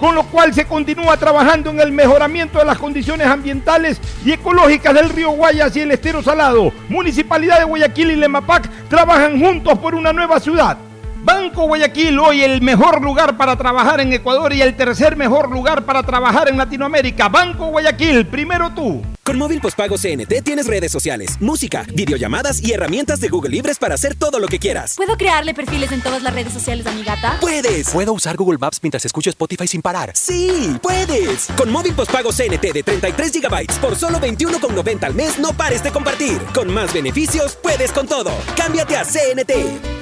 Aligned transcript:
con 0.00 0.14
lo 0.14 0.24
cual 0.24 0.54
se 0.54 0.64
continúa 0.64 1.18
trabajando 1.18 1.70
en 1.70 1.78
el 1.78 1.92
mejoramiento 1.92 2.58
de 2.58 2.64
las 2.64 2.78
condiciones 2.78 3.26
ambientales 3.26 4.00
y 4.24 4.32
ecológicas 4.32 4.94
del 4.94 5.10
río 5.10 5.30
Guayas 5.30 5.76
y 5.76 5.82
el 5.82 5.92
estero 5.92 6.22
salado. 6.22 6.72
Municipalidad 6.88 7.58
de 7.58 7.64
Guayaquil 7.64 8.12
y 8.12 8.16
Lemapac 8.16 8.68
trabajan 8.88 9.38
juntos 9.38 9.78
por 9.78 9.94
una 9.94 10.12
nueva 10.12 10.40
ciudad. 10.40 10.89
Banco 11.22 11.66
Guayaquil, 11.66 12.18
hoy 12.18 12.42
el 12.42 12.62
mejor 12.62 13.02
lugar 13.02 13.36
para 13.36 13.56
trabajar 13.56 14.00
en 14.00 14.12
Ecuador 14.12 14.54
y 14.54 14.62
el 14.62 14.74
tercer 14.74 15.16
mejor 15.16 15.50
lugar 15.50 15.84
para 15.84 16.02
trabajar 16.02 16.48
en 16.48 16.56
Latinoamérica. 16.56 17.28
Banco 17.28 17.66
Guayaquil, 17.66 18.26
primero 18.26 18.70
tú. 18.70 19.02
Con 19.22 19.36
móvil 19.36 19.60
postpago 19.60 19.96
CNT 19.96 20.42
tienes 20.42 20.66
redes 20.66 20.90
sociales, 20.90 21.36
música, 21.40 21.84
videollamadas 21.94 22.62
y 22.62 22.72
herramientas 22.72 23.20
de 23.20 23.28
Google 23.28 23.50
Libres 23.50 23.78
para 23.78 23.94
hacer 23.94 24.14
todo 24.14 24.38
lo 24.38 24.48
que 24.48 24.58
quieras. 24.58 24.94
¿Puedo 24.96 25.16
crearle 25.18 25.52
perfiles 25.52 25.92
en 25.92 26.00
todas 26.00 26.22
las 26.22 26.32
redes 26.34 26.54
sociales 26.54 26.86
a 26.86 26.92
mi 26.92 27.04
gata? 27.04 27.36
¡Puedes! 27.40 27.90
¿Puedo 27.90 28.14
usar 28.14 28.36
Google 28.36 28.58
Maps 28.58 28.80
mientras 28.82 29.04
escucho 29.04 29.28
Spotify 29.28 29.66
sin 29.66 29.82
parar? 29.82 30.12
¡Sí! 30.14 30.78
¡Puedes! 30.82 31.48
Con 31.56 31.70
móvil 31.70 31.92
postpago 31.92 32.32
CNT 32.32 32.72
de 32.72 32.82
33 32.82 33.32
GB 33.42 33.80
por 33.80 33.94
solo 33.94 34.18
21,90 34.18 35.04
al 35.04 35.14
mes, 35.14 35.38
no 35.38 35.52
pares 35.52 35.82
de 35.82 35.90
compartir. 35.90 36.38
Con 36.54 36.72
más 36.72 36.92
beneficios, 36.94 37.56
puedes 37.62 37.92
con 37.92 38.06
todo. 38.06 38.32
Cámbiate 38.56 38.96
a 38.96 39.04
CNT. 39.04 39.99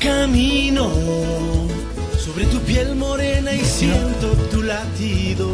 Camino 0.00 0.90
sobre 2.18 2.46
tu 2.46 2.58
piel 2.60 2.94
morena 2.94 3.52
y 3.52 3.62
siento 3.62 4.32
tu 4.50 4.62
latido. 4.62 5.46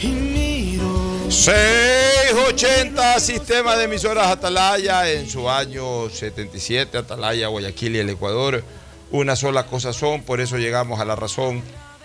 Y 0.00 0.08
miro. 0.08 1.30
680 1.30 3.20
Sistema 3.20 3.76
de 3.76 3.84
Emisoras 3.84 4.26
Atalaya 4.26 5.08
en 5.08 5.30
su 5.30 5.48
año 5.48 6.10
77, 6.10 6.98
Atalaya, 6.98 7.46
Guayaquil 7.46 7.94
y 7.94 7.98
el 8.00 8.10
Ecuador. 8.10 8.64
Una 9.12 9.36
sola 9.36 9.66
cosa 9.66 9.92
son, 9.92 10.24
por 10.24 10.40
eso 10.40 10.58
llegamos 10.58 10.98
a 10.98 11.04
la 11.04 11.14
razón 11.14 11.62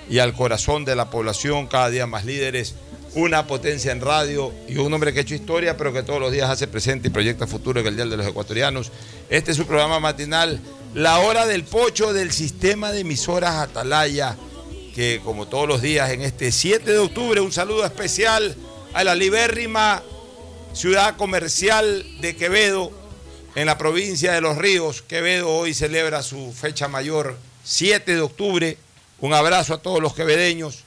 y 0.07 0.19
al 0.19 0.33
corazón 0.33 0.85
de 0.85 0.95
la 0.95 1.09
población, 1.09 1.65
cada 1.65 1.89
día 1.89 2.05
más 2.05 2.23
líderes, 2.23 2.75
una 3.15 3.47
potencia 3.47 3.91
en 3.91 4.01
radio 4.01 4.53
y 4.67 4.77
un 4.77 4.93
hombre 4.93 5.13
que 5.13 5.19
ha 5.19 5.21
hecho 5.21 5.35
historia, 5.35 5.77
pero 5.77 5.93
que 5.93 6.03
todos 6.03 6.19
los 6.19 6.31
días 6.31 6.49
hace 6.49 6.67
presente 6.67 7.07
y 7.07 7.11
proyecta 7.11 7.47
futuro 7.47 7.79
en 7.79 7.87
el 7.87 7.95
Día 7.95 8.05
de 8.05 8.17
los 8.17 8.27
Ecuatorianos. 8.27 8.91
Este 9.29 9.51
es 9.51 9.57
su 9.57 9.65
programa 9.65 9.99
matinal, 9.99 10.59
La 10.93 11.19
Hora 11.19 11.45
del 11.45 11.63
Pocho 11.63 12.13
del 12.13 12.31
Sistema 12.31 12.91
de 12.91 13.01
Emisoras 13.01 13.55
Atalaya, 13.55 14.35
que 14.93 15.21
como 15.23 15.47
todos 15.47 15.67
los 15.67 15.81
días 15.81 16.11
en 16.11 16.21
este 16.21 16.51
7 16.51 16.91
de 16.91 16.99
octubre, 16.99 17.41
un 17.41 17.51
saludo 17.51 17.85
especial 17.85 18.55
a 18.93 19.03
la 19.03 19.15
libérrima 19.15 20.03
ciudad 20.73 21.17
comercial 21.17 22.05
de 22.21 22.35
Quevedo, 22.35 22.91
en 23.55 23.65
la 23.65 23.77
provincia 23.77 24.33
de 24.33 24.41
Los 24.41 24.57
Ríos. 24.57 25.01
Quevedo 25.01 25.49
hoy 25.49 25.73
celebra 25.73 26.21
su 26.21 26.53
fecha 26.53 26.87
mayor, 26.87 27.37
7 27.63 28.13
de 28.13 28.21
octubre. 28.21 28.77
Un 29.19 29.33
abrazo 29.33 29.73
a 29.73 29.81
todos 29.81 29.99
los 29.99 30.13
quevedeños 30.13 30.83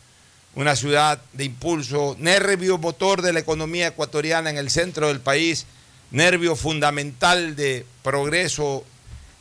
una 0.54 0.74
ciudad 0.76 1.20
de 1.32 1.44
impulso, 1.44 2.16
nervio 2.18 2.78
motor 2.78 3.22
de 3.22 3.32
la 3.32 3.40
economía 3.40 3.88
ecuatoriana 3.88 4.50
en 4.50 4.58
el 4.58 4.70
centro 4.70 5.08
del 5.08 5.20
país, 5.20 5.66
nervio 6.10 6.56
fundamental 6.56 7.54
de 7.54 7.86
progreso 8.02 8.84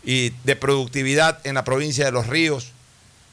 y 0.03 0.31
de 0.43 0.55
productividad 0.55 1.39
en 1.45 1.55
la 1.55 1.63
provincia 1.63 2.05
de 2.05 2.11
Los 2.11 2.27
Ríos. 2.27 2.71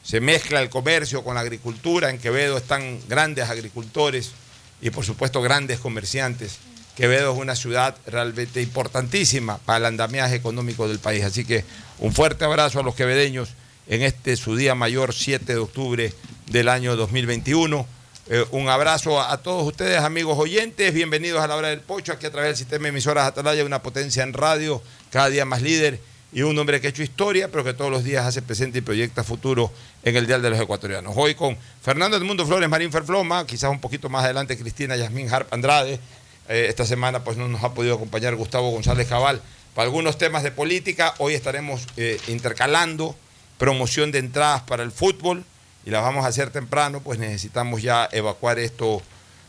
Se 0.03 0.21
mezcla 0.21 0.63
el 0.63 0.71
comercio 0.71 1.23
con 1.23 1.35
la 1.35 1.41
agricultura. 1.41 2.11
En 2.11 2.19
Quevedo 2.19 2.57
están 2.57 3.01
grandes 3.09 3.49
agricultores 3.51 4.33
y 4.81 4.91
por 4.91 5.05
supuesto 5.05 5.43
grandes 5.43 5.79
comerciantes. 5.81 6.59
Quevedo 6.97 7.33
es 7.35 7.39
una 7.39 7.57
ciudad 7.57 7.95
realmente 8.07 8.63
importantísima 8.63 9.59
para 9.59 9.79
el 9.79 9.85
andamiaje 9.87 10.35
económico 10.35 10.89
del 10.89 10.99
país. 10.99 11.25
Así 11.25 11.45
que 11.45 11.65
un 11.99 12.15
fuerte 12.15 12.45
abrazo 12.45 12.81
a 12.81 12.83
los 12.83 12.95
quevedeños 12.95 13.51
en 13.87 14.03
este 14.03 14.37
su 14.37 14.57
día 14.57 14.75
mayor 14.75 15.13
7 15.13 15.45
de 15.45 15.59
octubre 15.59 16.13
del 16.47 16.69
año 16.69 16.97
2021. 16.97 17.87
Eh, 18.29 18.45
un 18.51 18.69
abrazo 18.69 19.21
a, 19.21 19.37
todos 19.39 19.67
ustedes, 19.67 20.01
amigos 20.01 20.39
oyentes. 20.39 20.93
Bienvenidos 20.93 21.43
a 21.43 21.47
la 21.47 21.57
hora 21.57 21.69
del 21.69 21.81
pocho, 21.81 22.13
aquí 22.13 22.27
a 22.27 22.31
través 22.31 22.51
del 22.51 22.57
sistema 22.57 22.85
de 22.85 22.89
emisoras 22.89 23.27
Atalaya, 23.27 23.65
una 23.65 23.83
potencia 23.83 24.23
en 24.23 24.33
radio, 24.33 24.83
cada 25.11 25.29
día 25.29 25.45
más 25.45 25.63
líder 25.63 26.01
y 26.33 26.43
un 26.43 26.59
hombre 26.59 26.81
que 26.81 26.89
ha 26.89 26.91
hecho 26.91 27.03
historia, 27.03 27.51
pero 27.51 27.63
que 27.63 27.73
todos 27.73 27.91
los 27.91 28.05
días 28.05 28.27
hace 28.27 28.43
presente 28.43 28.79
y 28.79 28.81
proyecta 28.81 29.23
futuro 29.23 29.71
en 30.03 30.17
el 30.17 30.27
Dial 30.27 30.43
de 30.43 30.51
los 30.51 30.61
Ecuatorianos. 30.61 31.15
Hoy 31.17 31.35
con 31.35 31.57
Fernando 31.83 32.17
Edmundo 32.17 32.45
Flores, 32.47 32.69
Marín 32.69 32.91
Ferfloma, 32.91 33.47
quizás 33.47 33.71
un 33.71 33.81
poquito 33.81 34.09
más 34.09 34.25
adelante 34.25 34.59
Cristina 34.59 34.97
Yasmín 34.97 35.33
Harp 35.33 35.53
Andrade. 35.53 36.01
Eh, 36.49 36.67
esta 36.69 36.85
semana 36.85 37.25
pues 37.25 37.37
no 37.37 37.49
nos 37.49 37.63
ha 37.65 37.75
podido 37.75 37.95
acompañar 37.95 38.35
Gustavo 38.35 38.71
González 38.71 39.09
Cabal 39.09 39.41
para 39.75 39.87
algunos 39.87 40.19
temas 40.19 40.43
de 40.43 40.51
política. 40.51 41.15
Hoy 41.19 41.35
estaremos 41.35 41.87
eh, 41.97 42.21
intercalando 42.29 43.17
promoción 43.59 44.13
de 44.13 44.19
entradas 44.19 44.63
para 44.63 44.83
el 44.83 44.91
fútbol 44.91 45.45
y 45.87 45.91
las 45.91 46.03
vamos 46.03 46.25
a 46.25 46.29
hacer 46.29 46.51
temprano, 46.51 47.01
pues 47.01 47.21
necesitamos 47.21 47.81
ya 47.81 48.09
evacuar 48.11 48.59
esto 48.59 49.01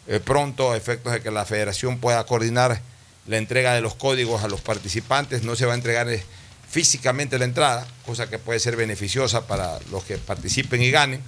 eh, 0.07 0.21
pronto 0.23 0.71
a 0.71 0.77
efectos 0.77 1.11
de 1.11 1.21
que 1.21 1.31
la 1.31 1.45
federación 1.45 1.97
pueda 1.97 2.23
coordinar 2.27 2.79
la 3.25 3.37
entrega 3.37 3.73
de 3.73 3.81
los 3.81 3.95
códigos 3.95 4.43
a 4.43 4.47
los 4.47 4.61
participantes. 4.61 5.41
No 5.41 5.55
se 5.55 5.65
va 5.65 5.73
a 5.73 5.75
entregar 5.75 6.07
eh, 6.09 6.23
físicamente 6.69 7.39
la 7.39 7.45
entrada, 7.45 7.87
cosa 8.05 8.29
que 8.29 8.37
puede 8.37 8.59
ser 8.59 8.75
beneficiosa 8.75 9.47
para 9.47 9.79
los 9.91 10.03
que 10.03 10.19
participen 10.19 10.83
y 10.83 10.91
ganen, 10.91 11.23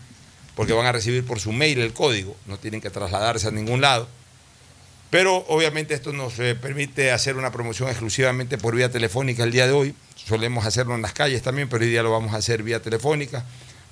porque 0.56 0.74
van 0.74 0.86
a 0.86 0.92
recibir 0.92 1.26
por 1.26 1.40
su 1.40 1.52
mail 1.52 1.80
el 1.80 1.92
código, 1.92 2.36
no 2.46 2.60
tienen 2.60 2.80
que 2.80 2.92
trasladarse 2.92 3.48
a 3.48 3.52
ningún 3.52 3.82
lado. 3.82 4.08
Pero 5.10 5.38
obviamente 5.48 5.96
esto 5.96 6.14
nos 6.14 6.38
eh, 6.38 6.54
permite 6.54 7.12
hacer 7.12 7.36
una 7.36 7.52
promoción 7.52 7.90
exclusivamente 7.90 8.60
por 8.60 8.76
vía 8.76 8.92
telefónica 8.92 9.44
el 9.44 9.52
día 9.52 9.66
de 9.66 9.74
hoy. 9.74 9.96
Solemos 10.28 10.68
hacerlo 10.68 10.94
en 10.94 11.02
las 11.02 11.14
calles 11.14 11.42
también, 11.42 11.68
pero 11.68 11.84
hoy 11.84 11.90
día 11.90 12.04
lo 12.04 12.12
vamos 12.12 12.36
a 12.36 12.38
hacer 12.38 12.62
vía 12.62 12.80
telefónica. 12.80 13.44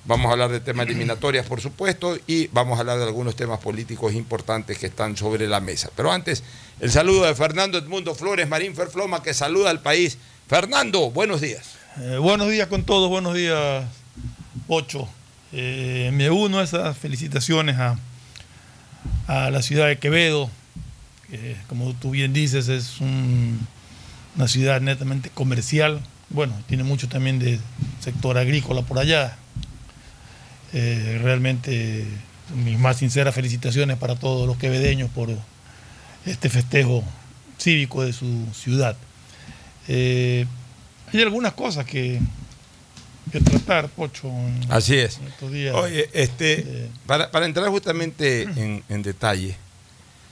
Vamos 0.04 0.26
a 0.30 0.32
hablar 0.32 0.50
de 0.50 0.60
temas 0.60 0.86
eliminatorias, 0.86 1.44
por 1.44 1.60
supuesto, 1.60 2.16
y 2.26 2.46
vamos 2.48 2.78
a 2.78 2.80
hablar 2.80 2.98
de 2.98 3.04
algunos 3.04 3.36
temas 3.36 3.58
políticos 3.60 4.14
importantes 4.14 4.78
que 4.78 4.86
están 4.86 5.16
sobre 5.18 5.46
la 5.46 5.60
mesa. 5.60 5.90
Pero 5.94 6.10
antes, 6.10 6.42
el 6.80 6.90
saludo 6.90 7.24
de 7.26 7.34
Fernando 7.34 7.76
Edmundo 7.76 8.14
Flores, 8.14 8.48
Marín 8.48 8.74
Ferfloma, 8.74 9.22
que 9.22 9.34
saluda 9.34 9.68
al 9.68 9.80
país. 9.82 10.16
Fernando, 10.48 11.10
buenos 11.10 11.42
días. 11.42 11.74
Eh, 12.00 12.16
buenos 12.16 12.48
días 12.50 12.68
con 12.68 12.84
todos, 12.84 13.10
buenos 13.10 13.34
días, 13.34 13.84
Ocho. 14.66 15.06
Eh, 15.52 16.10
me 16.14 16.30
uno 16.30 16.58
a 16.60 16.62
esas 16.64 16.96
felicitaciones 16.96 17.76
a, 17.78 17.98
a 19.26 19.50
la 19.50 19.60
ciudad 19.60 19.88
de 19.88 19.98
Quevedo, 19.98 20.48
que 21.30 21.56
como 21.68 21.92
tú 21.94 22.10
bien 22.12 22.32
dices 22.32 22.68
es 22.68 23.00
un- 23.00 23.66
una 24.36 24.48
ciudad 24.48 24.80
netamente 24.80 25.28
comercial, 25.30 26.00
bueno, 26.30 26.54
tiene 26.66 26.84
mucho 26.84 27.08
también 27.08 27.38
de 27.38 27.58
sector 28.00 28.38
agrícola 28.38 28.82
por 28.82 28.98
allá. 28.98 29.36
Eh, 30.72 31.18
realmente 31.22 32.04
mis 32.54 32.78
más 32.78 32.98
sinceras 32.98 33.34
felicitaciones 33.34 33.96
para 33.98 34.16
todos 34.16 34.46
los 34.46 34.56
quevedeños 34.58 35.10
por 35.10 35.28
este 36.26 36.48
festejo 36.50 37.02
cívico 37.58 38.02
de 38.04 38.12
su 38.12 38.46
ciudad. 38.54 38.96
Eh, 39.88 40.46
hay 41.12 41.22
algunas 41.22 41.54
cosas 41.54 41.84
que, 41.86 42.20
que 43.32 43.40
tratar, 43.40 43.88
Pocho. 43.88 44.28
en- 44.28 44.60
Así 44.70 44.96
es. 44.96 45.18
en 45.18 45.28
estos 45.28 45.52
días. 45.52 45.74
Oye, 45.74 46.08
este, 46.12 46.60
Eh, 46.60 46.90
para, 47.06 47.30
para 47.30 47.46
entrar 47.46 47.68
justamente 47.68 48.42
en, 48.56 48.82
en 48.88 49.02
detalle, 49.02 49.56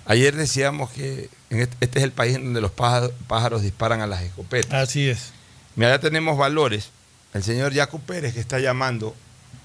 ayer 0.06 0.34
decíamos 0.36 0.90
que 0.90 1.30
en 1.50 1.60
este, 1.60 1.76
este 1.80 1.98
es 2.00 2.04
el 2.04 2.12
país 2.12 2.36
en 2.36 2.44
donde 2.44 2.60
los 2.60 2.70
pájaros, 2.72 3.12
pájaros 3.26 3.62
disparan 3.62 4.00
a 4.02 4.06
las 4.06 4.22
escopetas. 4.22 4.88
así 4.88 5.08
es. 5.08 5.32
Mira, 5.76 5.90
ya 5.90 5.98
tenemos 6.00 6.36
valores. 6.38 6.90
El 7.34 7.42
señor 7.42 7.74
Jaco 7.74 7.98
Pérez 7.98 8.32
que 8.34 8.40
está 8.40 8.58
llamando 8.58 9.14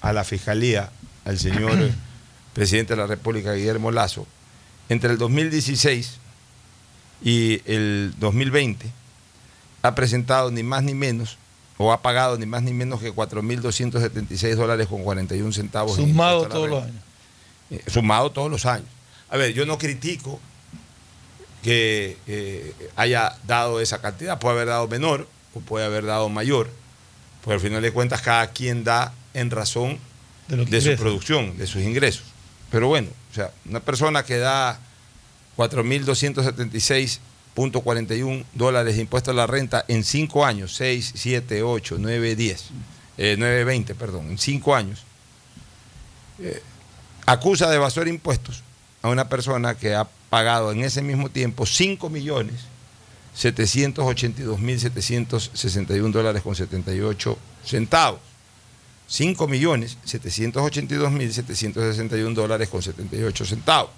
a 0.02 0.12
la 0.12 0.24
fiscalía, 0.24 0.90
al 1.24 1.38
señor 1.38 1.72
presidente 2.52 2.94
de 2.94 3.00
la 3.00 3.06
República, 3.06 3.54
Guillermo 3.54 3.90
Lazo, 3.90 4.26
entre 4.88 5.12
el 5.12 5.18
2016 5.18 6.18
y 7.24 7.62
el 7.64 8.12
2020 8.18 8.90
ha 9.82 9.94
presentado 9.94 10.50
ni 10.50 10.62
más 10.62 10.82
ni 10.82 10.94
menos, 10.94 11.38
o 11.78 11.92
ha 11.92 12.02
pagado 12.02 12.36
ni 12.36 12.46
más 12.46 12.62
ni 12.62 12.72
menos 12.72 13.00
que 13.00 13.12
4.276 13.12 14.54
dólares 14.56 14.86
con 14.88 15.02
41 15.02 15.52
centavos. 15.52 15.98
en 15.98 16.08
Sumado 16.08 16.46
todos 16.48 16.68
los 16.68 16.84
años. 16.84 17.02
Eh, 17.70 17.82
sumado 17.88 18.30
todos 18.30 18.50
los 18.50 18.66
años. 18.66 18.88
A 19.30 19.36
ver, 19.36 19.54
yo 19.54 19.64
no 19.64 19.78
critico 19.78 20.40
que 21.62 22.18
eh, 22.26 22.74
haya 22.96 23.36
dado 23.46 23.80
esa 23.80 24.00
cantidad, 24.00 24.38
puede 24.38 24.56
haber 24.56 24.68
dado 24.68 24.88
menor 24.88 25.28
o 25.54 25.60
puede 25.60 25.86
haber 25.86 26.04
dado 26.04 26.28
mayor, 26.28 26.68
pues 27.42 27.54
al 27.54 27.60
final 27.60 27.82
de 27.82 27.92
cuentas 27.92 28.20
cada 28.20 28.48
quien 28.48 28.84
da 28.84 29.14
en 29.34 29.50
razón 29.50 29.98
De 30.48 30.80
su 30.80 30.96
producción, 30.96 31.56
de 31.56 31.66
sus 31.66 31.82
ingresos. 31.82 32.24
Pero 32.70 32.88
bueno, 32.88 33.08
o 33.30 33.34
sea, 33.34 33.52
una 33.68 33.80
persona 33.80 34.24
que 34.24 34.38
da 34.38 34.80
4.276.41 35.56 38.44
dólares 38.54 38.96
de 38.96 39.02
impuesto 39.02 39.30
a 39.30 39.34
la 39.34 39.46
renta 39.46 39.84
en 39.88 40.04
5 40.04 40.44
años, 40.44 40.74
6, 40.76 41.12
7, 41.14 41.62
8, 41.62 41.96
9, 41.98 42.36
10, 42.36 42.64
eh, 43.18 43.36
9, 43.38 43.64
20, 43.64 43.94
perdón, 43.94 44.30
en 44.30 44.38
5 44.38 44.74
años, 44.74 45.04
eh, 46.38 46.62
acusa 47.26 47.68
de 47.68 47.76
evasor 47.76 48.08
impuestos 48.08 48.62
a 49.02 49.08
una 49.08 49.28
persona 49.28 49.74
que 49.74 49.94
ha 49.94 50.08
pagado 50.30 50.72
en 50.72 50.82
ese 50.82 51.02
mismo 51.02 51.28
tiempo 51.28 51.66
5 51.66 52.08
millones 52.08 52.72
782.761 53.36 56.12
dólares 56.12 56.42
con 56.42 56.54
78 56.54 57.38
centavos. 57.64 58.20
5 59.12 59.46
millones 59.46 59.96
782.761 60.06 62.32
dólares 62.32 62.70
con 62.70 62.82
78 62.82 63.44
centavos. 63.44 63.90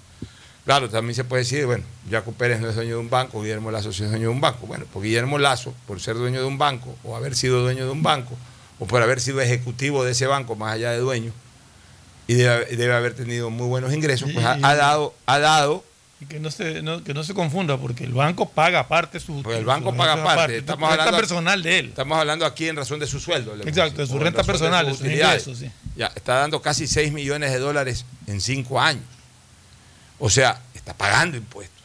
Claro, 0.65 0.89
también 0.89 1.15
se 1.15 1.23
puede 1.23 1.43
decir, 1.43 1.65
bueno, 1.65 1.85
Jaco 2.11 2.33
Pérez 2.33 2.59
no 2.59 2.67
es 2.67 2.75
dueño 2.75 2.95
de 2.95 2.99
un 2.99 3.09
banco, 3.09 3.41
Guillermo 3.41 3.71
Lazo 3.71 3.93
sí 3.93 4.03
es 4.03 4.09
dueño 4.09 4.27
de 4.27 4.33
un 4.33 4.41
banco. 4.41 4.67
Bueno, 4.67 4.83
pues 4.91 5.05
Guillermo 5.05 5.37
Lazo, 5.37 5.73
por 5.87 6.01
ser 6.01 6.17
dueño 6.17 6.41
de 6.41 6.45
un 6.45 6.57
banco, 6.57 6.93
o 7.05 7.15
haber 7.15 7.33
sido 7.33 7.61
dueño 7.61 7.85
de 7.85 7.91
un 7.91 8.03
banco, 8.03 8.35
o 8.77 8.87
por 8.87 9.01
haber 9.01 9.21
sido 9.21 9.39
ejecutivo 9.39 10.03
de 10.03 10.11
ese 10.11 10.27
banco, 10.27 10.57
más 10.57 10.73
allá 10.73 10.91
de 10.91 10.97
dueño, 10.97 11.31
y 12.27 12.33
debe, 12.33 12.65
debe 12.75 12.93
haber 12.93 13.13
tenido 13.13 13.49
muy 13.49 13.67
buenos 13.67 13.93
ingresos, 13.93 14.29
pues 14.33 14.45
ha 14.45 14.75
dado, 14.75 15.13
ha 15.27 15.39
dado 15.39 15.85
Y 16.21 16.25
que 16.27 16.39
no 16.39 16.49
se, 16.49 16.81
no- 16.81 17.03
que 17.03 17.13
no 17.13 17.23
se 17.25 17.33
confunda, 17.33 17.77
porque 17.77 18.05
el 18.05 18.13
banco 18.13 18.47
paga 18.49 18.79
aparte 18.79 19.19
su. 19.19 19.43
Pues 19.43 19.57
el 19.57 19.65
banco 19.65 19.91
su- 19.91 19.97
paga 19.97 20.13
aparte. 20.13 20.57
Estamos 20.59 20.89
renta 20.89 21.03
hablando- 21.03 21.17
personal 21.19 21.61
de 21.63 21.79
él. 21.79 21.87
Estamos 21.89 22.17
hablando 22.17 22.45
aquí 22.45 22.69
en 22.69 22.75
razón 22.77 22.99
de 22.99 23.07
su 23.07 23.19
sueldo. 23.19 23.53
Exacto, 23.65 24.01
de 24.01 24.07
su 24.07 24.17
renta 24.17 24.43
personal, 24.43 24.85
de 24.85 24.93
sus 24.93 25.05
ingresos, 25.07 25.57
sí. 25.57 25.69
Ya, 25.97 26.07
está 26.15 26.35
dando 26.35 26.61
casi 26.61 26.87
6 26.87 27.11
millones 27.11 27.51
de 27.51 27.59
dólares 27.59 28.05
en 28.27 28.39
5 28.39 28.79
años. 28.79 29.03
O 30.19 30.29
sea, 30.29 30.61
está 30.73 30.93
pagando 30.93 31.35
impuestos. 31.35 31.83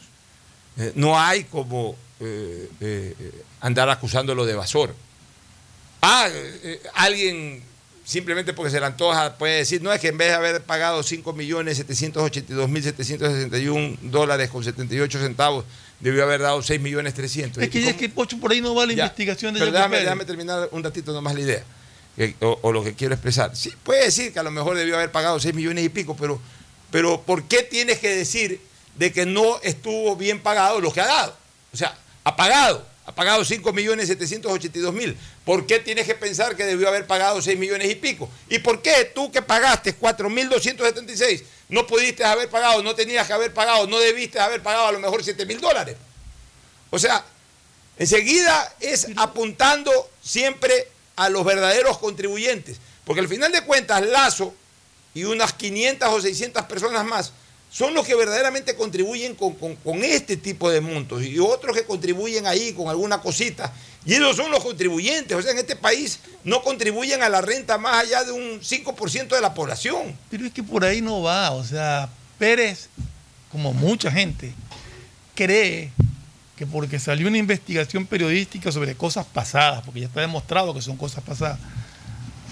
Eh, 0.77 0.93
no 0.95 1.19
hay 1.19 1.43
como 1.45 1.97
eh, 2.21 2.71
eh, 2.81 3.45
andar 3.61 3.91
acusándolo 3.91 4.45
de 4.47 4.53
evasor. 4.53 4.95
Ah, 6.03 6.29
alguien 6.95 7.63
simplemente 8.11 8.53
porque 8.53 8.71
se 8.73 8.81
le 8.81 8.87
antoja 8.87 9.37
puede 9.39 9.59
decir, 9.59 9.81
no 9.83 9.93
es 9.93 10.01
que 10.01 10.09
en 10.09 10.19
vez 10.19 10.29
de 10.29 10.35
haber 10.35 10.63
pagado 10.63 11.01
5 11.03 11.33
millones 11.33 11.77
782 11.77 12.69
mil 12.69 12.83
761 12.83 13.99
dólares 14.03 14.51
con 14.51 14.65
78 14.65 15.21
centavos, 15.21 15.65
debió 16.01 16.25
haber 16.25 16.41
dado 16.41 16.61
6 16.61 16.81
millones 16.81 17.15
300. 17.15 17.63
Es 17.63 17.71
que, 17.71 17.79
¿Y 17.81 17.87
es 17.87 17.95
que 17.95 18.09
Pocho, 18.09 18.39
por 18.41 18.51
ahí 18.51 18.61
no 18.61 18.75
va 18.75 18.85
la 18.87 18.93
ya, 18.95 19.05
investigación 19.05 19.55
de 19.55 19.61
pero 19.61 19.71
déjame, 19.71 20.01
déjame 20.01 20.25
terminar 20.25 20.69
un 20.73 20.83
ratito 20.83 21.13
nomás 21.13 21.35
la 21.35 21.41
idea. 21.41 21.63
que- 22.17 22.35
o, 22.41 22.59
o 22.63 22.73
lo 22.73 22.83
que 22.83 22.95
quiero 22.95 23.15
expresar. 23.15 23.55
Sí, 23.55 23.73
puede 23.85 24.07
decir 24.07 24.33
que 24.33 24.41
a 24.41 24.43
lo 24.43 24.51
mejor 24.51 24.77
debió 24.77 24.97
haber 24.97 25.13
pagado 25.13 25.39
6 25.39 25.55
millones 25.55 25.85
y 25.85 25.89
pico, 25.89 26.17
pero, 26.17 26.41
pero 26.91 27.21
¿por 27.23 27.45
qué 27.45 27.63
tienes 27.63 28.01
que 28.01 28.09
decir 28.17 28.61
de 28.97 29.13
que 29.13 29.25
no 29.25 29.61
estuvo 29.63 30.17
bien 30.17 30.41
pagado 30.41 30.81
lo 30.81 30.93
que 30.93 31.01
ha 31.01 31.07
dado? 31.07 31.37
O 31.73 31.77
sea, 31.77 31.97
ha 32.25 32.35
pagado, 32.37 32.85
ha 33.07 33.15
pagado 33.15 33.45
5 33.45 33.73
millones 33.73 34.09
782 34.09 34.93
mil. 34.93 35.17
¿Por 35.51 35.67
qué 35.67 35.81
tienes 35.81 36.07
que 36.07 36.15
pensar 36.15 36.55
que 36.55 36.65
debió 36.65 36.87
haber 36.87 37.09
pagado 37.09 37.43
6 37.43 37.59
millones 37.59 37.91
y 37.91 37.97
pico? 37.97 38.31
¿Y 38.49 38.61
por 38.61 38.81
qué 38.81 39.11
tú 39.13 39.33
que 39.33 39.43
pagaste 39.43 39.95
4 39.95 40.31
mil 40.31 40.49
276 40.49 41.43
no 41.71 41.89
pudiste 41.89 42.23
haber 42.23 42.49
pagado, 42.49 42.85
no 42.85 42.95
tenías 42.95 43.27
que 43.27 43.33
haber 43.33 43.53
pagado, 43.53 43.89
no 43.89 43.99
debiste 43.99 44.39
haber 44.39 44.63
pagado 44.63 44.87
a 44.87 44.93
lo 44.93 45.01
mejor 45.01 45.25
7 45.25 45.45
mil 45.47 45.61
dólares? 45.61 45.97
O 46.91 47.01
sea, 47.01 47.25
enseguida 47.99 48.77
es 48.79 49.09
apuntando 49.17 50.09
siempre 50.23 50.87
a 51.17 51.29
los 51.29 51.45
verdaderos 51.45 51.99
contribuyentes, 51.99 52.77
porque 53.05 53.21
al 53.21 53.27
final 53.27 53.51
de 53.51 53.65
cuentas 53.65 54.07
Lazo 54.07 54.55
y 55.15 55.25
unas 55.25 55.53
500 55.55 56.09
o 56.11 56.21
600 56.21 56.65
personas 56.67 57.05
más 57.05 57.33
son 57.71 57.95
los 57.95 58.05
que 58.07 58.15
verdaderamente 58.17 58.75
contribuyen 58.75 59.35
con, 59.37 59.55
con- 59.55 60.03
este 60.05 60.37
tipo 60.37 60.69
de 60.71 60.81
montos 60.81 61.23
y 61.23 61.39
otros 61.39 61.77
que 61.77 61.85
contribuyen 61.85 62.47
ahí 62.47 62.73
con 62.73 62.89
alguna 62.89 63.21
cosita. 63.21 63.73
Y 64.05 64.15
ellos 64.15 64.35
son 64.37 64.51
los 64.51 64.65
contribuyentes, 64.65 65.37
o 65.37 65.43
sea, 65.43 65.53
en 65.53 65.59
este 65.59 65.77
país 65.77 66.19
no 66.43 66.63
contribuyen 66.63 67.23
a 67.23 67.29
la 67.29 67.41
renta 67.43 67.79
más 67.79 68.03
allá 68.05 68.25
de 68.25 68.33
un 68.33 68.61
5% 68.61 69.29
de 69.29 69.41
la 69.41 69.55
población. 69.55 70.17
Pero 70.31 70.47
es 70.47 70.53
que 70.53 70.63
por 70.63 70.85
ahí 70.85 71.01
no 71.01 71.23
va. 71.23 71.51
O 71.53 71.63
sea, 71.65 72.09
Pérez, 72.39 72.89
como 73.53 73.73
mucha 73.73 74.11
gente, 74.11 74.53
cree 75.35 75.91
que 76.57 76.67
porque 76.67 76.99
salió 76.99 77.29
una 77.29 77.39
investigación 77.39 78.05
periodística 78.07 78.73
sobre 78.73 78.95
cosas 78.95 79.27
pasadas, 79.27 79.83
porque 79.85 80.01
ya 80.01 80.07
está 80.07 80.21
demostrado 80.23 80.75
que 80.75 80.83
son 80.83 80.97
cosas 80.97 81.23
pasadas, 81.23 81.59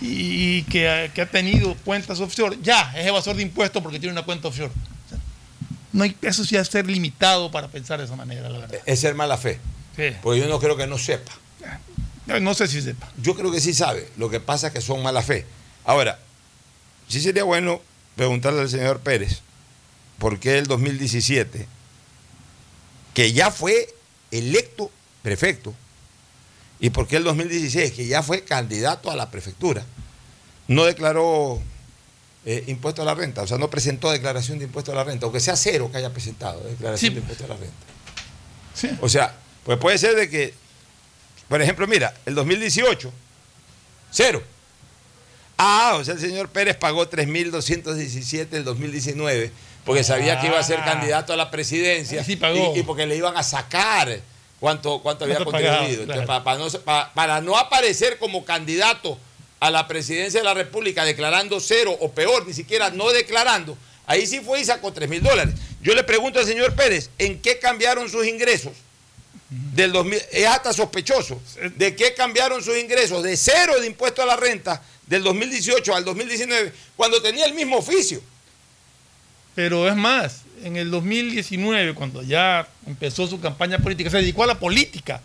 y 0.01 0.63
que, 0.65 0.89
ha- 0.89 1.13
que 1.13 1.23
ha 1.23 1.27
tenido 1.31 1.75
cuentas 1.85 2.21
offshore, 2.21 2.57
ya 2.63 2.93
es 2.97 3.07
evasor 3.07 3.37
de 3.37 3.43
impuestos 3.43 3.83
porque 3.83 3.99
tiene 3.99 4.13
una 4.13 4.23
cuenta 4.25 4.49
offshore. 4.49 4.73
No 5.93 6.05
hay, 6.05 6.17
eso 6.23 6.45
sí 6.45 6.57
es 6.57 6.69
ser 6.69 6.87
limitado 6.87 7.51
para 7.51 7.69
pensar 7.69 7.99
de 7.99 8.05
esa 8.05 8.17
manera, 8.17 8.49
la 8.51 8.59
verdad. 8.59 8.81
Es 8.87 9.01
ser 9.01 9.15
mala 9.15 9.37
fe, 9.39 9.59
Sí. 9.97 10.15
porque 10.23 10.41
yo 10.41 10.49
no 10.49 10.59
creo 10.61 10.77
que 10.77 10.87
no 10.87 10.99
sepa. 10.99 11.33
No 12.41 12.53
sé 12.55 12.69
si 12.69 12.83
sepa. 12.83 13.11
Yo 13.23 13.35
creo 13.35 13.51
que 13.51 13.61
sí 13.61 13.73
sabe. 13.73 14.07
Lo 14.19 14.29
que 14.29 14.39
pasa 14.39 14.67
es 14.67 14.73
que 14.75 14.83
son 14.83 15.03
mala 15.03 15.23
fe. 15.23 15.47
Ahora, 15.85 16.19
sí 17.09 17.23
sería 17.23 17.45
bueno 17.45 17.81
preguntarle 18.17 18.61
al 18.61 18.69
señor 18.69 19.01
Pérez 19.01 19.41
por 20.19 20.39
qué 20.39 20.59
el 20.59 20.67
2017, 20.67 21.67
que 23.15 23.33
ya 23.33 23.51
fue 23.51 23.95
electo 24.31 24.91
prefecto, 25.23 25.75
y 26.81 26.91
por 26.91 27.09
qué 27.09 27.17
el 27.17 27.25
2016, 27.25 27.93
que 27.93 28.07
ya 28.07 28.23
fue 28.23 28.45
candidato 28.45 29.11
a 29.11 29.17
la 29.17 29.31
prefectura, 29.31 29.85
no 30.69 30.85
declaró 30.85 31.63
eh, 32.51 32.65
impuesto 32.69 33.03
a 33.03 33.05
la 33.05 33.15
renta, 33.15 33.43
o 33.43 33.47
sea, 33.47 33.59
no 33.59 33.69
presentó 33.69 34.11
declaración 34.11 34.59
de 34.59 34.65
impuesto 34.65 34.91
a 34.93 34.95
la 34.95 35.05
renta, 35.05 35.27
aunque 35.27 35.39
sea 35.41 35.55
cero 35.55 35.91
que 35.93 35.99
haya 35.99 36.11
presentado 36.11 36.61
declaración 36.61 37.11
Sí. 37.11 37.15
de 37.15 37.21
impuesto 37.21 37.45
a 37.45 37.49
la 37.49 37.57
renta. 37.57 37.77
Sí. 38.73 38.89
O 39.03 39.09
sea, 39.09 39.35
pues 39.65 39.77
puede 39.79 39.99
ser 39.99 40.15
de 40.15 40.31
que, 40.31 40.55
por 41.49 41.61
ejemplo, 41.61 41.87
mira, 41.87 42.15
el 42.25 42.35
2018, 42.35 43.13
cero. 44.11 44.43
Ah, 45.59 45.97
o 46.01 46.05
sea, 46.05 46.15
el 46.15 46.21
señor 46.21 46.49
Pérez 46.49 46.77
pagó 46.77 47.07
3.217 47.11 48.57
el 48.57 48.65
2019 48.65 49.51
porque 49.85 50.05
sabía 50.05 50.41
que 50.41 50.47
iba 50.47 50.59
a 50.59 50.63
ser 50.63 50.79
Ah. 50.81 50.85
candidato 50.85 51.33
a 51.33 51.37
la 51.37 51.51
presidencia 51.51 52.23
Sí 52.25 52.37
pagó. 52.37 52.73
y, 52.77 52.81
y 52.81 52.83
porque 52.83 53.07
le 53.07 53.17
iban 53.17 53.37
a 53.37 53.43
sacar 53.43 54.21
cuánto, 54.61 55.01
cuánto 55.03 55.25
había 55.25 55.37
contribuido. 55.39 55.69
pagaba, 55.73 55.89
Entonces, 55.89 56.07
claro. 56.07 56.27
para, 56.27 56.45
para 56.45 56.59
no, 56.59 56.71
para- 56.85 57.13
para 57.15 57.41
no 57.41 57.59
aparecer 57.59 58.19
como 58.19 58.45
candidato 58.45 59.19
a 59.61 59.71
la 59.71 59.89
presidencia 59.89 60.41
de 60.41 60.45
la 60.45 60.55
República 60.55 61.05
declarando 61.05 61.61
cero 61.61 61.97
o 62.01 62.13
peor, 62.13 62.47
ni 62.47 62.55
siquiera 62.55 62.91
no 62.91 63.11
declarando, 63.11 63.77
ahí 64.07 64.27
sí 64.27 64.41
fue 64.41 64.61
y 64.61 64.65
sacó 64.65 64.93
3 64.93 65.09
mil 65.09 65.23
dólares. 65.23 65.55
Yo 65.83 65.95
le 65.95 66.05
pregunto 66.05 66.39
al 66.39 66.47
señor 66.47 66.75
Pérez, 66.75 67.11
¿en 67.19 67.41
qué 67.41 67.59
cambiaron 67.59 68.09
sus 68.09 68.27
ingresos? 68.27 68.73
Del 69.51 69.93
2000, 69.93 70.21
es 70.31 70.47
hasta 70.47 70.73
sospechoso. 70.73 71.41
¿De 71.77 71.97
qué 71.97 72.13
cambiaron 72.15 72.63
sus 72.63 72.77
ingresos? 72.77 73.23
De 73.23 73.37
cero 73.37 73.81
de 73.81 73.87
impuesto 73.87 74.23
a 74.23 74.27
la 74.27 74.37
renta 74.37 74.83
del 75.07 75.23
2018 75.23 75.95
al 75.95 76.05
2019 76.05 76.73
cuando 76.97 77.23
tenía 77.23 77.47
el 77.47 77.55
mismo 77.55 77.79
oficio. 77.79 78.21
Pero 79.55 79.89
es 79.89 79.97
más, 79.97 80.43
en 80.63 80.77
el 80.77 80.91
2019, 80.91 81.95
cuando 81.95 82.23
ya 82.23 82.69
empezó 82.87 83.27
su 83.27 83.41
campaña 83.41 83.79
política, 83.79 84.11
se 84.11 84.19
dedicó 84.19 84.45
a 84.45 84.47
la 84.47 84.59
política. 84.61 85.21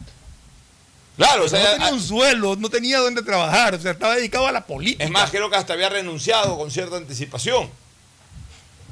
Claro, 1.17 1.45
o 1.45 1.47
sea, 1.49 1.63
no 1.63 1.71
tenía 1.73 1.93
un 1.93 2.01
suelo, 2.01 2.55
no 2.55 2.69
tenía 2.69 2.97
dónde 2.99 3.21
trabajar, 3.21 3.75
o 3.75 3.79
sea, 3.79 3.91
estaba 3.91 4.15
dedicado 4.15 4.47
a 4.47 4.51
la 4.51 4.65
política. 4.65 5.03
es 5.03 5.11
más, 5.11 5.29
creo 5.29 5.49
que 5.49 5.55
hasta 5.55 5.73
había 5.73 5.89
renunciado 5.89 6.57
con 6.57 6.71
cierta 6.71 6.97
anticipación. 6.97 7.69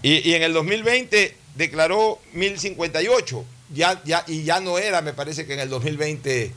Y, 0.03 0.29
y 0.29 0.33
en 0.35 0.43
el 0.43 0.53
2020 0.53 1.35
declaró 1.55 2.19
1058. 2.33 3.45
Ya, 3.73 4.01
ya, 4.03 4.23
y 4.27 4.43
ya 4.43 4.59
no 4.59 4.77
era, 4.77 5.01
me 5.01 5.13
parece 5.13 5.45
que 5.45 5.53
en 5.53 5.61
el 5.61 5.69
2020. 5.69 6.51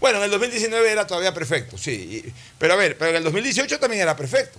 Bueno, 0.00 0.18
en 0.18 0.24
el 0.24 0.30
2019 0.30 0.90
era 0.90 1.06
todavía 1.06 1.32
perfecto, 1.34 1.78
sí. 1.78 2.22
y- 2.26 2.32
pero 2.58 2.74
a 2.74 2.76
ver, 2.76 2.96
pero 2.98 3.10
en 3.10 3.16
el 3.16 3.24
2018 3.24 3.78
también 3.78 4.02
era 4.02 4.16
perfecto. 4.16 4.58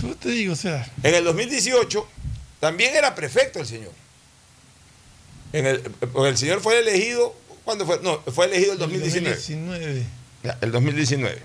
Tú 0.00 0.14
te 0.16 0.28
digo, 0.30 0.52
o 0.52 0.56
sea, 0.56 0.90
En 1.02 1.14
el 1.14 1.24
2018 1.24 2.06
también 2.60 2.94
era 2.94 3.14
prefecto 3.14 3.58
el 3.60 3.66
señor. 3.66 3.92
En 5.52 5.66
el, 5.66 5.80
porque 5.80 6.30
el 6.30 6.36
señor 6.38 6.60
fue 6.60 6.78
elegido, 6.80 7.34
¿cuándo 7.64 7.86
fue? 7.86 8.00
No, 8.02 8.20
fue 8.32 8.46
elegido 8.46 8.72
el 8.74 8.78
2019. 8.78 9.36
2019. 9.36 10.06
Ya, 10.42 10.58
el 10.60 10.72
2019. 10.72 11.42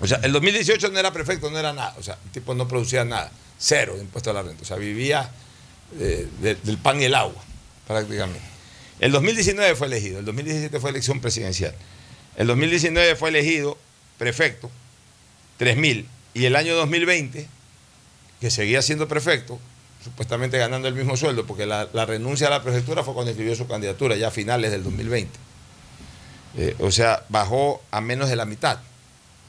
O 0.00 0.06
sea, 0.06 0.18
el 0.22 0.32
2018 0.32 0.90
no 0.90 0.98
era 0.98 1.12
prefecto, 1.12 1.50
no 1.50 1.58
era 1.58 1.72
nada. 1.72 1.94
O 1.98 2.02
sea, 2.02 2.18
el 2.24 2.30
tipo 2.30 2.54
no 2.54 2.68
producía 2.68 3.04
nada. 3.04 3.30
Cero 3.58 3.94
de 3.96 4.02
impuesto 4.02 4.30
a 4.30 4.32
la 4.34 4.42
renta. 4.42 4.62
O 4.62 4.64
sea, 4.64 4.76
vivía 4.76 5.30
eh, 5.98 6.28
de- 6.40 6.54
del 6.56 6.78
pan 6.78 7.00
y 7.00 7.04
el 7.04 7.14
agua, 7.14 7.42
prácticamente. 7.86 8.40
El 9.00 9.10
2019 9.12 9.74
fue 9.74 9.86
elegido. 9.88 10.18
El 10.20 10.24
2017 10.26 10.78
fue 10.80 10.90
elección 10.90 11.20
presidencial. 11.20 11.74
El 12.36 12.46
2019 12.46 13.16
fue 13.16 13.30
elegido 13.30 13.76
prefecto, 14.18 14.70
3.000. 15.58 16.04
Y 16.34 16.44
el 16.44 16.54
año 16.56 16.76
2020, 16.76 17.48
que 18.40 18.50
seguía 18.50 18.82
siendo 18.82 19.08
prefecto, 19.08 19.58
supuestamente 20.08 20.56
ganando 20.56 20.88
el 20.88 20.94
mismo 20.94 21.16
sueldo, 21.16 21.46
porque 21.46 21.66
la, 21.66 21.86
renuncia 22.06 22.46
a 22.46 22.50
la 22.50 22.62
prefectura 22.62 23.04
fue 23.04 23.12
cuando 23.12 23.30
escribió 23.30 23.54
su 23.54 23.66
candidatura, 23.66 24.16
ya 24.16 24.28
a 24.28 24.30
finales 24.30 24.70
del 24.70 24.82
2020. 24.82 25.38
Eh, 26.56 26.76
o 26.78 26.90
sea, 26.90 27.24
bajó 27.28 27.82
a 27.90 28.00
menos 28.00 28.30
de 28.30 28.36
la 28.36 28.46
mitad. 28.46 28.78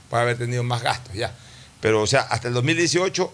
Puede 0.10 0.24
haber 0.24 0.38
tenido 0.38 0.64
más 0.64 0.84
gastos 0.84 1.14
ya. 1.14 1.34
Pero, 1.80 2.02
o 2.02 2.08
sea, 2.08 2.22
hasta 2.22 2.50
el 2.50 2.54
2018 2.54 3.34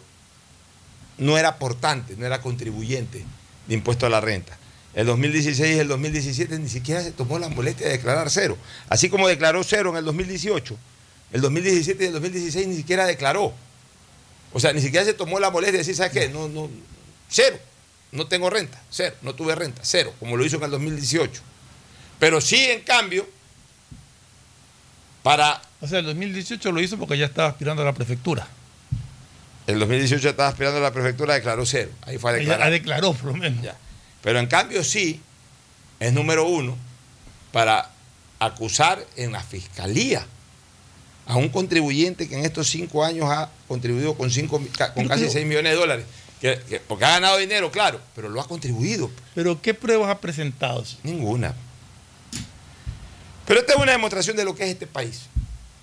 no 1.17 1.38
era 1.38 1.50
aportante, 1.50 2.15
no 2.15 2.27
era 2.27 2.41
contribuyente 2.41 3.25
de 3.67 3.74
impuesto 3.74 4.05
a 4.05 4.10
la 4.10 4.22
renta. 4.22 4.55
El 4.94 5.08
2016 5.08 5.75
y 5.75 5.79
el 5.79 5.88
2017 5.88 6.60
ni 6.60 6.70
siquiera 6.70 7.01
se 7.01 7.12
tomó 7.12 7.39
la 7.39 7.50
molestia 7.50 7.88
de 7.88 7.94
declarar 7.94 8.29
cero. 8.29 8.55
Así 8.88 9.10
como 9.10 9.27
declaró 9.27 9.63
cero 9.63 9.89
en 9.89 9.98
el 9.98 10.05
2018, 10.05 10.77
el 11.34 11.41
2017 11.41 12.03
y 12.03 12.08
el 12.08 12.13
2016 12.13 12.67
ni 12.67 12.75
siquiera 12.75 13.05
declaró. 13.05 13.51
O 14.53 14.60
sea, 14.60 14.72
ni 14.72 14.79
siquiera 14.79 15.05
se 15.05 15.13
tomó 15.13 15.39
la 15.39 15.50
molestia 15.50 15.74
de 15.74 15.77
decir, 15.79 15.96
¿sabes 15.96 16.13
qué? 16.13 16.29
No, 16.29 16.48
no, 16.48 16.70
cero. 17.29 17.58
No 18.12 18.27
tengo 18.27 18.50
renta, 18.50 18.82
cero. 18.89 19.15
No 19.22 19.36
tuve 19.36 19.55
renta, 19.55 19.82
cero, 19.84 20.13
como 20.20 20.38
lo 20.38 20.46
hizo 20.46 20.58
en 20.58 20.63
el 20.63 20.72
2018. 20.72 21.41
Pero 22.20 22.39
sí, 22.39 22.63
en 22.65 22.82
cambio, 22.82 23.27
para 25.24 25.62
O 25.82 25.88
sea, 25.88 26.00
el 26.00 26.05
2018 26.05 26.72
lo 26.72 26.82
hizo 26.82 26.98
porque 26.98 27.17
ya 27.17 27.25
estaba 27.25 27.50
aspirando 27.50 27.82
a 27.82 27.86
la 27.86 27.94
prefectura. 27.94 28.48
el 29.67 29.79
2018 29.79 30.29
estaba 30.29 30.50
aspirando 30.50 30.77
a 30.77 30.82
la 30.82 30.91
prefectura, 30.94 31.34
declaró 31.34 31.65
cero. 31.65 31.91
Ahí 32.03 32.17
fue 32.17 32.32
a 32.32 32.34
Ya 32.34 32.39
declarar. 32.39 32.72
declaró, 32.72 33.13
por 33.13 33.25
lo 33.32 33.34
menos. 33.38 33.63
Ya. 33.63 33.75
Pero 34.22 34.39
en 34.39 34.48
cambio 34.48 34.84
sí, 34.84 35.22
es 36.00 36.13
número 36.13 36.48
uno 36.48 36.77
para 37.51 37.89
acusar 38.39 39.03
en 39.15 39.32
la 39.32 39.41
fiscalía 39.41 40.25
a 41.25 41.36
un 41.38 41.50
contribuyente 41.50 42.27
que 42.29 42.36
en 42.38 42.46
estos 42.46 42.67
cinco 42.70 43.03
años 43.03 43.27
ha 43.29 43.50
contribuido 43.67 44.15
con, 44.15 44.29
cinco, 44.29 44.62
con 44.94 45.08
casi 45.08 45.22
pero- 45.22 45.32
6 45.34 45.46
millones 45.48 45.72
de 45.74 45.77
dólares. 45.79 46.05
Que- 46.46 46.62
que- 46.70 46.80
porque 46.80 47.06
ha 47.06 47.10
ganado 47.12 47.38
dinero, 47.38 47.72
claro, 47.72 48.00
pero 48.16 48.30
lo 48.30 48.40
ha 48.40 48.48
contribuido. 48.48 49.10
Pero 49.34 49.62
¿qué 49.62 49.74
pruebas 49.74 50.10
ha 50.10 50.20
presentado? 50.20 50.84
Ninguna. 51.04 51.54
Pero 53.46 53.60
esta 53.60 53.74
es 53.74 53.80
una 53.80 53.92
demostración 53.92 54.36
de 54.38 54.46
lo 54.46 54.56
que 54.56 54.64
es 54.64 54.70
este 54.70 54.88
país. 54.88 55.22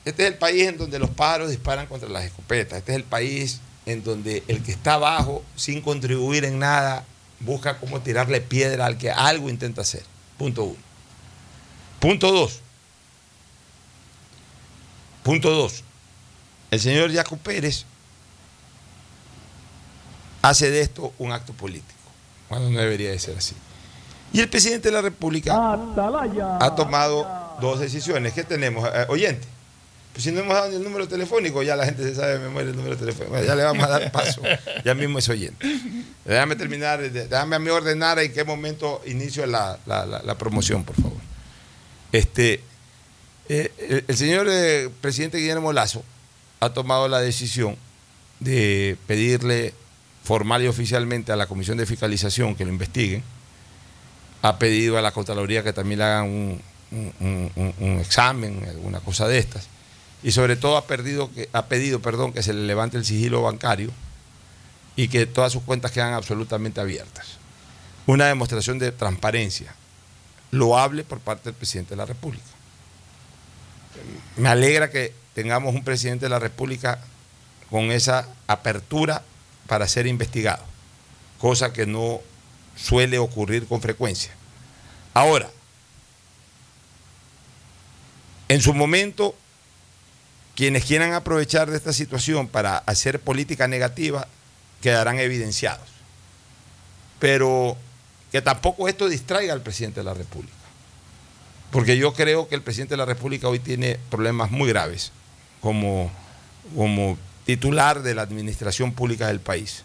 Este 0.04 0.24
es 0.24 0.32
el 0.32 0.38
país 0.38 0.66
en 0.68 0.78
donde 0.78 0.98
los 0.98 1.10
pájaros 1.10 1.50
disparan 1.50 1.86
contra 1.86 2.08
las 2.08 2.24
escopetas. 2.24 2.78
Este 2.78 2.92
es 2.92 2.96
el 2.96 3.04
país 3.04 3.60
en 3.86 4.02
donde 4.04 4.42
el 4.48 4.62
que 4.62 4.72
está 4.72 4.94
abajo, 4.94 5.44
sin 5.56 5.80
contribuir 5.80 6.44
en 6.44 6.58
nada, 6.58 7.04
busca 7.40 7.78
cómo 7.78 8.00
tirarle 8.00 8.40
piedra 8.40 8.86
al 8.86 8.98
que 8.98 9.10
algo 9.10 9.48
intenta 9.48 9.82
hacer. 9.82 10.02
Punto 10.38 10.64
uno. 10.64 10.78
Punto 12.00 12.32
dos. 12.32 12.60
Punto 15.22 15.50
dos. 15.50 15.84
El 16.70 16.80
señor 16.80 17.12
Jaco 17.14 17.36
Pérez 17.36 17.84
hace 20.42 20.70
de 20.70 20.80
esto 20.80 21.12
un 21.18 21.32
acto 21.32 21.52
político, 21.52 21.98
cuando 22.48 22.70
no 22.70 22.78
debería 22.80 23.10
de 23.10 23.18
ser 23.18 23.36
así. 23.38 23.54
Y 24.32 24.40
el 24.40 24.48
presidente 24.48 24.88
de 24.88 24.94
la 24.94 25.02
República 25.02 25.54
ha 26.60 26.74
tomado 26.74 27.26
dos 27.60 27.80
decisiones. 27.80 28.32
¿Qué 28.32 28.44
tenemos? 28.44 28.88
Eh, 28.92 29.06
oyente. 29.08 29.46
Pues 30.12 30.24
si 30.24 30.32
no 30.32 30.40
hemos 30.40 30.52
dado 30.54 30.68
ni 30.68 30.76
el 30.76 30.84
número 30.84 31.08
telefónico, 31.08 31.62
ya 31.62 31.74
la 31.76 31.86
gente 31.86 32.02
se 32.02 32.14
sabe 32.14 32.34
de 32.34 32.38
memoria 32.40 32.70
el 32.70 32.76
número 32.76 32.96
telefónico. 32.98 33.30
Bueno, 33.32 33.46
ya 33.46 33.54
le 33.54 33.62
vamos 33.62 33.82
a 33.84 33.88
dar 33.88 34.12
paso. 34.12 34.42
Ya 34.84 34.94
mismo 34.94 35.18
es 35.18 35.28
oyente. 35.28 35.66
Déjame 36.24 36.56
terminar, 36.56 37.00
de- 37.00 37.28
déjame 37.28 37.56
a 37.56 37.58
mí 37.58 37.70
ordenar 37.70 38.18
en 38.18 38.32
qué 38.32 38.44
momento 38.44 39.00
inicio 39.06 39.46
la, 39.46 39.78
la- 39.86 40.04
la- 40.04 40.22
la 40.22 40.36
promoción, 40.36 40.84
por 40.84 40.96
favor. 40.96 41.16
Este, 42.10 42.60
eh, 43.48 43.72
el, 43.78 44.04
el 44.08 44.16
señor 44.16 44.46
eh, 44.50 44.90
presidente 45.00 45.38
Guillermo 45.38 45.72
Lazo 45.72 46.02
ha 46.60 46.70
tomado 46.74 47.08
la 47.08 47.20
decisión 47.20 47.76
de 48.40 48.96
pedirle 49.06 49.72
formal 50.22 50.62
y 50.62 50.68
oficialmente 50.68 51.32
a 51.32 51.36
la 51.36 51.46
Comisión 51.46 51.78
de 51.78 51.86
Fiscalización 51.86 52.54
que 52.54 52.64
lo 52.64 52.70
investiguen. 52.70 53.22
Ha 54.42 54.58
pedido 54.58 54.98
a 54.98 55.02
la 55.02 55.12
Contraloría 55.12 55.62
que 55.62 55.72
también 55.72 55.98
le 55.98 56.04
hagan 56.04 56.28
un, 56.28 56.62
examen, 58.00 58.64
alguna 58.68 59.00
cosa 59.00 59.26
de 59.26 59.38
estas. 59.38 59.68
Y 60.22 60.32
sobre 60.32 60.56
todo 60.56 60.76
ha, 60.76 60.84
ha 61.52 61.66
pedido 61.66 62.00
perdón, 62.00 62.32
que 62.32 62.42
se 62.42 62.52
le 62.52 62.66
levante 62.66 62.96
el 62.96 63.04
sigilo 63.04 63.42
bancario 63.42 63.90
y 64.94 65.08
que 65.08 65.26
todas 65.26 65.52
sus 65.52 65.62
cuentas 65.62 65.90
quedan 65.90 66.12
absolutamente 66.12 66.80
abiertas. 66.80 67.38
Una 68.06 68.26
demostración 68.26 68.78
de 68.78 68.92
transparencia 68.92 69.74
loable 70.50 71.02
por 71.02 71.18
parte 71.20 71.44
del 71.44 71.54
presidente 71.54 71.90
de 71.90 71.96
la 71.96 72.06
República. 72.06 72.44
Me 74.36 74.48
alegra 74.48 74.90
que 74.90 75.12
tengamos 75.34 75.74
un 75.74 75.84
presidente 75.84 76.26
de 76.26 76.30
la 76.30 76.38
República 76.38 76.98
con 77.70 77.90
esa 77.90 78.28
apertura 78.46 79.22
para 79.66 79.88
ser 79.88 80.06
investigado, 80.06 80.64
cosa 81.38 81.72
que 81.72 81.86
no 81.86 82.20
suele 82.76 83.18
ocurrir 83.18 83.66
con 83.66 83.80
frecuencia. 83.80 84.32
Ahora, 85.14 85.50
en 88.48 88.60
su 88.60 88.74
momento, 88.74 89.34
quienes 90.54 90.84
quieran 90.84 91.12
aprovechar 91.14 91.70
de 91.70 91.76
esta 91.76 91.92
situación 91.92 92.48
para 92.48 92.78
hacer 92.78 93.20
política 93.20 93.68
negativa 93.68 94.28
quedarán 94.80 95.18
evidenciados. 95.18 95.88
Pero 97.18 97.76
que 98.30 98.42
tampoco 98.42 98.88
esto 98.88 99.08
distraiga 99.08 99.52
al 99.52 99.62
presidente 99.62 100.00
de 100.00 100.04
la 100.04 100.14
República. 100.14 100.54
Porque 101.70 101.96
yo 101.96 102.12
creo 102.12 102.48
que 102.48 102.54
el 102.54 102.62
presidente 102.62 102.94
de 102.94 102.98
la 102.98 103.06
República 103.06 103.48
hoy 103.48 103.58
tiene 103.58 103.98
problemas 104.10 104.50
muy 104.50 104.68
graves 104.68 105.12
como, 105.60 106.10
como 106.76 107.16
titular 107.44 108.02
de 108.02 108.14
la 108.14 108.22
administración 108.22 108.92
pública 108.92 109.26
del 109.28 109.40
país. 109.40 109.84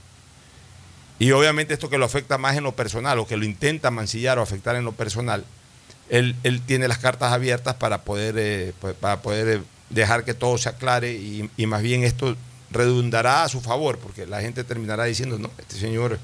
Y 1.20 1.32
obviamente 1.32 1.74
esto 1.74 1.90
que 1.90 1.98
lo 1.98 2.06
afecta 2.06 2.38
más 2.38 2.56
en 2.58 2.64
lo 2.64 2.76
personal 2.76 3.18
o 3.20 3.28
que 3.28 3.38
lo 3.38 3.46
intenta 3.46 3.90
mancillar 3.90 4.38
o 4.38 4.42
afectar 4.42 4.76
en 4.76 4.86
lo 4.86 4.92
personal, 4.92 5.46
él, 6.10 6.36
él 6.44 6.62
tiene 6.62 6.88
las 6.88 7.00
cartas 7.00 7.34
abiertas 7.34 7.76
para 7.76 8.04
poder, 8.04 8.36
eh, 8.38 8.74
pues, 8.80 8.94
para 8.96 9.22
poder 9.22 9.58
eh, 9.58 9.62
dejar 9.90 10.24
que 10.24 10.34
todo 10.34 10.58
se 10.58 10.70
aclare 10.70 11.14
y, 11.14 11.50
y 11.58 11.66
más 11.66 11.82
bien 11.82 12.04
esto 12.04 12.36
redundará 12.70 13.44
a 13.44 13.50
su 13.50 13.62
favor, 13.62 13.98
porque 13.98 14.26
la 14.26 14.42
gente 14.42 14.64
terminará 14.64 15.06
diciendo, 15.06 15.40
no, 15.40 15.50
este 15.58 15.78
señor 15.78 16.20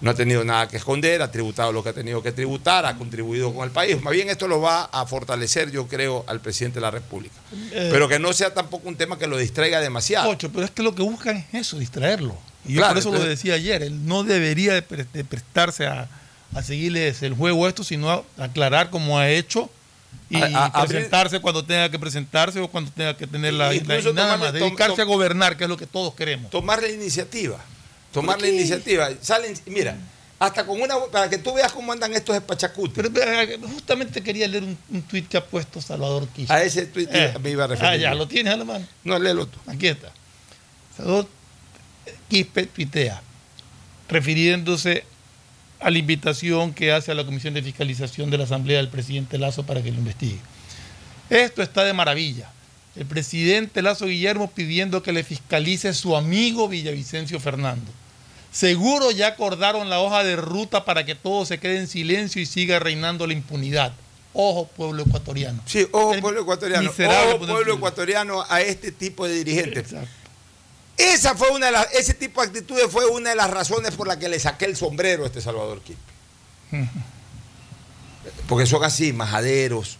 no 0.00 0.10
ha 0.10 0.14
tenido 0.14 0.42
nada 0.44 0.66
que 0.68 0.76
esconder, 0.78 1.20
ha 1.22 1.30
tributado 1.30 1.72
lo 1.72 1.82
que 1.82 1.90
ha 1.90 1.92
tenido 1.92 2.22
que 2.22 2.32
tributar, 2.32 2.86
ha 2.86 2.96
contribuido 2.96 3.52
con 3.54 3.64
el 3.64 3.70
país. 3.70 4.00
Más 4.02 4.12
bien 4.12 4.30
esto 4.30 4.48
lo 4.48 4.60
va 4.60 4.84
a 4.84 5.04
fortalecer, 5.06 5.70
yo 5.70 5.86
creo, 5.88 6.24
al 6.26 6.40
presidente 6.40 6.76
de 6.76 6.80
la 6.82 6.90
República. 6.90 7.34
Eh, 7.72 7.88
Pero 7.92 8.08
que 8.08 8.18
no 8.18 8.32
sea 8.32 8.54
tampoco 8.54 8.88
un 8.88 8.96
tema 8.96 9.18
que 9.18 9.26
lo 9.26 9.36
distraiga 9.36 9.80
demasiado. 9.80 10.30
Ocho, 10.30 10.50
pero 10.50 10.64
es 10.64 10.70
que 10.70 10.82
lo 10.82 10.94
que 10.94 11.02
buscan 11.02 11.36
es 11.36 11.46
eso, 11.66 11.78
distraerlo. 11.78 12.36
Y 12.64 12.74
yo 12.74 12.86
por 12.88 12.96
eso 12.98 13.12
lo 13.12 13.22
decía 13.24 13.54
ayer, 13.54 13.82
él 13.82 14.06
no 14.06 14.22
debería 14.24 14.74
de, 14.74 14.82
pre- 14.82 15.06
de 15.12 15.24
prestarse 15.24 15.86
a, 15.86 16.08
a 16.54 16.62
seguirles 16.62 17.22
el 17.22 17.34
juego 17.34 17.66
a 17.66 17.68
esto, 17.68 17.84
sino 17.84 18.10
a 18.10 18.22
aclarar 18.38 18.90
como 18.90 19.18
ha 19.18 19.28
hecho 19.30 19.70
y 20.28 20.36
A- 20.36 20.46
a- 20.46 20.66
abrir- 20.66 20.88
presentarse 20.96 21.40
cuando 21.40 21.64
tenga 21.64 21.90
que 21.90 21.98
presentarse 21.98 22.60
o 22.60 22.68
cuando 22.68 22.90
tenga 22.90 23.16
que 23.16 23.26
tener 23.26 23.52
la, 23.54 23.72
la- 23.72 24.12
nada 24.12 24.36
más, 24.36 24.52
tom- 24.52 24.60
dedicarse 24.60 24.96
tom- 24.96 25.00
a 25.00 25.04
gobernar, 25.04 25.56
que 25.56 25.64
es 25.64 25.70
lo 25.70 25.76
que 25.76 25.86
todos 25.86 26.14
queremos. 26.14 26.50
tomar 26.50 26.80
la 26.82 26.88
iniciativa. 26.88 27.58
Tomar 28.12 28.36
¿Por 28.36 28.46
la 28.46 28.52
iniciativa. 28.52 29.08
Salen, 29.20 29.54
mira, 29.66 29.96
Hasta 30.38 30.64
con 30.64 30.80
una. 30.80 30.96
Para 31.12 31.28
que 31.28 31.38
tú 31.38 31.52
veas 31.54 31.70
cómo 31.72 31.92
andan 31.92 32.12
estos 32.14 32.34
espachacutes. 32.34 32.94
Pero 33.12 33.40
eh, 33.40 33.58
justamente 33.72 34.22
quería 34.22 34.48
leer 34.48 34.64
un, 34.64 34.76
un 34.90 35.02
tuit 35.02 35.28
que 35.28 35.36
ha 35.36 35.44
puesto 35.44 35.80
Salvador 35.80 36.26
Quispe. 36.28 36.52
A 36.52 36.62
ese 36.62 36.86
tuit 36.86 37.08
Eh, 37.12 37.34
me 37.42 37.50
iba 37.50 37.64
a 37.64 37.66
referir. 37.66 37.90
Ah, 37.90 37.96
ya, 37.96 38.14
lo 38.14 38.26
tienes 38.26 38.52
a 38.52 38.56
la 38.56 38.64
mano. 38.64 38.86
No, 39.04 39.18
léelo 39.18 39.46
tú. 39.46 39.58
Aquí 39.66 39.86
está. 39.86 40.10
Salvador 40.96 41.28
Quispe 42.28 42.66
tuitea, 42.66 43.22
refiriéndose 44.08 45.04
a 45.80 45.90
la 45.90 45.98
invitación 45.98 46.74
que 46.74 46.92
hace 46.92 47.10
a 47.10 47.14
la 47.14 47.24
Comisión 47.24 47.54
de 47.54 47.62
Fiscalización 47.62 48.30
de 48.30 48.38
la 48.38 48.44
Asamblea 48.44 48.78
del 48.78 48.88
presidente 48.88 49.38
Lazo 49.38 49.64
para 49.64 49.82
que 49.82 49.90
lo 49.90 49.98
investigue. 49.98 50.38
Esto 51.28 51.62
está 51.62 51.84
de 51.84 51.92
maravilla. 51.92 52.50
El 52.96 53.06
presidente 53.06 53.82
Lazo 53.82 54.06
Guillermo 54.06 54.50
pidiendo 54.50 55.02
que 55.02 55.12
le 55.12 55.22
fiscalice 55.22 55.94
su 55.94 56.16
amigo 56.16 56.68
Villavicencio 56.68 57.38
Fernando. 57.40 57.90
Seguro 58.52 59.10
ya 59.10 59.28
acordaron 59.28 59.88
la 59.90 60.00
hoja 60.00 60.24
de 60.24 60.36
ruta 60.36 60.84
para 60.84 61.04
que 61.04 61.14
todo 61.14 61.46
se 61.46 61.58
quede 61.58 61.78
en 61.78 61.86
silencio 61.88 62.42
y 62.42 62.46
siga 62.46 62.78
reinando 62.78 63.26
la 63.26 63.32
impunidad. 63.32 63.92
Ojo, 64.32 64.66
pueblo 64.66 65.02
ecuatoriano. 65.02 65.62
Sí, 65.66 65.86
ojo, 65.92 66.14
El 66.14 66.20
pueblo 66.20 66.42
ecuatoriano. 66.42 66.90
Ojo, 66.90 66.96
pueblo 66.96 67.14
ecuatoriano. 67.34 67.74
ecuatoriano, 67.74 68.44
a 68.48 68.60
este 68.60 68.92
tipo 68.92 69.26
de 69.26 69.34
dirigentes. 69.34 69.92
Exacto. 69.92 70.20
Esa 70.96 71.34
fue 71.34 71.50
una 71.50 71.66
de 71.66 71.72
las, 71.72 71.92
ese 71.94 72.12
tipo 72.12 72.42
de 72.42 72.48
actitudes 72.48 72.90
fue 72.90 73.06
una 73.06 73.30
de 73.30 73.36
las 73.36 73.50
razones 73.50 73.94
por 73.94 74.06
las 74.06 74.18
que 74.18 74.28
le 74.28 74.38
saqué 74.38 74.66
el 74.66 74.76
sombrero 74.76 75.24
a 75.24 75.26
este 75.28 75.40
Salvador 75.40 75.80
Quispe. 75.80 76.12
Porque 78.46 78.66
son 78.66 78.84
así, 78.84 79.12
majaderos, 79.12 79.96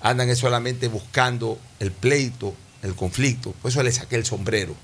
andan 0.00 0.34
solamente 0.36 0.88
buscando 0.88 1.58
el 1.80 1.92
pleito, 1.92 2.54
el 2.82 2.94
conflicto. 2.94 3.52
Por 3.52 3.70
eso 3.70 3.82
le 3.82 3.92
saqué 3.92 4.16
el 4.16 4.24
sombrero 4.24 4.74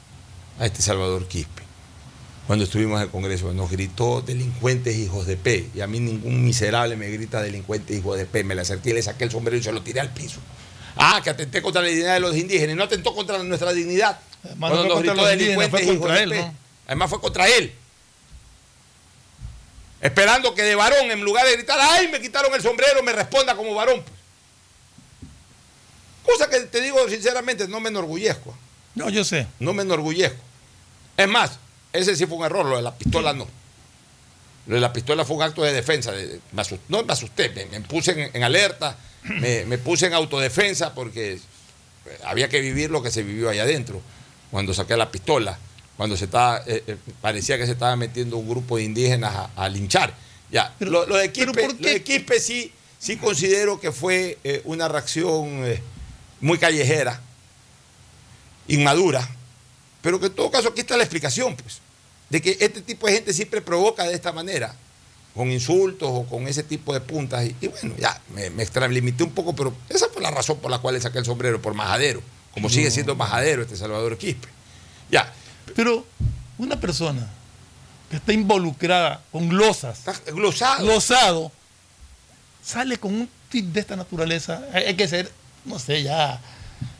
a 0.60 0.66
este 0.66 0.82
Salvador 0.82 1.26
Quispe. 1.28 1.63
Cuando 2.46 2.64
estuvimos 2.64 2.98
en 2.98 3.04
el 3.04 3.10
Congreso, 3.10 3.52
nos 3.54 3.70
gritó 3.70 4.20
delincuentes 4.20 4.94
hijos 4.96 5.26
de 5.26 5.36
P. 5.36 5.70
Y 5.74 5.80
a 5.80 5.86
mí 5.86 5.98
ningún 5.98 6.44
miserable 6.44 6.94
me 6.96 7.10
grita 7.10 7.40
delincuentes 7.40 7.96
hijos 7.96 8.18
de 8.18 8.26
P. 8.26 8.44
Me 8.44 8.54
le 8.54 8.60
acerqué 8.60 8.90
y 8.90 8.94
le 8.94 9.02
saqué 9.02 9.24
el 9.24 9.30
sombrero 9.30 9.56
y 9.56 9.62
se 9.62 9.72
lo 9.72 9.82
tiré 9.82 10.00
al 10.00 10.12
piso. 10.12 10.40
Ah, 10.96 11.20
que 11.24 11.30
atenté 11.30 11.62
contra 11.62 11.80
la 11.80 11.88
dignidad 11.88 12.14
de 12.14 12.20
los 12.20 12.36
indígenas. 12.36 12.74
Y 12.74 12.76
no 12.76 12.84
atentó 12.84 13.14
contra 13.14 13.42
nuestra 13.42 13.72
dignidad. 13.72 14.20
Además, 14.44 14.72
Cuando 14.72 14.82
no 14.82 14.88
nos 14.88 14.94
contra 14.96 15.12
gritó 15.14 15.26
delincuentes 15.26 15.82
hijos 15.82 15.96
contra 15.96 16.14
de 16.16 16.22
él, 16.22 16.30
P. 16.30 16.36
¿no? 16.36 16.54
Además 16.86 17.10
fue 17.10 17.20
contra 17.20 17.48
él. 17.48 17.72
Esperando 20.02 20.54
que 20.54 20.62
de 20.62 20.74
varón, 20.74 21.10
en 21.10 21.22
lugar 21.22 21.46
de 21.46 21.54
gritar, 21.54 21.78
ay, 21.80 22.08
me 22.08 22.20
quitaron 22.20 22.54
el 22.54 22.60
sombrero, 22.60 23.02
me 23.02 23.12
responda 23.12 23.56
como 23.56 23.74
varón. 23.74 24.02
pues. 24.02 24.14
Cosa 26.38 26.50
que 26.50 26.60
te 26.60 26.80
digo 26.82 27.08
sinceramente, 27.08 27.66
no 27.68 27.80
me 27.80 27.88
enorgullezco. 27.88 28.54
No, 28.94 29.08
yo 29.08 29.24
sé. 29.24 29.46
No 29.58 29.72
me 29.72 29.82
enorgullezco. 29.82 30.42
Es 31.16 31.28
más, 31.28 31.58
ese 31.94 32.14
sí 32.16 32.26
fue 32.26 32.36
un 32.38 32.44
error, 32.44 32.66
lo 32.66 32.76
de 32.76 32.82
la 32.82 32.94
pistola 32.94 33.32
no. 33.32 33.46
Lo 34.66 34.74
de 34.74 34.80
la 34.80 34.92
pistola 34.92 35.24
fue 35.24 35.36
un 35.36 35.42
acto 35.42 35.62
de 35.62 35.72
defensa. 35.72 36.12
de- 36.12 36.40
me 36.52 36.62
no 36.88 37.02
me 37.04 37.12
asusté, 37.12 37.50
me, 37.50 37.66
me 37.66 37.80
puse 37.82 38.10
en, 38.12 38.30
en 38.34 38.42
alerta, 38.42 38.96
me, 39.22 39.64
me 39.64 39.78
puse 39.78 40.06
en 40.06 40.14
autodefensa 40.14 40.94
porque 40.94 41.38
había 42.24 42.48
que 42.48 42.60
vivir 42.60 42.90
lo 42.90 43.02
que 43.02 43.10
se 43.10 43.22
vivió 43.22 43.48
allá 43.50 43.62
adentro. 43.62 44.00
Cuando 44.50 44.72
saqué 44.74 44.96
la 44.96 45.10
pistola, 45.10 45.58
cuando 45.96 46.16
se 46.16 46.24
estaba, 46.26 46.62
eh, 46.66 46.82
eh, 46.86 46.96
parecía 47.20 47.56
que 47.58 47.66
se 47.66 47.72
estaba 47.72 47.94
metiendo 47.96 48.36
un 48.36 48.48
grupo 48.48 48.76
de 48.76 48.84
indígenas 48.84 49.34
a, 49.34 49.50
a 49.64 49.68
linchar. 49.68 50.12
Ya, 50.50 50.74
Pero- 50.78 50.90
lo, 50.90 51.06
lo 51.06 51.16
de 51.16 51.32
Quispe, 51.32 51.52
¿por 51.52 51.72
lo 51.72 51.88
de 51.88 52.02
qué? 52.02 52.02
Quispe 52.02 52.40
sí, 52.40 52.72
sí 52.98 53.16
considero 53.16 53.80
que 53.80 53.92
fue 53.92 54.38
eh, 54.44 54.60
una 54.64 54.88
reacción 54.88 55.64
eh, 55.66 55.80
muy 56.40 56.58
callejera, 56.58 57.20
inmadura, 58.68 59.28
pero 60.02 60.18
que 60.20 60.26
en 60.26 60.34
todo 60.34 60.50
caso 60.50 60.68
aquí 60.70 60.80
está 60.80 60.96
la 60.96 61.02
explicación, 61.02 61.56
pues, 61.56 61.80
de 62.34 62.42
que 62.42 62.56
este 62.58 62.82
tipo 62.82 63.06
de 63.06 63.12
gente 63.12 63.32
siempre 63.32 63.62
provoca 63.62 64.02
de 64.02 64.12
esta 64.12 64.32
manera, 64.32 64.74
con 65.36 65.52
insultos 65.52 66.08
o 66.12 66.24
con 66.24 66.48
ese 66.48 66.64
tipo 66.64 66.92
de 66.92 67.00
puntas. 67.00 67.44
Y, 67.44 67.54
y 67.60 67.68
bueno, 67.68 67.94
ya 67.96 68.20
me, 68.34 68.50
me 68.50 68.64
extralimité 68.64 69.22
un 69.22 69.30
poco, 69.30 69.54
pero 69.54 69.72
esa 69.88 70.08
fue 70.08 70.20
la 70.20 70.32
razón 70.32 70.58
por 70.58 70.68
la 70.68 70.80
cual 70.80 70.96
le 70.96 71.00
saqué 71.00 71.18
el 71.18 71.24
sombrero, 71.24 71.62
por 71.62 71.74
majadero, 71.74 72.20
como 72.52 72.68
sigue 72.68 72.90
siendo 72.90 73.14
majadero 73.14 73.62
este 73.62 73.76
Salvador 73.76 74.18
Quispe. 74.18 74.48
Ya, 75.12 75.32
Pero 75.76 76.04
una 76.58 76.80
persona 76.80 77.30
que 78.10 78.16
está 78.16 78.32
involucrada 78.32 79.22
con 79.30 79.48
glosas, 79.48 79.96
está 79.96 80.32
glosado. 80.32 80.84
glosado, 80.84 81.52
sale 82.64 82.98
con 82.98 83.14
un 83.14 83.28
tip 83.48 83.66
de 83.66 83.78
esta 83.78 83.94
naturaleza. 83.94 84.60
Hay, 84.72 84.86
hay 84.86 84.96
que 84.96 85.06
ser, 85.06 85.30
no 85.64 85.78
sé, 85.78 86.02
ya. 86.02 86.40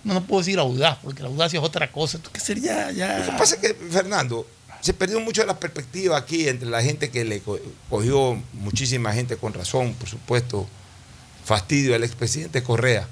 No, 0.04 0.14
no 0.14 0.22
puedo 0.22 0.42
decir 0.42 0.60
audaz, 0.60 0.98
porque 1.02 1.24
la 1.24 1.28
audacia 1.28 1.58
es 1.58 1.64
otra 1.64 1.90
cosa. 1.90 2.18
¿Tú 2.18 2.30
qué 2.32 2.38
sería 2.38 2.92
ya? 2.92 3.18
Lo 3.18 3.32
que 3.32 3.38
pasa 3.38 3.56
es 3.56 3.60
que, 3.60 3.74
Fernando, 3.90 4.46
se 4.84 4.92
perdió 4.94 5.18
mucho 5.20 5.40
de 5.40 5.46
la 5.46 5.58
perspectiva 5.58 6.16
aquí 6.18 6.46
entre 6.48 6.68
la 6.68 6.82
gente 6.82 7.10
que 7.10 7.24
le 7.24 7.40
co- 7.40 7.58
cogió 7.88 8.40
muchísima 8.52 9.12
gente 9.14 9.36
con 9.36 9.54
razón, 9.54 9.94
por 9.94 10.08
supuesto, 10.08 10.66
fastidio 11.44 11.94
al 11.94 12.04
expresidente 12.04 12.62
Correa. 12.62 13.08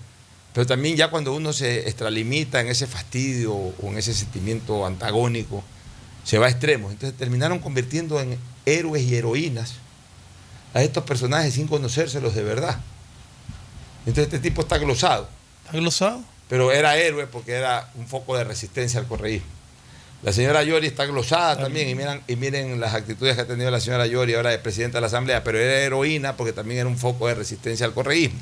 Pero 0.53 0.67
también 0.67 0.97
ya 0.97 1.09
cuando 1.09 1.33
uno 1.35 1.55
se 1.55 1.89
extralimita 1.89 2.61
en 2.61 2.69
ese 2.69 2.87
fastidio 2.87 3.55
o 3.55 3.75
en 3.89 3.97
ese 3.97 4.13
sentimiento 4.13 4.85
antagónico, 4.85 5.65
se 6.25 6.37
va 6.39 6.47
a 6.47 6.51
extremos. 6.51 6.93
Entonces 6.93 7.17
terminaron 7.19 7.59
convirtiendo 7.59 8.21
en 8.21 8.39
héroes 8.67 9.03
y 9.05 9.15
heroínas 9.17 9.75
a 10.75 10.83
estos 10.83 11.05
personajes 11.05 11.55
sin 11.55 11.69
conocérselos 11.69 12.35
de 12.35 12.43
verdad. 12.43 12.79
Entonces 14.01 14.25
este 14.25 14.39
tipo 14.41 14.63
está 14.63 14.79
glosado 14.79 15.29
¿Está 15.65 15.79
glosado? 15.79 16.23
pero 16.49 16.71
era 16.73 16.97
héroe 16.99 17.27
porque 17.27 17.53
era 17.53 17.91
un 17.95 18.07
foco 18.07 18.37
de 18.37 18.45
resistencia 18.45 19.01
al 19.01 19.07
correísmo. 19.07 19.47
La 20.23 20.33
señora 20.33 20.63
Yori 20.63 20.87
está 20.87 21.05
glosada 21.07 21.59
también 21.59 21.89
y 21.89 21.95
miren, 21.97 22.21
y 22.29 22.37
miren 22.37 22.79
las 22.79 22.95
actitudes 22.95 23.35
que 23.35 23.41
ha 23.43 23.47
tenido 23.47 23.71
la 23.73 23.81
señora 23.81 24.07
Yori 24.07 24.35
ahora 24.35 24.51
de 24.51 24.59
presidenta 24.59 24.99
de 24.99 25.01
la 25.01 25.09
Asamblea, 25.09 25.43
pero 25.43 25.59
era 25.59 25.81
heroína 25.81 26.37
porque 26.37 26.53
también 26.53 26.81
era 26.81 26.89
un 26.89 26.97
foco 26.97 27.27
de 27.27 27.35
resistencia 27.35 27.85
al 27.87 27.93
correísmo. 27.93 28.39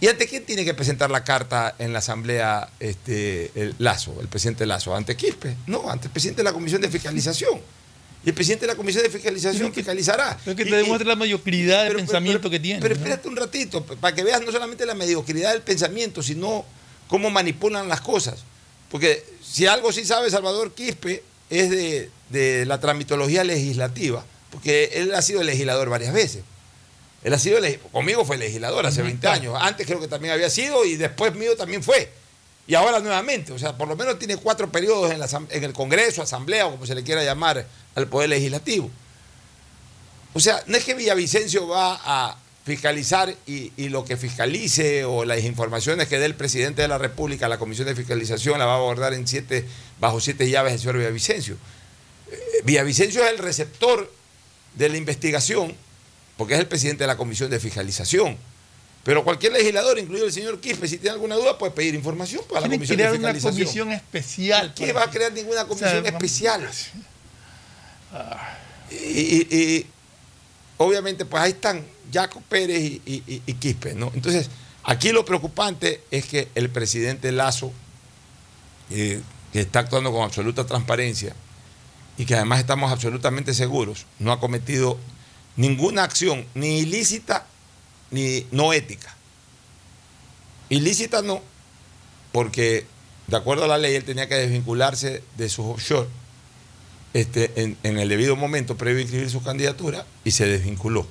¿Y 0.00 0.06
ante 0.08 0.28
quién 0.28 0.44
tiene 0.44 0.64
que 0.64 0.74
presentar 0.74 1.10
la 1.10 1.24
carta 1.24 1.74
en 1.78 1.92
la 1.92 1.98
Asamblea 2.00 2.68
este, 2.78 3.50
el 3.54 3.74
Lazo, 3.78 4.14
el 4.20 4.28
presidente 4.28 4.64
Lazo? 4.66 4.94
¿Ante 4.94 5.16
Quispe? 5.16 5.56
No, 5.66 5.90
ante 5.90 6.06
el 6.06 6.12
presidente 6.12 6.40
de 6.40 6.44
la 6.44 6.52
Comisión 6.52 6.80
de 6.82 6.88
Fiscalización. 6.88 7.60
Y 8.24 8.28
el 8.28 8.34
presidente 8.34 8.66
de 8.66 8.72
la 8.72 8.76
Comisión 8.76 9.02
de 9.02 9.10
Fiscalización 9.10 9.70
que- 9.70 9.76
fiscalizará. 9.76 10.38
Pero 10.44 10.54
que 10.56 10.66
te 10.66 10.76
demuestra 10.76 11.08
la 11.08 11.16
mediocridad 11.16 11.82
de 11.84 11.88
pero- 11.88 11.98
pensamiento 12.00 12.40
pero- 12.42 12.50
que 12.50 12.60
tiene. 12.60 12.80
Pero 12.80 12.94
¿no? 12.94 13.00
espérate 13.00 13.26
un 13.28 13.36
ratito, 13.36 13.84
para 13.84 14.14
que 14.14 14.22
veas 14.22 14.40
no 14.42 14.52
solamente 14.52 14.84
la 14.86 14.94
mediocridad 14.94 15.52
del 15.52 15.62
pensamiento, 15.62 16.22
sino 16.22 16.64
cómo 17.08 17.30
manipulan 17.30 17.88
las 17.88 18.02
cosas. 18.02 18.44
Porque 18.90 19.24
si 19.56 19.66
algo 19.66 19.90
sí 19.90 20.04
sabe 20.04 20.28
Salvador 20.28 20.74
Quispe 20.74 21.22
es 21.48 21.70
de, 21.70 22.10
de 22.28 22.66
la 22.66 22.78
tramitología 22.78 23.42
legislativa, 23.42 24.22
porque 24.50 24.90
él 24.96 25.14
ha 25.14 25.22
sido 25.22 25.42
legislador 25.42 25.88
varias 25.88 26.12
veces. 26.12 26.44
Él 27.24 27.32
ha 27.32 27.38
sido, 27.38 27.58
conmigo 27.90 28.26
fue 28.26 28.36
legislador 28.36 28.84
hace 28.84 29.00
20 29.00 29.26
años, 29.28 29.56
antes 29.58 29.86
creo 29.86 29.98
que 29.98 30.08
también 30.08 30.34
había 30.34 30.50
sido 30.50 30.84
y 30.84 30.96
después 30.96 31.34
mío 31.36 31.56
también 31.56 31.82
fue. 31.82 32.12
Y 32.66 32.74
ahora 32.74 33.00
nuevamente, 33.00 33.50
o 33.54 33.58
sea, 33.58 33.78
por 33.78 33.88
lo 33.88 33.96
menos 33.96 34.18
tiene 34.18 34.36
cuatro 34.36 34.70
periodos 34.70 35.10
en, 35.10 35.20
la 35.20 35.28
en 35.48 35.64
el 35.64 35.72
Congreso, 35.72 36.20
Asamblea 36.20 36.66
o 36.66 36.72
como 36.72 36.84
se 36.84 36.94
le 36.94 37.02
quiera 37.02 37.24
llamar 37.24 37.66
al 37.94 38.08
Poder 38.08 38.28
Legislativo. 38.28 38.90
O 40.34 40.38
sea, 40.38 40.62
no 40.66 40.76
es 40.76 40.84
que 40.84 40.92
Villavicencio 40.92 41.66
va 41.66 41.98
a 42.04 42.36
fiscalizar 42.66 43.32
y, 43.46 43.72
y 43.76 43.88
lo 43.90 44.04
que 44.04 44.16
fiscalice 44.16 45.04
o 45.04 45.24
las 45.24 45.42
informaciones 45.44 46.08
que 46.08 46.18
dé 46.18 46.26
el 46.26 46.34
presidente 46.34 46.82
de 46.82 46.88
la 46.88 46.98
República 46.98 47.46
a 47.46 47.48
la 47.48 47.58
Comisión 47.58 47.86
de 47.86 47.94
Fiscalización 47.94 48.58
la 48.58 48.66
va 48.66 48.72
a 48.72 48.76
abordar 48.76 49.14
en 49.14 49.26
siete, 49.28 49.64
bajo 50.00 50.20
siete 50.20 50.50
llaves 50.50 50.72
el 50.72 50.80
señor 50.80 50.98
Villavicencio. 50.98 51.56
Eh, 52.30 52.36
Villavicencio 52.64 53.24
es 53.24 53.30
el 53.30 53.38
receptor 53.38 54.12
de 54.74 54.88
la 54.88 54.96
investigación 54.96 55.74
porque 56.36 56.54
es 56.54 56.60
el 56.60 56.66
presidente 56.66 57.04
de 57.04 57.06
la 57.08 57.16
Comisión 57.16 57.48
de 57.50 57.60
Fiscalización. 57.60 58.36
Pero 59.04 59.22
cualquier 59.22 59.52
legislador, 59.52 60.00
incluido 60.00 60.26
el 60.26 60.32
señor 60.32 60.58
Quispe, 60.60 60.88
si 60.88 60.98
tiene 60.98 61.12
alguna 61.14 61.36
duda, 61.36 61.56
puede 61.58 61.70
pedir 61.72 61.94
información 61.94 62.42
para 62.48 62.62
la 62.62 62.66
Comisión 62.68 62.96
de 62.98 63.04
crear 63.04 63.10
una 63.16 63.32
Fiscalización. 63.32 63.86
comisión 63.86 63.92
especial. 63.92 64.74
¿Qué 64.74 64.92
va 64.92 65.04
a 65.04 65.10
crear 65.12 65.32
ninguna 65.32 65.62
O 65.62 65.68
comisión 65.68 66.02
sea, 66.02 66.10
especial? 66.10 66.68
Y, 68.90 68.94
y- 68.96 69.48
y, 69.50 69.86
obviamente, 70.78 71.24
pues 71.24 71.42
ahí 71.42 71.52
están 71.52 71.84
Jaco 72.12 72.40
Pérez 72.48 73.00
y, 73.04 73.52
Quispe, 73.54 73.94
¿no? 73.94 74.10
Entonces, 74.14 74.50
aquí 74.84 75.12
lo 75.12 75.24
preocupante 75.24 76.02
es 76.10 76.26
que 76.26 76.48
el 76.54 76.70
presidente 76.70 77.32
Lazo, 77.32 77.72
eh, 78.90 79.20
que 79.52 79.60
está 79.60 79.80
actuando 79.80 80.12
con 80.12 80.22
absoluta 80.22 80.66
transparencia 80.66 81.34
y 82.18 82.24
que 82.24 82.34
además 82.34 82.60
estamos 82.60 82.92
absolutamente 82.92 83.54
seguros, 83.54 84.06
no 84.18 84.32
ha 84.32 84.40
cometido 84.40 84.98
ninguna 85.56 86.04
acción, 86.04 86.46
ni 86.54 86.78
ilícita 86.78 87.46
ni 88.10 88.46
no 88.50 88.72
ética. 88.72 89.14
Ilícita 90.68 91.22
no, 91.22 91.42
porque 92.32 92.86
de 93.26 93.36
acuerdo 93.36 93.64
a 93.64 93.68
la 93.68 93.78
ley 93.78 93.94
él 93.94 94.04
tenía 94.04 94.28
que 94.28 94.34
desvincularse 94.34 95.22
de 95.36 95.48
sus 95.48 95.66
offshore 95.66 96.08
este, 97.14 97.76
en 97.82 97.98
el 97.98 98.08
debido 98.08 98.36
momento 98.36 98.76
previo 98.76 98.98
a 98.98 99.02
inscribir 99.02 99.30
su 99.30 99.42
candidatura 99.42 100.06
y 100.24 100.32
se 100.32 100.46
desvinculó. 100.46 101.06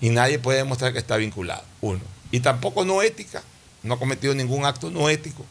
Y 0.00 0.10
nadie 0.10 0.38
puede 0.38 0.58
demostrar 0.58 0.92
que 0.92 0.98
está 0.98 1.16
vinculado, 1.16 1.64
uno. 1.80 2.00
Y 2.30 2.40
tampoco 2.40 2.84
no 2.84 3.02
ética, 3.02 3.42
no 3.82 3.94
ha 3.94 3.98
cometido 3.98 4.34
ningún 4.34 4.64
acto 4.64 4.90
no 4.90 5.08
ético, 5.08 5.44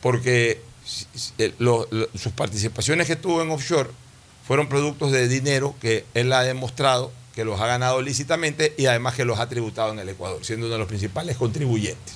porque 0.00 0.60
sus 0.84 2.32
participaciones 2.32 3.06
que 3.06 3.16
tuvo 3.16 3.42
en 3.42 3.50
offshore 3.50 3.90
fueron 4.46 4.68
productos 4.68 5.12
de 5.12 5.28
dinero 5.28 5.74
que 5.80 6.04
él 6.14 6.32
ha 6.32 6.42
demostrado 6.42 7.12
que 7.34 7.44
los 7.44 7.60
ha 7.60 7.66
ganado 7.66 8.00
lícitamente 8.00 8.74
y 8.78 8.86
además 8.86 9.14
que 9.14 9.24
los 9.24 9.38
ha 9.38 9.48
tributado 9.48 9.92
en 9.92 9.98
el 9.98 10.08
Ecuador, 10.08 10.44
siendo 10.44 10.66
uno 10.66 10.74
de 10.74 10.78
los 10.78 10.88
principales 10.88 11.36
contribuyentes. 11.36 12.14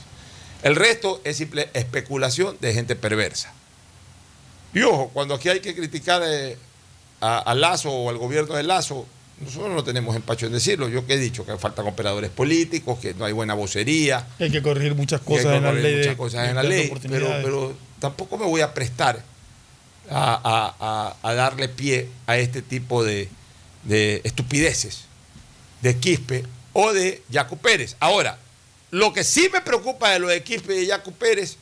El 0.63 0.77
resto 0.77 1.21
es 1.25 1.37
simple 1.37 1.69
especulación 1.75 2.57
de 2.61 2.73
gente 2.73 2.97
perversa. 2.97 3.53
Y 4.73 4.83
ojo, 4.83 5.11
cuando 5.13 5.35
aquí 5.35 5.49
hay 5.49 5.61
que 5.61 5.75
criticar 5.75 6.23
eh, 6.25 6.57
a 7.21 7.55
Lazo 7.55 7.91
o 7.91 8.09
al 8.09 8.17
gobierno 8.17 8.55
de 8.55 8.63
Lazo, 8.63 9.07
nosotros 9.41 9.75
no 9.75 9.83
tenemos 9.85 10.15
empacho 10.17 10.47
en 10.47 10.53
decirlo. 10.53 10.89
Yo 10.89 11.07
que 11.07 11.15
he 11.15 11.19
dicho 11.19 11.45
que 11.47 11.57
faltan 11.57 11.87
operadores 11.87 12.31
políticos, 12.31 12.99
que 12.99 13.15
no 13.15 13.25
hay 13.25 13.33
buena 13.33 13.55
vocería, 13.55 14.27
Hay 14.39 14.51
que 14.51 14.63
corregir 14.63 14.95
muchas 14.95 15.21
hay 15.21 15.27
cosas 15.27 15.47
que 15.47 15.57
en 15.57 15.63
la 15.65 15.73
ley. 15.73 15.97
muchas 15.99 16.17
cosas 16.17 16.49
en 16.49 16.55
la 16.57 16.63
ley, 16.63 16.93
pero, 17.43 17.75
tampoco 17.99 18.37
me 18.39 18.47
voy 18.47 18.61
a 18.61 18.73
prestar 18.75 19.23
a, 20.11 20.35
a- 20.35 20.75
a- 20.81 21.17
a 21.31 21.35
darle 21.35 21.69
pie 21.69 22.09
a 22.27 22.37
este 22.39 22.63
tipo 22.63 23.05
de, 23.05 23.29
de 23.85 24.21
estupideces 24.25 25.03
de 25.83 25.97
Quispe 25.97 26.45
o 26.73 26.93
de 26.93 27.23
Yacu 27.31 27.57
Pérez. 27.59 27.97
Ahora, 28.01 28.39
lo 28.91 29.13
que 29.13 29.23
sí 29.25 29.49
me 29.53 29.61
preocupa 29.61 30.11
de 30.11 30.19
lo 30.19 30.29
de 30.29 30.43
Quispe 30.43 30.75
y 30.75 30.79
de 30.81 30.87
Yacu 30.87 31.13
Pérez 31.13 31.57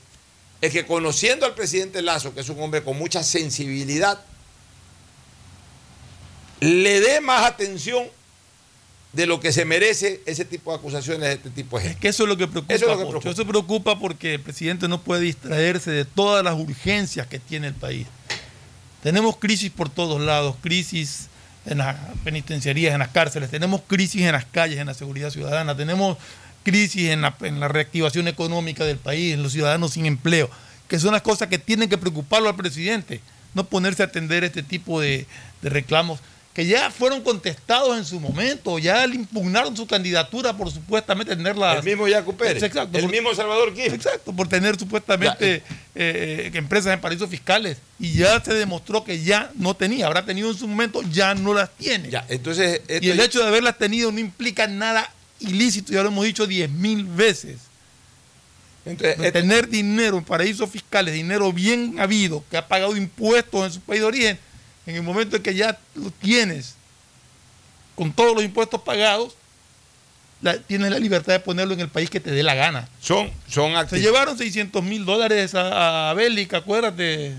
es 0.61 0.73
que 0.73 0.85
conociendo 0.87 1.47
al 1.47 1.55
presidente 1.55 2.03
Lazo, 2.03 2.35
que 2.35 2.41
es 2.41 2.49
un 2.49 2.61
hombre 2.61 2.83
con 2.83 2.99
mucha 2.99 3.23
sensibilidad, 3.23 4.21
le 6.61 7.01
dé 7.01 7.21
más 7.21 7.45
atención 7.47 8.05
de 9.13 9.27
lo 9.27 9.41
que 9.41 9.53
se 9.53 9.65
merece 9.65 10.21
ese 10.27 10.45
tipo 10.45 10.71
de 10.71 10.79
acusaciones 10.79 11.29
de 11.29 11.33
este 11.35 11.51
tipo 11.51 11.79
de 11.79 11.85
Es 11.85 11.89
gente. 11.91 12.01
que 12.03 12.09
eso 12.09 12.25
es 12.25 12.29
lo 12.29 12.37
que 12.37 12.47
preocupa. 12.47 12.75
Eso 12.75 12.85
es 12.85 12.91
lo 12.91 12.99
que 12.99 13.05
Pocho. 13.05 13.11
preocupa. 13.21 13.31
Eso 13.31 13.47
preocupa 13.47 13.99
porque 13.99 14.35
el 14.35 14.41
presidente 14.41 14.87
no 14.89 15.01
puede 15.01 15.23
distraerse 15.23 15.91
de 15.91 16.05
todas 16.05 16.45
las 16.45 16.55
urgencias 16.55 17.27
que 17.27 17.39
tiene 17.39 17.69
el 17.69 17.75
país. 17.75 18.07
Tenemos 19.03 19.37
crisis 19.37 19.71
por 19.71 19.89
todos 19.89 20.21
lados, 20.21 20.57
crisis 20.61 21.29
en 21.67 21.79
las 21.79 21.97
penitenciarías, 22.25 22.93
en 22.95 22.99
las 23.01 23.09
cárceles, 23.09 23.51
tenemos 23.51 23.83
crisis 23.87 24.23
en 24.23 24.33
las 24.33 24.45
calles, 24.45 24.79
en 24.79 24.87
la 24.87 24.95
seguridad 24.95 25.31
ciudadana, 25.31 25.77
tenemos 25.77 26.17
crisis 26.63 27.11
en 27.11 27.21
la, 27.23 27.37
en 27.43 27.61
la 27.61 27.69
reactivación 27.69 28.27
económica 28.29 28.85
del 28.85 28.97
país, 28.99 29.35
en 29.35 29.43
los 29.43 29.53
ciudadanos 29.53 29.93
sin 29.93 30.07
empleo, 30.07 30.51
que 30.89 30.99
son 30.99 31.13
las 31.13 31.23
cosas 31.23 31.49
que 31.49 31.59
tienen 31.59 31.89
que 31.89 31.99
preocuparlo 31.99 32.49
al 32.49 32.57
presidente, 32.57 33.21
no 33.55 33.65
ponerse 33.65 34.03
a 34.03 34.07
atender 34.07 34.45
este 34.45 34.63
tipo 34.63 35.01
de, 35.01 35.27
de 35.63 35.69
reclamos 35.71 36.21
que 36.59 36.67
ya 36.67 36.91
fueron 36.91 37.21
contestados 37.23 37.97
en 37.97 38.05
su 38.05 38.19
momento, 38.19 38.81
ya 38.81 39.07
le 39.07 39.15
impugnaron 39.15 39.77
su 39.77 39.87
candidatura 39.87 40.57
por 40.57 40.73
supuestamente 40.73 41.37
tener 41.37 41.57
la... 41.57 41.75
El 41.75 41.85
mismo 41.85 42.09
Yacu 42.09 42.35
Pérez, 42.37 42.61
Exacto, 42.61 42.99
el 42.99 43.05
por- 43.05 43.13
mismo 43.13 43.33
Salvador 43.33 43.73
Quispe. 43.73 43.95
Exacto, 43.95 44.33
por 44.33 44.49
tener 44.49 44.77
supuestamente 44.77 45.63
eh, 45.95 46.51
empresas 46.55 46.93
en 46.95 47.01
paraísos 47.01 47.31
fiscales. 47.31 47.79
Y 48.01 48.15
ya 48.15 48.43
se 48.43 48.55
demostró 48.55 49.05
que 49.05 49.23
ya 49.23 49.53
no 49.55 49.75
tenía, 49.75 50.07
habrá 50.09 50.25
tenido 50.27 50.51
en 50.51 50.59
su 50.59 50.67
momento, 50.67 51.01
ya 51.13 51.33
no 51.37 51.55
las 51.55 51.71
tiene. 51.77 52.11
Ya, 52.11 52.25
entonces, 52.29 52.81
esto 52.89 53.07
y 53.07 53.11
el 53.11 53.19
ya- 53.19 53.25
hecho 53.27 53.39
de 53.39 53.47
haberlas 53.47 53.79
tenido 53.79 54.11
no 54.11 54.19
implica 54.19 54.67
nada 54.67 55.09
ilícito, 55.39 55.93
ya 55.93 56.03
lo 56.03 56.09
hemos 56.09 56.25
dicho 56.25 56.45
diez 56.49 56.69
mil 56.69 57.05
veces. 57.05 57.59
entonces, 58.85 59.17
De 59.17 59.29
esto- 59.29 59.39
tener 59.39 59.69
dinero 59.69 60.19
en 60.19 60.25
paraísos 60.25 60.69
fiscales, 60.69 61.15
dinero 61.15 61.53
bien 61.53 62.01
habido, 62.01 62.43
que 62.51 62.57
ha 62.57 62.67
pagado 62.67 62.97
impuestos 62.97 63.65
en 63.65 63.73
su 63.75 63.81
país 63.81 64.01
de 64.01 64.07
origen, 64.07 64.39
en 64.89 64.97
el 64.97 65.03
momento 65.03 65.37
en 65.37 65.43
que 65.43 65.55
ya 65.55 65.79
lo 65.95 66.11
tienes 66.11 66.75
con 67.95 68.13
todos 68.13 68.35
los 68.35 68.45
impuestos 68.45 68.81
pagados, 68.83 69.35
la- 70.41 70.59
tienes 70.59 70.91
la 70.91 70.99
libertad 70.99 71.33
de 71.33 71.41
ponerlo 71.41 71.75
en 71.75 71.81
el 71.81 71.89
país 71.89 72.09
que 72.11 72.21
te 72.21 72.31
dé 72.31 72.43
la 72.43 72.55
gana. 72.55 72.89
son, 73.01 73.31
son 73.49 73.73
Se 73.89 74.01
llevaron 74.01 74.39
600 74.39 74.83
mil 74.85 75.05
dólares 75.05 75.55
a, 75.55 76.11
a 76.11 76.15
Bélica, 76.15 76.59
acuérdate. 76.59 77.35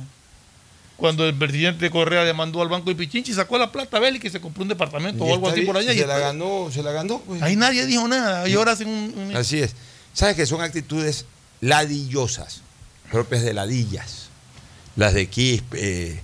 Cuando 0.98 1.26
el 1.26 1.34
presidente 1.34 1.90
Correa 1.90 2.26
demandó 2.26 2.62
al 2.62 2.68
Banco 2.68 2.90
de 2.90 2.96
Pichinchi, 2.98 3.34
sacó 3.34 3.58
la 3.58 3.72
plata 3.72 3.96
a 3.96 4.00
Bélica 4.02 4.28
y 4.28 4.32
se 4.32 4.42
compró 4.42 4.64
un 4.64 4.68
departamento 4.68 5.26
Y 5.26 5.30
o 5.30 5.34
algo 5.34 5.48
así 5.50 5.62
por 5.62 5.78
allá. 5.78 5.94
Se 5.94 6.00
y 6.00 6.06
la 6.06 6.20
ganó, 6.20 6.70
se 6.74 6.84
la 6.84 6.92
ganó. 6.92 7.20
pues. 7.20 7.42
Ahí 7.42 7.56
nadie 7.56 7.86
dijo 7.86 8.06
nada. 8.10 8.48
Y 8.50 8.54
ahora 8.56 8.74
hacen 8.74 8.90
un. 8.90 9.14
un- 9.18 9.36
Así 9.36 9.62
es. 9.62 9.76
¿Sabes 10.14 10.36
que 10.36 10.46
son 10.46 10.60
actitudes 10.62 11.26
ladillosas, 11.62 12.62
propias 13.10 13.44
de 13.44 13.54
ladillas? 13.54 14.28
Las 14.98 15.14
de 15.14 15.28
Quispe, 15.30 15.78
eh, 16.10 16.24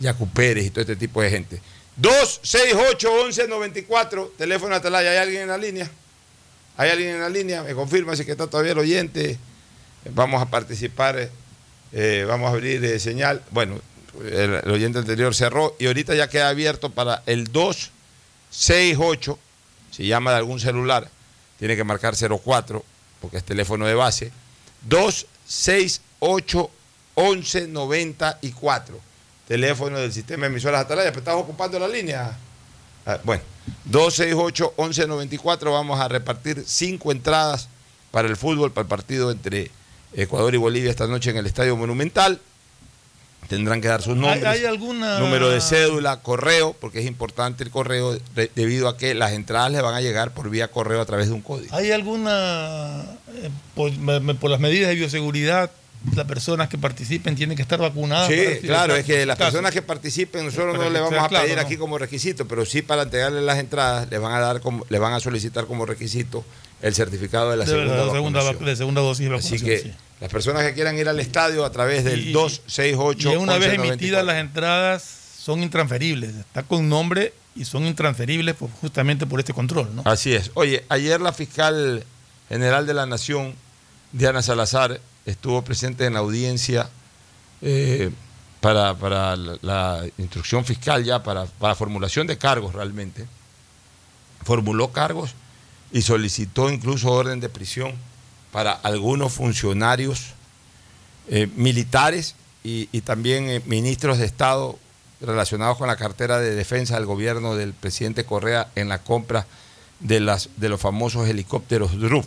Yacu 0.00 0.28
Pérez 0.28 0.66
y 0.66 0.70
todo 0.70 0.80
este 0.80 0.96
tipo 0.96 1.22
de 1.22 1.30
gente. 1.30 1.62
268-1194, 2.00 4.32
teléfono 4.36 4.74
Atalaya. 4.74 5.12
¿Hay 5.12 5.18
alguien 5.18 5.42
en 5.42 5.48
la 5.48 5.58
línea? 5.58 5.88
¿Hay 6.76 6.90
alguien 6.90 7.14
en 7.16 7.20
la 7.20 7.28
línea? 7.28 7.62
Me 7.62 7.74
confirma 7.74 8.16
si 8.16 8.24
que 8.24 8.32
está 8.32 8.48
todavía 8.48 8.72
el 8.72 8.78
oyente. 8.78 9.38
Vamos 10.14 10.42
a 10.42 10.46
participar, 10.46 11.28
eh, 11.92 12.24
vamos 12.26 12.48
a 12.48 12.54
abrir 12.54 12.82
eh, 12.84 12.98
señal. 12.98 13.42
Bueno, 13.50 13.78
el, 14.24 14.62
el 14.64 14.70
oyente 14.70 14.98
anterior 14.98 15.34
cerró 15.34 15.76
y 15.78 15.84
ahorita 15.86 16.14
ya 16.14 16.28
queda 16.28 16.48
abierto 16.48 16.88
para 16.90 17.22
el 17.26 17.52
268. 17.52 19.38
Si 19.90 20.06
llama 20.06 20.30
de 20.30 20.38
algún 20.38 20.60
celular, 20.60 21.10
tiene 21.58 21.76
que 21.76 21.84
marcar 21.84 22.14
04 22.16 22.82
porque 23.20 23.36
es 23.36 23.44
teléfono 23.44 23.84
de 23.86 23.92
base. 23.94 24.32
268 24.88 26.70
1194. 27.16 29.09
Teléfono 29.54 29.98
del 29.98 30.12
sistema 30.12 30.42
de 30.42 30.52
emisoras 30.52 30.82
Atalaya. 30.82 31.10
¿Pero 31.10 31.18
estás 31.22 31.34
ocupando 31.34 31.76
la 31.80 31.88
línea? 31.88 32.36
Ah, 33.04 33.18
bueno, 33.24 33.42
268 33.86 34.74
1194. 34.78 35.72
Vamos 35.72 35.98
a 35.98 36.06
repartir 36.06 36.62
cinco 36.64 37.10
entradas 37.10 37.68
para 38.12 38.28
el 38.28 38.36
fútbol, 38.36 38.70
para 38.70 38.82
el 38.84 38.88
partido 38.88 39.32
entre 39.32 39.72
Ecuador 40.14 40.54
y 40.54 40.58
Bolivia 40.58 40.88
esta 40.88 41.08
noche 41.08 41.30
en 41.30 41.36
el 41.38 41.46
Estadio 41.46 41.76
Monumental. 41.76 42.40
Tendrán 43.48 43.80
que 43.80 43.88
dar 43.88 44.02
sus 44.02 44.12
¿Hay, 44.14 44.20
nombres 44.20 44.44
hay 44.44 44.64
alguna. 44.66 45.18
número 45.18 45.48
de 45.50 45.60
cédula, 45.60 46.20
correo, 46.22 46.76
porque 46.80 47.00
es 47.00 47.06
importante 47.06 47.64
el 47.64 47.70
correo 47.72 48.16
de- 48.36 48.52
debido 48.54 48.86
a 48.86 48.96
que 48.96 49.14
las 49.14 49.32
entradas 49.32 49.72
le 49.72 49.80
van 49.80 49.94
a 49.96 50.00
llegar 50.00 50.32
por 50.32 50.48
vía 50.48 50.68
correo 50.68 51.00
a 51.00 51.06
través 51.06 51.26
de 51.26 51.32
un 51.32 51.40
código. 51.42 51.74
¿Hay 51.74 51.90
alguna. 51.90 53.02
eh, 53.34 53.50
por 53.74 54.48
las 54.50 54.60
medidas 54.60 54.90
de 54.90 54.94
bioseguridad, 54.94 55.72
las 56.16 56.26
personas 56.26 56.68
que 56.68 56.78
participen 56.78 57.36
tienen 57.36 57.56
que 57.56 57.62
estar 57.62 57.78
vacunadas? 57.78 58.28
Sí, 58.28 58.36
para- 58.44 58.60
claro, 58.60 58.96
es 58.96 59.04
que 59.04 59.26
las 59.26 59.36
personas 59.38 59.72
que 59.72 59.82
participen 59.82 60.46
nosotros 60.46 60.76
Para 60.76 60.84
no 60.88 60.90
le 60.90 61.00
vamos 61.00 61.18
a 61.24 61.28
claro, 61.28 61.44
pedir 61.44 61.56
¿no? 61.58 61.62
aquí 61.62 61.76
como 61.76 61.98
requisito, 61.98 62.46
pero 62.48 62.64
sí 62.64 62.82
para 62.82 63.02
entregarle 63.02 63.42
las 63.42 63.58
entradas 63.58 64.08
le 64.10 64.18
van 64.18 64.32
a 64.34 64.40
dar 64.40 64.60
como, 64.60 64.86
van 64.88 65.12
a 65.12 65.20
solicitar 65.20 65.66
como 65.66 65.84
requisito 65.86 66.44
el 66.82 66.94
certificado 66.94 67.50
de 67.50 67.58
la 67.58 67.64
de, 67.64 67.70
segunda, 67.70 67.96
la 67.96 68.12
segunda, 68.12 68.38
vacunación. 68.40 68.62
vac- 68.62 68.66
de 68.70 68.76
segunda 68.76 69.00
dosis 69.02 69.28
de 69.28 69.36
Así 69.36 69.52
vacunación. 69.56 69.68
que 69.70 69.78
sí. 69.90 69.94
las 70.20 70.30
personas 70.30 70.62
que 70.64 70.72
quieran 70.74 70.98
ir 70.98 71.08
al 71.08 71.20
estadio 71.20 71.64
a 71.66 71.70
través 71.72 72.04
del 72.04 72.28
Y- 72.28 72.32
268 72.32 73.32
Y 73.32 73.36
una 73.36 73.58
vez 73.58 73.68
1194. 73.72 73.92
emitidas 73.92 74.24
las 74.24 74.36
entradas, 74.36 75.16
son 75.38 75.62
intransferibles. 75.62 76.34
Está 76.36 76.62
con 76.62 76.88
nombre 76.88 77.34
y 77.56 77.64
son 77.66 77.84
intransferibles 77.86 78.54
pues, 78.58 78.70
justamente 78.80 79.26
por 79.26 79.40
este 79.40 79.52
control. 79.52 79.94
¿no? 79.94 80.02
Así 80.06 80.32
es. 80.34 80.50
Oye, 80.54 80.84
ayer 80.88 81.20
la 81.20 81.32
fiscal 81.34 82.04
general 82.48 82.86
de 82.86 82.94
la 82.94 83.04
Nación, 83.06 83.54
Diana 84.12 84.40
Salazar, 84.42 85.00
estuvo 85.26 85.62
presente 85.62 86.06
en 86.06 86.14
la 86.14 86.20
audiencia 86.20 86.88
eh, 87.62 88.10
para, 88.60 88.94
para 88.94 89.36
la, 89.36 90.04
instrucción 90.18 90.64
fiscal 90.64 91.04
ya, 91.04 91.22
para, 91.22 91.46
para 91.46 91.74
formulación 91.74 92.26
de 92.26 92.38
cargos 92.38 92.74
realmente. 92.74 93.26
Formuló 94.44 94.92
cargos 94.92 95.34
y 95.92 96.02
solicitó 96.02 96.70
incluso 96.70 97.10
orden 97.10 97.40
de 97.40 97.48
prisión 97.48 97.92
para 98.52 98.72
algunos 98.72 99.32
funcionarios 99.32 100.34
eh, 101.28 101.48
militares 101.56 102.34
y, 102.64 102.88
y 102.92 103.02
también 103.02 103.48
eh, 103.48 103.62
ministros 103.66 104.18
de 104.18 104.26
Estado 104.26 104.78
relacionados 105.20 105.76
con 105.76 105.88
la 105.88 105.96
cartera 105.96 106.38
de 106.38 106.54
defensa 106.54 106.94
del 106.94 107.06
gobierno 107.06 107.54
del 107.54 107.72
presidente 107.74 108.24
Correa 108.24 108.68
en 108.74 108.88
la 108.88 109.02
compra 109.02 109.46
de, 110.00 110.20
las, 110.20 110.48
de 110.56 110.68
los 110.68 110.80
famosos 110.80 111.28
helicópteros 111.28 111.98
DRUF, 111.98 112.26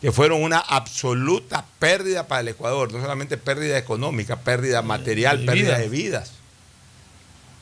que 0.00 0.12
fueron 0.12 0.42
una 0.42 0.58
absoluta 0.58 1.64
pérdida 1.78 2.26
para 2.28 2.40
el 2.42 2.48
Ecuador, 2.48 2.92
no 2.92 3.00
solamente 3.00 3.36
pérdida 3.36 3.76
económica, 3.78 4.36
pérdida 4.40 4.80
material, 4.82 5.44
pérdida 5.44 5.78
de 5.78 5.88
vidas. 5.88 6.32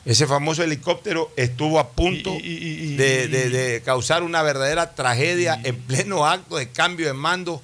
Ese 0.05 0.25
famoso 0.25 0.63
helicóptero 0.63 1.31
estuvo 1.35 1.79
a 1.79 1.89
punto 1.89 2.33
Y- 2.35 2.37
y- 2.37 2.57
y- 2.57 2.93
y- 2.93 2.95
de, 2.95 3.27
de- 3.27 3.49
de 3.49 3.81
causar 3.81 4.23
una 4.23 4.41
verdadera 4.41 4.95
tragedia 4.95 5.59
en 5.63 5.75
pleno 5.75 6.25
acto 6.25 6.55
de 6.57 6.69
cambio 6.69 7.07
de 7.07 7.13
mando 7.13 7.61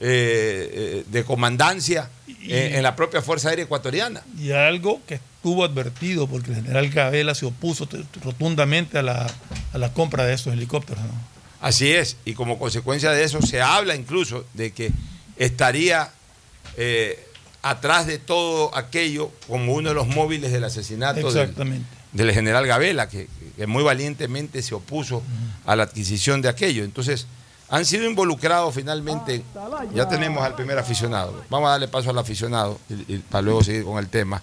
eh, 0.00 0.70
eh, 0.72 1.04
de 1.06 1.24
comandancia 1.24 2.10
eh, 2.48 2.72
en 2.74 2.82
la 2.82 2.96
propia 2.96 3.22
Fuerza 3.22 3.50
Aérea 3.50 3.64
Ecuatoriana. 3.66 4.22
Y 4.40 4.50
algo 4.50 5.00
que 5.06 5.14
estuvo 5.14 5.64
advertido, 5.64 6.26
porque 6.26 6.50
el 6.50 6.56
general 6.56 6.90
Gabela 6.90 7.34
se 7.36 7.46
opuso 7.46 7.88
rotundamente 8.22 8.98
a 8.98 9.02
la, 9.02 9.26
a 9.72 9.78
la 9.78 9.92
compra 9.92 10.24
de 10.24 10.34
esos 10.34 10.52
helicópteros. 10.52 11.02
¿no? 11.04 11.33
Así 11.64 11.90
es, 11.90 12.18
y 12.26 12.34
como 12.34 12.58
consecuencia 12.58 13.10
de 13.10 13.24
eso 13.24 13.40
se 13.40 13.62
habla 13.62 13.94
incluso 13.94 14.44
de 14.52 14.72
que 14.72 14.92
estaría 15.36 16.10
eh, 16.76 17.26
atrás 17.62 18.06
de 18.06 18.18
todo 18.18 18.76
aquello 18.76 19.30
como 19.48 19.72
uno 19.72 19.88
de 19.88 19.94
los 19.94 20.06
móviles 20.06 20.52
del 20.52 20.64
asesinato 20.64 21.16
del, 21.16 21.26
Exactamente. 21.26 21.86
del 22.12 22.32
general 22.32 22.66
Gabela, 22.66 23.08
que, 23.08 23.28
que 23.56 23.66
muy 23.66 23.82
valientemente 23.82 24.60
se 24.60 24.74
opuso 24.74 25.22
a 25.64 25.74
la 25.74 25.84
adquisición 25.84 26.42
de 26.42 26.50
aquello. 26.50 26.84
Entonces, 26.84 27.26
han 27.70 27.86
sido 27.86 28.04
involucrados 28.04 28.74
finalmente, 28.74 29.42
ya 29.94 30.06
tenemos 30.06 30.44
al 30.44 30.54
primer 30.54 30.78
aficionado, 30.78 31.44
vamos 31.48 31.68
a 31.68 31.70
darle 31.72 31.88
paso 31.88 32.10
al 32.10 32.18
aficionado 32.18 32.78
y- 32.90 33.14
y 33.14 33.18
para 33.18 33.40
luego 33.40 33.64
seguir 33.64 33.84
con 33.84 33.96
el 33.98 34.08
tema. 34.08 34.42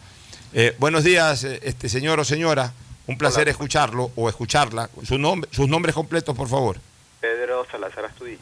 Eh, 0.54 0.76
buenos 0.80 1.04
días, 1.04 1.44
eh, 1.44 1.60
este 1.62 1.88
señor 1.88 2.20
o 2.20 2.26
señora, 2.26 2.74
Un 3.08 3.18
placer 3.18 3.42
Hola. 3.42 3.52
escucharlo 3.52 4.12
o 4.16 4.30
escucharla. 4.30 4.90
Su 5.04 5.18
nombre, 5.18 5.50
sus 5.52 5.68
nombres 5.68 5.94
completos, 5.96 6.36
por 6.36 6.48
favor. 6.48 6.78
Pedro 7.22 7.66
Salazar 7.72 8.06
Astudillo. 8.06 8.40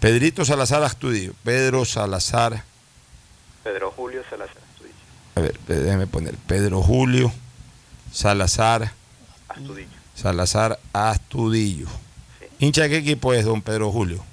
Pedrito 0.00 0.44
Salazar 0.44 0.82
Astudillo. 0.82 1.34
Pedro 1.44 1.84
Salazar. 1.84 2.64
Pedro 3.62 3.90
Julio 3.92 4.22
Salazar 4.28 4.56
Astudillo. 4.72 4.94
A 5.36 5.40
ver, 5.40 5.58
déjeme 5.68 6.06
poner. 6.06 6.34
Pedro 6.46 6.82
Julio 6.82 7.30
Salazar. 8.10 8.90
Astudillo. 9.48 9.88
Salazar 10.14 10.80
Astudillo. 10.92 11.86
¿Hincha 12.58 12.82
de 12.82 12.88
qué 12.90 12.96
equipo 12.98 13.34
es, 13.34 13.44
don 13.44 13.60
Pedro 13.60 13.92
Julio? 13.92 14.24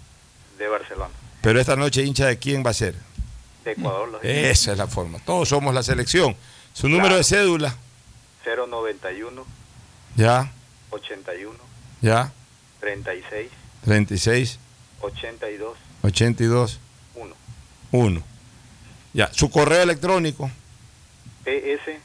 De 0.57 0.67
Barcelona. 0.67 1.13
Pero 1.41 1.59
esta 1.59 1.75
noche, 1.75 2.03
¿hincha 2.03 2.27
de 2.27 2.37
quién 2.39 2.65
va 2.65 2.69
a 2.71 2.73
ser? 2.73 2.95
De 3.65 3.71
Ecuador. 3.71 4.07
Los 4.09 4.23
Esa 4.23 4.71
es 4.71 4.77
la 4.77 4.87
forma. 4.87 5.19
Todos 5.19 5.49
somos 5.49 5.73
la 5.73 5.83
selección. 5.83 6.35
Su 6.73 6.87
número 6.87 7.15
de 7.15 7.23
cédula. 7.23 7.75
091 8.45 9.45
Ya, 10.15 10.51
81 10.89 11.57
ya. 12.01 12.31
36 12.79 13.49
36, 13.89 14.59
82 15.01 15.75
82, 16.03 16.79
1. 17.15 17.35
1. 17.91 18.23
Ya. 19.13 19.33
Su 19.33 19.49
correo 19.49 19.81
electrónico. 19.81 20.51
PS 21.43 21.97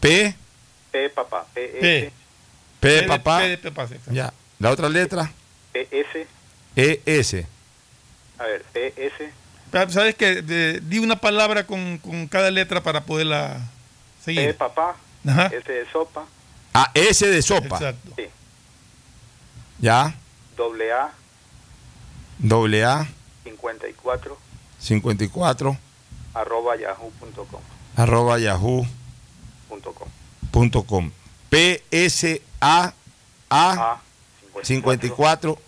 P, 0.00 0.34
P 0.92 1.08
papá. 1.08 1.46
PS 1.54 1.80
P. 1.80 2.12
P 2.80 2.88
de- 2.88 3.02
papá. 3.04 3.38
P 3.38 3.48
de 3.48 3.56
papá. 3.56 3.88
Ya. 4.10 4.34
La 4.58 4.68
otra 4.70 4.90
letra. 4.90 5.32
PS. 5.72 6.26
E, 6.76 7.00
S. 7.06 7.46
A 8.38 8.44
ver, 8.44 8.62
PS. 8.74 9.32
Ah, 9.72 9.86
¿Sabes 9.88 10.16
qué? 10.16 10.42
De- 10.42 10.80
di 10.80 10.98
una 10.98 11.16
palabra 11.16 11.66
con, 11.66 11.96
con 11.98 12.28
cada 12.28 12.50
letra 12.50 12.82
para 12.82 13.04
poderla 13.06 13.60
P 14.26 14.32
de 14.32 14.40
seguir. 14.42 14.56
papá. 14.56 14.94
Ajá. 15.26 15.46
S 15.46 15.72
de 15.72 15.86
sopa. 15.90 16.26
A, 16.74 16.90
S 16.92 17.26
de 17.26 17.40
sopa. 17.40 17.76
Exacto. 17.76 18.12
Sí. 18.16 18.24
Ya. 19.78 20.14
Doble 20.54 20.92
A. 20.92 21.14
Doble 22.42 22.84
A. 22.84 23.06
54 23.44 24.36
54. 24.78 25.76
arroba 26.34 26.76
yahoo.com. 26.76 27.60
Arroba 27.96 28.38
yahoo. 28.38 28.86
punto 29.68 29.92
com. 29.92 30.08
punto 30.50 30.82
com. 30.84 31.10
P, 31.48 31.82
S, 31.90 32.40
A, 32.60 32.92
A. 33.50 33.92
A 33.92 34.00
54. 34.62 35.58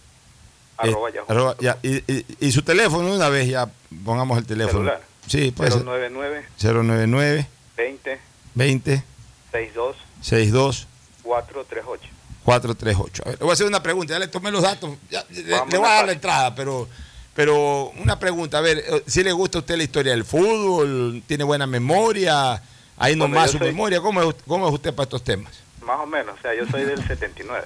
arroba 0.78 1.08
eh, 1.08 1.12
yahoo. 1.14 1.26
arroba- 1.28 1.56
ya, 1.60 1.78
y, 1.82 1.96
y- 2.12 2.26
y 2.40 2.52
su 2.52 2.62
teléfono, 2.62 3.12
una 3.14 3.28
vez 3.28 3.48
ya 3.48 3.70
pongamos 4.04 4.38
el 4.38 4.46
teléfono. 4.46 4.78
Celular. 4.90 5.02
Sí, 5.26 5.50
pues. 5.50 5.74
099 5.76 6.44
099 6.58 7.46
20 7.76 8.20
20 8.54 9.04
62 9.52 9.96
62 10.20 10.86
438. 11.22 12.08
438. 12.44 13.22
A 13.24 13.28
ver, 13.30 13.38
le 13.38 13.44
voy 13.44 13.50
a 13.50 13.52
hacer 13.54 13.66
una 13.66 13.82
pregunta, 13.82 14.12
ya 14.14 14.18
le 14.18 14.28
tomé 14.28 14.50
los 14.50 14.62
datos, 14.62 14.90
ya, 15.10 15.24
le, 15.30 15.42
voy 15.78 15.86
a 15.86 15.94
dar 15.94 16.06
la 16.06 16.12
entrada, 16.12 16.54
pero, 16.54 16.88
pero 17.34 17.90
una 17.98 18.18
pregunta, 18.18 18.58
a 18.58 18.60
ver, 18.60 18.84
si 19.06 19.22
le 19.22 19.32
gusta 19.32 19.58
a 19.58 19.60
usted 19.60 19.76
la 19.76 19.82
historia 19.84 20.12
del 20.12 20.24
fútbol, 20.24 21.22
tiene 21.26 21.44
buena 21.44 21.66
memoria, 21.66 22.54
ahí 22.96 23.14
Bueno, 23.16 23.28
nomás 23.34 23.50
su 23.52 23.58
soy- 23.58 23.68
memoria, 23.68 24.00
¿cómo 24.00 24.22
es, 24.22 24.34
¿cómo 24.46 24.68
es 24.68 24.74
usted 24.74 24.92
para 24.94 25.04
estos 25.04 25.22
temas? 25.22 25.52
Más 25.82 25.98
o 26.00 26.06
menos, 26.06 26.36
o 26.38 26.42
sea, 26.42 26.54
yo 26.54 26.64
soy 26.70 26.84
del 26.84 27.06
79. 27.06 27.64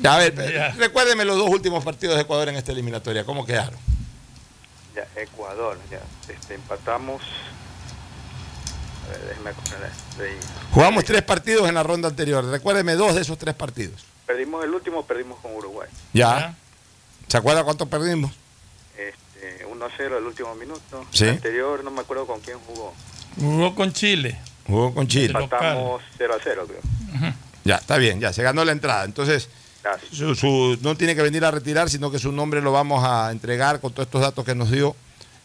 Ya, 0.00 0.14
a 0.14 0.18
ver, 0.18 0.34
Ya. 0.54 0.70
recuérdeme 0.72 1.24
los 1.24 1.36
dos 1.36 1.48
últimos 1.48 1.84
partidos 1.84 2.16
de 2.16 2.22
Ecuador 2.22 2.48
en 2.48 2.56
esta 2.56 2.72
eliminatoria, 2.72 3.24
¿cómo 3.24 3.44
quedaron? 3.46 3.78
Ya, 4.94 5.06
Ecuador, 5.20 5.78
ya. 5.90 6.00
Este, 6.32 6.54
empatamos. 6.54 7.22
A 9.06 9.10
ver, 9.10 9.20
déjeme. 9.28 9.50
Jugamos 10.72 11.04
tres 11.04 11.22
partidos 11.22 11.68
en 11.68 11.74
la 11.74 11.82
ronda 11.82 12.08
anterior, 12.08 12.44
recuérdeme 12.44 12.94
dos 12.94 13.14
de 13.14 13.22
esos 13.22 13.36
tres 13.38 13.54
partidos. 13.54 14.04
Perdimos 14.26 14.64
el 14.64 14.70
último, 14.74 15.04
perdimos 15.04 15.38
con 15.40 15.54
Uruguay. 15.54 15.88
Ya. 16.12 16.54
¿Se 17.28 17.36
acuerda 17.36 17.64
cuánto 17.64 17.86
perdimos? 17.86 18.32
Este, 18.96 19.66
1-0 19.66 20.18
el 20.18 20.24
último 20.24 20.54
minuto. 20.54 21.04
Sí. 21.10 21.24
El 21.24 21.30
anterior, 21.30 21.82
no 21.84 21.90
me 21.90 22.00
acuerdo 22.00 22.26
con 22.26 22.40
quién 22.40 22.58
jugó. 22.66 22.94
Jugó 23.38 23.74
con 23.74 23.92
Chile. 23.92 24.38
Jugó 24.66 24.94
con 24.94 25.06
Chile. 25.08 25.28
Local. 25.32 25.44
Empatamos 25.44 26.02
0 26.18 26.34
0, 26.42 26.66
creo. 26.68 27.32
Ya, 27.64 27.76
está 27.76 27.96
bien, 27.96 28.20
ya, 28.20 28.32
se 28.32 28.42
ganó 28.42 28.64
la 28.64 28.72
entrada. 28.72 29.04
Entonces, 29.04 29.48
Gracias. 29.82 30.10
su, 30.14 30.34
su- 30.34 30.78
no 30.82 30.96
tiene 30.96 31.14
que 31.14 31.22
venir 31.22 31.44
a 31.44 31.50
retirar, 31.50 31.90
sino 31.90 32.10
que 32.10 32.18
su 32.18 32.32
nombre 32.32 32.60
lo 32.60 32.72
vamos 32.72 33.04
a 33.04 33.30
entregar 33.30 33.80
con 33.80 33.92
todos 33.92 34.06
estos 34.06 34.20
datos 34.20 34.44
que 34.44 34.54
nos 34.54 34.70
dio. 34.70 34.96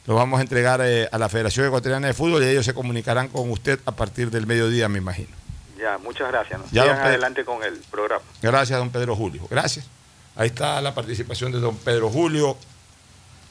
Lo 0.07 0.15
vamos 0.15 0.39
a 0.39 0.41
entregar 0.41 0.81
eh, 0.83 1.07
a 1.11 1.17
la 1.17 1.27
Federación 1.27 1.67
Ecuatoriana 1.67 2.07
de 2.07 2.13
Fútbol 2.13 2.41
y 2.41 2.47
ellos 2.47 2.65
se 2.65 2.73
comunicarán 2.73 3.27
con 3.27 3.51
usted 3.51 3.77
a 3.85 3.91
partir 3.91 4.31
del 4.31 4.47
mediodía, 4.47 4.87
me 4.87 4.99
imagino. 4.99 5.27
Ya, 5.77 5.97
muchas 5.97 6.29
gracias. 6.29 6.59
¿no? 6.59 6.65
Ya, 6.71 6.83
Sigan 6.83 6.87
don 6.87 6.95
Pedro. 6.95 7.09
adelante 7.09 7.43
con 7.43 7.61
el 7.61 7.73
programa. 7.91 8.23
Gracias, 8.41 8.79
don 8.79 8.89
Pedro 8.89 9.17
Julio. 9.17 9.45
Gracias. 9.49 9.85
Ahí 10.37 10.47
está 10.47 10.79
la 10.81 10.95
participación 10.95 11.51
de 11.51 11.59
don 11.59 11.75
Pedro 11.75 12.09
Julio 12.09 12.55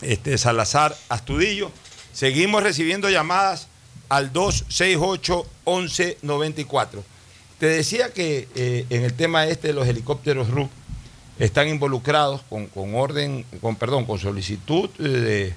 este, 0.00 0.38
Salazar 0.38 0.96
Astudillo. 1.10 1.70
Seguimos 2.14 2.62
recibiendo 2.62 3.10
llamadas 3.10 3.68
al 4.08 4.32
268-1194. 4.32 7.02
Te 7.58 7.66
decía 7.66 8.14
que 8.14 8.48
eh, 8.54 8.86
en 8.88 9.02
el 9.02 9.12
tema 9.12 9.46
este 9.46 9.68
de 9.68 9.74
los 9.74 9.86
helicópteros 9.86 10.48
RUP 10.48 10.70
están 11.38 11.68
involucrados 11.68 12.40
con, 12.48 12.68
con 12.68 12.94
orden, 12.94 13.44
con 13.60 13.76
perdón, 13.76 14.06
con 14.06 14.18
solicitud 14.18 14.88
eh, 14.98 15.02
de 15.02 15.54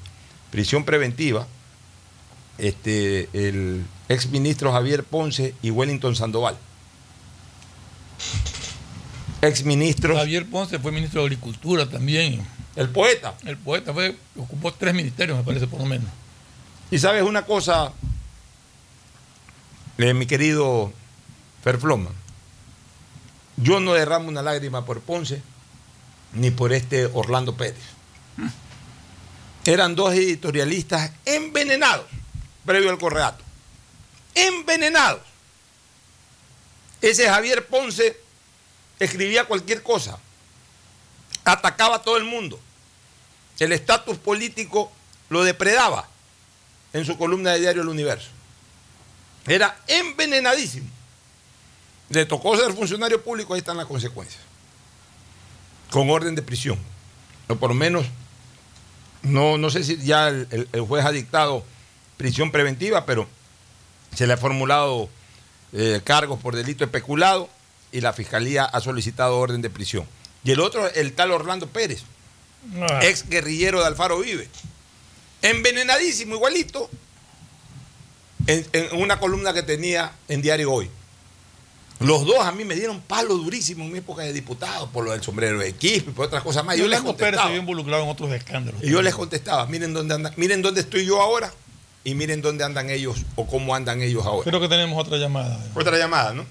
prisión 0.51 0.83
preventiva 0.83 1.47
este, 2.57 3.29
el 3.33 3.85
exministro 4.09 4.71
Javier 4.71 5.03
Ponce 5.03 5.55
y 5.62 5.71
Wellington 5.71 6.15
Sandoval. 6.15 6.57
Exministros. 9.41 10.17
Javier 10.17 10.49
Ponce 10.49 10.79
fue 10.79 10.91
ministro 10.91 11.21
de 11.21 11.27
Agricultura 11.27 11.88
también. 11.88 12.45
El 12.75 12.89
poeta. 12.89 13.35
El 13.45 13.57
poeta 13.57 13.93
fue, 13.93 14.17
ocupó 14.38 14.73
tres 14.73 14.93
ministerios, 14.93 15.38
me 15.38 15.43
parece, 15.43 15.67
por 15.67 15.79
lo 15.79 15.85
menos. 15.85 16.09
Y 16.91 16.99
sabes 16.99 17.23
una 17.23 17.45
cosa, 17.45 17.93
eh, 19.97 20.13
mi 20.13 20.25
querido 20.25 20.91
Ferfloma, 21.63 22.09
yo 23.57 23.79
no 23.79 23.93
derramo 23.93 24.29
una 24.29 24.41
lágrima 24.41 24.85
por 24.85 25.01
Ponce 25.01 25.41
ni 26.33 26.51
por 26.51 26.73
este 26.73 27.05
Orlando 27.05 27.55
Pérez. 27.55 27.83
Eran 29.69 29.93
dos 29.93 30.15
editorialistas 30.15 31.12
envenenados 31.25 32.08
previo 32.65 32.89
al 32.89 32.97
correato. 32.97 33.43
Envenenados. 34.34 35.21
Ese 36.99 37.29
Javier 37.29 37.67
Ponce 37.67 38.19
escribía 38.97 39.45
cualquier 39.45 39.84
cosa, 39.84 40.17
atacaba 41.45 41.97
a 41.97 42.01
todo 42.01 42.17
el 42.17 42.23
mundo. 42.23 42.60
El 43.60 43.71
estatus 43.71 44.17
político 44.17 44.91
lo 45.29 45.43
depredaba 45.43 46.10
en 46.91 47.05
su 47.05 47.15
columna 47.15 47.51
de 47.51 47.60
diario 47.60 47.84
El 47.84 47.89
Universo. 47.89 48.29
Era 49.45 49.79
envenenadísimo. 49.86 50.89
Le 52.10 52.25
tocó 52.25 52.58
ser 52.58 52.73
funcionario 52.73 53.23
público, 53.23 53.53
ahí 53.53 53.60
están 53.60 53.77
las 53.77 53.86
consecuencias. 53.86 54.41
Con 55.91 56.10
orden 56.10 56.34
de 56.34 56.41
prisión. 56.41 56.79
O 57.47 57.55
por 57.55 57.69
lo 57.69 57.75
menos, 57.75 58.08
no, 59.23 59.58
no 59.58 59.69
sé 59.69 59.84
si 59.84 59.97
ya 59.97 60.27
el, 60.29 60.47
el- 60.51 60.69
el 60.71 60.82
juez 60.82 61.05
ha 61.05 61.12
dictado 61.12 61.63
prisión 62.17 62.51
preventiva, 62.51 63.05
pero 63.05 63.27
se 64.15 64.27
le 64.27 64.34
ha 64.34 64.38
formulado 64.38 65.10
eh, 65.73 66.01
cargos 66.03 66.39
por 66.39 66.55
delito 66.55 66.84
especulado 66.84 67.49
y 67.91 68.01
la 68.01 68.13
fiscalía 68.13 68.65
ha 68.65 68.79
solicitado 68.82 69.38
orden 69.38 69.62
de 69.62 69.69
prisión. 69.69 70.05
Y 70.43 70.51
el 70.51 70.60
otro, 70.60 70.88
el 70.93 71.13
tal 71.13 71.32
Orlando 71.32 71.67
Pérez, 71.67 72.03
Ah, 72.82 72.99
ex 73.03 73.27
guerrillero 73.29 73.79
de 73.79 73.88
Alfaro 73.88 74.19
Vive. 74.19 74.49
Envenenadísimo, 75.41 76.36
igualito, 76.36 76.89
en, 78.47 78.65
en 78.73 79.01
una 79.01 79.19
columna 79.19 79.53
que 79.53 79.63
tenía 79.63 80.12
en 80.27 80.41
Diario 80.41 80.71
Hoy. 80.73 80.89
Los 81.99 82.25
dos 82.25 82.39
a 82.39 82.51
mí 82.53 82.63
me 82.63 82.75
dieron 82.75 83.01
palo 83.01 83.35
durísimo 83.35 83.83
en 83.83 83.91
mi 83.91 83.97
época 83.99 84.21
de 84.21 84.31
diputado, 84.31 84.89
por 84.89 85.03
lo 85.03 85.12
del 85.12 85.21
sombrero 85.21 85.59
de 85.59 85.67
equipo 85.67 86.12
y 86.12 86.13
por 86.13 86.27
otras 86.27 86.43
cosas 86.43 86.63
más. 86.63 86.77
Yo 86.77 86.88
les 86.88 87.01
Pérez 87.01 87.12
se 87.12 87.17
contestaba. 87.17 87.49
vio 87.49 87.59
involucrado 87.59 88.03
en 88.03 88.09
otros 88.09 88.31
escándalos. 88.31 88.81
Y 88.81 88.89
yo 88.89 89.01
les 89.01 89.13
contestaba, 89.13 89.65
miren 89.67 89.93
dónde 89.93 90.15
andan, 90.15 90.33
miren 90.38 90.62
dónde 90.62 90.79
estoy 90.79 91.05
yo 91.05 91.21
ahora 91.21 91.51
y 92.05 92.15
miren 92.15 92.41
dónde 92.41 92.63
andan 92.63 92.89
ellos 92.89 93.25
o 93.35 93.45
cómo 93.45 93.75
andan 93.75 94.01
ellos 94.01 94.25
ahora. 94.25 94.49
Creo 94.49 94.62
que 94.62 94.69
tenemos 94.69 94.97
otra 94.97 95.17
llamada. 95.17 95.59
Otra 95.75 95.97
llamada, 95.97 96.33
¿no? 96.33 96.45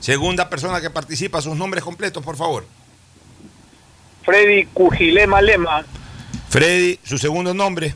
Segunda 0.00 0.50
persona 0.50 0.80
que 0.80 0.90
participa, 0.90 1.40
sus 1.40 1.54
nombres 1.54 1.84
completos, 1.84 2.24
por 2.24 2.36
favor. 2.36 2.66
Freddy 4.24 4.66
Cujilema 4.66 5.40
Lema. 5.40 5.84
Freddy, 6.48 6.98
su 7.04 7.18
segundo 7.18 7.54
nombre. 7.54 7.94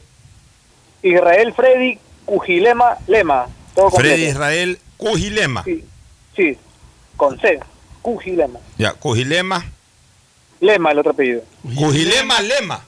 Israel 1.02 1.52
Freddy 1.54 1.98
Cujilema 2.24 2.98
Lema. 3.08 3.48
Todo. 3.74 3.90
Freddy 3.90 4.26
Israel 4.26 4.78
Cujilema. 4.96 5.64
Sí, 5.64 5.84
sí, 6.36 6.56
con 7.16 7.38
C. 7.40 7.58
Cujilema. 8.02 8.60
Ya, 8.78 8.92
Cujilema. 8.92 9.64
Lema 10.60 10.92
el 10.92 10.98
otro 11.00 11.12
apellido. 11.12 11.42
Cujilema 11.62 12.40
Lema. 12.40 12.84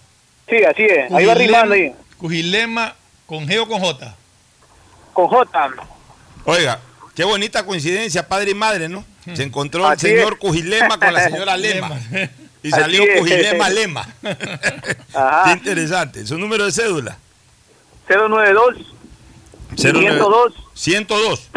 Sí, 0.49 0.57
así 0.65 0.85
es. 0.85 1.11
Ahí 1.13 1.27
va 1.27 1.35
rimando 1.35 1.75
ahí. 1.75 1.93
Cujilema 2.19 2.95
con 3.27 3.47
G 3.47 3.59
o 3.61 3.67
con 3.69 3.81
J. 3.81 4.15
Con 5.13 5.27
J. 5.29 5.71
Oiga, 6.45 6.81
qué 7.15 7.25
bonita 7.25 7.67
coincidencia, 7.67 8.27
padre 8.29 8.53
y 8.53 8.55
madre, 8.55 8.89
¿no? 8.89 9.05
Se 9.35 9.43
encontró 9.43 9.91
el 9.91 9.99
señor 9.99 10.35
es. 10.35 10.39
Cujilema 10.39 10.99
con 10.99 11.13
la 11.13 11.25
señora 11.25 11.57
Lema. 11.59 12.01
Y 12.63 12.73
Así 12.73 12.81
salió 12.81 13.03
es. 13.03 13.19
Cujilema 13.19 13.69
Lema. 13.71 14.09
Ajá. 15.15 15.43
Qué 15.47 15.53
interesante. 15.53 16.27
Su 16.27 16.39
número 16.39 16.65
de 16.65 16.73
cédula. 16.73 17.19
092 18.09 18.77
502 19.77 20.55
102. 20.75 21.51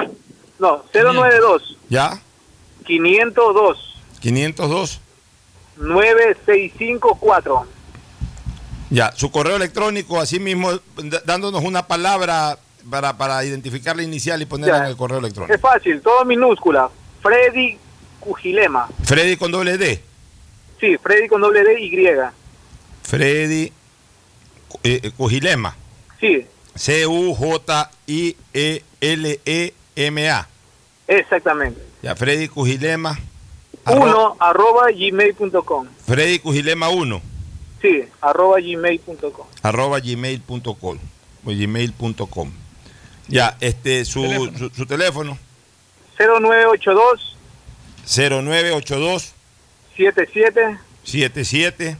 no 0.59 0.83
092 0.93 1.77
¿Ya? 1.91 2.17
502 2.85 3.77
502. 4.21 5.01
9654 5.77 7.67
Ya. 8.89 9.11
Su 9.15 9.29
correo 9.29 9.57
electrónico, 9.57 10.19
así 10.21 10.39
mismo, 10.39 10.71
dándonos 11.25 11.63
una 11.65 11.85
palabra 11.87 12.57
para, 12.89 13.17
para 13.17 13.43
identificar 13.43 13.95
la 13.97 14.03
inicial 14.03 14.41
y 14.41 14.45
ponerla 14.45 14.77
Ya. 14.77 14.83
en 14.85 14.89
el 14.91 14.95
correo 14.95 15.19
electrónico. 15.19 15.53
es 15.53 15.59
fácil 15.59 16.01
todo 16.01 16.23
minúscula 16.23 16.89
Freddy 17.21 17.77
Cujilema 18.21 18.87
Freddy 19.03 19.35
con 19.35 19.51
doble 19.51 19.77
D. 19.77 20.01
sí 20.79 20.95
Freddy 20.97 21.27
con 21.27 21.41
doble 21.41 21.63
D 21.63 21.77
y 21.81 21.91
Freddy 23.03 23.63
eh, 24.83 24.99
eh, 25.03 25.11
Cujilema. 25.17 25.75
sí 26.21 26.45
C-U-J-I-E-L-E-M-A. 29.01 30.47
Exactamente 31.19 31.79
Ya, 32.01 32.15
Freddy 32.15 32.47
Cujilema. 32.47 33.17
arro- 33.85 34.01
uno 34.03 34.35
arroba 34.39 34.91
gmail.com 34.91 35.87
Freddy 36.07 36.39
Cujilema 36.39 36.89
1. 36.89 37.21
sí 37.81 38.03
arroba 38.21 38.59
gmail.com 38.59 39.45
arroba 39.63 39.99
gmail.com 39.99 40.97
o 41.43 41.49
gmail.com. 41.49 42.51
Ya, 43.27 43.55
este, 43.61 44.05
su 44.05 44.21
Teléfono. 44.21 44.57
su, 44.57 44.69
su 44.69 44.85
teléfono 44.85 45.37
0982 46.19 47.37
0982 48.05 49.33
77 49.95 50.77
77 51.03 51.97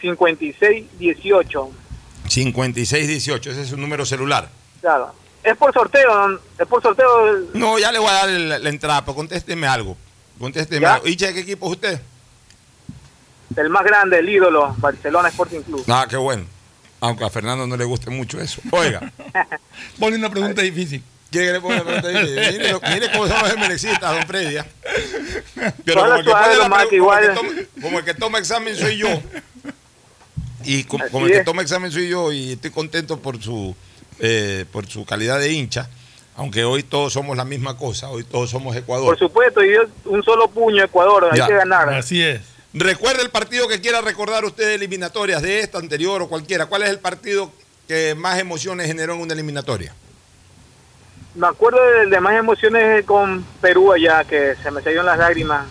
56 0.00 0.86
18 0.98 1.70
5618. 2.28 3.50
Ese 3.50 3.62
es 3.62 3.68
su 3.68 3.76
número 3.76 4.04
celular. 4.06 4.48
claro 4.80 5.12
es 5.42 5.56
por 5.56 5.72
sorteo 5.72 6.40
es 6.58 6.66
por 6.66 6.82
sorteo 6.82 7.06
No, 7.54 7.78
ya 7.78 7.90
le 7.92 7.98
voy 7.98 8.08
a 8.08 8.12
dar 8.12 8.28
la, 8.28 8.58
la 8.58 8.68
entrada, 8.68 9.04
pero 9.04 9.14
contésteme 9.14 9.66
algo. 9.66 9.96
Contésteme 10.38 10.82
¿Ya? 10.82 10.94
algo. 10.94 11.06
¿Y 11.08 11.16
de 11.16 11.34
qué 11.34 11.40
equipo 11.40 11.66
es 11.66 11.72
usted? 11.72 12.00
el 13.56 13.70
más 13.70 13.82
grande 13.82 14.18
el 14.18 14.28
ídolo 14.28 14.74
Barcelona 14.78 15.28
Sporting 15.28 15.62
Club 15.62 15.84
Ah, 15.88 16.06
qué 16.08 16.16
bueno. 16.16 16.44
Aunque 17.00 17.24
a 17.24 17.30
Fernando 17.30 17.66
no 17.66 17.76
le 17.76 17.84
guste 17.84 18.10
mucho 18.10 18.40
eso. 18.40 18.60
Oiga. 18.72 19.12
Ponle 19.98 20.18
una 20.18 20.30
pregunta 20.30 20.62
difícil. 20.62 21.02
¿Quiere 21.30 21.46
que 21.48 21.52
le 21.54 21.60
ponga 21.60 21.76
una 21.76 21.84
pregunta 21.84 22.08
difícil? 22.08 22.34
Mire, 22.58 22.74
mire 22.94 23.12
cómo 23.12 23.26
son 23.28 23.42
los 23.42 23.82
don 24.00 24.26
Freddy. 24.26 24.56
¿ah? 24.58 24.66
Pero 25.84 26.00
como 26.02 26.14
el, 26.16 26.24
que 26.24 26.30
pone 26.30 26.46
la 26.46 26.54
que 26.54 26.58
como 26.68 26.76
el 26.80 26.88
que 26.88 26.96
igual. 26.96 27.34
toma- 27.34 27.50
como 27.82 27.98
el 28.00 28.04
que 28.04 28.14
toma 28.14 28.38
examen 28.38 28.76
soy 28.76 28.96
yo. 28.98 29.08
Y 30.64 30.84
co- 30.84 30.98
como, 31.10 31.24
Así 31.26 31.32
el 31.34 31.38
que 31.40 31.44
toma 31.44 31.62
examen 31.62 31.90
soy 31.92 32.08
yo 32.08 32.32
y 32.32 32.52
estoy 32.52 32.70
contento 32.70 33.18
por 33.20 33.40
su, 33.42 33.74
eh, 34.20 34.64
por 34.72 34.86
su 34.86 35.04
calidad 35.04 35.38
de 35.38 35.52
hincha. 35.52 35.88
Aunque 36.36 36.64
hoy 36.64 36.84
todos 36.84 37.12
somos 37.12 37.36
la 37.36 37.44
misma 37.44 37.76
cosa, 37.76 38.08
hoy 38.10 38.22
todos 38.24 38.48
somos 38.50 38.76
Ecuador. 38.76 39.06
por 39.06 39.18
supuesto 39.18 39.62
y 39.64 39.70
es 39.74 39.80
un 40.04 40.22
solo 40.22 40.48
puño 40.48 40.84
Ecuador 40.84 41.28
hay 41.32 41.38
Ya. 41.38 41.46
que 41.48 41.54
ganar 41.54 41.88
Así 41.92 42.22
es. 42.22 42.40
Recuerde 42.72 43.22
el 43.22 43.30
partido 43.30 43.66
que 43.66 43.80
quiera 43.80 44.00
recordar 44.02 44.44
usted 44.44 44.64
de 44.66 44.74
eliminatorias, 44.74 45.42
de 45.42 45.60
esta, 45.60 45.78
anterior 45.78 46.22
o 46.22 46.28
cualquiera. 46.28 46.66
¿Cuál 46.66 46.82
es 46.82 46.90
el 46.90 46.98
partido 47.00 47.50
que 47.88 48.14
más 48.14 48.38
emociones 48.38 48.86
generó 48.86 49.14
en 49.14 49.20
una 49.22 49.32
eliminatoria? 49.34 49.94
me 51.34 51.46
acuerdo 51.46 51.78
de, 51.84 52.06
de 52.06 52.20
más 52.20 52.34
emociones 52.34 53.04
con 53.04 53.44
Perú 53.60 53.92
allá 53.92 54.24
que 54.24 54.54
se 54.62 54.70
me 54.70 54.82
salieron 54.82 55.06
las 55.06 55.18
lágrimas 55.18 55.66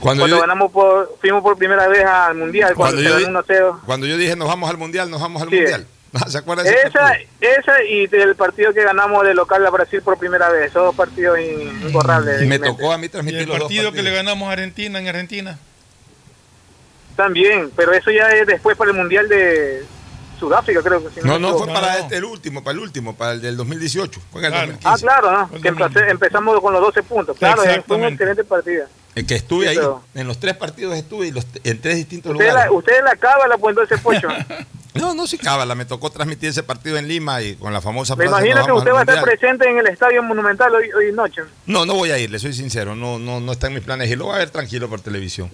Cuando, 0.00 0.22
cuando 0.22 0.36
yo, 0.36 0.40
ganamos 0.40 0.72
por 0.72 1.16
fuimos 1.20 1.42
por 1.42 1.56
primera 1.58 1.88
vez 1.88 2.04
al 2.04 2.34
mundial 2.36 2.74
cuando, 2.74 2.96
Cuando 2.96 3.16
se 3.16 3.20
yo 3.22 3.26
ganó 3.26 3.42
di- 3.42 3.54
1-0 3.54 3.80
cuando 3.84 4.06
yo 4.06 4.16
dije 4.16 4.34
nos 4.36 4.48
vamos 4.48 4.70
al 4.70 4.78
mundial, 4.78 5.10
nos 5.10 5.20
vamos 5.20 5.42
al 5.42 5.48
Sí. 5.50 5.56
mundial. 5.56 5.86
¿Se 6.28 6.38
acuerda 6.38 6.62
de 6.62 6.70
ese 6.70 6.88
esa 6.88 6.98
partido? 7.00 7.28
esa 7.40 7.82
y 7.84 8.06
del 8.06 8.34
partido 8.36 8.72
que 8.74 8.82
ganamos 8.84 9.24
de 9.24 9.34
local 9.34 9.64
a 9.66 9.70
Brasil 9.70 10.02
por 10.02 10.18
primera 10.18 10.48
vez 10.50 10.66
esos 10.70 10.82
dos 10.84 10.94
partidos 10.94 11.38
in- 11.38 11.80
imborrables 11.86 12.40
de 12.40 12.46
Me 12.46 12.58
tocó 12.58 12.92
a 12.92 12.98
mí 12.98 13.06
Y 13.06 13.08
transmitir 13.08 13.40
el 13.42 13.48
los 13.48 13.58
dos 13.58 13.66
partido 13.68 13.92
que 13.92 14.02
le 14.02 14.10
ganamos 14.12 14.48
a 14.48 14.52
Argentina 14.52 14.98
en 14.98 15.08
Argentina. 15.08 15.58
también 17.16 17.70
pero 17.76 17.92
eso 17.92 18.10
ya 18.10 18.28
es 18.30 18.46
después 18.46 18.76
para 18.76 18.90
el 18.90 18.96
mundial 18.96 19.28
de 19.28 19.84
Sudáfrica 20.46 20.82
creo 20.82 21.02
que 21.02 21.20
si 21.20 21.26
No, 21.26 21.38
no, 21.38 21.48
equivoco. 21.48 21.64
fue 21.64 21.72
para 21.74 21.98
este, 21.98 22.16
el 22.16 22.24
último, 22.24 22.62
para 22.64 22.72
el 22.74 22.78
último, 22.80 23.16
para 23.16 23.32
el 23.32 23.40
del 23.40 23.56
2018. 23.56 24.20
Fue 24.30 24.40
en 24.40 24.44
el 24.46 24.50
Claro. 24.52 24.66
2015. 24.72 24.88
ah 24.88 24.98
claro 25.20 25.32
¿no? 25.38 25.62
Que 25.62 25.70
2000. 25.70 25.82
empecé- 25.86 26.10
empezamos 26.10 26.60
con 26.60 26.72
los 26.72 26.82
12 26.82 27.02
puntos 27.04 27.36
claro 27.38 27.56
fue 27.56 27.64
un 27.64 27.70
Exactamente. 27.70 28.12
excelente 28.14 28.44
partido 28.44 28.86
El 29.14 29.26
que 29.26 29.34
estuve 29.36 29.64
Sí, 29.64 29.68
ahí, 29.70 29.76
pero- 29.76 30.02
en 30.14 30.26
los 30.26 30.38
tres 30.38 30.56
partidos 30.56 30.96
estuve 30.96 31.28
y 31.28 31.30
los, 31.32 31.46
en 31.64 31.80
tres 31.80 31.96
distintos 31.96 32.32
usted 32.32 32.46
lugares. 32.48 32.70
la, 32.70 32.76
usted 32.76 33.04
la 33.04 33.16
cábala 33.16 33.56
pues 33.58 33.72
entonces 33.76 34.00
Pocho 34.00 34.28
No, 34.94 35.14
no, 35.14 35.26
sí, 35.26 35.38
cábala. 35.38 35.74
Me 35.74 35.86
tocó 35.86 36.10
transmitir 36.10 36.50
ese 36.50 36.62
partido 36.62 36.98
en 36.98 37.08
Lima 37.08 37.40
y 37.40 37.54
con 37.56 37.72
la 37.72 37.80
famosa 37.80 38.14
me 38.14 38.26
imagino 38.26 38.56
"Nos 38.56 38.66
que 38.66 38.72
usted 38.72 38.92
va 38.92 38.98
a 38.98 39.00
estar 39.00 39.16
Mundial". 39.16 39.38
presente 39.38 39.70
en 39.70 39.78
el 39.78 39.86
Estadio 39.86 40.22
Monumental 40.22 40.74
hoy, 40.74 40.90
hoy 40.92 41.12
noche 41.12 41.40
No, 41.64 41.86
no 41.86 41.94
voy 41.94 42.10
a 42.10 42.18
ir, 42.18 42.30
le 42.30 42.38
soy 42.38 42.52
sincero. 42.52 42.94
No, 42.94 43.18
no, 43.18 43.40
no 43.40 43.52
está 43.52 43.68
en 43.68 43.74
mis 43.74 43.82
planes 43.82 44.10
y 44.10 44.16
lo 44.16 44.26
voy 44.26 44.34
a 44.34 44.38
ver 44.40 44.50
tranquilo 44.50 44.90
por 44.90 45.00
televisión. 45.00 45.50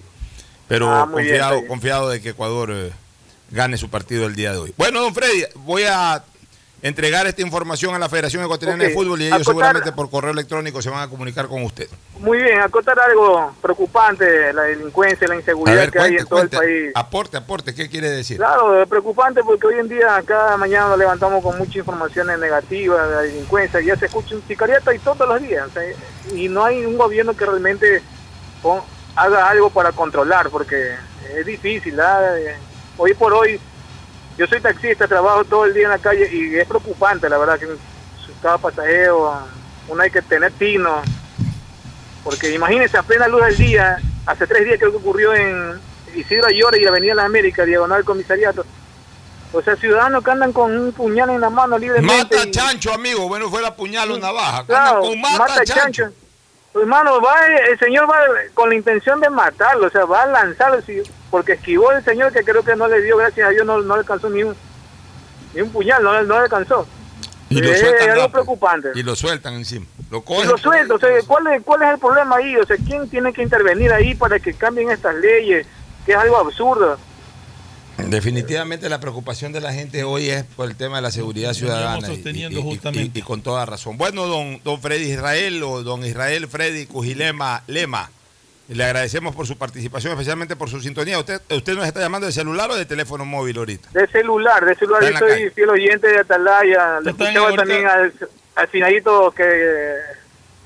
Pero 0.67 0.89
Ah, 0.93 1.07
confiado, 1.09 1.55
bien. 1.55 1.67
confiado 1.67 2.09
de 2.09 2.21
que 2.21 2.29
Ecuador 2.31 2.69
eh, 2.73 2.91
gane 3.51 3.77
su 3.77 3.89
partido 3.89 4.25
el 4.25 4.35
día 4.35 4.51
de 4.53 4.57
hoy. 4.59 4.73
Bueno, 4.77 5.01
don 5.01 5.13
Freddy, 5.13 5.43
voy 5.55 5.83
a 5.87 6.23
entregar 6.81 7.27
esta 7.27 7.41
información 7.41 7.93
a 7.93 7.99
la 7.99 8.07
Federación 8.07 8.41
Ecuatoriana 8.41 8.85
de 8.85 8.91
Fútbol 8.91 9.21
y 9.21 9.25
ellos 9.25 9.33
acotar- 9.41 9.45
seguramente 9.51 9.91
por 9.91 10.09
correo 10.09 10.31
electrónico 10.31 10.81
se 10.81 10.89
van 10.89 11.01
a 11.01 11.09
comunicar 11.09 11.47
con 11.47 11.61
usted. 11.63 11.89
Muy 12.19 12.37
bien, 12.41 12.61
acotar 12.61 12.97
algo 13.01 13.53
preocupante, 13.61 14.53
la 14.53 14.61
delincuencia, 14.63 15.27
la 15.27 15.35
inseguridad 15.35 15.75
ver, 15.77 15.91
que 15.91 15.99
hay 15.99 16.03
cuente, 16.15 16.21
en 16.21 16.27
todo 16.29 16.41
el 16.41 16.49
país. 16.49 16.91
Aporte, 16.95 17.35
aporte, 17.35 17.75
¿qué 17.75 17.89
quiere 17.89 18.09
decir? 18.09 18.37
Claro, 18.37 18.85
preocupante 18.87 19.43
porque 19.43 19.67
hoy 19.67 19.79
en 19.79 19.89
día 19.89 20.23
cada 20.25 20.55
mañana 20.55 20.87
nos 20.87 20.97
levantamos 20.99 21.43
con 21.43 21.57
muchas 21.57 21.75
informaciones 21.75 22.39
negativas 22.39 23.09
de 23.09 23.15
la 23.15 23.21
delincuencia, 23.23 23.81
ya 23.81 23.97
se 23.97 24.05
escucha 24.05 24.35
un 24.35 24.43
sicariato 24.47 24.93
y 24.93 24.99
todos 24.99 25.27
los 25.27 25.41
días, 25.41 25.67
sea, 25.73 25.83
y 26.33 26.47
no 26.47 26.63
hay 26.63 26.85
un 26.85 26.97
gobierno 26.97 27.35
que 27.35 27.45
realmente 27.45 28.01
pon- 28.61 28.83
haga 29.17 29.49
algo 29.49 29.69
para 29.69 29.91
controlar, 29.91 30.49
porque 30.49 30.93
es 31.35 31.45
difícil, 31.45 31.99
¿ah? 31.99 32.21
Eh, 32.37 32.55
hoy 32.99 33.13
por 33.15 33.33
hoy 33.33 33.59
yo 34.37 34.45
soy 34.47 34.61
taxista, 34.61 35.07
trabajo 35.07 35.43
todo 35.43 35.65
el 35.65 35.73
día 35.73 35.85
en 35.85 35.89
la 35.89 35.97
calle 35.97 36.29
y 36.31 36.55
es 36.55 36.67
preocupante, 36.67 37.27
la 37.27 37.37
verdad, 37.37 37.59
que 37.59 37.67
cada 38.41 38.57
pasajero, 38.57 39.37
uno 39.89 40.01
hay 40.01 40.11
que 40.11 40.21
tener 40.21 40.51
tino, 40.53 41.01
porque 42.23 42.53
imagínense, 42.53 42.97
a 42.97 43.03
plena 43.03 43.27
luz 43.27 43.43
del 43.43 43.57
día, 43.57 43.97
hace 44.25 44.47
tres 44.47 44.63
días 44.63 44.77
creo 44.79 44.91
que 44.91 44.97
ocurrió 44.97 45.33
en 45.33 45.81
Isidro 46.15 46.47
Ayora 46.47 46.77
y 46.77 46.85
Avenida 46.85 47.15
Las 47.15 47.25
Américas, 47.25 47.65
diagonal 47.65 48.05
comisariato. 48.05 48.65
O 49.51 49.61
sea, 49.61 49.75
ciudadanos 49.75 50.23
que 50.23 50.31
andan 50.31 50.53
con 50.53 50.77
un 50.77 50.91
puñal 50.91 51.31
en 51.31 51.41
la 51.41 51.49
mano 51.49 51.77
libremente. 51.77 52.35
Mata 52.35 52.47
y- 52.47 52.51
chancho, 52.51 52.93
amigo. 52.93 53.27
Bueno, 53.27 53.49
fuera 53.49 53.75
puñal 53.75 54.11
o 54.11 54.17
navaja. 54.19 54.63
Claro, 54.65 55.01
con 55.01 55.19
mata, 55.19 55.37
mata 55.39 55.65
chancho. 55.65 56.03
chancho. 56.03 56.13
Hermano, 56.75 57.19
va, 57.19 57.47
el 57.47 57.79
señor 57.79 58.09
va 58.09 58.19
con 58.53 58.69
la 58.69 58.75
intención 58.75 59.19
de 59.19 59.29
matarlo, 59.29 59.87
o 59.87 59.89
sea, 59.89 60.05
va 60.05 60.21
a 60.21 60.27
lanzarlo, 60.27 60.79
sí, 60.83 61.01
porque 61.31 61.53
esquivó 61.53 61.91
el 61.91 62.03
señor 62.03 62.31
que 62.33 62.43
creo 62.43 62.63
que 62.63 62.75
no 62.75 62.87
le 62.87 63.01
dio, 63.01 63.17
gracias 63.17 63.47
a 63.47 63.51
Dios, 63.51 63.65
no, 63.65 63.81
no 63.81 63.93
alcanzó 63.93 64.29
ni 64.29 64.43
un, 64.43 64.55
ni 65.53 65.61
un 65.61 65.69
puñal, 65.71 66.01
no, 66.03 66.13
le- 66.19 66.27
no 66.27 66.35
le 66.35 66.41
alcanzó. 66.41 66.87
Y 67.49 67.61
lo 67.61 67.69
es 67.71 67.79
sueltan 67.79 68.09
algo 68.11 68.29
preocupante. 68.31 68.89
Y 68.95 69.01
lo 69.03 69.15
sueltan 69.15 69.55
encima. 69.55 69.85
Lo 70.11 70.19
Y 70.19 70.21
cogen. 70.21 70.47
lo 70.49 70.57
suelto, 70.57 70.95
o 70.95 70.99
sea, 70.99 71.09
¿cuál 71.25 71.47
es, 71.47 71.63
¿cuál 71.63 71.81
es 71.83 71.89
el 71.89 71.99
problema 71.99 72.35
ahí? 72.37 72.55
O 72.57 72.65
sea, 72.65 72.77
¿quién 72.77 73.09
tiene 73.09 73.33
que 73.33 73.41
intervenir 73.41 73.91
ahí 73.91 74.13
para 74.15 74.39
que 74.39 74.53
cambien 74.53 74.91
estas 74.91 75.15
leyes? 75.15 75.65
Que 76.05 76.11
es 76.13 76.17
algo 76.17 76.37
absurdo. 76.37 76.97
Definitivamente 77.97 78.87
la 78.87 78.99
preocupación 79.01 79.51
de 79.51 79.59
la 79.59 79.73
gente 79.73 80.03
hoy 80.05 80.29
es 80.29 80.43
por 80.45 80.69
el 80.69 80.75
tema 80.75 80.97
de 80.97 81.01
la 81.01 81.11
seguridad 81.11 81.53
ciudadana. 81.53 82.07
y- 82.07 82.15
sosteniendo 82.15 82.59
y, 82.59 82.61
y- 82.61 82.65
justamente. 82.65 83.19
y- 83.19 83.21
y 83.21 83.23
con 83.23 83.41
toda 83.41 83.65
razón. 83.65 83.97
Bueno, 83.97 84.25
don, 84.27 84.61
don 84.63 84.79
Freddy 84.81 85.11
Israel 85.11 85.61
o 85.63 85.83
don 85.83 86.05
Israel 86.05 86.47
Freddy 86.47 86.85
Cujilema 86.85 87.63
Lema, 87.67 88.09
le 88.75 88.83
agradecemos 88.83 89.35
por 89.35 89.47
su 89.47 89.57
participación, 89.57 90.13
especialmente 90.13 90.55
por 90.55 90.69
su 90.69 90.79
sintonía. 90.79 91.17
¿Usted, 91.19 91.41
usted 91.49 91.73
nos 91.75 91.85
está 91.87 91.99
llamando 91.99 92.27
de 92.27 92.33
celular 92.33 92.69
o 92.69 92.75
de 92.75 92.85
teléfono 92.85 93.25
móvil 93.25 93.57
ahorita? 93.57 93.89
De 93.91 94.07
celular, 94.07 94.63
de 94.65 94.75
celular. 94.75 95.01
Yo 95.03 95.17
soy 95.17 95.29
calle. 95.29 95.51
fiel 95.51 95.69
oyente 95.69 96.07
de 96.07 96.19
Atalaya. 96.19 96.99
En 97.01 97.07
escuchaba 97.09 97.39
ahorita- 97.47 97.61
también 97.63 97.87
al, 97.87 98.13
al 98.55 98.67
finalito 98.67 99.31
que... 99.31 99.95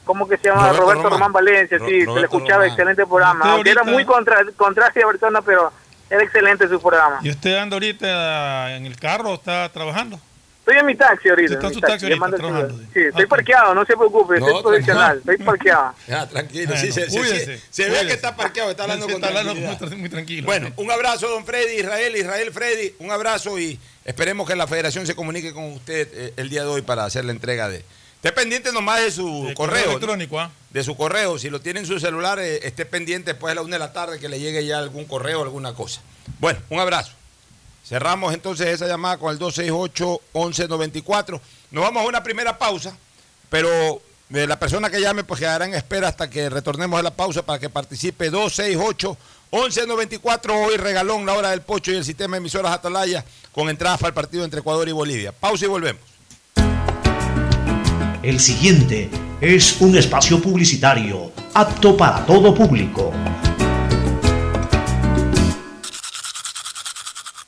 ¿Cómo 0.05 0.27
que 0.27 0.35
se 0.37 0.49
llama? 0.49 0.63
Roberto 0.63 0.81
Roberto, 0.81 1.03
Román. 1.03 1.19
Román. 1.19 1.31
Valencia, 1.31 1.77
Ro- 1.77 1.87
sí, 1.87 2.01
se 2.03 2.11
le 2.11 2.21
escuchaba, 2.23 2.55
Román. 2.63 2.67
excelente 2.67 3.05
programa. 3.05 3.45
Aunque 3.53 3.69
era 3.71 3.83
muy 3.83 4.03
contra, 4.03 4.43
contraria 4.57 5.07
persona, 5.07 5.41
pero 5.41 5.71
era 6.09 6.21
excelente 6.23 6.67
su 6.67 6.81
programa. 6.81 7.19
¿Y 7.23 7.29
usted 7.29 7.55
anda 7.55 7.77
ahorita 7.77 8.75
en 8.75 8.85
el 8.85 8.97
carro 8.97 9.29
o 9.29 9.33
está 9.35 9.69
trabajando? 9.69 10.19
Estoy 10.65 10.77
en 10.77 10.85
mi 10.85 10.95
taxi 10.95 11.27
ahorita. 11.27 11.53
Está 11.55 11.67
en 11.67 11.69
mi 11.69 11.73
su 11.75 11.81
taxi 11.81 12.05
ahorita, 12.05 12.37
trabajando, 12.37 12.77
sí. 12.93 12.99
Estoy 13.01 13.23
Ok. 13.23 13.29
parqueado, 13.29 13.75
no 13.75 13.85
se 13.85 13.97
preocupe, 13.97 14.39
No, 14.39 14.47
estoy 14.47 14.61
profesional, 14.63 15.17
estoy 15.17 15.37
parqueado. 15.45 15.93
Ya, 16.07 16.25
tranquilo, 16.29 16.67
Bueno, 16.67 16.81
sí, 16.81 16.91
se, 16.93 17.09
se- 17.09 17.17
cuídese, 17.17 17.57
se- 17.57 17.61
se 17.69 17.89
ve 17.89 18.07
que 18.07 18.13
está 18.13 18.33
parqueado, 18.35 18.71
está 18.71 18.83
hablando 18.83 19.05
Sí, 19.07 19.11
con 19.11 19.21
está 19.23 19.27
hablando 19.39 19.55
muy, 19.89 19.97
muy 19.97 20.09
tranquilo. 20.09 20.45
Bueno, 20.45 20.71
un 20.77 20.89
abrazo, 20.89 21.27
don 21.27 21.45
Freddy 21.45 21.79
Israel, 21.81 22.15
Israel 22.15 22.51
Freddy, 22.53 22.93
un 22.99 23.11
abrazo 23.11 23.59
y 23.59 23.77
esperemos 24.05 24.47
que 24.47 24.55
la 24.55 24.65
federación 24.65 25.05
se 25.05 25.15
comunique 25.15 25.53
con 25.53 25.65
usted 25.73 26.07
eh, 26.13 26.33
el 26.37 26.49
día 26.49 26.61
de 26.61 26.67
hoy 26.69 26.81
para 26.81 27.03
hacer 27.03 27.25
la 27.25 27.31
entrega 27.33 27.67
de, 27.67 27.83
Esté 28.23 28.31
pendiente 28.31 28.71
nomás 28.71 29.01
de 29.01 29.11
su 29.11 29.47
De 29.47 29.53
correo. 29.55 29.83
electrónico, 29.89 30.39
¿ah? 30.39 30.49
De 30.69 30.81
su 30.81 30.95
correo. 30.95 31.37
Si 31.37 31.49
lo 31.49 31.59
tiene 31.59 31.81
en 31.81 31.85
su 31.85 31.99
celular, 31.99 32.39
eh, 32.39 32.61
esté 32.65 32.85
pendiente 32.85 33.31
después 33.33 33.51
de 33.51 33.55
la 33.55 33.61
una 33.63 33.75
de 33.75 33.79
la 33.79 33.91
tarde 33.91 34.17
que 34.17 34.29
le 34.29 34.39
llegue 34.39 34.65
ya 34.65 34.79
algún 34.79 35.03
correo 35.03 35.41
o 35.41 35.43
alguna 35.43 35.73
cosa. 35.73 35.99
Bueno, 36.39 36.61
un 36.69 36.79
abrazo. 36.79 37.11
Cerramos 37.85 38.33
entonces 38.33 38.67
esa 38.67 38.87
llamada 38.87 39.17
con 39.17 39.29
el 39.31 39.39
268-1194. 39.39 41.41
Nos 41.71 41.83
vamos 41.83 42.03
a 42.03 42.07
una 42.07 42.23
primera 42.23 42.57
pausa, 42.57 42.95
pero 43.49 44.01
eh, 44.33 44.47
la 44.47 44.57
persona 44.57 44.89
que 44.89 45.01
llame 45.01 45.25
pues 45.25 45.41
quedará 45.41 45.65
en 45.65 45.73
espera 45.73 46.07
hasta 46.07 46.29
que 46.29 46.49
retornemos 46.49 46.97
a 46.97 47.03
la 47.03 47.11
pausa 47.11 47.45
para 47.45 47.59
que 47.59 47.69
participe 47.69 48.31
268-1194. 48.31 50.65
Hoy 50.65 50.77
regalón 50.77 51.25
la 51.25 51.33
hora 51.33 51.49
del 51.49 51.59
pocho 51.61 51.91
y 51.91 51.95
el 51.95 52.05
sistema 52.05 52.35
de 52.35 52.39
emisoras 52.39 52.71
Atalaya 52.71 53.25
con 53.51 53.69
entradas 53.69 53.99
para 53.99 54.07
el 54.09 54.13
partido 54.13 54.45
entre 54.45 54.61
Ecuador 54.61 54.87
y 54.87 54.93
Bolivia. 54.93 55.33
Pausa 55.33 55.65
y 55.65 55.67
volvemos. 55.67 56.01
El 58.23 58.39
siguiente 58.39 59.09
es 59.41 59.81
un 59.81 59.97
espacio 59.97 60.41
publicitario 60.41 61.33
apto 61.53 61.97
para 61.97 62.25
todo 62.25 62.55
público. 62.55 63.11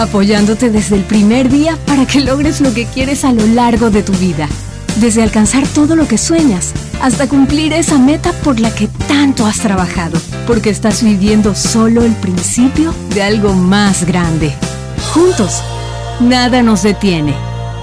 apoyándote 0.00 0.70
desde 0.70 0.96
el 0.96 1.02
primer 1.02 1.50
día 1.50 1.76
para 1.86 2.06
que 2.06 2.20
logres 2.20 2.60
lo 2.60 2.72
que 2.72 2.86
quieres 2.86 3.24
a 3.24 3.32
lo 3.32 3.46
largo 3.46 3.90
de 3.90 4.02
tu 4.02 4.12
vida. 4.14 4.48
Desde 4.96 5.22
alcanzar 5.22 5.66
todo 5.68 5.94
lo 5.94 6.08
que 6.08 6.18
sueñas 6.18 6.72
hasta 7.02 7.28
cumplir 7.28 7.72
esa 7.72 7.98
meta 7.98 8.32
por 8.32 8.60
la 8.60 8.74
que 8.74 8.88
tanto 9.06 9.46
has 9.46 9.60
trabajado, 9.60 10.18
porque 10.46 10.70
estás 10.70 11.02
viviendo 11.02 11.54
solo 11.54 12.02
el 12.02 12.12
principio 12.12 12.94
de 13.14 13.22
algo 13.22 13.52
más 13.52 14.04
grande. 14.04 14.52
Juntos, 15.12 15.62
nada 16.18 16.62
nos 16.62 16.82
detiene. 16.82 17.34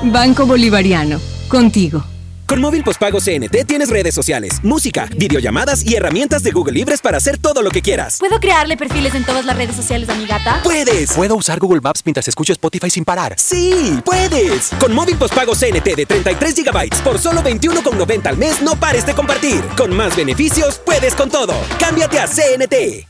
Banco 0.03 0.45
Bolivariano, 0.45 1.19
contigo. 1.47 2.03
Con 2.47 2.61
móvil 2.61 2.81
postpago 2.81 3.19
CNT 3.19 3.65
tienes 3.67 3.89
redes 3.89 4.15
sociales, 4.15 4.61
música, 4.63 5.09
videollamadas 5.17 5.85
y 5.85 5.95
herramientas 5.95 6.43
de 6.43 6.51
Google 6.51 6.75
Libres 6.75 7.01
para 7.01 7.17
hacer 7.17 7.37
todo 7.37 7.61
lo 7.61 7.69
que 7.69 7.81
quieras. 7.81 8.19
¿Puedo 8.19 8.39
crearle 8.39 8.77
perfiles 8.77 9.15
en 9.15 9.25
todas 9.25 9.43
las 9.43 9.57
redes 9.57 9.75
sociales 9.75 10.07
a 10.07 10.15
mi 10.15 10.25
gata? 10.25 10.61
¡Puedes! 10.63 11.11
¿Puedo 11.11 11.35
usar 11.35 11.59
Google 11.59 11.81
Maps 11.81 12.03
mientras 12.05 12.25
escucho 12.25 12.53
Spotify 12.53 12.89
sin 12.89 13.03
parar? 13.03 13.35
¡Sí! 13.37 13.99
¡Puedes! 14.05 14.71
Con 14.79 14.93
móvil 14.93 15.17
postpago 15.17 15.55
CNT 15.55 15.93
de 15.93 16.05
33 16.05 16.55
GB 16.55 17.03
por 17.03 17.19
solo 17.19 17.43
21,90 17.43 18.27
al 18.27 18.37
mes, 18.37 18.61
no 18.61 18.79
pares 18.79 19.05
de 19.05 19.13
compartir. 19.13 19.61
Con 19.75 19.93
más 19.93 20.15
beneficios, 20.15 20.79
puedes 20.85 21.15
con 21.15 21.29
todo. 21.29 21.53
Cámbiate 21.77 22.17
a 22.17 22.27
CNT. 22.27 23.07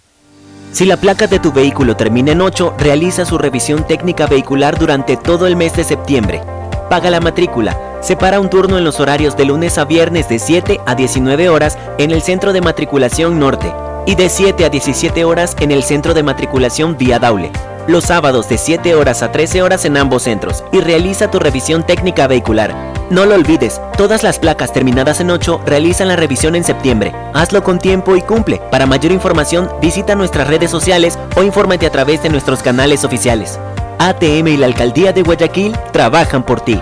Si 0.71 0.85
la 0.85 0.97
placa 0.97 1.27
de 1.27 1.37
tu 1.39 1.51
vehículo 1.51 1.95
termina 1.95 2.31
en 2.31 2.41
8, 2.41 2.73
realiza 2.79 3.23
su 3.23 3.37
revisión 3.37 3.85
técnica 3.85 4.25
vehicular 4.25 4.79
durante 4.79 5.15
todo 5.15 5.45
el 5.45 5.55
mes 5.55 5.75
de 5.75 5.83
septiembre. 5.83 6.41
Paga 6.89 7.09
la 7.09 7.19
matrícula. 7.19 7.77
Separa 8.01 8.39
un 8.39 8.49
turno 8.49 8.77
en 8.77 8.85
los 8.85 9.01
horarios 9.01 9.35
de 9.35 9.43
lunes 9.43 9.77
a 9.77 9.83
viernes 9.83 10.29
de 10.29 10.39
7 10.39 10.79
a 10.85 10.95
19 10.95 11.49
horas 11.49 11.77
en 11.97 12.11
el 12.11 12.21
Centro 12.21 12.53
de 12.53 12.61
Matriculación 12.61 13.39
Norte 13.39 13.73
y 14.05 14.15
de 14.15 14.29
7 14.29 14.63
a 14.63 14.69
17 14.69 15.25
horas 15.25 15.57
en 15.59 15.71
el 15.71 15.83
Centro 15.83 16.13
de 16.13 16.23
Matriculación 16.23 16.97
Vía 16.97 17.19
Daule. 17.19 17.51
Los 17.87 18.05
sábados 18.05 18.47
de 18.47 18.57
7 18.57 18.95
horas 18.95 19.21
a 19.21 19.33
13 19.33 19.63
horas 19.63 19.83
en 19.83 19.97
ambos 19.97 20.23
centros 20.23 20.63
y 20.71 20.79
realiza 20.79 21.29
tu 21.29 21.39
revisión 21.39 21.83
técnica 21.83 22.27
vehicular. 22.27 22.73
No 23.09 23.25
lo 23.25 23.35
olvides, 23.35 23.81
todas 23.97 24.23
las 24.23 24.39
placas 24.39 24.71
terminadas 24.71 25.19
en 25.19 25.31
8 25.31 25.61
realizan 25.65 26.07
la 26.07 26.15
revisión 26.15 26.55
en 26.55 26.63
septiembre. 26.63 27.13
Hazlo 27.33 27.63
con 27.63 27.79
tiempo 27.79 28.15
y 28.15 28.21
cumple. 28.21 28.61
Para 28.71 28.85
mayor 28.85 29.11
información, 29.11 29.69
visita 29.81 30.15
nuestras 30.15 30.47
redes 30.47 30.71
sociales 30.71 31.19
o 31.35 31.43
infórmate 31.43 31.85
a 31.85 31.91
través 31.91 32.23
de 32.23 32.29
nuestros 32.29 32.63
canales 32.63 33.03
oficiales. 33.03 33.59
ATM 33.99 34.47
y 34.47 34.57
la 34.57 34.67
Alcaldía 34.67 35.11
de 35.11 35.23
Guayaquil 35.23 35.75
trabajan 35.91 36.43
por 36.43 36.61
ti. 36.61 36.79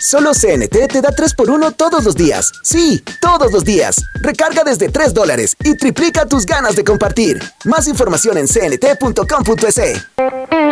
Solo 0.00 0.32
CNT 0.32 0.86
te 0.88 1.00
da 1.00 1.10
3x1 1.10 1.74
todos 1.76 2.04
los 2.04 2.14
días. 2.14 2.52
Sí, 2.62 3.02
todos 3.20 3.52
los 3.52 3.64
días. 3.64 3.96
Recarga 4.20 4.62
desde 4.62 4.88
3 4.90 5.12
dólares 5.12 5.56
y 5.64 5.74
triplica 5.76 6.24
tus 6.24 6.46
ganas 6.46 6.76
de 6.76 6.84
compartir. 6.84 7.42
Más 7.64 7.88
información 7.88 8.38
en 8.38 8.46
cnt.com.es. 8.46 9.76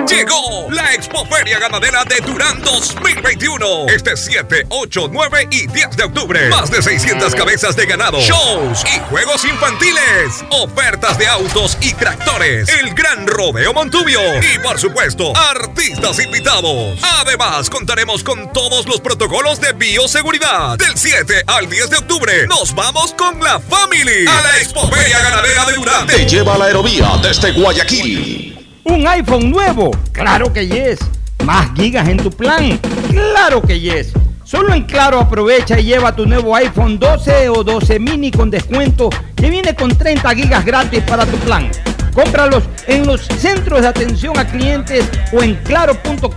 Llegó 0.07 0.71
la 0.71 0.95
Expoferia 0.95 1.59
Ganadera 1.59 2.05
de 2.05 2.25
Durán 2.25 2.63
2021. 2.63 3.89
Este 3.89 4.17
7, 4.17 4.67
8, 4.69 5.09
9 5.11 5.49
y 5.51 5.67
10 5.67 5.97
de 5.97 6.05
octubre. 6.05 6.49
Más 6.49 6.71
de 6.71 6.81
600 6.81 7.35
cabezas 7.35 7.75
de 7.75 7.87
ganado, 7.87 8.21
shows 8.21 8.85
y 8.85 9.01
juegos 9.11 9.45
infantiles. 9.45 10.45
Ofertas 10.51 11.19
de 11.19 11.27
autos 11.27 11.77
y 11.81 11.93
tractores. 11.95 12.69
El 12.69 12.95
gran 12.95 13.27
rodeo 13.27 13.75
Montubio. 13.75 14.21
Y 14.41 14.59
por 14.61 14.79
supuesto, 14.79 15.33
artistas 15.37 16.21
invitados. 16.21 17.01
Además, 17.21 17.69
contaremos 17.69 18.23
con 18.23 18.53
todos 18.53 18.87
los 18.87 19.01
protocolos 19.17 19.59
de 19.61 19.73
bioseguridad. 19.73 20.77
Del 20.77 20.95
7 20.95 21.45
al 21.47 21.71
10 21.71 21.89
de 21.89 21.97
octubre, 21.97 22.47
nos 22.49 22.75
vamos 22.75 23.15
con 23.15 23.41
la 23.41 23.59
family 23.59 24.27
a 24.29 24.43
la 24.43 24.59
Expoferia 24.59 25.19
Ganadera 25.21 25.65
de 25.65 25.73
Durán. 25.73 26.07
Te 26.07 26.27
lleva 26.27 26.55
a 26.55 26.59
la 26.59 26.67
aerovía 26.67 27.09
desde 27.23 27.53
Guayaquil. 27.53 28.67
¿Un 28.85 29.09
iPhone 29.09 29.51
nuevo? 29.51 29.91
Claro 30.13 30.53
que 30.53 30.67
yes. 30.67 30.99
¿Más 31.45 31.71
gigas 31.75 32.07
en 32.09 32.19
tu 32.19 32.31
plan? 32.31 32.79
Claro 33.11 33.63
que 33.63 33.81
yes. 33.81 34.13
Solo 34.47 34.73
en 34.75 34.85
Claro 34.85 35.19
aprovecha 35.19 35.81
y 35.81 35.87
lleva 35.87 36.15
tu 36.15 36.25
nuevo 36.25 36.55
iPhone 36.55 37.01
12 37.01 37.49
o 37.49 37.65
12 37.65 37.99
mini 37.99 38.31
con 38.31 38.49
descuento 38.49 39.11
que 39.35 39.51
viene 39.51 39.75
con 39.75 39.99
30 39.99 40.37
gigas 40.37 40.65
gratis 40.65 41.03
para 41.03 41.27
tu 41.27 41.37
plan. 41.39 41.69
Cómpralos 42.15 42.63
en 42.87 43.05
los 43.09 43.23
centros 43.23 43.81
de 43.81 43.89
atención 43.89 44.39
a 44.39 44.47
clientes 44.47 45.05
o 45.33 45.43
en 45.43 45.57
claro.com.es. 45.65 46.29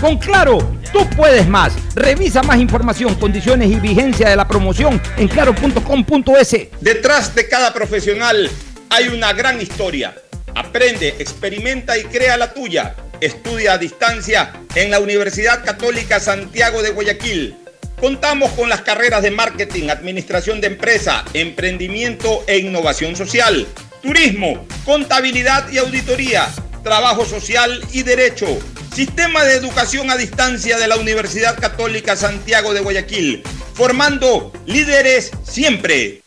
Con 0.00 0.18
Claro, 0.18 0.58
tú 0.92 1.08
puedes 1.16 1.46
más. 1.46 1.74
Revisa 1.94 2.42
más 2.42 2.58
información, 2.58 3.14
condiciones 3.14 3.70
y 3.70 3.76
vigencia 3.76 4.28
de 4.28 4.34
la 4.34 4.48
promoción 4.48 5.00
en 5.16 5.28
claro.com.es. 5.28 6.56
Detrás 6.80 7.36
de 7.36 7.48
cada 7.48 7.72
profesional 7.72 8.50
hay 8.90 9.08
una 9.08 9.32
gran 9.32 9.60
historia. 9.62 10.12
Aprende, 10.56 11.14
experimenta 11.20 11.96
y 11.96 12.02
crea 12.02 12.36
la 12.36 12.52
tuya. 12.52 12.96
Estudia 13.20 13.72
a 13.72 13.78
distancia 13.78 14.52
en 14.74 14.90
la 14.90 15.00
Universidad 15.00 15.64
Católica 15.64 16.20
Santiago 16.20 16.82
de 16.82 16.90
Guayaquil. 16.90 17.56
Contamos 17.98 18.50
con 18.50 18.68
las 18.68 18.82
carreras 18.82 19.22
de 19.22 19.30
marketing, 19.30 19.88
administración 19.88 20.60
de 20.60 20.66
empresa, 20.66 21.24
emprendimiento 21.32 22.44
e 22.46 22.58
innovación 22.58 23.16
social, 23.16 23.66
turismo, 24.02 24.66
contabilidad 24.84 25.70
y 25.72 25.78
auditoría, 25.78 26.46
trabajo 26.82 27.24
social 27.24 27.80
y 27.90 28.02
derecho. 28.02 28.46
Sistema 28.94 29.44
de 29.44 29.54
educación 29.54 30.10
a 30.10 30.16
distancia 30.16 30.76
de 30.76 30.88
la 30.88 30.96
Universidad 30.96 31.58
Católica 31.58 32.16
Santiago 32.16 32.74
de 32.74 32.80
Guayaquil, 32.80 33.42
formando 33.72 34.52
líderes 34.66 35.30
siempre. 35.42 36.20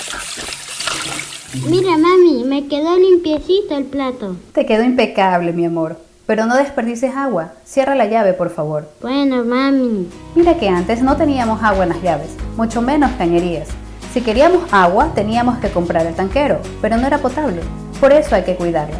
Mira, 1.68 1.98
mami, 1.98 2.44
me 2.46 2.68
quedó 2.68 2.98
limpiecito 2.98 3.78
el 3.78 3.86
plato. 3.86 4.36
Te 4.54 4.66
quedó 4.66 4.84
impecable, 4.84 5.52
mi 5.52 5.66
amor. 5.66 6.09
Pero 6.30 6.46
no 6.46 6.58
desperdices 6.58 7.16
agua. 7.16 7.54
Cierra 7.66 7.96
la 7.96 8.06
llave, 8.06 8.34
por 8.34 8.52
favor. 8.52 8.88
Bueno, 9.02 9.44
mami. 9.44 10.08
Mira 10.36 10.54
que 10.60 10.70
antes 10.70 11.02
no 11.02 11.18
teníamos 11.18 11.64
agua 11.64 11.82
en 11.82 11.90
las 11.90 12.04
llaves, 12.04 12.30
mucho 12.56 12.84
menos 12.84 13.10
cañerías. 13.18 13.68
Si 14.14 14.22
queríamos 14.22 14.72
agua, 14.72 15.12
teníamos 15.16 15.58
que 15.58 15.72
comprar 15.72 16.06
el 16.06 16.14
tanquero, 16.14 16.60
pero 16.84 16.98
no 16.98 17.08
era 17.08 17.18
potable. 17.18 17.62
Por 18.00 18.14
eso 18.14 18.36
hay 18.36 18.44
que 18.44 18.56
cuidarla. 18.56 19.00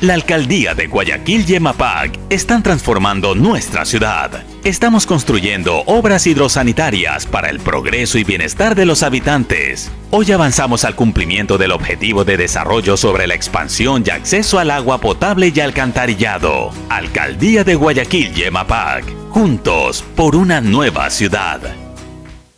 La 0.00 0.14
Alcaldía 0.14 0.74
de 0.74 0.86
Guayaquil 0.86 1.44
y 1.48 1.56
EMAPAC 1.56 2.20
están 2.30 2.62
transformando 2.62 3.34
nuestra 3.34 3.84
ciudad. 3.84 4.44
Estamos 4.62 5.06
construyendo 5.06 5.82
obras 5.86 6.24
hidrosanitarias 6.28 7.26
para 7.26 7.50
el 7.50 7.58
progreso 7.58 8.16
y 8.16 8.22
bienestar 8.22 8.76
de 8.76 8.86
los 8.86 9.02
habitantes. 9.02 9.90
Hoy 10.12 10.30
avanzamos 10.30 10.84
al 10.84 10.94
cumplimiento 10.94 11.58
del 11.58 11.72
objetivo 11.72 12.24
de 12.24 12.36
desarrollo 12.36 12.96
sobre 12.96 13.26
la 13.26 13.34
expansión 13.34 14.04
y 14.06 14.10
acceso 14.10 14.60
al 14.60 14.70
agua 14.70 15.00
potable 15.00 15.52
y 15.52 15.58
alcantarillado. 15.58 16.70
Alcaldía 16.88 17.64
de 17.64 17.74
Guayaquil 17.74 18.38
y 18.38 18.44
EMAPAC, 18.44 19.04
juntos 19.30 20.04
por 20.14 20.36
una 20.36 20.60
nueva 20.60 21.10
ciudad. 21.10 21.60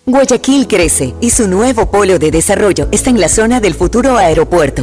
Guayaquil 0.05 0.67
crece 0.67 1.15
y 1.23 1.31
su 1.31 1.49
nuevo 1.49 1.91
polo 1.91 2.19
de 2.19 2.31
desarrollo 2.31 2.89
está 2.93 3.09
en 3.09 3.19
la 3.19 3.31
zona 3.31 3.61
del 3.61 3.73
futuro 3.73 4.19
aeropuerto. 4.19 4.83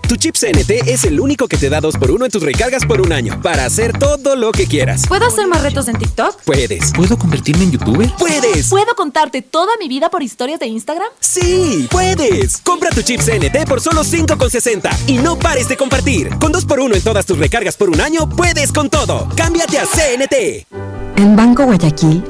Tu 0.11 0.17
chip 0.17 0.35
CNT 0.35 0.89
es 0.89 1.05
el 1.05 1.21
único 1.21 1.47
que 1.47 1.55
te 1.55 1.69
da 1.69 1.79
2x1 1.79 2.25
en 2.25 2.31
tus 2.31 2.43
recargas 2.43 2.85
por 2.85 2.99
un 2.99 3.13
año 3.13 3.41
para 3.41 3.63
hacer 3.63 3.97
todo 3.97 4.35
lo 4.35 4.51
que 4.51 4.67
quieras. 4.67 5.03
¿Puedo 5.07 5.25
hacer 5.25 5.47
más 5.47 5.61
retos 5.61 5.87
en 5.87 5.97
TikTok? 5.97 6.41
Puedes. 6.43 6.91
¿Puedo 6.91 7.17
convertirme 7.17 7.63
en 7.63 7.71
youtuber? 7.71 8.11
¡Puedes! 8.19 8.67
¿Puedo 8.67 8.93
contarte 8.97 9.41
toda 9.41 9.71
mi 9.79 9.87
vida 9.87 10.09
por 10.09 10.21
historias 10.21 10.59
de 10.59 10.67
Instagram? 10.67 11.07
¡Sí! 11.21 11.87
¡Puedes! 11.89 12.57
Compra 12.57 12.89
tu 12.89 13.03
chip 13.03 13.21
CNT 13.21 13.65
por 13.65 13.79
solo 13.79 14.03
5,60 14.03 14.91
y 15.07 15.17
no 15.17 15.39
pares 15.39 15.69
de 15.69 15.77
compartir. 15.77 16.27
Con 16.39 16.51
2x1 16.51 16.93
en 16.93 17.01
todas 17.03 17.25
tus 17.25 17.37
recargas 17.37 17.77
por 17.77 17.89
un 17.89 18.01
año, 18.01 18.27
puedes 18.27 18.73
con 18.73 18.89
todo. 18.89 19.29
¡Cámbiate 19.37 19.79
a 19.79 19.85
CNT! 19.85 20.67
En 21.15 21.37
Banco 21.37 21.63
Guayaquil, 21.63 22.21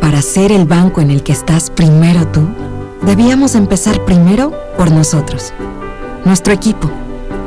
para 0.00 0.22
ser 0.22 0.52
el 0.52 0.64
banco 0.64 1.00
en 1.00 1.10
el 1.10 1.24
que 1.24 1.32
estás 1.32 1.70
primero 1.70 2.24
tú, 2.28 2.46
debíamos 3.02 3.56
empezar 3.56 4.04
primero 4.04 4.52
por 4.76 4.92
nosotros, 4.92 5.52
nuestro 6.24 6.52
equipo, 6.52 6.88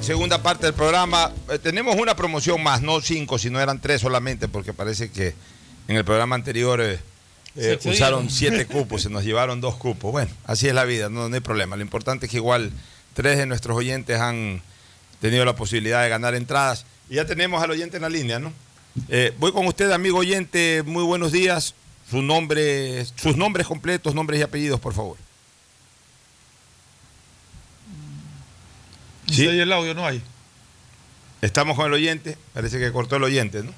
Segunda 0.00 0.42
parte 0.42 0.66
del 0.66 0.74
programa. 0.74 1.32
Eh, 1.50 1.58
tenemos 1.58 1.96
una 1.96 2.16
promoción 2.16 2.62
más, 2.62 2.82
no 2.82 3.00
cinco, 3.00 3.38
sino 3.38 3.60
eran 3.60 3.80
tres 3.80 4.00
solamente, 4.00 4.48
porque 4.48 4.72
parece 4.72 5.10
que 5.10 5.34
en 5.88 5.96
el 5.96 6.04
programa 6.04 6.34
anterior 6.34 6.80
eh, 6.80 6.98
eh, 7.56 7.78
usaron 7.84 8.30
siete 8.30 8.66
cupos, 8.70 9.02
se 9.02 9.10
nos 9.10 9.24
llevaron 9.24 9.60
dos 9.60 9.76
cupos. 9.76 10.12
Bueno, 10.12 10.30
así 10.44 10.68
es 10.68 10.74
la 10.74 10.84
vida, 10.84 11.08
no, 11.08 11.28
no 11.28 11.34
hay 11.34 11.40
problema. 11.40 11.76
Lo 11.76 11.82
importante 11.82 12.26
es 12.26 12.30
que 12.30 12.38
igual 12.38 12.72
tres 13.14 13.38
de 13.38 13.46
nuestros 13.46 13.76
oyentes 13.76 14.20
han 14.20 14.62
tenido 15.20 15.44
la 15.44 15.56
posibilidad 15.56 16.02
de 16.02 16.08
ganar 16.08 16.34
entradas. 16.34 16.84
Y 17.08 17.14
ya 17.16 17.24
tenemos 17.26 17.62
al 17.62 17.70
oyente 17.70 17.96
en 17.96 18.02
la 18.02 18.08
línea, 18.08 18.38
¿no? 18.38 18.52
Eh, 19.08 19.32
voy 19.38 19.52
con 19.52 19.66
usted, 19.66 19.90
amigo 19.90 20.18
oyente. 20.18 20.82
Muy 20.84 21.02
buenos 21.02 21.32
días. 21.32 21.74
Su 22.10 22.22
nombre, 22.22 23.04
sus 23.16 23.36
nombres 23.36 23.66
completos, 23.66 24.14
nombres 24.14 24.40
y 24.40 24.42
apellidos, 24.42 24.80
por 24.80 24.92
favor. 24.92 25.16
Y 29.26 29.34
si 29.34 29.48
hay 29.48 29.60
el 29.60 29.72
audio, 29.72 29.94
no 29.94 30.06
hay. 30.06 30.22
Estamos 31.40 31.76
con 31.76 31.86
el 31.86 31.92
oyente, 31.94 32.38
parece 32.52 32.78
que 32.78 32.90
cortó 32.92 33.16
el 33.16 33.24
oyente, 33.24 33.62
¿no? 33.62 33.72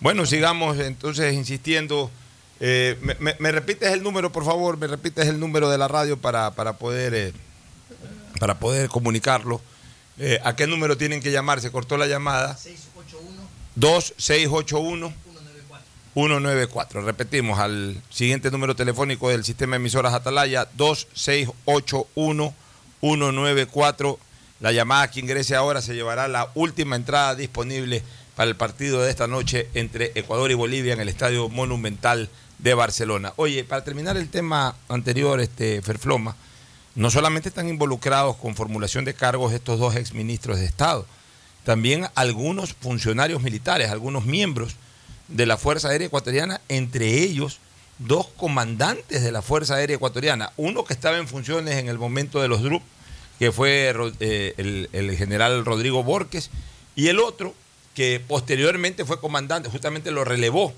Bueno, 0.00 0.26
sigamos 0.26 0.78
entonces 0.78 1.34
insistiendo. 1.34 2.10
Eh, 2.60 2.96
me, 3.00 3.14
me- 3.18 3.36
me 3.38 3.52
repites 3.52 3.92
el 3.92 4.02
número, 4.02 4.30
por 4.32 4.44
favor? 4.44 4.76
¿Me 4.76 4.86
repites 4.86 5.26
el 5.26 5.40
número 5.40 5.68
de 5.70 5.78
la 5.78 5.88
radio 5.88 6.16
para, 6.16 6.52
para 6.52 6.74
poder, 6.74 7.14
eh, 7.14 7.32
para 8.38 8.58
poder 8.58 8.88
comunicarlo? 8.88 9.60
Eh, 10.18 10.38
¿A 10.44 10.54
qué 10.56 10.66
número 10.66 10.96
tienen 10.96 11.20
que 11.20 11.30
llamar? 11.32 11.60
Se 11.60 11.70
cortó 11.72 11.96
la 11.96 12.06
llamada. 12.06 12.56
2681 13.76 15.12
194. 16.14 17.02
Repetimos 17.02 17.58
al 17.60 18.00
siguiente 18.10 18.50
número 18.50 18.74
telefónico 18.74 19.28
del 19.30 19.44
sistema 19.44 19.72
de 19.72 19.76
emisoras 19.76 20.14
Atalaya 20.14 20.68
2681 20.74 22.54
194. 23.00 24.18
La 24.60 24.72
llamada 24.72 25.10
que 25.10 25.20
ingrese 25.20 25.54
ahora 25.54 25.80
se 25.80 25.94
llevará 25.94 26.26
la 26.26 26.50
última 26.54 26.96
entrada 26.96 27.34
disponible 27.34 28.02
para 28.34 28.50
el 28.50 28.56
partido 28.56 29.02
de 29.02 29.10
esta 29.10 29.26
noche 29.26 29.68
entre 29.74 30.12
Ecuador 30.14 30.50
y 30.50 30.54
Bolivia 30.54 30.92
en 30.92 31.00
el 31.00 31.08
Estadio 31.08 31.48
Monumental 31.48 32.28
de 32.58 32.74
Barcelona. 32.74 33.32
Oye, 33.36 33.64
para 33.64 33.84
terminar 33.84 34.16
el 34.16 34.28
tema 34.28 34.74
anterior, 34.88 35.40
este 35.40 35.80
Ferfloma, 35.82 36.36
no 36.96 37.10
solamente 37.10 37.50
están 37.50 37.68
involucrados 37.68 38.36
con 38.36 38.56
formulación 38.56 39.04
de 39.04 39.14
cargos 39.14 39.52
estos 39.52 39.78
dos 39.78 39.94
exministros 39.94 40.58
de 40.58 40.66
Estado, 40.66 41.06
también 41.64 42.08
algunos 42.16 42.74
funcionarios 42.74 43.42
militares, 43.42 43.90
algunos 43.90 44.24
miembros 44.24 44.74
de 45.28 45.46
la 45.46 45.56
Fuerza 45.56 45.90
Aérea 45.90 46.06
Ecuatoriana, 46.06 46.60
entre 46.68 47.22
ellos 47.22 47.60
dos 47.98 48.26
comandantes 48.36 49.22
de 49.22 49.30
la 49.30 49.42
Fuerza 49.42 49.74
Aérea 49.76 49.96
Ecuatoriana, 49.96 50.52
uno 50.56 50.84
que 50.84 50.94
estaba 50.94 51.18
en 51.18 51.28
funciones 51.28 51.76
en 51.76 51.88
el 51.88 51.98
momento 51.98 52.40
de 52.40 52.48
los 52.48 52.62
DRUP, 52.62 52.82
que 53.38 53.52
fue 53.52 53.94
eh, 54.20 54.54
el, 54.56 54.88
el 54.92 55.16
general 55.16 55.64
Rodrigo 55.64 56.02
Borges, 56.02 56.50
y 56.96 57.08
el 57.08 57.18
otro 57.20 57.54
que 57.94 58.20
posteriormente 58.26 59.04
fue 59.04 59.20
comandante, 59.20 59.68
justamente 59.68 60.10
lo 60.10 60.24
relevó 60.24 60.72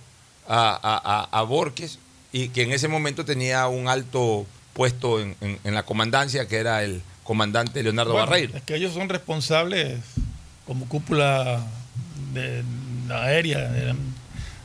a, 0.49 1.29
a- 1.33 1.43
Borges, 1.43 1.99
y 2.33 2.49
que 2.49 2.63
en 2.63 2.73
ese 2.73 2.89
momento 2.89 3.25
tenía 3.25 3.67
un 3.69 3.89
alto 3.89 4.47
puesto 4.75 5.21
en, 5.21 5.37
en- 5.41 5.59
en 5.65 5.75
la 5.75 5.83
comandancia, 5.85 6.47
que 6.49 6.57
era 6.57 6.83
el 6.85 7.03
comandante 7.25 7.83
Leonardo 7.83 8.13
Bueno, 8.13 8.27
Barreiro. 8.27 8.57
Es 8.57 8.63
que 8.63 8.75
ellos 8.77 8.93
son 8.95 9.09
responsables 9.09 9.99
como 10.67 10.87
cúpula 10.89 11.65
de 12.35 12.63
aérea 13.13 13.69
de 13.69 13.85
la, 13.87 13.97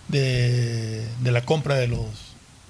de- 0.08 1.08
de 1.22 1.32
la 1.32 1.42
compra 1.44 1.76
de 1.76 1.88
los 1.88 2.06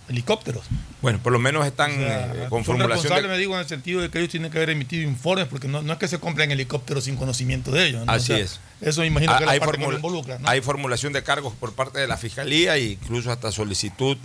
helicópteros. 0.10 0.64
Bueno, 1.02 1.20
por 1.22 1.34
lo 1.34 1.40
menos 1.40 1.66
están 1.66 1.92
O 1.92 1.96
sea, 1.98 2.32
eh, 2.34 2.46
con 2.50 2.64
formulación 2.66 3.22
de... 3.22 3.28
me 3.28 3.38
digo, 3.38 3.54
en 3.56 3.62
el 3.62 3.68
sentido 3.68 4.02
de 4.02 4.10
que 4.10 4.20
ellos 4.20 4.30
tienen 4.32 4.52
que 4.52 4.58
haber 4.58 4.70
emitido 4.72 5.04
informes, 5.04 5.48
porque 5.48 5.68
no, 5.68 5.82
no 5.82 5.94
es 5.94 6.00
que 6.00 6.08
se 6.08 6.20
compren 6.20 6.52
helicópteros 6.52 7.06
sin 7.06 7.16
conocimiento 7.18 7.72
de 7.72 7.88
ellos. 7.88 8.06
¿no? 8.06 8.12
Así 8.12 8.34
O 8.34 8.36
sea, 8.36 8.44
es. 8.46 8.60
Eso 8.82 9.02
me 9.02 9.08
imagino 9.08 9.32
Ah, 9.34 9.40
que 9.40 9.46
la 9.46 9.52
hay, 9.54 9.60
parte 9.60 9.78
que 9.78 9.84
formula- 9.84 10.00
lo 10.00 10.08
involucra. 10.08 10.40
¿no? 10.40 10.48
hay 10.50 10.62
formulación 10.62 11.14
de 11.14 11.24
cargos 11.24 11.54
por 11.54 11.74
parte 11.74 12.00
de 12.00 12.08
la 12.08 12.18
Fiscalía 12.18 12.76
e 12.78 12.84
incluso 12.92 13.32
hasta 13.32 13.52
solicitud 13.52 14.18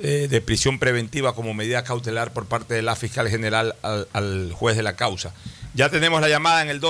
eh, 0.00 0.26
de 0.28 0.40
prisión 0.40 0.78
preventiva 0.78 1.34
como 1.34 1.54
medida 1.54 1.84
cautelar 1.84 2.32
por 2.32 2.46
parte 2.46 2.74
de 2.74 2.82
la 2.82 2.96
fiscal 2.96 3.28
general 3.28 3.74
al, 3.82 4.08
al 4.12 4.50
juez 4.52 4.76
de 4.76 4.82
la 4.82 4.96
causa. 4.96 5.32
Ya 5.74 5.88
tenemos 5.90 6.20
la 6.20 6.28
llamada 6.28 6.62
en 6.62 6.68
el 6.70 6.80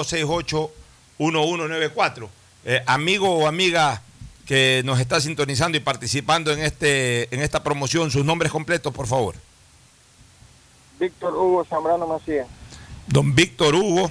268-1194. 1.19 2.29
Eh, 2.65 2.83
amigo 2.87 3.29
o 3.39 3.47
amiga 3.49 4.03
que 4.47 4.83
nos 4.85 4.99
está 5.01 5.21
sintonizando 5.21 5.77
y 5.77 5.81
participando 5.81 6.53
en, 6.53 6.61
este, 6.61 7.33
en 7.35 7.41
esta 7.43 7.63
promoción, 7.63 8.11
sus 8.11 8.25
nombres 8.25 8.51
completos, 8.53 8.93
por 8.93 9.07
favor. 9.07 9.37
Víctor 10.99 11.35
Hugo 11.35 11.65
Zambrano 11.65 12.07
Macías. 12.07 12.47
Don 13.07 13.35
Víctor 13.35 13.75
Hugo 13.75 14.11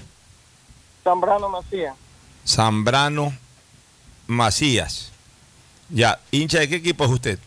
Zambrano 1.03 1.49
Macías. 1.49 1.95
Zambrano 2.45 3.33
Macías. 4.27 5.11
Ya, 5.89 6.19
hincha 6.31 6.59
de 6.59 6.69
qué 6.69 6.75
equipo 6.75 7.05
es 7.05 7.11
usted? 7.11 7.39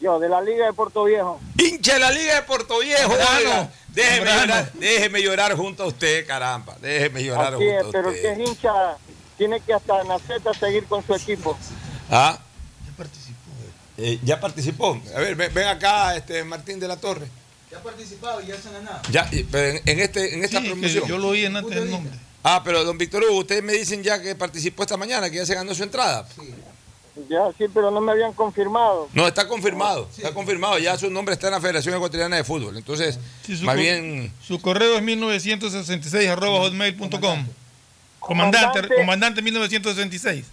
Yo, 0.00 0.18
de 0.18 0.28
la 0.30 0.40
Liga 0.40 0.66
de 0.66 0.72
Puerto 0.72 1.04
Viejo. 1.04 1.38
Hincha 1.58 1.94
de 1.94 2.00
la 2.00 2.10
Liga 2.10 2.36
de 2.36 2.42
Puerto 2.42 2.78
Viejo, 2.80 3.12
oiga. 3.12 3.70
Déjeme 3.88 4.16
Zambrano. 4.30 4.46
llorar, 4.46 4.72
déjeme 4.74 5.22
llorar 5.22 5.56
junto 5.56 5.82
a 5.82 5.86
usted, 5.86 6.26
caramba. 6.26 6.76
Déjeme 6.80 7.22
llorar 7.22 7.54
Así 7.54 7.64
junto 7.64 7.80
es, 7.80 7.84
a 7.86 7.90
pero 7.90 8.08
el 8.08 8.14
usted. 8.14 8.36
que 8.36 8.42
es 8.42 8.48
hincha 8.48 8.72
tiene 9.36 9.60
que 9.60 9.74
hasta 9.74 10.00
en 10.00 10.08
la 10.08 10.18
Z 10.18 10.54
seguir 10.54 10.84
con 10.84 11.04
su 11.04 11.14
equipo. 11.14 11.56
¿Ah? 12.10 12.38
Ya 12.86 12.92
participó. 12.96 14.20
ya 14.24 14.40
participó. 14.40 15.00
A 15.14 15.20
ver, 15.20 15.34
ven, 15.36 15.52
ven 15.54 15.66
acá, 15.68 16.16
este 16.16 16.42
Martín 16.44 16.80
de 16.80 16.88
la 16.88 16.96
Torre. 16.96 17.26
Ya 17.70 17.78
ha 17.78 17.82
participado 17.82 18.40
y 18.42 18.46
ya 18.46 18.60
se 18.60 18.68
han 18.68 18.74
ganado. 18.74 19.00
Ya, 19.10 19.28
en, 19.32 19.80
en 19.86 20.00
este, 20.00 20.34
en 20.34 20.44
esta 20.44 20.60
Sí, 20.60 20.66
promoción. 20.68 21.06
yo 21.06 21.18
lo 21.18 21.28
oí 21.28 21.44
en 21.44 21.56
antes 21.56 21.74
del 21.74 21.90
nombre. 21.90 22.12
Ah, 22.42 22.62
pero 22.64 22.82
don 22.84 22.96
Víctor 22.98 23.22
Hugo, 23.22 23.38
ustedes 23.40 23.62
me 23.62 23.74
dicen 23.74 24.02
ya 24.02 24.20
que 24.20 24.34
participó 24.34 24.82
esta 24.82 24.96
mañana, 24.96 25.30
que 25.30 25.36
ya 25.36 25.46
se 25.46 25.54
ganó 25.54 25.74
su 25.74 25.82
entrada. 25.82 26.26
Ya, 27.28 27.40
sí, 27.58 27.66
pero 27.72 27.90
no 27.90 28.00
me 28.00 28.12
habían 28.12 28.32
confirmado. 28.32 29.08
No, 29.12 29.26
está 29.28 29.46
confirmado, 29.46 30.08
está 30.16 30.32
confirmado. 30.32 30.78
Ya 30.78 30.96
su 30.96 31.10
nombre 31.10 31.34
está 31.34 31.48
en 31.48 31.52
la 31.52 31.60
Federación 31.60 31.94
Ecuatoriana 31.94 32.36
de 32.36 32.44
Fútbol. 32.44 32.76
Entonces, 32.78 33.18
Sí, 33.44 33.56
su 33.58 33.64
más 33.64 33.76
bien, 33.76 34.32
Su 34.42 34.58
correo 34.60 34.96
es 34.96 35.02
1966 35.02 36.28
arroba 36.30 36.60
hotmail.com. 36.60 37.10
Comandante, 38.18 38.18
Comandante. 38.20 38.94
comandante 38.96 39.42
1966. 39.42 40.46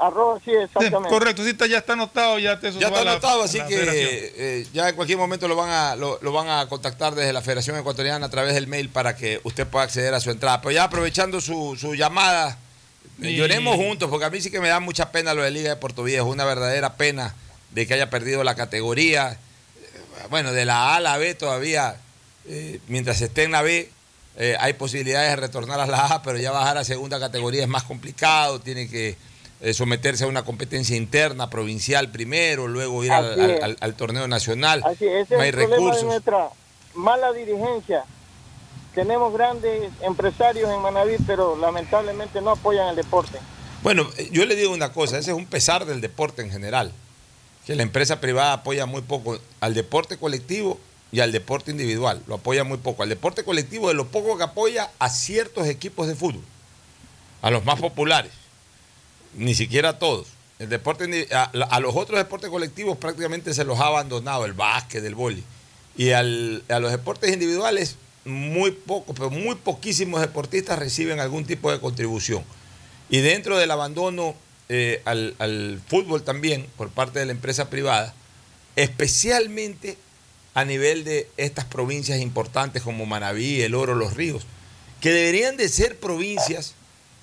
Arroba, 0.00 0.38
sí, 0.38 0.50
Sí, 0.50 0.56
exactamente. 0.56 1.08
correcto, 1.10 1.44
sí 1.44 1.50
está, 1.50 1.66
ya 1.66 1.76
está 1.78 1.92
anotado, 1.92 2.38
ya 2.38 2.58
te 2.58 2.72
ya 2.72 2.88
está 2.88 3.02
anotado, 3.02 3.42
así 3.42 3.58
la 3.58 3.66
que 3.66 4.32
eh, 4.36 4.66
ya 4.72 4.88
en 4.88 4.96
cualquier 4.96 5.18
momento 5.18 5.46
lo 5.46 5.56
van, 5.56 5.68
a, 5.70 5.94
lo, 5.96 6.18
lo 6.22 6.32
van 6.32 6.48
a 6.48 6.66
contactar 6.70 7.14
desde 7.14 7.34
la 7.34 7.42
Federación 7.42 7.76
Ecuatoriana 7.76 8.24
a 8.24 8.30
través 8.30 8.54
del 8.54 8.66
mail 8.66 8.88
para 8.88 9.14
que 9.14 9.40
usted 9.44 9.66
pueda 9.66 9.84
acceder 9.84 10.14
a 10.14 10.20
su 10.20 10.30
entrada. 10.30 10.60
Pero 10.62 10.72
ya 10.72 10.84
aprovechando 10.84 11.40
su, 11.42 11.76
su 11.78 11.94
llamada, 11.94 12.56
eh, 13.22 13.30
Y- 13.32 13.36
lloremos 13.36 13.76
juntos, 13.76 14.08
porque 14.08 14.24
a 14.24 14.30
mí 14.30 14.40
sí 14.40 14.50
que 14.50 14.60
me 14.60 14.68
da 14.70 14.80
mucha 14.80 15.12
pena 15.12 15.34
lo 15.34 15.42
de 15.42 15.50
Liga 15.50 15.68
de 15.68 15.76
Puerto 15.76 16.02
Viejo, 16.02 16.26
una 16.26 16.46
verdadera 16.46 16.94
pena 16.94 17.34
de 17.72 17.86
que 17.86 17.92
haya 17.92 18.08
perdido 18.08 18.42
la 18.42 18.54
categoría. 18.54 19.32
Eh, 19.32 19.36
Bueno, 20.30 20.52
de 20.52 20.64
la 20.64 20.94
A 20.94 20.96
a 20.96 21.00
la 21.00 21.18
B 21.18 21.34
todavía, 21.34 21.96
eh, 22.46 22.80
mientras 22.88 23.20
esté 23.20 23.42
en 23.44 23.52
la 23.52 23.60
B, 23.60 23.90
eh, 24.38 24.56
hay 24.60 24.72
posibilidades 24.72 25.28
de 25.30 25.36
retornar 25.36 25.78
a 25.80 25.86
la 25.86 26.06
A, 26.06 26.22
pero 26.22 26.38
ya 26.38 26.52
bajar 26.52 26.78
a 26.78 26.84
segunda 26.84 27.20
categoría 27.20 27.62
es 27.62 27.68
más 27.68 27.82
complicado, 27.82 28.60
tiene 28.60 28.88
que 28.88 29.16
eh, 29.60 29.74
someterse 29.74 30.24
a 30.24 30.26
una 30.26 30.42
competencia 30.42 30.96
interna, 30.96 31.50
provincial 31.50 32.10
primero, 32.10 32.66
luego 32.66 33.04
ir 33.04 33.12
al, 33.12 33.76
es. 33.80 33.96
torneo 33.96 34.26
nacional. 34.26 34.82
Así, 34.86 35.04
no 35.04 35.10
es 35.10 35.30
hay 35.32 35.48
el 35.48 35.54
problema 35.54 35.76
recursos. 35.76 36.00
de 36.00 36.06
nuestra 36.06 36.48
mala 36.94 37.32
dirigencia. 37.32 38.04
Tenemos 38.94 39.32
grandes 39.32 39.90
empresarios 40.00 40.70
en 40.70 40.80
Manaví, 40.80 41.16
pero 41.26 41.56
lamentablemente 41.56 42.40
no 42.40 42.50
apoyan 42.50 42.88
el 42.88 42.96
deporte. 42.96 43.38
Bueno, 43.82 44.08
eh, 44.16 44.30
yo 44.32 44.46
le 44.46 44.56
digo 44.56 44.72
una 44.72 44.92
cosa, 44.92 45.18
ese 45.18 45.30
es 45.30 45.36
un 45.36 45.46
pesar 45.46 45.84
del 45.84 46.00
deporte 46.00 46.42
en 46.42 46.50
general, 46.50 46.92
que 47.66 47.74
la 47.76 47.82
empresa 47.82 48.20
privada 48.20 48.54
apoya 48.54 48.86
muy 48.86 49.02
poco 49.02 49.38
al 49.60 49.74
deporte 49.74 50.16
colectivo 50.16 50.80
y 51.12 51.20
al 51.20 51.32
deporte 51.32 51.70
individual, 51.70 52.22
lo 52.26 52.36
apoya 52.36 52.64
muy 52.64 52.78
poco. 52.78 53.02
Al 53.02 53.08
deporte 53.10 53.44
colectivo 53.44 53.88
de 53.88 53.94
lo 53.94 54.06
poco 54.06 54.38
que 54.38 54.44
apoya 54.44 54.90
a 54.98 55.10
ciertos 55.10 55.66
equipos 55.66 56.06
de 56.06 56.14
fútbol, 56.14 56.42
a 57.42 57.50
los 57.50 57.64
más 57.64 57.78
populares, 57.78 58.32
ni 59.34 59.54
siquiera 59.54 59.90
a 59.90 59.98
todos. 59.98 60.28
El 60.58 60.68
deporte, 60.68 61.28
a 61.32 61.80
los 61.80 61.96
otros 61.96 62.18
deportes 62.18 62.50
colectivos 62.50 62.98
prácticamente 62.98 63.54
se 63.54 63.64
los 63.64 63.78
ha 63.80 63.86
abandonado, 63.86 64.44
el 64.44 64.52
básquet, 64.52 65.02
el 65.04 65.14
vóley. 65.14 65.42
Y 65.96 66.10
al- 66.10 66.62
a 66.68 66.78
los 66.80 66.90
deportes 66.90 67.32
individuales, 67.32 67.96
muy 68.26 68.70
pocos, 68.70 69.14
pero 69.16 69.30
muy 69.30 69.54
poquísimos 69.54 70.20
deportistas 70.20 70.78
reciben 70.78 71.18
algún 71.20 71.44
tipo 71.46 71.72
de 71.72 71.80
contribución. 71.80 72.44
Y 73.08 73.18
dentro 73.20 73.56
del 73.56 73.70
abandono 73.70 74.34
eh, 74.68 75.02
al, 75.04 75.34
al 75.38 75.80
fútbol 75.88 76.22
también 76.22 76.66
por 76.76 76.90
parte 76.90 77.18
de 77.18 77.26
la 77.26 77.32
empresa 77.32 77.70
privada, 77.70 78.14
especialmente 78.76 79.96
a 80.54 80.64
nivel 80.64 81.04
de 81.04 81.28
estas 81.36 81.64
provincias 81.64 82.20
importantes 82.20 82.82
como 82.82 83.06
Manabí, 83.06 83.62
El 83.62 83.74
Oro, 83.74 83.94
Los 83.94 84.14
Ríos, 84.14 84.44
que 85.00 85.10
deberían 85.10 85.56
de 85.56 85.68
ser 85.68 85.98
provincias, 85.98 86.74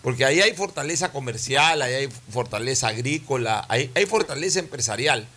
porque 0.01 0.25
ahí 0.25 0.39
hay 0.41 0.53
fortaleza 0.53 1.11
comercial, 1.11 1.81
ahí 1.81 1.93
hay 1.93 2.09
fortaleza 2.31 2.87
agrícola, 2.89 3.65
hay, 3.69 3.91
hay 3.95 4.05
fortaleza 4.05 4.59
empresarial. 4.59 5.27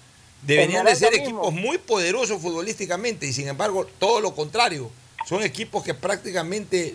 Deberían 0.43 0.85
de 0.87 0.95
ser 0.97 1.13
equipos 1.15 1.53
muy 1.53 1.79
poderosos 1.79 2.41
futbolísticamente 2.41 3.27
y 3.27 3.33
sin 3.33 3.49
embargo 3.49 3.87
todo 3.99 4.21
lo 4.21 4.35
contrario. 4.35 4.91
Son 5.29 5.43
equipos 5.43 5.83
que 5.85 5.93
prácticamente 5.95 6.95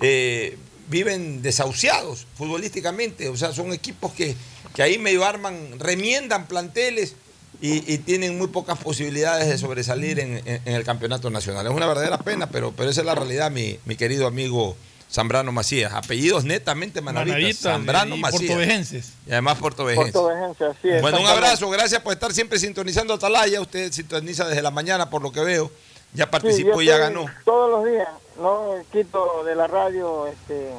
eh, 0.00 0.58
viven 0.88 1.40
desahuciados 1.42 2.26
futbolísticamente. 2.36 3.28
O 3.28 3.36
sea, 3.36 3.52
son 3.52 3.72
equipos 3.72 4.12
que, 4.12 4.36
que 4.74 4.82
ahí 4.82 4.98
medio 4.98 5.24
arman, 5.24 5.78
remiendan 5.78 6.46
planteles 6.48 7.14
y, 7.62 7.90
y 7.92 7.98
tienen 7.98 8.36
muy 8.36 8.48
pocas 8.48 8.78
posibilidades 8.78 9.48
de 9.48 9.56
sobresalir 9.56 10.18
en, 10.20 10.36
en- 10.46 10.60
en 10.64 10.74
el 10.74 10.84
campeonato 10.84 11.30
nacional. 11.30 11.66
Es 11.66 11.72
una 11.72 11.86
verdadera 11.86 12.18
pena, 12.18 12.50
pero, 12.50 12.72
pero 12.72 12.90
esa 12.90 13.00
es 13.00 13.06
la 13.06 13.14
realidad, 13.14 13.50
mi, 13.50 13.78
mi 13.86 13.96
querido 13.96 14.26
amigo 14.26 14.76
Zambrano 15.12 15.52
Macías. 15.52 15.92
Apellidos 15.92 16.44
netamente 16.44 17.00
manavitas. 17.02 17.58
Zambrano 17.58 18.16
y 18.16 18.20
Macías. 18.20 18.42
portovejenses. 18.42 19.12
Y 19.26 19.32
además 19.32 19.58
portovejenses. 19.58 20.12
Portovejense, 20.12 20.64
así 20.64 20.88
es. 20.88 21.02
Bueno, 21.02 21.20
un 21.20 21.26
abrazo, 21.26 21.68
gracias 21.68 22.00
por 22.00 22.14
estar 22.14 22.32
siempre 22.32 22.58
sintonizando 22.58 23.14
Atalaya. 23.14 23.60
Usted 23.60 23.92
sintoniza 23.92 24.48
desde 24.48 24.62
la 24.62 24.70
mañana, 24.70 25.10
por 25.10 25.22
lo 25.22 25.30
que 25.30 25.40
veo. 25.40 25.70
Ya 26.14 26.30
participó 26.30 26.80
y 26.82 26.86
ya 26.86 26.96
ganó. 26.96 27.26
Todos 27.44 27.70
los 27.70 27.90
días, 27.90 28.08
no 28.38 28.74
quito 28.90 29.44
de 29.44 29.54
la 29.54 29.66
radio, 29.66 30.26
este, 30.26 30.70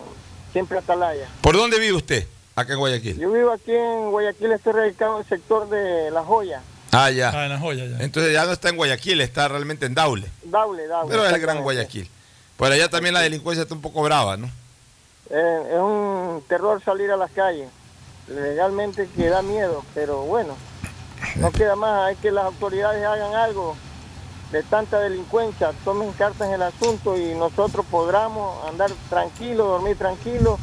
siempre 0.51 0.79
Atalaya. 0.79 1.27
¿Por 1.41 1.55
dónde 1.55 1.79
vive 1.79 1.93
usted? 1.93 2.27
Acá 2.55 2.73
en 2.73 2.79
Guayaquil. 2.79 3.17
Yo 3.17 3.31
vivo 3.31 3.51
aquí 3.51 3.71
en 3.71 4.11
Guayaquil, 4.11 4.51
estoy 4.51 4.73
radicado 4.73 5.15
en 5.15 5.21
el 5.23 5.29
sector 5.29 5.69
de 5.69 6.11
La 6.11 6.23
Joya. 6.23 6.61
Ah, 6.91 7.09
ya. 7.09 7.31
Ah, 7.33 7.45
en 7.45 7.49
la 7.49 7.59
joya 7.59 7.85
ya. 7.85 7.97
Entonces 8.03 8.33
ya 8.33 8.45
no 8.45 8.51
está 8.51 8.69
en 8.69 8.77
Guayaquil, 8.77 9.21
está 9.21 9.47
realmente 9.47 9.87
en 9.87 9.95
Daule. 9.95 10.27
Daule, 10.43 10.85
Daule. 10.85 11.09
Pero 11.09 11.25
es 11.25 11.33
el 11.33 11.41
gran. 11.41 11.63
Guayaquil. 11.63 12.07
Por 12.63 12.71
allá 12.71 12.87
también 12.87 13.13
la 13.13 13.19
delincuencia 13.19 13.63
está 13.63 13.75
un 13.75 13.81
poco 13.81 14.01
brava, 14.03 14.37
¿no? 14.37 14.49
Eh, 15.29 15.63
es 15.69 15.79
un 15.79 16.41
terror 16.47 16.81
salir 16.81 17.11
a 17.11 17.17
las 17.17 17.29
calles. 17.31 17.67
Legalmente 18.29 19.09
que 19.17 19.27
da 19.27 19.41
miedo, 19.41 19.83
pero 19.93 20.21
bueno, 20.21 20.55
no 21.35 21.51
queda 21.51 21.75
más. 21.75 22.07
Hay 22.07 22.15
que 22.15 22.31
las 22.31 22.45
autoridades 22.45 23.05
hagan 23.05 23.35
algo 23.35 23.75
de 24.53 24.63
tanta 24.63 25.01
delincuencia, 25.01 25.73
tomen 25.83 26.13
cartas 26.13 26.47
en 26.47 26.53
el 26.53 26.61
asunto 26.61 27.17
y 27.17 27.35
nosotros 27.35 27.85
podamos 27.91 28.65
andar 28.65 28.91
tranquilos, 29.09 29.67
dormir 29.67 29.97
tranquilos 29.97 30.57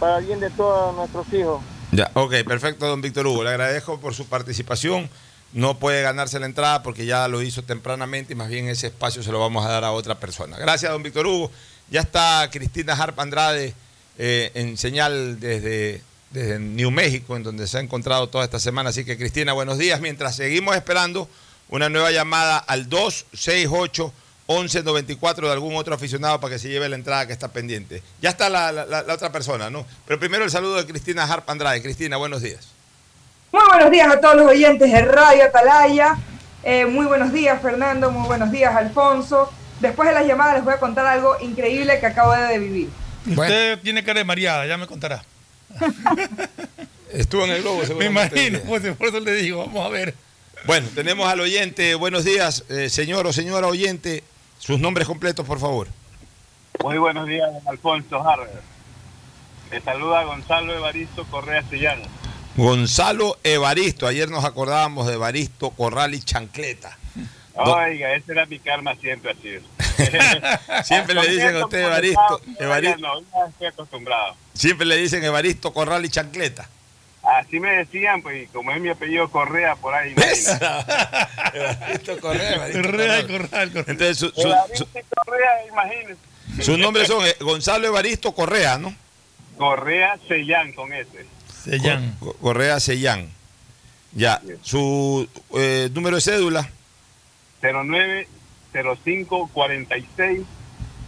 para 0.00 0.20
bien 0.20 0.40
de 0.40 0.48
todos 0.48 0.96
nuestros 0.96 1.30
hijos. 1.34 1.60
Ya, 1.90 2.10
ok, 2.14 2.32
perfecto, 2.46 2.86
don 2.86 3.02
Víctor 3.02 3.26
Hugo. 3.26 3.44
Le 3.44 3.50
agradezco 3.50 4.00
por 4.00 4.14
su 4.14 4.26
participación. 4.26 5.10
No 5.52 5.78
puede 5.78 6.02
ganarse 6.02 6.38
la 6.40 6.46
entrada 6.46 6.82
porque 6.82 7.04
ya 7.04 7.28
lo 7.28 7.42
hizo 7.42 7.62
tempranamente 7.62 8.32
y 8.32 8.36
más 8.36 8.48
bien 8.48 8.68
ese 8.68 8.86
espacio 8.86 9.22
se 9.22 9.30
lo 9.32 9.38
vamos 9.40 9.66
a 9.66 9.68
dar 9.70 9.84
a 9.84 9.92
otra 9.92 10.18
persona. 10.18 10.56
Gracias, 10.58 10.90
don 10.90 11.02
Víctor 11.02 11.26
Hugo. 11.26 11.50
Ya 11.90 12.00
está 12.00 12.48
Cristina 12.50 12.94
Harp 12.94 13.20
Andrade 13.20 13.74
eh, 14.18 14.50
en 14.54 14.78
señal 14.78 15.38
desde, 15.40 16.00
New 16.58 16.90
México, 16.90 17.36
en 17.36 17.42
donde 17.42 17.66
se 17.66 17.76
ha 17.76 17.80
encontrado 17.80 18.28
toda 18.30 18.44
esta 18.44 18.58
semana. 18.58 18.88
Así 18.90 19.04
que, 19.04 19.18
Cristina, 19.18 19.52
buenos 19.52 19.76
días. 19.76 20.00
Mientras 20.00 20.36
seguimos 20.36 20.74
esperando 20.74 21.28
una 21.68 21.90
nueva 21.90 22.10
llamada 22.10 22.56
al 22.56 22.88
268 22.88 24.12
1194 24.48 25.46
de 25.46 25.52
algún 25.52 25.76
otro 25.76 25.94
aficionado 25.94 26.40
para 26.40 26.54
que 26.54 26.58
se 26.58 26.68
lleve 26.70 26.88
la 26.88 26.96
entrada 26.96 27.26
que 27.26 27.32
está 27.34 27.48
pendiente. 27.48 28.02
Ya 28.22 28.30
está 28.30 28.48
la- 28.48 28.72
la 28.72 29.04
otra 29.14 29.30
persona, 29.30 29.68
¿no? 29.70 29.86
Pero 30.06 30.18
primero 30.18 30.44
el 30.44 30.50
saludo 30.50 30.76
de 30.76 30.86
Cristina 30.86 31.24
Harp 31.24 31.48
Andrade. 31.50 31.82
Cristina, 31.82 32.16
buenos 32.16 32.40
días. 32.42 32.68
Muy 33.52 33.62
buenos 33.68 33.90
días 33.90 34.08
a 34.10 34.20
todos 34.20 34.36
los 34.36 34.46
oyentes 34.46 34.90
de 34.90 35.02
Radio 35.02 35.44
Atalaya. 35.44 36.16
Eh, 36.62 36.86
muy 36.86 37.06
buenos 37.06 37.32
días, 37.32 37.60
Fernando. 37.60 38.10
Muy 38.10 38.26
buenos 38.26 38.50
días, 38.50 38.74
Alfonso. 38.74 39.52
Después 39.80 40.08
de 40.08 40.14
las 40.14 40.26
llamadas 40.26 40.54
les 40.54 40.64
voy 40.64 40.74
a 40.74 40.80
contar 40.80 41.06
algo 41.06 41.36
increíble 41.40 41.98
que 42.00 42.06
acabo 42.06 42.32
de 42.32 42.58
vivir. 42.58 42.88
Usted 43.26 43.78
tiene 43.80 44.02
cara 44.04 44.20
de 44.20 44.24
mareada, 44.24 44.66
ya 44.66 44.76
me 44.78 44.86
contará. 44.86 45.22
Estuvo 47.12 47.44
en 47.44 47.50
el 47.50 47.62
globo, 47.62 47.80
Me 47.80 47.86
seguramente. 47.86 48.42
imagino, 48.46 48.60
pues, 48.66 48.96
por 48.96 49.08
eso 49.08 49.20
le 49.20 49.34
digo, 49.34 49.66
vamos 49.66 49.84
a 49.86 49.88
ver. 49.90 50.14
Bueno, 50.64 50.88
tenemos 50.94 51.28
al 51.28 51.40
oyente. 51.40 51.94
Buenos 51.94 52.24
días, 52.24 52.64
eh, 52.70 52.88
señor 52.88 53.26
o 53.26 53.32
señora 53.32 53.66
oyente. 53.66 54.24
Sus 54.58 54.78
nombres 54.80 55.06
completos, 55.06 55.44
por 55.44 55.58
favor. 55.58 55.88
Muy 56.82 56.96
buenos 56.96 57.26
días, 57.26 57.52
don 57.52 57.68
Alfonso 57.68 58.26
Harvard. 58.26 58.48
Le 59.70 59.80
saluda 59.82 60.22
Gonzalo 60.24 60.74
Evaristo 60.74 61.24
Correa 61.30 61.62
Sellano. 61.68 62.04
Gonzalo 62.56 63.38
Evaristo. 63.44 64.06
Ayer 64.06 64.28
nos 64.30 64.44
acordábamos 64.44 65.06
de 65.06 65.14
Evaristo 65.14 65.70
Corral 65.70 66.14
y 66.14 66.20
Chancleta. 66.20 66.96
Oiga, 67.54 68.14
ese 68.14 68.32
era 68.32 68.46
mi 68.46 68.58
karma 68.58 68.94
siempre 68.96 69.32
así. 69.32 69.58
Siempre 70.84 71.14
le 71.14 71.28
dicen 71.28 71.54
a 71.54 71.64
usted 71.66 71.84
Evaristo, 71.84 72.40
Evaristo. 72.58 72.98
No, 72.98 73.20
ya 73.20 73.46
estoy 73.50 73.66
acostumbrado. 73.66 74.34
Siempre 74.54 74.86
le 74.86 74.96
dicen 74.96 75.22
Evaristo 75.22 75.72
Corral 75.74 76.02
y 76.04 76.08
Chancleta. 76.08 76.66
Así 77.22 77.60
me 77.60 77.70
decían, 77.76 78.22
pues, 78.22 78.44
y 78.44 78.46
como 78.46 78.72
es 78.72 78.80
mi 78.80 78.88
apellido 78.88 79.28
Correa, 79.30 79.76
por 79.76 79.94
ahí. 79.94 80.14
Evaristo 81.54 82.18
Correa, 82.20 82.54
Evaristo 82.54 82.82
Correa 82.90 83.20
y 83.20 83.22
Correa. 83.22 83.26
Corral, 83.26 83.70
Corral. 83.70 83.84
Entonces, 83.86 84.18
su, 84.18 84.30
su- 84.30 84.40
Evaristo 84.48 84.86
Correa, 85.24 85.50
imagínense. 85.70 86.16
sus 86.62 86.78
nombres 86.78 87.06
son 87.06 87.24
eh, 87.26 87.36
Gonzalo 87.40 87.86
Evaristo 87.86 88.32
Correa, 88.32 88.78
¿no? 88.78 88.94
Correa 89.58 90.18
Sellán 90.26 90.72
con 90.72 90.92
ese. 90.92 91.26
Sellán. 91.64 92.16
Correa 92.40 92.80
Sellán. 92.80 93.28
Ya, 94.14 94.42
su 94.62 95.26
eh, 95.54 95.88
número 95.92 96.16
de 96.16 96.22
cédula. 96.22 96.68
09 97.62 98.28
05 99.04 99.50
46 99.52 100.40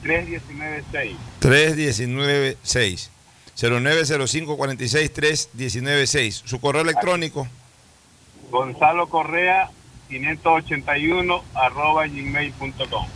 3196. 0.03 1.17
3196 1.41 3.11
0905 3.57 4.57
46 4.57 5.13
3196 5.13 6.43
Su 6.45 6.61
correo 6.61 6.83
electrónico. 6.83 7.47
Gonzalo 8.51 9.09
Correa 9.09 9.71
581 10.09 11.45
arroba 11.55 12.07
gmail.com. 12.07 13.07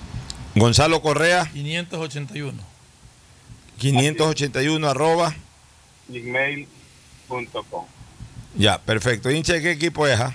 Gonzalo 0.55 1.01
Correa 1.01 1.47
581. 1.53 2.63
581 3.79 4.89
arroba. 4.89 5.35
gmail.com. 6.09 6.78
Ya, 8.57 8.79
perfecto. 8.79 9.31
¿Hincha 9.31 9.53
de 9.55 9.63
qué 9.63 9.71
equipo 9.73 10.07
es? 10.07 10.19
ah? 10.19 10.35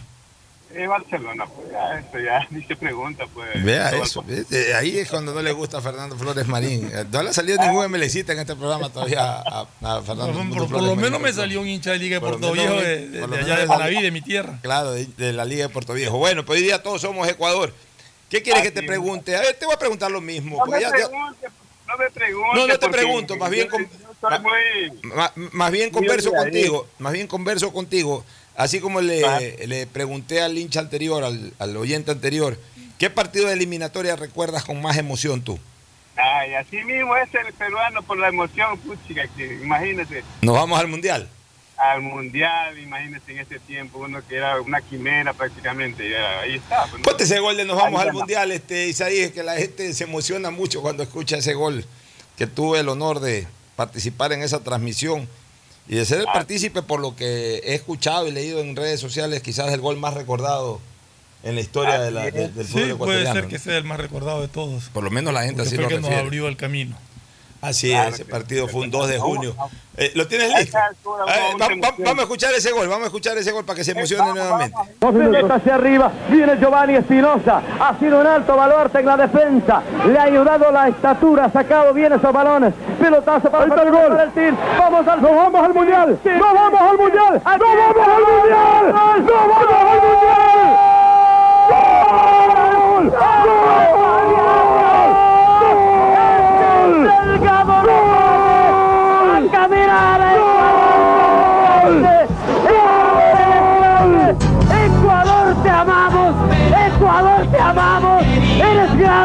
Es 0.74 0.88
Barcelona, 0.90 1.46
pues 1.46 1.68
ya, 1.72 2.00
eso 2.00 2.18
ya 2.20 2.48
ni 2.50 2.64
se 2.64 2.76
pregunta, 2.76 3.26
pues. 3.32 3.64
Vea 3.64 3.92
eso. 3.92 4.24
¿viste? 4.24 4.74
Ahí 4.74 4.98
es 4.98 5.08
cuando 5.08 5.32
no 5.32 5.40
le 5.44 5.52
gusta 5.52 5.78
a 5.78 5.82
Fernando 5.82 6.18
Flores 6.18 6.48
Marín. 6.48 6.90
Eh, 6.92 7.06
No 7.12 7.22
le 7.22 7.30
ha 7.30 7.34
salido 7.34 7.60
ningún 7.62 7.92
MLCista 7.92 8.34
en 8.34 8.40
este 8.40 8.56
programa 8.56 8.90
todavía 8.90 9.22
a, 9.42 9.68
a 9.82 10.02
Fernando 10.02 10.34
Por, 10.34 10.36
Flores 10.48 10.58
por- 10.58 10.70
por 10.72 10.82
lo 10.82 10.96
menos 10.96 11.20
me 11.22 11.32
salió 11.32 11.62
un 11.62 11.68
hincha 11.68 11.92
de 11.92 12.00
Liga 12.00 12.16
de 12.16 12.22
Puerto 12.22 12.52
Viejo 12.52 12.74
de, 12.74 13.08
de- 13.08 13.28
de 13.28 13.38
allá 13.38 13.58
de 13.60 13.68
Manaví, 13.68 14.02
de 14.02 14.10
mi 14.12 14.22
tierra. 14.22 14.58
Claro, 14.64 14.94
de, 14.94 15.06
de 15.06 15.32
la 15.34 15.46
Liga 15.46 15.68
de 15.68 15.70
Puerto 15.70 15.94
Viejo. 15.94 16.18
Bueno, 16.18 16.44
pues 16.44 16.60
hoy 16.60 16.66
día 16.66 16.82
todos 16.82 17.02
somos 17.02 17.28
Ecuador. 17.28 17.72
¿Qué 18.32 18.42
quieres 18.42 18.64
que 18.64 18.72
te 18.72 18.82
pregunte? 18.82 19.36
A 19.36 19.42
ver, 19.42 19.56
te 19.60 19.66
voy 19.68 19.76
a 19.76 19.78
preguntar 19.78 20.10
lo 20.10 20.22
mismo. 20.22 20.58
No 20.58 20.66
porque 20.66 20.76
me 20.78 20.82
ya- 20.82 20.90
pregunte, 20.90 21.48
no 21.88 21.98
me 21.98 22.10
pregunte. 22.10 22.58
No, 22.60 22.68
no 22.68 22.80
te 22.80 22.90
pregunto, 22.90 23.38
más 23.38 23.50
bien 23.52 23.68
con- 23.68 23.88
muy- 24.42 25.12
Ma- 25.16 25.32
más 25.36 25.72
bien 25.72 25.90
converso 25.90 26.32
contigo, 26.32 26.88
más 27.00 27.14
bien 27.14 27.28
converso 27.28 27.72
contigo, 27.74 28.24
así 28.56 28.80
como 28.80 29.02
le, 29.02 29.68
le 29.68 29.88
pregunté 29.88 30.42
al 30.42 30.58
hincha 30.58 30.80
anterior, 30.80 31.24
al, 31.24 31.54
al 31.60 31.78
oyente 31.78 32.12
anterior, 32.12 32.58
¿qué 32.98 33.10
partido 33.10 33.48
de 33.48 33.54
eliminatoria 33.54 34.16
recuerdas 34.16 34.64
con 34.64 34.82
más 34.82 34.98
emoción 34.98 35.42
tú? 35.42 35.60
Ay, 36.16 36.54
así 36.54 36.78
mismo 36.84 37.16
es 37.18 37.30
el 37.34 37.52
peruano 37.54 38.04
por 38.04 38.18
la 38.20 38.28
emoción, 38.28 38.78
puchica, 38.80 39.28
que 39.36 39.46
imagínese, 39.62 40.24
Nos 40.42 40.56
vamos 40.56 40.80
al 40.80 40.88
mundial. 40.88 41.28
al 41.76 42.02
mundial, 42.02 42.78
imagínese 42.78 43.32
en 43.32 43.40
ese 43.40 43.60
tiempo, 43.60 43.98
uno 44.00 44.22
que 44.28 44.36
era 44.36 44.62
una 44.62 44.80
quimera 44.80 45.34
prácticamente, 45.34 46.08
ya, 46.12 46.42
ahí 46.42 46.56
está. 46.56 46.86
pues, 47.04 47.16
ese 47.20 47.40
gol 47.40 47.58
de 47.58 47.66
nos 47.66 47.78
vamos 47.78 48.00
al 48.00 48.14
mundial, 48.14 48.52
este 48.52 48.88
Isaías, 48.88 49.32
que 49.32 49.42
la 49.42 49.56
gente 49.56 49.92
se 49.94 50.04
emociona 50.04 50.52
mucho 50.52 50.82
cuando 50.84 51.02
escucha 51.02 51.38
ese 51.38 51.56
gol, 51.56 51.84
que 52.38 52.46
tuve 52.46 52.80
el 52.80 52.90
honor 52.90 53.20
de 53.20 53.48
participar 53.76 54.32
en 54.34 54.42
esa 54.44 54.60
transmisión 54.60 55.28
y 55.88 55.96
de 55.96 56.06
ser 56.06 56.20
el 56.20 56.26
partícipe 56.26 56.82
por 56.82 57.00
lo 57.00 57.16
que 57.16 57.56
he 57.66 57.74
escuchado 57.76 58.28
y 58.28 58.32
leído 58.32 58.60
en 58.62 58.76
redes 58.76 59.00
sociales, 59.00 59.42
quizás 59.42 59.72
el 59.74 59.82
gol 59.82 59.98
más 59.98 60.14
recordado 60.14 60.80
en 61.44 61.56
la 61.56 61.62
historia 61.62 62.00
de 62.00 62.12
la- 62.12 62.26
de- 62.26 62.32
del 62.32 62.50
fútbol 62.52 62.66
Sí, 62.66 62.72
puede 62.74 62.92
ecuatoriano. 62.94 63.34
ser 63.34 63.48
que 63.48 63.60
sea 63.60 63.78
el 63.78 63.84
más 63.84 64.00
recordado 64.00 64.40
de 64.42 64.48
todos. 64.48 64.86
Por 64.94 65.04
lo 65.04 65.12
menos 65.12 65.34
la 65.34 65.44
gente 65.44 65.58
Porque 65.64 65.68
así 65.68 65.76
fue 65.76 65.84
lo 65.84 65.90
que 65.90 66.00
nos 66.00 66.12
abrió 66.12 66.48
el 66.48 66.56
camino. 66.56 66.98
Así 67.64 67.94
es, 67.94 68.08
ese 68.16 68.26
partido 68.26 68.68
fue 68.68 68.82
un 68.82 68.92
2 68.92 69.08
de 69.08 69.18
junio. 69.20 69.56
Eh, 69.96 70.12
¿Lo 70.16 70.28
tienes 70.28 70.50
listo? 70.60 70.78
A 70.78 70.88
ver, 71.26 71.62
va- 71.62 71.68
va- 71.90 71.96
vamos 72.00 72.20
a 72.20 72.22
escuchar 72.24 72.52
ese 72.56 72.72
gol, 72.72 72.88
vamos 72.88 73.04
a 73.04 73.08
escuchar 73.08 73.38
ese 73.38 73.52
gol 73.52 73.64
para 73.64 73.78
que 73.78 73.84
se 73.84 73.92
emocione 73.92 74.34
nuevamente. 74.34 74.76
Pelota 75.00 75.56
hacia 75.56 75.76
arriba, 75.76 76.12
viene 76.30 76.58
Giovanni 76.58 76.96
Espinosa, 76.96 77.62
ha 77.80 77.98
sido 78.00 78.20
un 78.20 78.28
alto 78.28 78.56
baluarte 78.58 79.00
en 79.00 79.06
la 79.06 79.18
defensa, 79.18 79.82
le 80.08 80.18
ha 80.18 80.24
ayudado 80.24 80.72
la 80.72 80.88
estatura, 80.90 81.46
ha 81.46 81.52
sacado 81.52 81.94
bien 81.94 82.12
esos 82.12 82.34
balones, 82.34 82.74
pelotazo 83.00 83.50
para 83.52 83.66
el 83.66 83.92
gol, 83.92 84.18
del 84.18 84.32
Team. 84.32 84.58
vamos 84.80 85.08
al, 85.08 85.20
vamos 85.22 85.64
al 85.64 85.74
mundial, 85.74 86.20
nos 86.26 86.54
vamos 86.54 86.82
al 86.82 86.98
mundial, 86.98 87.34
nos 87.34 87.44
vamos 87.44 88.08
al 88.10 88.24
mundial, 88.34 88.88
nos 88.88 88.94
vamos 88.94 89.68
al 89.74 90.02
mundial. 90.02 90.63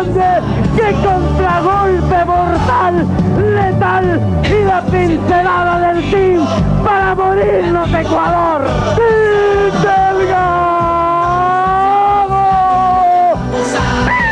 Grande, 0.03 0.42
qué 0.76 0.92
contragolpe 0.92 2.24
mortal, 2.24 3.07
letal 3.55 4.20
y 4.44 4.64
la 4.64 4.80
pincelada 4.82 5.92
del 5.92 6.11
team 6.11 6.46
para 6.84 7.14
morirnos 7.14 7.88
Ecuador. 7.92 8.62
¡Team 8.96 9.72
Delgado! 9.82 10.68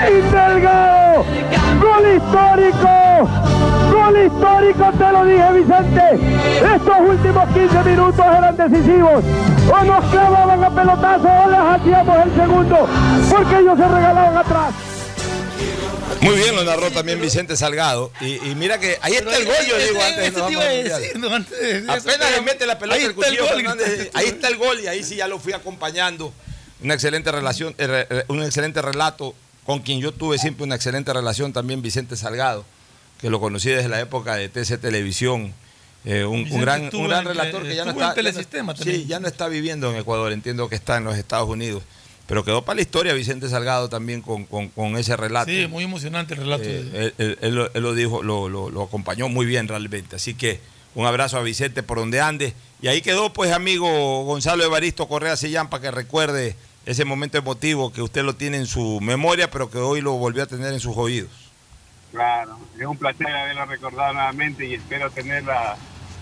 ¡Team 0.06 0.30
Delgado! 0.30 1.24
¡Gol 1.80 2.06
histórico! 2.16 3.28
¡Gol 3.92 4.16
histórico! 4.24 4.84
Te 4.98 5.12
lo 5.12 5.24
dije 5.24 5.52
Vicente, 5.52 6.04
estos 6.74 7.00
últimos 7.08 7.44
15 7.48 7.84
minutos 7.84 8.24
eran 8.24 8.56
decisivos. 8.56 9.24
O 9.68 9.84
nos 9.84 10.04
clavaban 10.04 10.62
a 10.62 10.70
pelotazo 10.70 11.28
o 11.44 11.50
les 11.50 11.58
hacíamos 11.58 12.16
el 12.24 12.34
segundo, 12.36 12.88
porque 13.30 13.58
ellos 13.58 13.76
se 13.76 13.88
regalaban 13.88 14.36
atrás. 14.38 14.95
Muy 16.20 16.36
bien 16.36 16.54
lo 16.56 16.64
narró 16.64 16.90
también 16.90 17.20
Vicente 17.20 17.56
Salgado. 17.56 18.10
Y, 18.20 18.34
y 18.50 18.54
mira 18.54 18.78
que 18.80 18.98
ahí 19.02 19.14
está 19.14 19.36
el 19.36 19.44
gol, 19.44 19.54
yo 19.68 19.78
digo, 19.78 20.00
antes 20.02 20.32
de. 20.34 21.84
Apenas 21.88 22.30
le 22.32 22.40
mete 22.42 22.66
la 22.66 22.78
pelota 22.78 22.98
Ahí 22.98 23.04
el 23.04 23.14
cuchillo 23.14 23.44
gol. 23.46 23.54
Fernández, 23.56 24.10
ahí 24.14 24.26
está 24.26 24.48
el 24.48 24.56
gol 24.56 24.80
y 24.80 24.86
ahí 24.86 25.04
sí 25.04 25.16
ya 25.16 25.28
lo 25.28 25.38
fui 25.38 25.52
acompañando. 25.52 26.32
Una 26.82 26.94
excelente 26.94 27.30
relación, 27.32 27.74
eh, 27.78 28.24
un 28.28 28.42
excelente 28.42 28.82
relato 28.82 29.34
con 29.64 29.80
quien 29.80 30.00
yo 30.00 30.12
tuve 30.12 30.38
siempre 30.38 30.64
una 30.64 30.74
excelente 30.76 31.12
relación 31.12 31.52
también 31.52 31.80
Vicente 31.82 32.16
Salgado, 32.16 32.64
que 33.20 33.30
lo 33.30 33.40
conocí 33.40 33.70
desde 33.70 33.88
la 33.88 34.00
época 34.00 34.36
de 34.36 34.48
TC 34.48 34.78
Televisión. 34.78 35.52
eh, 36.04 36.24
un, 36.24 36.44
gran, 36.60 36.82
un 36.82 37.08
gran 37.08 37.24
relator 37.24 37.62
que 37.62 37.74
ya 37.74 37.84
no 37.84 37.90
está. 38.08 38.14
ya 38.32 38.32
no- 38.36 38.40
sí, 38.84 39.06
ya 39.08 39.20
no 39.20 39.26
está 39.28 39.48
viviendo 39.48 39.90
en 39.90 39.96
Ecuador, 39.96 40.32
entiendo 40.32 40.68
que 40.68 40.76
está 40.76 40.98
en 40.98 41.04
los 41.04 41.16
Estados 41.16 41.48
Unidos. 41.48 41.82
Pero 42.26 42.44
quedó 42.44 42.62
para 42.62 42.76
la 42.76 42.82
historia 42.82 43.12
Vicente 43.14 43.48
Salgado 43.48 43.88
también 43.88 44.20
con, 44.20 44.44
con- 44.46 44.68
con 44.68 44.96
ese 44.96 45.16
relato. 45.16 45.50
Sí, 45.50 45.66
muy 45.68 45.84
emocionante 45.84 46.34
el 46.34 46.40
relato. 46.40 46.64
Eh, 46.64 46.90
él, 46.92 47.14
él- 47.18 47.38
él 47.40 47.54
lo- 47.54 47.72
él 47.72 47.82
lo 47.82 47.94
dijo, 47.94 48.22
lo, 48.22 48.48
lo- 48.48 48.68
lo 48.70 48.82
acompañó 48.82 49.28
muy 49.28 49.46
bien 49.46 49.68
realmente. 49.68 50.16
Así 50.16 50.34
que 50.34 50.60
un 50.96 51.06
abrazo 51.06 51.36
a 51.38 51.42
Vicente 51.42 51.82
por 51.84 51.98
donde 51.98 52.20
ande. 52.20 52.52
Y 52.82 52.88
ahí 52.88 53.00
quedó, 53.00 53.32
pues, 53.32 53.52
amigo 53.52 54.24
Gonzalo 54.24 54.64
Evaristo 54.64 55.06
Correa 55.08 55.36
Sillán, 55.36 55.68
para 55.70 55.82
que 55.82 55.90
recuerde 55.92 56.56
ese 56.84 57.04
momento 57.04 57.38
emotivo 57.38 57.92
que 57.92 58.02
usted 58.02 58.22
lo 58.24 58.34
tiene 58.34 58.56
en 58.58 58.66
su 58.66 59.00
memoria, 59.00 59.50
pero 59.50 59.70
que 59.70 59.78
hoy 59.78 60.00
lo 60.00 60.12
volvió 60.12 60.42
a 60.42 60.46
tener 60.46 60.72
en 60.72 60.80
sus 60.80 60.96
oídos. 60.96 61.30
Claro, 62.12 62.58
es 62.78 62.86
un 62.86 62.96
placer 62.96 63.26
haberlo 63.28 63.66
recordado 63.66 64.12
nuevamente 64.14 64.66
y 64.66 64.74
espero 64.74 65.10
tener 65.10 65.44
la, 65.44 65.76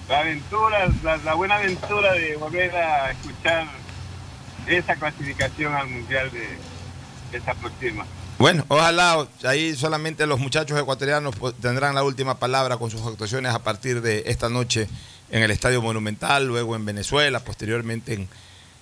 la 0.08 0.18
aventura, 0.20 0.88
la, 1.02 1.16
la 1.18 1.34
buena 1.34 1.56
aventura 1.56 2.12
de 2.14 2.36
volver 2.36 2.74
a 2.76 3.10
escuchar 3.10 3.66
esa 4.66 4.96
clasificación 4.96 5.74
al 5.74 5.88
Mundial 5.88 6.30
de, 6.30 6.40
de 7.30 7.38
esta 7.38 7.54
próxima. 7.54 8.06
Bueno, 8.38 8.64
ojalá 8.68 9.26
ahí 9.44 9.74
solamente 9.76 10.26
los 10.26 10.40
muchachos 10.40 10.78
ecuatorianos 10.80 11.34
tendrán 11.60 11.94
la 11.94 12.02
última 12.02 12.38
palabra 12.38 12.76
con 12.78 12.90
sus 12.90 13.06
actuaciones 13.06 13.52
a 13.54 13.60
partir 13.62 14.00
de 14.02 14.24
esta 14.26 14.48
noche 14.48 14.88
en 15.30 15.42
el 15.42 15.50
Estadio 15.50 15.80
Monumental, 15.80 16.46
luego 16.46 16.74
en 16.76 16.84
Venezuela, 16.84 17.40
posteriormente 17.40 18.14
en, 18.14 18.28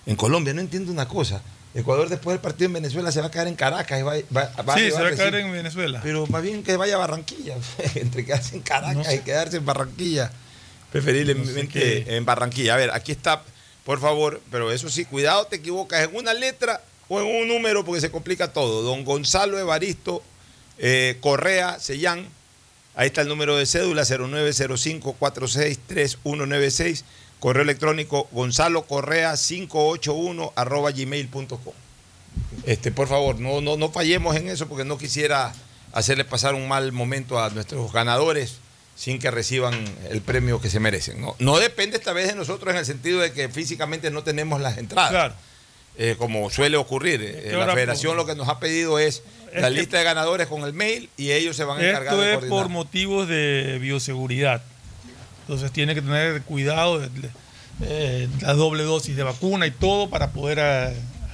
en 0.06 0.16
Colombia. 0.16 0.54
No 0.54 0.60
entiendo 0.62 0.90
una 0.90 1.06
cosa. 1.06 1.42
Ecuador 1.74 2.08
después 2.08 2.34
del 2.34 2.40
partido 2.42 2.66
en 2.66 2.74
Venezuela 2.74 3.10
se 3.12 3.20
va 3.20 3.28
a 3.28 3.30
quedar 3.30 3.46
en 3.48 3.54
Caracas 3.54 3.98
y 3.98 4.02
va, 4.02 4.12
va- 4.34 4.62
va 4.62 4.74
sí, 4.76 4.90
se 4.90 5.02
va 5.02 5.08
a 5.08 5.14
caer 5.16 5.34
en 5.36 5.52
Venezuela. 5.52 6.00
Pero 6.02 6.26
más 6.26 6.42
bien 6.42 6.62
que 6.62 6.76
vaya 6.76 6.96
a 6.96 6.98
Barranquilla, 6.98 7.56
entre 7.94 8.24
quedarse 8.24 8.56
en 8.56 8.62
Caracas 8.62 8.96
No 8.96 9.04
sé. 9.04 9.16
y 9.16 9.18
quedarse 9.20 9.56
en 9.58 9.64
Barranquilla. 9.66 10.30
Preferiblemente 10.90 11.52
No 11.52 11.60
sé 11.60 11.68
qué- 11.68 12.16
en 12.16 12.24
Barranquilla. 12.24 12.74
A 12.74 12.76
ver, 12.76 12.90
aquí 12.90 13.12
está, 13.12 13.42
por 13.84 14.00
favor, 14.00 14.40
pero 14.50 14.72
eso 14.72 14.88
sí, 14.88 15.04
cuidado, 15.04 15.46
te 15.46 15.56
equivocas 15.56 16.08
en 16.08 16.16
una 16.16 16.32
letra 16.34 16.82
o 17.08 17.20
en 17.20 17.26
un 17.26 17.48
número 17.48 17.84
porque 17.84 18.00
se 18.00 18.10
complica 18.10 18.52
todo. 18.52 18.82
Don 18.82 19.04
Gonzalo 19.04 19.58
Evaristo 19.58 20.22
eh, 20.78 21.18
Correa 21.20 21.78
Sellán, 21.80 22.26
ahí 22.94 23.08
está 23.08 23.22
el 23.22 23.28
número 23.28 23.56
de 23.56 23.66
cédula 23.66 24.02
0905-463196, 24.02 27.02
correo 27.40 27.62
electrónico 27.62 28.28
gonzalo 28.32 28.86
correa 28.86 29.34
581 29.36 30.52
arroba 30.54 30.92
gmail.com. 30.92 31.74
Este, 32.64 32.92
por 32.92 33.08
favor, 33.08 33.40
no, 33.40 33.60
no, 33.60 33.76
no 33.76 33.90
fallemos 33.90 34.36
en 34.36 34.48
eso 34.48 34.68
porque 34.68 34.84
no 34.84 34.96
quisiera 34.96 35.52
hacerle 35.92 36.24
pasar 36.24 36.54
un 36.54 36.68
mal 36.68 36.92
momento 36.92 37.42
a 37.42 37.50
nuestros 37.50 37.92
ganadores 37.92 38.58
sin 38.94 39.18
que 39.18 39.30
reciban 39.30 39.74
el 40.10 40.20
premio 40.20 40.60
que 40.60 40.68
se 40.70 40.78
merecen. 40.80 41.20
No, 41.20 41.34
no 41.38 41.58
depende 41.58 41.96
esta 41.96 42.12
vez 42.12 42.28
de 42.28 42.34
nosotros 42.34 42.72
en 42.72 42.78
el 42.78 42.86
sentido 42.86 43.20
de 43.20 43.32
que 43.32 43.48
físicamente 43.48 44.10
no 44.10 44.22
tenemos 44.22 44.60
las 44.60 44.78
entradas. 44.78 45.10
Claro. 45.10 45.34
Eh, 45.98 46.14
como 46.18 46.48
suele 46.50 46.76
ocurrir. 46.76 47.20
Eh, 47.22 47.48
¿Qué 47.50 47.56
la 47.56 47.72
federación 47.74 48.12
por- 48.12 48.16
lo 48.18 48.26
que 48.26 48.34
nos 48.34 48.48
ha 48.48 48.58
pedido 48.60 48.98
es 48.98 49.22
la 49.54 49.68
que- 49.68 49.74
lista 49.74 49.98
de 49.98 50.04
ganadores 50.04 50.46
con 50.46 50.62
el 50.62 50.72
mail 50.72 51.10
y 51.18 51.32
ellos 51.32 51.54
se 51.56 51.64
van 51.64 51.80
a 51.80 51.88
encargar 51.88 52.14
Esto 52.14 52.20
de 52.22 52.32
es 52.34 52.44
por 52.50 52.68
motivos 52.70 53.28
de 53.28 53.78
bioseguridad. 53.80 54.62
Entonces 55.42 55.70
tiene 55.72 55.94
que 55.94 56.00
tener 56.02 56.42
cuidado, 56.42 57.00
de- 57.00 57.08
eh, 57.82 58.28
la 58.40 58.54
doble 58.54 58.84
dosis 58.84 59.16
de 59.16 59.22
vacuna 59.22 59.66
y 59.66 59.70
todo 59.70 60.08
para 60.08 60.30
poder 60.32 60.60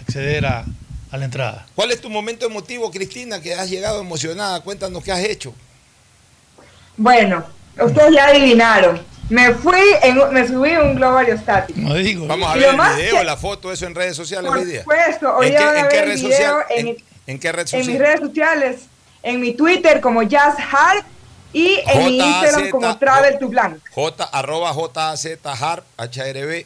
acceder 0.01 0.47
a, 0.47 0.65
a 1.11 1.17
la 1.19 1.25
entrada. 1.25 1.67
¿Cuál 1.75 1.91
es 1.93 2.01
tu 2.01 2.09
momento 2.11 2.47
emotivo, 2.47 2.91
Cristina, 2.91 3.41
que 3.41 3.55
has 3.55 3.69
llegado 3.71 4.01
emocionada? 4.01 4.61
Cuéntanos 4.61 5.05
qué 5.05 5.13
has 5.13 5.21
hecho. 5.25 5.55
Bueno, 6.99 7.45
ustedes 7.81 8.13
ya 8.15 8.27
adivinaron. 8.27 9.01
Me 9.31 9.53
fui, 9.55 9.81
en, 10.03 10.19
me 10.33 10.47
subí 10.47 10.75
un 10.77 10.95
globo 10.97 11.19
aerostático. 11.19 11.79
No 11.81 11.95
digo. 11.95 12.27
Vamos 12.27 12.51
a 12.51 12.55
ver 12.55 12.65
el 12.65 12.77
video, 12.97 13.19
que- 13.19 13.25
la 13.25 13.37
foto, 13.37 13.71
eso 13.73 13.87
en 13.87 13.95
redes 13.95 14.17
sociales 14.17 14.49
Por 14.49 14.59
hoy 14.59 14.65
día. 14.65 14.81
supuesto, 14.81 15.37
hoy 15.37 15.47
¿En 15.47 15.53
día 15.53 15.59
qué, 15.61 15.65
van 15.67 15.77
a 15.77 15.81
en 15.81 15.89
qué 15.89 15.97
ver 15.97 16.09
el 16.09 16.19
social? 16.19 16.39
video 16.39 16.65
¿En, 16.71 16.89
en, 16.89 16.97
en 17.27 17.39
qué 17.39 17.53
red 17.53 17.61
en 17.61 17.67
social? 17.69 17.87
mis 17.87 17.99
redes 17.99 18.21
sociales, 18.21 18.77
en 19.23 19.41
mi 19.41 19.53
Twitter 19.55 20.01
como 20.01 20.23
Jazz 20.23 20.55
Hart 20.59 21.07
y 21.53 21.79
en 21.87 22.05
mi 22.07 22.17
Instagram 22.19 22.71
como 22.71 22.99
Travel 22.99 23.39
to 23.39 23.49
Blanc. 23.49 23.79
J, 23.95 24.25
arroba 24.33 24.73
JZ 24.73 25.27
Harp, 25.45 25.85
HRB, 25.99 26.65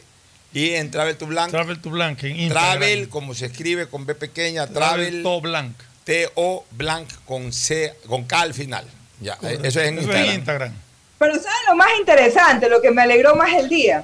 y 0.53 0.69
en 0.75 0.89
Travel 0.89 1.17
to 1.17 1.25
Blanc. 1.25 1.51
Travel 1.51 1.81
to 1.81 1.89
Blanc 1.89 2.23
en 2.23 2.35
Instagram. 2.39 2.77
Travel, 2.79 3.09
como 3.09 3.33
se 3.33 3.47
escribe 3.47 3.87
con 3.89 4.05
B 4.05 4.15
pequeña, 4.15 4.67
Travel 4.67 5.05
Travel, 5.07 5.23
to 5.23 5.41
Blanc. 5.41 5.75
T-O 6.05 6.65
Blanc 6.71 7.09
con 7.25 7.51
C, 7.51 7.93
con 8.07 8.23
K 8.23 8.39
al 8.41 8.53
final. 8.53 8.85
Ya, 9.23 9.37
eh, 9.41 9.59
eso 9.63 9.79
es 9.79 9.87
en 9.87 9.99
Eso 9.99 10.11
Instagram. 10.13 10.71
Pero 11.17 11.33
¿saben 11.35 11.57
lo 11.69 11.75
más 11.75 11.87
interesante, 11.99 12.69
lo 12.69 12.81
que 12.81 12.91
me 12.91 13.01
alegró 13.01 13.35
más 13.35 13.53
el 13.53 13.69
día? 13.69 14.03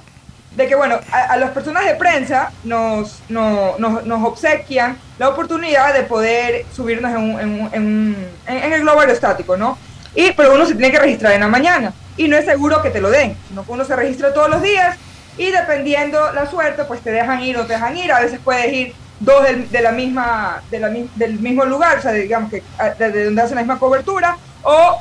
De 0.56 0.66
que, 0.66 0.74
bueno, 0.74 0.98
a, 1.12 1.18
a 1.32 1.36
las 1.36 1.50
personas 1.50 1.84
de 1.84 1.94
prensa 1.94 2.50
nos, 2.64 3.20
no- 3.28 3.76
nos, 3.78 4.04
nos 4.04 4.24
obsequian 4.26 4.98
la 5.18 5.28
oportunidad 5.28 5.94
de 5.94 6.02
poder 6.02 6.64
subirnos 6.74 7.10
en, 7.12 7.18
un- 7.18 7.40
en, 7.40 7.60
un- 7.60 7.74
en 7.74 7.82
un- 7.82 8.26
en- 8.46 8.56
en 8.64 8.72
el 8.72 8.80
globo 8.80 9.00
aerostático, 9.00 9.56
¿no? 9.56 9.78
Y, 10.14 10.32
pero 10.32 10.54
uno 10.54 10.66
se 10.66 10.74
tiene 10.74 10.90
que 10.90 10.98
registrar 10.98 11.34
en 11.34 11.40
la 11.40 11.48
mañana 11.48 11.92
y 12.16 12.26
no 12.26 12.36
es 12.36 12.44
seguro 12.46 12.82
que 12.82 12.90
te 12.90 13.00
lo 13.00 13.10
den, 13.10 13.36
sino 13.48 13.64
que 13.64 13.70
uno 13.70 13.84
se 13.84 13.94
registra 13.94 14.32
todos 14.34 14.48
los 14.50 14.60
días 14.62 14.96
y 15.38 15.50
dependiendo 15.52 16.32
la 16.32 16.50
suerte, 16.50 16.84
pues 16.84 17.00
te 17.00 17.12
dejan 17.12 17.40
ir 17.42 17.56
o 17.58 17.66
te 17.66 17.74
dejan 17.74 17.96
ir. 17.96 18.10
A 18.10 18.20
veces 18.20 18.40
puedes 18.42 18.72
ir 18.72 18.92
dos 19.20 19.44
del, 19.44 19.70
de 19.70 19.82
la 19.82 19.92
misma, 19.92 20.62
de 20.70 20.80
la, 20.80 20.88
del 21.14 21.38
mismo 21.38 21.64
lugar, 21.64 21.98
o 21.98 22.02
sea, 22.02 22.10
digamos 22.12 22.50
que 22.50 22.62
desde 22.98 23.26
donde 23.26 23.42
hacen 23.42 23.54
la 23.54 23.60
misma 23.62 23.78
cobertura, 23.78 24.36
o 24.62 25.00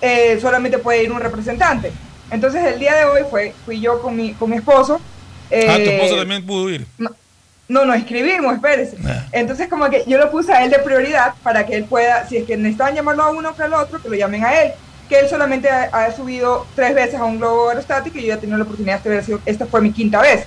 eh, 0.00 0.38
solamente 0.40 0.78
puede 0.78 1.04
ir 1.04 1.12
un 1.12 1.20
representante. 1.20 1.92
Entonces 2.30 2.64
el 2.64 2.78
día 2.78 2.94
de 2.94 3.04
hoy 3.04 3.22
fue, 3.30 3.54
fui 3.64 3.80
yo 3.80 4.00
con 4.00 4.16
mi, 4.16 4.32
con 4.34 4.50
mi 4.50 4.56
esposo. 4.56 4.96
ah, 4.96 5.00
tu 5.48 5.56
eh, 5.56 5.96
esposo 5.96 6.16
también 6.16 6.44
pudo 6.44 6.70
ir. 6.70 6.86
no, 7.68 7.84
no 7.84 7.94
escribimos, 7.94 8.54
espérese. 8.54 8.96
Ah. 9.06 9.24
Entonces 9.32 9.68
como 9.68 9.88
que 9.88 10.04
yo 10.06 10.18
lo 10.18 10.30
puse 10.30 10.52
a 10.52 10.64
él 10.64 10.70
de 10.70 10.78
prioridad 10.78 11.34
para 11.42 11.64
que 11.66 11.76
él 11.76 11.84
pueda, 11.84 12.26
si 12.28 12.36
es 12.36 12.44
que 12.46 12.56
necesitan 12.56 12.94
llamarlo 12.94 13.22
a 13.22 13.30
uno 13.30 13.54
que 13.54 13.62
al 13.62 13.74
otro, 13.74 14.00
que 14.00 14.08
lo 14.08 14.14
llamen 14.14 14.44
a 14.44 14.62
él. 14.62 14.72
Que 15.08 15.20
él 15.20 15.28
solamente 15.28 15.70
ha, 15.70 15.84
ha 15.84 16.12
subido 16.12 16.66
tres 16.74 16.94
veces 16.94 17.14
a 17.14 17.24
un 17.24 17.38
globo 17.38 17.70
aerostático 17.70 18.18
y 18.18 18.22
yo 18.22 18.28
ya 18.28 18.34
he 18.34 18.38
tenido 18.38 18.58
la 18.58 18.64
oportunidad 18.64 19.02
de 19.02 19.10
haber 19.10 19.24
sido, 19.24 19.40
esta 19.46 19.64
fue 19.64 19.80
mi 19.80 19.90
quinta 19.90 20.20
vez. 20.20 20.46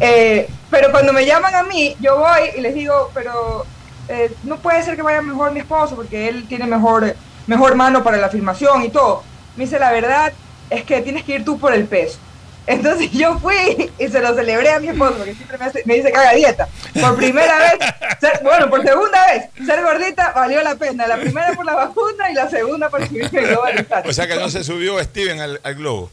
Eh, 0.00 0.48
pero 0.70 0.90
cuando 0.90 1.12
me 1.12 1.24
llaman 1.24 1.54
a 1.54 1.62
mí, 1.62 1.94
yo 2.00 2.18
voy 2.18 2.50
y 2.56 2.60
les 2.60 2.74
digo, 2.74 3.10
pero 3.14 3.64
eh, 4.08 4.32
no 4.42 4.56
puede 4.56 4.82
ser 4.82 4.96
que 4.96 5.02
vaya 5.02 5.22
mejor 5.22 5.52
mi 5.52 5.60
esposo 5.60 5.94
porque 5.94 6.28
él 6.28 6.46
tiene 6.48 6.66
mejor, 6.66 7.14
mejor 7.46 7.74
mano 7.74 8.02
para 8.04 8.16
la 8.16 8.28
filmación 8.28 8.82
y 8.84 8.90
todo. 8.90 9.22
Me 9.56 9.64
dice, 9.64 9.78
la 9.78 9.92
verdad 9.92 10.32
es 10.70 10.84
que 10.84 11.00
tienes 11.02 11.24
que 11.24 11.36
ir 11.36 11.44
tú 11.44 11.58
por 11.58 11.72
el 11.74 11.84
peso. 11.86 12.18
Entonces 12.66 13.10
yo 13.12 13.38
fui 13.40 13.90
y 13.98 14.08
se 14.08 14.20
lo 14.20 14.34
celebré 14.34 14.70
a 14.70 14.80
mi 14.80 14.88
esposo 14.88 15.14
porque 15.16 15.34
siempre 15.34 15.58
me, 15.58 15.64
hace- 15.66 15.82
me 15.84 15.94
dice 15.96 16.10
que 16.10 16.16
haga 16.18 16.32
dieta. 16.32 16.66
Por 16.98 17.14
primera 17.16 17.58
vez, 17.58 17.72
ser- 18.20 18.40
bueno, 18.42 18.70
por 18.70 18.82
segunda 18.82 19.26
vez, 19.26 19.66
ser 19.66 19.82
gordita 19.82 20.32
valió 20.34 20.62
la 20.62 20.74
pena. 20.76 21.06
La 21.06 21.18
primera 21.18 21.52
por 21.52 21.66
la 21.66 21.74
vacuna 21.74 22.30
y 22.30 22.34
la 22.34 22.48
segunda 22.48 22.88
por 22.88 23.06
subirme 23.06 23.40
el 23.40 23.48
globo 23.48 23.64
aerostático. 23.64 24.08
O 24.08 24.12
sea 24.14 24.26
que 24.26 24.36
no 24.36 24.48
se 24.48 24.64
subió 24.64 24.98
Steven 25.04 25.40
al, 25.40 25.60
al 25.62 25.74
globo. 25.74 26.10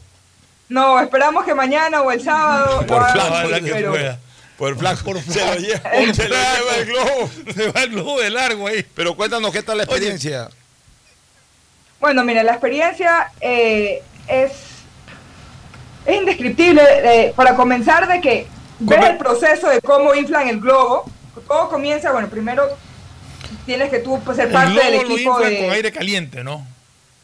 No, 0.68 1.00
esperamos 1.00 1.44
que 1.44 1.54
mañana 1.54 2.00
o 2.02 2.10
el 2.12 2.22
sábado 2.22 2.78
Por 2.86 3.10
flaco, 3.10 3.28
Ojalá 3.30 3.60
que 3.60 3.70
pero- 3.72 3.90
pueda. 3.90 4.18
Por 4.58 4.78
flaco. 4.78 5.02
Por 5.04 5.20
se 5.22 5.44
lo 5.46 5.54
lleva, 5.54 5.80
se 6.14 6.28
lo 6.28 6.34
flaco. 6.36 6.56
lleva 6.58 6.76
el 6.76 6.84
globo. 6.86 7.30
Se 7.54 7.68
va 7.72 7.82
el 7.82 7.90
globo 7.90 8.20
de 8.20 8.30
largo 8.30 8.66
ahí. 8.68 8.86
Pero 8.94 9.16
cuéntanos 9.16 9.50
qué 9.52 9.62
tal 9.62 9.78
la 9.78 9.84
experiencia. 9.84 10.48
Bueno, 12.02 12.24
mira, 12.24 12.42
la 12.42 12.52
experiencia 12.52 13.30
eh, 13.40 14.02
es, 14.26 14.50
es 16.04 16.16
indescriptible. 16.16 16.82
eh, 17.04 17.32
para 17.36 17.54
comenzar, 17.54 18.08
de 18.08 18.20
que 18.20 18.46
ves 18.80 19.04
el 19.06 19.16
proceso 19.16 19.68
de 19.68 19.80
cómo 19.80 20.12
inflan 20.12 20.48
el 20.48 20.60
globo. 20.60 21.04
Todo 21.46 21.68
comienza, 21.70 22.10
bueno, 22.10 22.26
primero 22.28 22.64
tienes 23.64 23.88
que 23.88 24.00
tú 24.00 24.20
pues, 24.24 24.36
ser 24.36 24.48
El 24.48 24.52
parte 24.52 24.74
del 24.74 24.98
globo 24.98 25.08
lo 25.08 25.14
equipo 25.14 25.30
inflan 25.34 25.50
de... 25.52 25.58
con 25.60 25.70
aire 25.70 25.92
caliente, 25.92 26.42
¿no? 26.42 26.66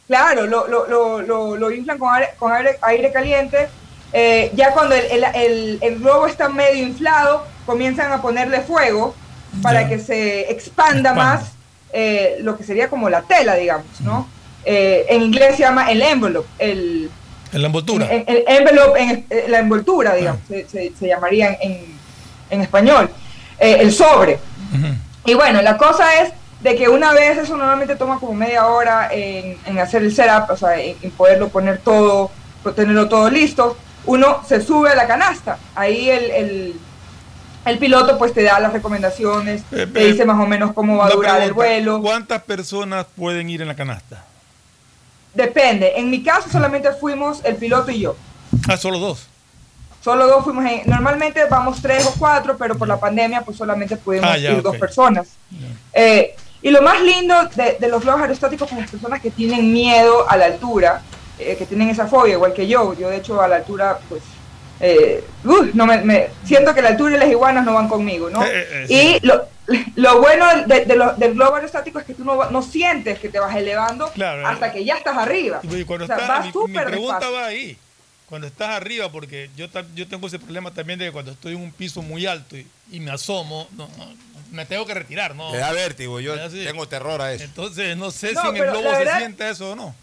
Claro, 0.07 0.47
lo, 0.47 0.69
lo, 0.69 0.87
lo, 0.87 1.23
lo, 1.23 1.57
lo 1.57 1.71
inflan 1.73 1.99
con 1.99 2.15
aire, 2.15 2.29
con 2.39 2.53
aire, 2.53 2.79
aire 2.83 3.13
caliente. 3.13 3.69
Eh, 4.13 4.53
ya 4.55 4.71
cuando 4.73 4.95
el, 4.95 5.07
el, 5.07 5.25
el- 5.35 5.79
el 5.83 5.99
globo 5.99 6.29
está 6.29 6.49
medio 6.49 6.85
inflado, 6.87 7.45
comienzan 7.67 8.13
a 8.13 8.23
ponerle 8.23 8.61
fuego 8.61 9.13
para 9.61 9.83
Ya. 9.83 9.89
que 9.89 9.99
se 9.99 10.51
expanda 10.53 11.13
más 11.15 11.51
eh, 11.93 12.37
lo 12.43 12.57
que 12.57 12.63
sería 12.63 12.89
como 12.89 13.11
la 13.11 13.23
tela, 13.23 13.57
digamos, 13.57 14.01
¿no? 14.03 14.29
Eh, 14.65 15.07
en 15.09 15.23
inglés 15.23 15.57
se 15.57 15.63
llama 15.63 15.91
el 15.91 16.03
envelope, 16.03 16.49
el, 16.59 17.11
En 17.53 17.61
la 17.63 17.67
envoltura. 17.67 18.07
en- 18.11 18.25
el 18.27 18.45
envelope, 18.47 19.01
en, 19.01 19.27
eh, 19.31 19.45
la 19.49 19.59
envoltura, 19.61 20.15
digamos, 20.15 20.43
se, 20.49 20.69
se- 20.69 20.93
se 20.99 21.07
llamaría 21.07 21.57
en, 21.61 21.85
en 22.51 22.61
español, 22.61 23.09
eh, 23.59 23.79
el 23.81 23.93
sobre. 23.93 24.39
Y 25.25 25.35
bueno, 25.35 25.63
la 25.63 25.77
cosa 25.77 26.23
es 26.23 26.33
de 26.61 26.75
que 26.77 26.89
una 26.89 27.13
vez 27.13 27.39
eso 27.39 27.57
normalmente 27.57 27.95
toma 27.97 28.19
como 28.19 28.35
media 28.35 28.67
hora 28.67 29.09
en, 29.13 29.57
en 29.65 29.79
hacer 29.79 30.03
el 30.03 30.15
setup, 30.15 30.51
o 30.51 30.57
sea, 30.57 30.79
en, 30.81 30.97
en 31.03 31.11
poderlo 31.13 31.49
poner 31.49 31.79
todo, 31.79 32.31
tenerlo 32.75 33.09
todo 33.09 33.31
listo, 33.31 33.77
uno 34.07 34.43
se 34.47 34.61
sube 34.61 34.91
a 34.91 34.95
la 34.95 35.07
canasta. 35.07 35.59
Ahí 35.75 36.11
el, 36.11 36.31
el, 36.31 36.75
el 37.65 37.79
piloto 37.79 38.19
pues 38.19 38.35
te 38.35 38.43
da 38.43 38.59
las 38.61 38.73
recomendaciones, 38.73 39.63
te 39.71 39.87
dice 39.87 40.25
más 40.25 40.39
o 40.43 40.47
menos 40.47 40.73
cómo 40.73 40.97
va 40.97 41.07
a 41.07 41.11
durar 41.11 41.41
el 41.43 41.53
vuelo. 41.53 42.01
¿Cuántas 42.03 42.43
personas 42.43 43.07
pueden 43.17 43.49
ir 43.51 43.63
en 43.63 43.69
la 43.69 43.75
canasta? 43.77 44.25
Depende. 45.39 45.93
En 45.95 46.11
mi 46.11 46.21
caso 46.21 46.51
solamente 46.51 46.91
fuimos 46.93 47.45
el 47.45 47.55
piloto 47.55 47.93
y 47.93 48.01
yo. 48.01 48.17
Ah, 48.69 48.77
solo 48.77 48.99
dos. 48.99 49.29
Solo 50.03 50.27
dos 50.27 50.43
fuimos 50.43 50.65
en, 50.65 50.83
normalmente 50.91 51.45
vamos 51.49 51.81
tres 51.81 52.05
o 52.07 52.15
cuatro, 52.19 52.57
pero 52.59 52.77
por 52.77 52.89
la 52.89 52.99
pandemia 52.99 53.43
pues 53.43 53.57
solamente 53.57 53.97
pudimos 53.97 54.29
Ah, 54.29 54.37
ya, 54.37 54.51
ir 54.51 54.63
dos 54.63 54.77
personas. 54.77 55.29
Eh, 55.93 56.35
y 56.61 56.71
lo 56.71 56.83
más 56.83 57.01
lindo 57.03 57.37
de, 57.55 57.77
de 57.79 57.89
los 57.89 58.03
globos 58.03 58.21
aerostáticos 58.23 58.69
para 58.69 58.81
las 58.81 58.91
personas 58.91 59.21
que 59.21 59.31
tienen 59.31 59.73
miedo 59.73 60.29
a 60.29 60.37
la 60.37 60.47
altura, 60.47 61.03
eh, 61.39 61.55
que 61.57 61.67
tienen 61.67 61.89
esa 61.89 62.09
fobia, 62.09 62.35
igual 62.35 62.53
que 62.53 62.67
yo, 62.67 62.95
yo 62.95 63.09
de 63.09 63.19
hecho 63.19 63.41
a 63.41 63.47
la 63.47 63.57
altura 63.57 64.01
pues 64.09 64.23
eh, 64.81 65.25
uh, 65.45 65.67
no 65.75 65.87
me, 65.87 65.99
me- 66.03 66.29
siento 66.45 66.75
que 66.75 66.83
la 66.83 66.89
altura 66.91 67.17
y 67.17 67.19
las 67.19 67.29
iguanas 67.29 67.65
no 67.65 67.75
van 67.75 67.89
conmigo, 67.89 68.31
¿no? 68.31 68.45
Eh, 68.45 68.51
eh, 68.53 68.85
sí. 68.89 69.19
Y 69.23 69.27
lo, 69.27 69.49
lo 69.97 70.21
bueno 70.21 70.47
de, 70.67 70.85
de 70.85 70.97
lo- 70.97 71.15
del 71.15 71.35
globo 71.35 71.57
aerostático 71.57 71.99
es 71.99 72.05
que 72.07 72.15
tú 72.15 72.25
no, 72.25 72.37
va- 72.37 72.51
no 72.51 72.63
sientes 72.63 73.19
que 73.19 73.29
te 73.29 73.39
vas 73.41 73.55
elevando 73.57 74.09
Claro, 74.13 74.47
hasta 74.47 74.73
que 74.73 74.85
ya 74.85 74.95
estás 74.97 75.17
arriba. 75.17 75.61
Y 75.63 75.85
cuando 75.85 76.05
O 76.05 76.07
sea, 76.09 76.17
está- 76.17 76.29
vas 76.39 76.47
mi, 76.47 76.53
pregunta 76.53 76.87
despacio. 77.19 77.33
va 77.33 77.47
ahí. 77.47 77.77
Cuando 78.29 78.47
estás 78.47 78.69
arriba, 78.71 79.11
porque 79.11 79.49
yo, 79.57 79.67
yo 79.95 80.07
tengo 80.07 80.27
ese 80.27 80.39
problema 80.39 80.71
también 80.71 80.99
de 80.99 81.07
que 81.07 81.13
cuando 81.13 81.33
estoy 81.33 81.55
en 81.55 81.61
un 81.63 81.73
piso 81.73 82.03
muy 82.03 82.27
alto 82.27 82.57
y, 82.59 82.67
y 82.93 83.01
me 83.01 83.11
asomo, 83.11 83.67
no, 83.77 83.89
no, 83.97 84.07
me 84.53 84.67
tengo 84.67 84.85
que 84.85 84.93
retirar, 84.95 85.35
¿no? 85.35 85.51
Le 85.51 85.59
da 85.59 85.73
vértigo, 85.73 86.21
yo 86.21 86.35
tengo 86.51 86.87
terror 86.87 87.21
a 87.23 87.33
eso. 87.33 87.45
Entonces, 87.45 87.97
no 87.97 88.11
sé 88.11 88.33
No, 88.35 88.43
si 88.43 88.49
en 88.49 88.57
el 88.59 88.71
globo 88.71 88.91
se 88.97 89.17
siente 89.17 89.49
eso 89.49 89.71
o 89.73 89.77
no. 89.77 89.95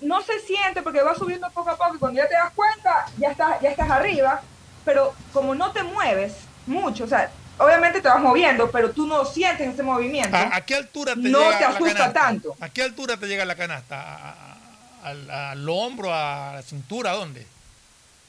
No 0.00 0.20
se 0.22 0.38
siente 0.40 0.82
porque 0.82 1.02
va 1.02 1.14
subiendo 1.14 1.50
poco 1.50 1.70
a 1.70 1.76
poco 1.76 1.94
y 1.96 1.98
cuando 1.98 2.20
ya 2.22 2.28
te 2.28 2.34
das 2.34 2.52
cuenta 2.54 3.06
ya 3.18 3.30
estás, 3.30 3.60
ya 3.60 3.70
estás 3.70 3.90
arriba, 3.90 4.40
pero 4.84 5.14
como 5.32 5.54
no 5.54 5.72
te 5.72 5.82
mueves 5.82 6.34
mucho, 6.66 7.04
o 7.04 7.08
sea, 7.08 7.30
obviamente 7.58 8.00
te 8.00 8.08
vas 8.08 8.20
moviendo, 8.20 8.70
pero 8.70 8.90
tú 8.92 9.06
no 9.06 9.24
sientes 9.24 9.68
ese 9.74 9.82
movimiento. 9.82 10.36
¿A, 10.36 10.56
a 10.56 10.60
qué 10.62 10.74
altura 10.76 11.14
te 11.14 11.20
no 11.20 11.38
llega 11.40 11.58
te 11.58 11.64
la 11.64 11.70
asusta 11.70 11.94
canasta? 11.94 12.12
tanto. 12.20 12.56
¿A 12.60 12.68
qué 12.68 12.82
altura 12.82 13.16
te 13.16 13.26
llega 13.26 13.44
la 13.44 13.56
canasta? 13.56 14.00
¿A- 14.00 14.30
a- 14.30 14.56
¿Al, 15.02 15.30
al 15.30 15.68
hombro, 15.68 16.12
a 16.14 16.52
la 16.56 16.62
cintura, 16.62 17.12
a 17.12 17.14
dónde? 17.14 17.46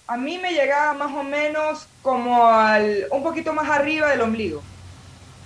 A 0.08 0.16
mí 0.18 0.38
me 0.38 0.52
llegaba 0.54 0.94
más 0.94 1.12
o 1.14 1.22
menos 1.24 1.86
como 2.02 2.48
al 2.48 3.08
un 3.12 3.24
poquito 3.24 3.52
más 3.54 3.70
arriba 3.70 4.08
del 4.10 4.22
ombligo. 4.22 4.64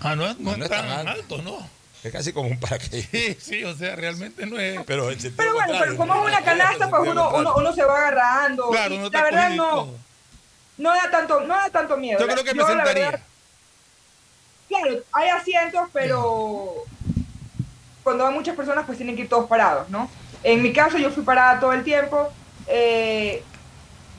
Ah, 0.02 0.16
no, 0.16 0.26
es- 0.28 0.38
no 0.40 0.56
No 0.56 0.64
es 0.66 0.70
tan 0.70 1.08
alto, 1.08 1.42
¿no? 1.42 1.68
Es 2.06 2.12
casi 2.12 2.32
como 2.32 2.50
un 2.50 2.60
paracaídas. 2.60 3.08
Sí, 3.10 3.36
sí, 3.42 3.64
o 3.64 3.76
sea, 3.76 3.96
realmente 3.96 4.46
no 4.46 4.60
es. 4.60 4.80
Pero, 4.86 5.10
en 5.10 5.20
sentido 5.20 5.38
Pero 5.38 5.54
bueno, 5.54 5.74
pero 5.80 5.98
como 5.98 6.14
es 6.14 6.28
una 6.28 6.44
canasta, 6.44 6.88
pues 6.88 7.02
uno, 7.10 7.32
uno, 7.34 7.56
uno 7.56 7.74
se 7.74 7.84
va 7.84 7.98
agarrando. 7.98 8.70
Claro, 8.70 8.96
uno 8.96 9.10
la 9.10 9.24
verdad 9.24 9.50
no, 9.50 9.88
no 10.78 10.90
da 10.92 11.10
tanto, 11.10 11.40
no 11.42 11.56
da 11.56 11.70
tanto 11.72 11.98
miedo. 11.98 12.20
Yo 12.20 12.28
creo 12.28 12.44
que 12.44 12.54
me 12.54 12.64
sentaría. 12.64 13.06
verdad, 13.12 13.22
Claro, 14.68 14.98
hay 15.14 15.30
asientos, 15.30 15.90
pero 15.94 16.74
cuando 18.04 18.24
van 18.26 18.34
muchas 18.36 18.56
personas, 18.56 18.86
pues 18.86 18.98
tienen 19.00 19.16
que 19.16 19.24
ir 19.24 19.30
todos 19.30 19.48
parados, 19.48 19.90
¿no? 19.90 20.08
En 20.44 20.62
mi 20.62 20.74
caso 20.74 21.00
yo 21.00 21.10
fui 21.10 21.24
parada 21.24 21.60
todo 21.60 21.74
el 21.74 21.84
tiempo, 21.84 22.32
eh, 22.68 23.44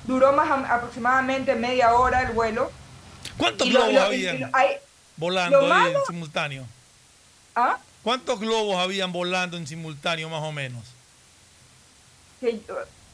duró 0.05 0.32
más 0.32 0.51
am- 0.51 0.64
aproximadamente 0.64 1.55
media 1.55 1.95
hora 1.95 2.22
el 2.22 2.32
vuelo. 2.32 2.72
¿Cuántos 3.37 3.68
globos 3.68 3.95
hay- 4.53 4.76
volando 5.16 5.61
lo 5.61 5.68
malo- 5.68 6.01
en 6.01 6.05
simultáneo? 6.07 6.66
¿Ah? 7.57 7.78
¿Cuántos 8.04 8.38
globos 8.38 8.76
habían 8.76 9.12
volando 9.12 9.57
en 9.57 9.66
simultáneo 9.66 10.28
más 10.28 10.42
o 10.42 10.52
menos? 10.52 10.84
que 12.38 12.61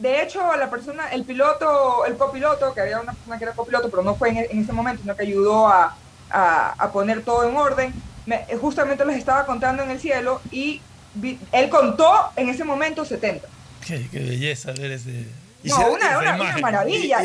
de 0.00 0.20
hecho 0.20 0.40
la 0.56 0.68
persona, 0.68 1.06
el 1.12 1.24
piloto, 1.24 2.04
el 2.06 2.16
copiloto, 2.16 2.74
que 2.74 2.80
había 2.80 2.98
una 3.00 3.12
persona 3.12 3.38
que 3.38 3.44
era 3.44 3.52
copiloto, 3.54 3.88
pero 3.88 4.02
no 4.02 4.16
fue 4.16 4.30
en, 4.30 4.38
en 4.38 4.58
ese 4.62 4.72
momento, 4.72 5.00
sino 5.02 5.14
que 5.14 5.22
ayudó 5.22 5.68
a, 5.68 5.96
a- 6.28 6.74
a 6.76 6.90
poner 6.90 7.22
todo 7.22 7.48
en 7.48 7.56
orden, 7.56 7.94
me- 8.26 8.44
justamente 8.60 9.04
les 9.04 9.16
estaba 9.16 9.46
contando 9.46 9.84
en 9.84 9.92
el 9.92 10.00
cielo 10.00 10.40
y 10.50 10.80
vi- 11.14 11.38
él 11.52 11.68
contó 11.70 12.12
en 12.34 12.48
ese 12.48 12.64
momento 12.64 13.04
70. 13.04 13.46
Qué, 13.86 14.08
qué 14.10 14.18
belleza 14.18 14.72
ver 14.72 14.90
ese. 14.90 15.24
No, 15.62 15.76
una, 15.92 16.18
una- 16.18 16.34
una 16.34 16.58
maravilla. 16.58 17.20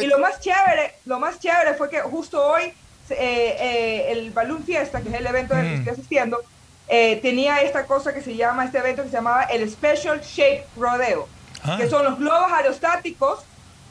Y, 0.00 0.06
lo 0.06 0.18
más 0.18 0.40
chévere, 0.40 0.94
lo 1.04 1.20
más 1.20 1.38
chévere 1.38 1.74
fue 1.74 1.88
que 1.88 2.00
justo 2.00 2.44
hoy 2.44 2.64
eh, 3.10 3.56
eh, 3.60 4.06
el 4.10 4.32
Balloon 4.32 4.64
Fiesta, 4.64 5.00
que 5.00 5.10
es 5.10 5.14
el 5.14 5.26
evento 5.26 5.54
al 5.54 5.62
que 5.62 5.68
Mm. 5.68 5.78
estoy 5.78 5.92
asistiendo, 5.92 6.42
eh, 6.88 7.16
tenía 7.22 7.60
esta 7.62 7.86
cosa 7.86 8.12
que 8.14 8.20
se 8.22 8.36
llama, 8.36 8.64
este 8.64 8.78
evento 8.78 9.02
que 9.02 9.08
se 9.08 9.16
llamaba 9.16 9.42
el 9.44 9.68
Special 9.70 10.20
Shape 10.20 10.66
Rodeo, 10.76 11.28
Ah. 11.64 11.76
que 11.78 11.88
son 11.88 12.04
los 12.04 12.18
globos 12.18 12.52
aerostáticos 12.52 13.40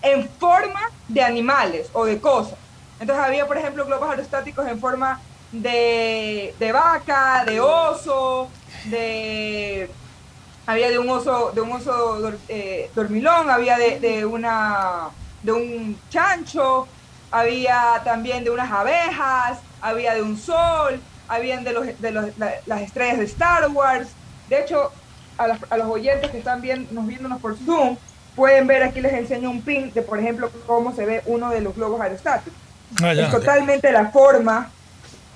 en 0.01 0.29
forma 0.39 0.91
de 1.09 1.21
animales 1.21 1.89
o 1.93 2.05
de 2.05 2.21
cosas. 2.21 2.57
Entonces 2.99 3.25
había, 3.25 3.47
por 3.47 3.57
ejemplo, 3.57 3.85
globos 3.85 4.09
aerostáticos 4.09 4.65
en 4.67 4.79
forma 4.79 5.19
de, 5.51 6.53
de 6.59 6.71
vaca, 6.71 7.43
de 7.45 7.59
oso, 7.59 8.49
de 8.85 9.89
había 10.67 10.89
de 10.89 10.97
un 10.99 11.09
oso, 11.09 11.51
de 11.53 11.61
un 11.61 11.71
oso 11.73 12.31
eh, 12.47 12.89
dormilón, 12.95 13.49
había 13.49 13.77
de, 13.77 13.99
de 13.99 14.25
una 14.25 15.09
de 15.43 15.51
un 15.51 15.99
chancho, 16.09 16.87
había 17.31 18.01
también 18.03 18.43
de 18.43 18.49
unas 18.51 18.71
abejas, 18.71 19.59
había 19.81 20.13
de 20.13 20.21
un 20.21 20.37
sol, 20.37 20.99
habían 21.27 21.63
de, 21.63 21.73
los, 21.73 22.01
de 22.01 22.11
los- 22.11 22.37
la- 22.37 22.53
las 22.65 22.81
estrellas 22.81 23.17
de 23.19 23.25
Star 23.25 23.67
Wars. 23.69 24.07
De 24.49 24.59
hecho, 24.61 24.91
a, 25.37 25.47
las- 25.47 25.59
a 25.69 25.77
los 25.77 25.87
oyentes 25.87 26.31
que 26.31 26.37
están 26.37 26.61
bien, 26.61 26.87
nos 26.91 27.07
viéndonos 27.07 27.41
por 27.41 27.57
Zoom, 27.57 27.97
pueden 28.35 28.67
ver 28.67 28.83
aquí 28.83 29.01
les 29.01 29.13
enseño 29.13 29.49
un 29.49 29.61
pin 29.61 29.91
de, 29.93 30.01
por 30.01 30.19
ejemplo, 30.19 30.51
cómo 30.67 30.93
se 30.95 31.05
ve 31.05 31.21
uno 31.25 31.49
de 31.49 31.61
los 31.61 31.75
globos 31.75 32.01
aerostáticos. 32.01 32.53
Ah. 33.01 33.13
Es 33.13 33.31
totalmente 33.31 33.91
la 33.91 34.07
forma 34.11 34.69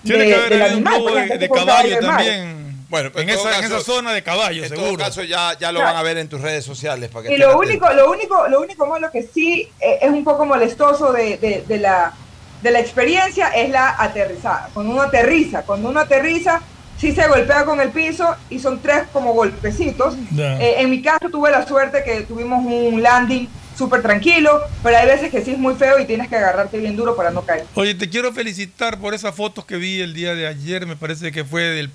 Tiene 0.03 0.23
de- 0.23 0.29
que 0.29 0.35
haber 0.35 0.49
del 0.49 0.61
un 0.61 0.67
animal, 0.71 0.93
globo 0.95 1.09
de, 1.15 1.15
ejemplo, 1.23 1.37
de 1.39 1.49
con 1.49 1.57
caballo 1.65 1.99
también. 1.99 2.69
Bueno, 2.89 3.09
pero 3.13 3.21
en, 3.23 3.29
en 3.29 3.35
esa, 3.37 3.55
en 3.55 3.61
caso- 3.61 3.77
esa 3.77 3.85
zona 3.85 4.13
de 4.13 4.23
caballo, 4.23 4.63
En 4.63 4.69
seguro. 4.69 4.87
todo 4.87 4.97
caso, 4.97 5.21
ya, 5.23 5.55
ya 5.59 5.71
lo 5.71 5.79
Claro. 5.79 5.93
van 5.93 5.99
a 5.99 6.03
ver 6.03 6.17
en 6.17 6.27
tus 6.27 6.41
redes 6.41 6.65
sociales. 6.65 7.09
Para 7.11 7.27
que 7.27 7.35
Y 7.35 7.37
lo 7.37 7.49
atentos. 7.49 7.67
único, 7.67 7.93
lo 7.93 8.11
único, 8.11 8.47
lo 8.47 8.61
único 8.61 8.85
malo 8.87 9.11
que 9.11 9.23
sí 9.23 9.69
eh, 9.79 9.99
es 10.01 10.09
un 10.09 10.23
poco 10.23 10.45
molestoso 10.45 11.13
de, 11.13 11.37
de- 11.37 11.63
de 11.67 11.77
la, 11.77 12.13
de 12.61 12.71
la 12.71 12.79
experiencia 12.79 13.49
es 13.49 13.69
la 13.69 13.95
aterrizada. 13.97 14.69
Cuando 14.73 14.93
uno 14.93 15.01
aterriza, 15.01 15.63
cuando 15.63 15.89
uno 15.89 15.99
aterriza, 15.99 16.61
sí 16.97 17.13
se 17.13 17.27
golpea 17.27 17.65
con 17.65 17.79
el 17.79 17.89
piso 17.89 18.35
y 18.49 18.59
son 18.59 18.81
tres 18.81 19.03
como 19.13 19.33
golpecitos. 19.33 20.15
Eh, 20.37 20.75
en 20.77 20.89
mi 20.89 21.01
caso 21.01 21.29
tuve 21.29 21.51
la 21.51 21.65
suerte 21.65 22.03
que 22.03 22.21
tuvimos 22.21 22.65
un 22.65 23.01
landing 23.01 23.47
súper 23.77 24.01
tranquilo, 24.01 24.59
pero 24.83 24.97
hay 24.97 25.07
veces 25.07 25.31
que 25.31 25.41
sí 25.41 25.51
es 25.51 25.57
muy 25.57 25.75
feo 25.75 25.99
y 25.99 26.05
tienes 26.05 26.27
que 26.27 26.35
agarrarte 26.35 26.77
bien 26.77 26.97
duro 26.97 27.15
para 27.15 27.31
no 27.31 27.43
caer. 27.43 27.65
Oye, 27.75 27.95
te 27.95 28.09
quiero 28.09 28.33
felicitar 28.33 28.99
por 28.99 29.13
esas 29.13 29.33
fotos 29.33 29.63
que 29.63 29.77
vi 29.77 30.01
el 30.01 30.13
día 30.13 30.35
de 30.35 30.47
ayer. 30.47 30.85
Me 30.85 30.97
parece 30.97 31.31
que 31.31 31.45
fue 31.45 31.63
del 31.63 31.89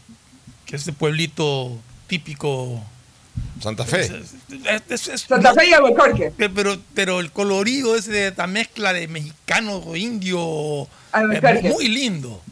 que 0.65 0.77
ese 0.77 0.93
pueblito 0.95 1.77
típico. 2.07 2.83
Santa 3.61 3.85
Fe. 3.85 4.11
Santa 5.17 5.55
Fe 5.55 5.69
y 5.71 5.73
Albuquerque. 5.73 6.33
Eh, 6.39 6.49
Pero, 6.55 6.77
pero 6.95 7.21
el 7.21 7.31
colorido 7.33 7.97
ese 7.97 8.11
de 8.13 8.29
esta 8.29 8.47
mezcla 8.47 8.93
de 8.93 9.09
mexicano, 9.09 9.97
indio, 9.97 10.89
Albuquerque. 11.13 11.69
es 11.69 11.75
muy 11.75 11.89
lindo. 11.89 12.43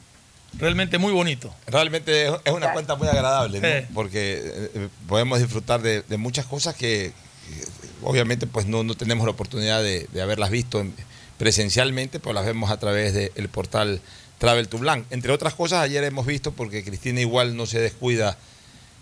Realmente 0.59 0.99
muy 0.99 1.13
bonito. 1.13 1.55
Realmente 1.67 2.27
es- 2.27 2.53
una 2.53 2.73
cuenta 2.73 2.95
muy 2.95 3.09
agradable, 3.09 3.61
¿no? 3.61 3.67
Sí. 3.67 3.87
Porque 3.95 4.35
eh, 4.45 4.71
eh, 4.75 4.89
podemos 5.09 5.39
disfrutar 5.39 5.81
de, 5.83 6.03
de 6.03 6.17
muchas 6.19 6.45
cosas 6.47 6.75
que, 6.75 7.13
que 7.49 7.65
obviamente 8.03 8.47
pues 8.47 8.67
no, 8.67 8.83
no 8.85 8.95
tenemos 8.95 9.25
la 9.25 9.31
oportunidad 9.33 9.83
de, 9.83 10.07
de 10.13 10.23
haberlas 10.23 10.51
visto 10.51 10.81
en- 10.81 10.95
presencialmente, 11.39 12.21
pero 12.21 12.35
las 12.35 12.45
vemos 12.45 12.71
a 12.71 12.79
través 12.79 13.15
del 13.15 13.49
portal 13.49 14.01
Travel 14.39 14.69
to 14.69 14.79
Blanc. 14.79 15.05
Entre 15.11 15.33
otras 15.33 15.55
cosas, 15.55 15.81
ayer 15.83 16.05
hemos 16.05 16.27
visto, 16.27 16.53
porque 16.53 16.85
Cristina 16.85 17.21
igual 17.21 17.57
no 17.57 17.67
se 17.67 17.81
descuida 17.81 18.37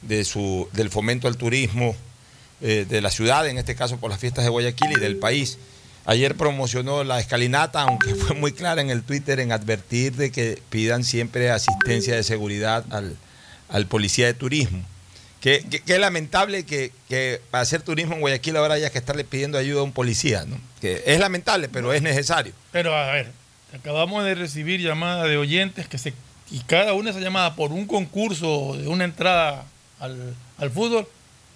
de 0.03 0.25
su, 0.25 0.69
del 0.73 0.91
fomento 0.91 1.29
al 1.29 1.37
turismo 1.37 1.95
eh, 2.63 2.87
de 2.89 3.01
la 3.01 3.11
ciudad, 3.11 3.47
en 3.49 3.59
este 3.59 3.75
caso 3.75 3.99
por 3.99 4.11
las 4.11 4.21
fiestas 4.21 4.45
de 4.45 4.51
Guayaquil 4.51 4.93
y 4.93 5.01
del 5.01 5.17
país. 5.17 5.59
Ayer 6.07 6.35
promocionó 6.35 7.05
la 7.05 7.21
escalinata, 7.21 7.83
aunque 7.83 8.15
fue 8.15 8.35
muy 8.37 8.53
clara 8.53 8.81
en 8.81 8.91
el 8.91 9.03
Twitter 9.03 9.41
en 9.41 9.53
advertir 9.53 10.15
de 10.17 10.31
que 10.33 10.61
pidan 10.71 11.05
siempre 11.05 11.51
asistencia 11.51 12.15
de 12.17 12.23
seguridad 12.23 12.85
al, 12.91 13.17
al 13.69 13.87
policía 13.87 14.27
de 14.27 14.35
turismo. 14.35 14.83
Que, 15.41 15.65
que- 15.87 15.99
lamentable 15.99 16.65
que, 16.67 16.93
que 17.09 17.41
para 17.51 17.63
hacer 17.63 17.81
turismo 17.81 18.15
en 18.15 18.21
Guayaquil 18.21 18.57
ahora 18.57 18.75
haya 18.75 18.91
que 18.91 18.99
estarle 18.99 19.25
pidiendo 19.25 19.57
ayuda 19.57 19.81
a 19.81 19.85
un 19.85 19.93
policía. 19.93 20.45
¿no? 20.47 20.59
Que 20.83 21.03
es 21.07 21.19
lamentable, 21.19 21.69
pero 21.71 21.95
es 21.95 22.03
necesario. 22.03 22.53
Pero 22.73 22.95
a 22.95 23.11
ver, 23.13 23.33
acabamos 23.75 24.23
de 24.25 24.35
recibir 24.35 24.81
llamadas 24.81 25.29
de 25.29 25.39
oyentes 25.39 25.89
que 25.89 25.97
se 25.97 26.13
y 26.51 26.59
cada 26.61 26.93
una 26.95 27.11
esa 27.11 27.21
llamada 27.21 27.55
por 27.55 27.73
un 27.73 27.87
concurso 27.87 28.77
de 28.77 28.89
una 28.89 29.05
entrada 29.05 29.65
al, 30.01 30.35
al 30.59 30.71
fútbol, 30.71 31.07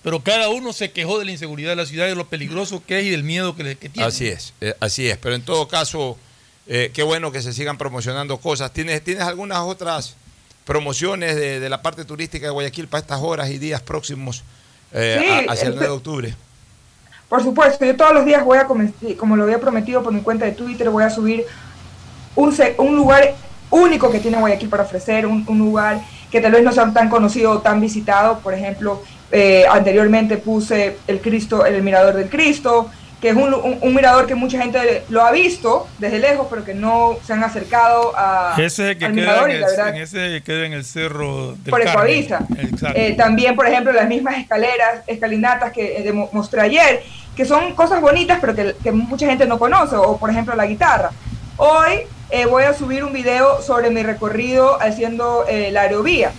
pero 0.02 0.20
cada 0.22 0.48
uno 0.50 0.72
se 0.72 0.92
quejó 0.92 1.18
de 1.18 1.24
la 1.24 1.32
inseguridad 1.32 1.70
de 1.70 1.76
la 1.76 1.86
ciudad 1.86 2.06
y 2.06 2.10
de 2.10 2.14
lo 2.14 2.28
peligroso 2.28 2.82
que 2.86 3.00
es 3.00 3.06
y 3.06 3.10
del 3.10 3.24
miedo 3.24 3.56
que, 3.56 3.64
le, 3.64 3.76
que 3.76 3.88
tiene. 3.88 4.06
Así 4.06 4.28
es, 4.28 4.52
eh, 4.60 4.74
así 4.80 5.08
es. 5.08 5.16
Pero 5.18 5.34
en 5.34 5.42
todo 5.42 5.66
caso, 5.66 6.16
eh, 6.66 6.90
qué 6.94 7.02
bueno 7.02 7.32
que 7.32 7.40
se 7.42 7.52
sigan 7.52 7.78
promocionando 7.78 8.36
cosas. 8.38 8.72
¿Tienes, 8.72 9.02
¿tienes 9.02 9.24
algunas 9.24 9.58
otras 9.60 10.14
promociones 10.64 11.36
de, 11.36 11.58
de 11.60 11.68
la 11.68 11.82
parte 11.82 12.04
turística 12.04 12.46
de 12.46 12.52
Guayaquil 12.52 12.86
para 12.88 13.00
estas 13.02 13.20
horas 13.20 13.50
y 13.50 13.58
días 13.58 13.80
próximos 13.82 14.42
eh, 14.92 15.18
Sí, 15.22 15.46
a- 15.48 15.52
hacia 15.52 15.68
el 15.68 15.74
9 15.74 15.86
de 15.86 15.92
octubre? 15.92 16.34
Por 17.28 17.42
supuesto, 17.42 17.84
yo 17.84 17.96
todos 17.96 18.12
los 18.12 18.24
días 18.26 18.44
voy 18.44 18.58
a, 18.58 18.66
como 18.66 19.36
lo 19.36 19.44
había 19.44 19.58
prometido 19.60 20.02
por 20.02 20.12
mi 20.12 20.20
cuenta 20.20 20.44
de 20.44 20.52
Twitter, 20.52 20.88
voy 20.90 21.02
a 21.04 21.10
subir 21.10 21.44
un, 22.36 22.54
se- 22.54 22.74
un 22.78 22.94
lugar 22.94 23.34
único 23.70 24.10
que 24.10 24.20
tiene 24.20 24.38
Guayaquil 24.38 24.68
para 24.68 24.82
ofrecer, 24.84 25.26
un, 25.26 25.44
un 25.48 25.58
lugar 25.58 26.00
que 26.34 26.40
tal 26.40 26.50
vez 26.50 26.64
no 26.64 26.72
sea 26.72 26.92
tan 26.92 27.08
conocido 27.08 27.52
o 27.52 27.58
tan 27.60 27.80
visitado. 27.80 28.40
Por 28.40 28.54
ejemplo, 28.54 29.00
eh, 29.30 29.64
anteriormente 29.70 30.36
puse 30.36 30.96
el 31.06 31.20
Cristo, 31.20 31.64
el 31.64 31.80
Mirador 31.80 32.14
del 32.16 32.28
Cristo, 32.28 32.90
que 33.20 33.28
es 33.28 33.36
un, 33.36 33.54
un- 33.54 33.78
un 33.80 33.94
mirador 33.94 34.26
que 34.26 34.34
mucha 34.34 34.60
gente 34.60 35.04
lo 35.10 35.22
ha 35.24 35.30
visto 35.30 35.86
desde 36.00 36.18
lejos, 36.18 36.48
pero 36.50 36.64
que 36.64 36.74
no 36.74 37.16
se 37.24 37.34
han 37.34 37.44
acercado 37.44 38.12
a, 38.16 38.54
Ese 38.58 38.64
es 38.66 38.78
el 38.90 38.98
que 38.98 39.04
al 39.06 39.14
queda 39.14 39.44
en 39.44 39.50
el, 39.52 39.60
verdad 39.60 39.88
en 39.90 40.02
ese 40.02 40.16
que 40.28 40.42
queda 40.42 40.66
en 40.66 40.72
el 40.72 40.84
cerro 40.84 41.52
del 41.52 41.70
por. 41.70 42.40
Exacto. 42.58 42.98
Eh, 42.98 43.14
también, 43.16 43.54
por 43.54 43.68
ejemplo, 43.68 43.92
las 43.92 44.08
mismas 44.08 44.36
escaleras, 44.38 45.02
escalinatas 45.06 45.70
que 45.72 46.00
eh, 46.06 46.12
mostré 46.32 46.60
ayer, 46.62 47.02
que 47.36 47.44
son 47.44 47.74
cosas 47.76 48.00
bonitas, 48.00 48.38
pero 48.40 48.56
que, 48.56 48.74
que 48.82 48.90
mucha 48.90 49.24
gente 49.26 49.46
no 49.46 49.56
conoce, 49.60 49.94
o 49.94 50.16
por 50.18 50.30
ejemplo 50.30 50.56
la 50.56 50.66
guitarra. 50.66 51.10
Hoy 51.56 52.00
eh, 52.30 52.46
voy 52.46 52.64
a 52.64 52.74
subir 52.74 53.04
un 53.04 53.12
video 53.12 53.60
sobre 53.62 53.90
mi 53.90 54.02
recorrido 54.02 54.80
haciendo 54.80 55.44
eh, 55.48 55.70
la 55.72 55.82
aerovía. 55.82 56.32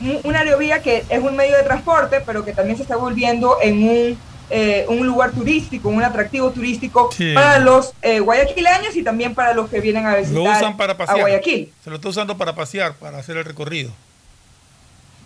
Un- 0.00 0.20
Una 0.24 0.40
aerovía 0.40 0.80
que 0.82 1.04
es 1.08 1.18
un 1.22 1.34
medio 1.36 1.56
de 1.56 1.62
transporte, 1.64 2.20
pero 2.24 2.44
que 2.44 2.52
también 2.52 2.76
se 2.76 2.82
está 2.84 2.96
volviendo 2.96 3.58
en 3.60 3.82
un, 3.88 4.18
eh, 4.50 4.86
un 4.88 5.06
lugar 5.06 5.32
turístico, 5.32 5.88
un 5.88 6.02
atractivo 6.02 6.50
turístico 6.50 7.10
Sí. 7.14 7.34
para 7.34 7.58
los 7.58 7.92
eh, 8.02 8.20
guayaquileños 8.20 8.94
y 8.96 9.02
también 9.02 9.34
para 9.34 9.52
los 9.54 9.68
que 9.68 9.80
vienen 9.80 10.06
a 10.06 10.12
Lo 10.12 10.18
visitar 10.18 10.56
usan 10.56 10.76
para 10.76 10.92
a 10.92 10.96
pasear. 10.96 11.20
Guayaquil. 11.20 11.72
Se 11.82 11.90
lo 11.90 11.96
está 11.96 12.08
usando 12.08 12.36
para 12.38 12.54
pasear, 12.54 12.94
para 12.94 13.18
hacer 13.18 13.36
el 13.36 13.44
recorrido. 13.44 13.90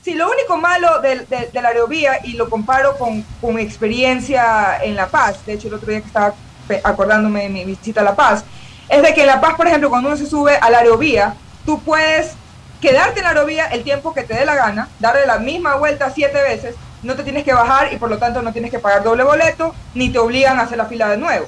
Sí, 0.04 0.14
lo 0.14 0.28
único 0.28 0.56
malo 0.56 1.00
de, 1.00 1.20
de- 1.26 1.50
de 1.52 1.62
la 1.62 1.68
aerovía, 1.68 2.18
y 2.24 2.32
lo 2.32 2.50
comparo 2.50 2.96
con, 2.98 3.22
con 3.40 3.54
mi 3.54 3.62
experiencia 3.62 4.82
en 4.82 4.96
La 4.96 5.06
Paz, 5.06 5.44
de 5.46 5.52
hecho 5.52 5.68
el 5.68 5.74
otro 5.74 5.90
día 5.90 6.00
que 6.00 6.08
estaba 6.08 6.34
acordándome 6.82 7.42
de 7.44 7.48
mi 7.50 7.64
visita 7.64 8.00
a 8.00 8.04
La 8.04 8.16
Paz, 8.16 8.44
es 8.92 9.02
de 9.02 9.14
que 9.14 9.22
en 9.22 9.26
La 9.26 9.40
Paz, 9.40 9.54
por 9.54 9.66
ejemplo, 9.66 9.88
cuando 9.88 10.10
uno 10.10 10.18
se 10.18 10.26
sube 10.26 10.54
a 10.54 10.68
la 10.68 10.80
aerovía, 10.80 11.34
tú 11.64 11.80
puedes 11.80 12.34
quedarte 12.82 13.20
en 13.20 13.24
la 13.24 13.30
aerovía 13.30 13.64
el 13.68 13.84
tiempo 13.84 14.12
que 14.12 14.22
te 14.22 14.34
dé 14.34 14.44
la 14.44 14.54
gana, 14.54 14.90
darle 15.00 15.24
la 15.24 15.38
misma 15.38 15.76
vuelta 15.76 16.12
siete 16.14 16.42
veces, 16.42 16.74
no 17.02 17.16
te 17.16 17.24
tienes 17.24 17.42
que 17.42 17.54
bajar 17.54 17.90
y 17.90 17.96
por 17.96 18.10
lo 18.10 18.18
tanto 18.18 18.42
no 18.42 18.52
tienes 18.52 18.70
que 18.70 18.78
pagar 18.78 19.02
doble 19.02 19.24
boleto, 19.24 19.74
ni 19.94 20.10
te 20.10 20.18
obligan 20.18 20.58
a 20.58 20.64
hacer 20.64 20.76
la 20.76 20.84
fila 20.84 21.08
de 21.08 21.16
nuevo. 21.16 21.46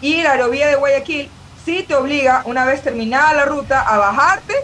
Y 0.00 0.22
la 0.22 0.32
aerovía 0.32 0.66
de 0.66 0.76
Guayaquil 0.76 1.30
sí 1.62 1.84
te 1.86 1.94
obliga, 1.94 2.40
una 2.46 2.64
vez 2.64 2.80
terminada 2.80 3.34
la 3.34 3.44
ruta, 3.44 3.82
a 3.82 3.98
bajarte 3.98 4.54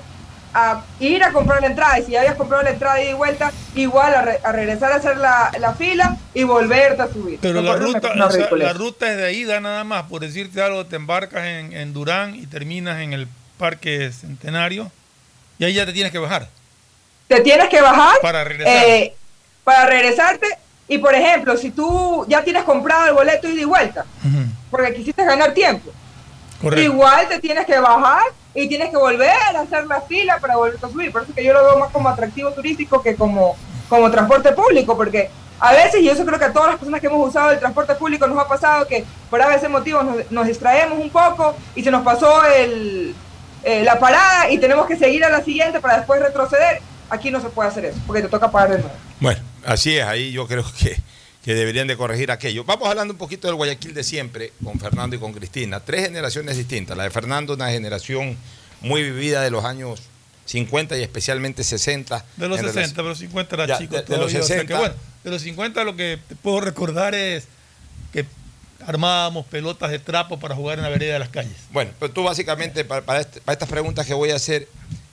a 0.55 0.83
ir 1.01 1.23
a 1.25 1.33
comprar 1.33 1.61
la 1.61 1.67
entrada. 1.67 1.99
Y 1.99 2.05
si 2.05 2.13
ya 2.13 2.21
habías 2.21 2.37
comprado 2.37 2.63
la 2.63 2.71
entrada 2.71 3.03
y 3.03 3.07
de 3.09 3.15
vuelta, 3.15 3.53
igual 3.75 4.15
a, 4.15 4.23
re- 4.23 4.41
a 4.43 4.53
regresar 4.53 4.93
a 4.93 4.97
hacer 4.97 5.17
la, 5.17 5.51
la 5.59 5.75
fila 5.75 6.17
y 6.33 6.45
volverte 6.45 7.03
a 7.03 7.09
subir. 7.09 7.39
Pero 7.43 7.61
la 7.61 7.77
ruta, 7.77 8.13
o 8.27 8.31
sea, 8.31 8.49
la 8.53 8.73
ruta 8.73 9.11
es 9.11 9.17
de 9.17 9.33
ida 9.33 9.61
nada 9.61 9.85
más. 9.85 10.05
Por 10.05 10.21
decirte 10.23 10.63
algo, 10.63 10.87
te 10.87 10.97
embarcas 10.97 11.45
en, 11.45 11.73
en 11.73 11.93
Durán 11.93 12.35
y 12.37 12.47
terminas 12.47 13.01
en 13.01 13.13
el 13.13 13.27
Parque 13.59 14.11
Centenario. 14.13 14.91
Y 15.59 15.65
ahí 15.65 15.75
ya 15.75 15.85
te 15.87 15.93
tienes 15.93 16.13
que 16.13 16.19
bajar. 16.19 16.49
Te 17.29 17.41
tienes 17.41 17.69
que 17.69 17.81
bajar 17.81 18.17
Para 18.23 18.45
regresar. 18.45 18.85
eh, 18.87 19.15
para 19.65 19.87
regresarte 19.87 20.47
Y 20.89 20.99
por 20.99 21.15
ejemplo, 21.15 21.57
si 21.57 21.71
tú 21.71 22.27
ya 22.29 22.45
tienes 22.45 22.65
comprado 22.65 23.07
el 23.07 23.15
boleto 23.15 23.49
ida 23.49 23.63
y 23.63 23.65
vuelta, 23.65 24.05
porque 24.71 24.93
quisiste 24.95 25.25
ganar 25.25 25.55
tiempo, 25.55 25.91
igual 26.83 27.27
te 27.29 27.39
tienes 27.39 27.65
que 27.67 27.79
bajar 27.79 28.25
y 28.55 28.69
tienes 28.69 28.91
que 28.91 28.97
volver 28.97 29.31
a 29.31 29.61
hacer 29.61 29.87
la 29.87 30.01
fila 30.03 30.39
para 30.39 30.57
volver 30.57 30.79
a 30.81 30.89
subir. 30.89 31.13
Por 31.13 31.23
eso 31.23 31.35
que 31.35 31.45
yo 31.45 31.53
lo 31.53 31.65
veo 31.65 31.79
más 31.79 31.91
como 31.91 32.09
atractivo 32.09 32.51
turístico 32.53 33.03
que 33.03 33.17
como, 33.17 33.57
como 33.89 34.11
transporte 34.11 34.53
público, 34.53 34.97
porque 34.97 35.31
a 35.61 35.73
veces, 35.73 36.01
y 36.01 36.09
eso 36.09 36.25
creo 36.25 36.39
que 36.39 36.45
a 36.47 36.53
todas 36.53 36.71
las 36.71 36.79
personas 36.79 37.01
que 37.01 37.07
hemos 37.07 37.29
usado 37.29 37.51
el 37.51 37.59
transporte 37.59 37.95
público 37.95 38.27
nos 38.27 38.39
ha 38.39 38.49
pasado 38.49 38.87
que 38.87 39.05
por 39.31 39.41
a 39.41 39.49
veces 39.49 39.71
motivos 39.71 40.05
nos, 40.05 40.31
nos 40.31 40.47
distraemos 40.47 40.99
un 40.99 41.11
poco 41.11 41.55
y 41.75 41.83
se 41.83 41.91
nos 41.91 42.03
pasó 42.03 42.45
el, 42.45 43.15
eh, 43.63 43.83
la 43.83 43.99
parada 43.99 44.51
y 44.51 44.59
tenemos 44.59 44.87
que 44.87 44.97
seguir 44.97 45.25
a 45.25 45.31
la 45.31 45.43
siguiente 45.43 45.81
para 45.81 45.99
después 45.99 46.21
retroceder. 46.21 46.81
Aquí 47.09 47.31
no 47.31 47.41
se 47.41 47.49
puede 47.49 47.69
hacer 47.69 47.85
eso, 47.87 47.99
porque 48.07 48.23
te 48.23 48.29
toca 48.29 48.51
pagar 48.51 48.71
de 48.71 48.79
nuevo. 48.79 48.95
Bueno, 49.21 49.41
así 49.65 49.97
es, 49.97 50.05
ahí 50.05 50.33
yo 50.33 50.47
creo 50.47 50.65
que, 50.79 50.97
que 51.45 51.55
deberían 51.55 51.87
de 51.87 51.97
corregir 51.97 52.31
aquello. 52.31 52.65
Vamos 52.65 52.89
hablando 52.89 53.13
un 53.13 53.19
poquito 53.19 53.47
del 53.49 53.57
Guayaquil 53.57 53.93
de 53.93 54.03
siempre, 54.03 54.53
con 54.63 54.81
Fernando 54.81 55.15
y 55.15 55.19
con 55.19 55.33
Cristina. 55.33 55.81
Tres 55.81 56.07
generaciones 56.07 56.57
distintas. 56.57 56.97
La 56.97 57.05
de 57.05 57.11
Fernando, 57.11 57.53
una 57.55 57.71
generación 57.71 58.37
muy 58.81 59.03
vivida 59.03 59.43
de 59.43 59.51
los 59.51 59.65
años 59.65 60.01
50 60.47 60.97
y 60.99 61.03
especialmente 61.03 61.63
60. 61.63 62.25
De 62.37 62.49
los 62.49 62.59
En 62.59 62.65
60, 62.67 62.73
relación- 62.81 62.95
pero 62.97 63.15
50 63.15 63.55
era 63.57 63.67
Ya, 63.67 63.79
chico 63.79 63.97
de- 63.97 64.03
de 64.03 64.17
los 64.17 64.27
o 64.27 64.31
sea 64.31 64.41
que 64.41 64.47
60. 64.47 64.79
bueno, 64.79 64.95
de 65.23 65.31
los 65.31 65.43
50 65.43 65.85
lo 65.85 65.97
que 65.97 66.19
te 66.29 66.35
puedo 66.37 66.61
recordar 66.63 67.15
es 67.15 67.45
que 68.13 68.25
armábamos 68.87 69.47
pelotas 69.47 69.91
de 69.91 69.99
trapo 69.99 70.39
para 70.39 70.55
jugar 70.55 70.79
en 70.79 70.85
la 70.85 70.91
vereda 70.91 71.15
de 71.15 71.19
las 71.19 71.29
calles. 71.31 71.53
Bueno, 71.73 71.91
pero 71.99 72.13
tú 72.13 72.23
básicamente, 72.23 72.85
para, 72.85 73.03
para 73.03 73.21
este- 73.21 73.41
para 73.43 73.55
estas 73.55 73.69
preguntas 73.69 74.07
que 74.07 74.15
voy 74.15 74.31
a 74.31 74.37
hacer, 74.37 74.69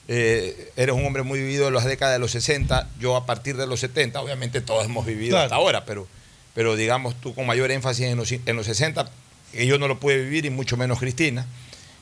eh, 0.07 0.71
eres 0.75 0.93
un 0.95 1.05
hombre 1.05 1.23
muy 1.23 1.39
vivido 1.39 1.65
de 1.65 1.71
las 1.71 1.85
décadas 1.85 2.13
de 2.15 2.19
los 2.19 2.31
60, 2.31 2.89
yo 2.99 3.15
a 3.15 3.25
partir 3.25 3.55
de 3.55 3.67
los 3.67 3.79
70, 3.79 4.19
obviamente 4.21 4.59
todos 4.61 4.83
hemos 4.85 5.05
vivido 5.05 5.31
Claro. 5.31 5.43
hasta 5.45 5.55
ahora, 5.55 5.85
pero, 5.85 6.07
pero 6.53 6.75
digamos 6.75 7.19
tú 7.19 7.33
con 7.33 7.45
mayor 7.45 7.71
énfasis 7.71 8.07
en 8.07 8.17
los, 8.17 8.31
en 8.31 8.55
los 8.55 8.65
60, 8.65 9.09
que 9.51 9.65
yo 9.65 9.77
no 9.77 9.87
lo 9.87 9.99
pude 9.99 10.17
vivir 10.17 10.45
y 10.45 10.49
mucho 10.49 10.77
menos 10.77 10.99
Cristina. 10.99 11.45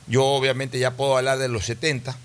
Yo 0.06 0.24
obviamente 0.24 0.78
ya 0.78 0.96
puedo 0.96 1.16
hablar 1.16 1.38
de 1.38 1.48
los 1.48 1.64
70 1.66 2.16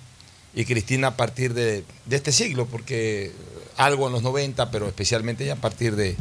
y 0.53 0.65
Cristina 0.65 1.09
a 1.09 1.17
partir 1.17 1.53
de, 1.53 1.84
de 2.05 2.15
este 2.15 2.32
siglo, 2.32 2.65
porque 2.65 3.32
algo 3.78 4.07
en 4.07 4.13
los 4.13 4.23
90, 4.23 4.71
pero 4.71 4.88
especialmente 4.88 5.45
ya 5.45 5.53
a 5.53 5.57
partir 5.57 5.95
de, 5.95 6.15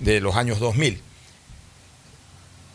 de 0.00 0.20
los 0.20 0.36
años 0.36 0.60
2000 0.60 1.02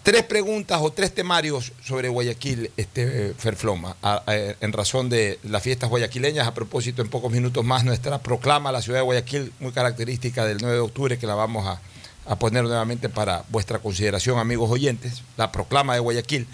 tres 0.06 0.22
preguntas 0.22 0.80
o 0.84 0.92
tres 0.94 1.16
temarios 1.16 1.74
sobre 1.84 2.10
Guayaquil, 2.10 2.70
este, 2.78 3.30
eh, 3.30 3.34
Ferfloma, 3.36 3.98
en 4.62 4.72
razón 4.72 5.10
de 5.10 5.40
las 5.42 5.64
fiestas 5.64 5.90
guayaquileñas. 5.90 6.48
A 6.48 6.54
propósito, 6.54 7.02
en 7.02 7.10
pocos 7.10 7.32
minutos 7.32 7.66
más, 7.66 7.84
nuestra 7.84 8.20
proclama 8.20 8.70
a 8.70 8.72
la 8.72 8.84
ciudad 8.84 9.00
de 9.00 9.04
Guayaquil, 9.04 9.52
muy 9.60 9.72
característica 9.72 10.46
del 10.46 10.60
9 10.62 10.76
de 10.76 10.82
octubre, 10.82 11.18
que 11.18 11.26
la 11.26 11.34
vamos 11.34 11.66
a, 11.66 11.82
a 12.28 12.38
poner 12.38 12.64
nuevamente 12.64 13.10
para 13.10 13.44
vuestra 13.50 13.80
consideración, 13.80 14.40
amigos 14.40 14.70
oyentes, 14.72 15.22
la 15.38 15.52
proclama 15.52 15.94
de 15.94 16.00
Guayaquil. 16.00 16.48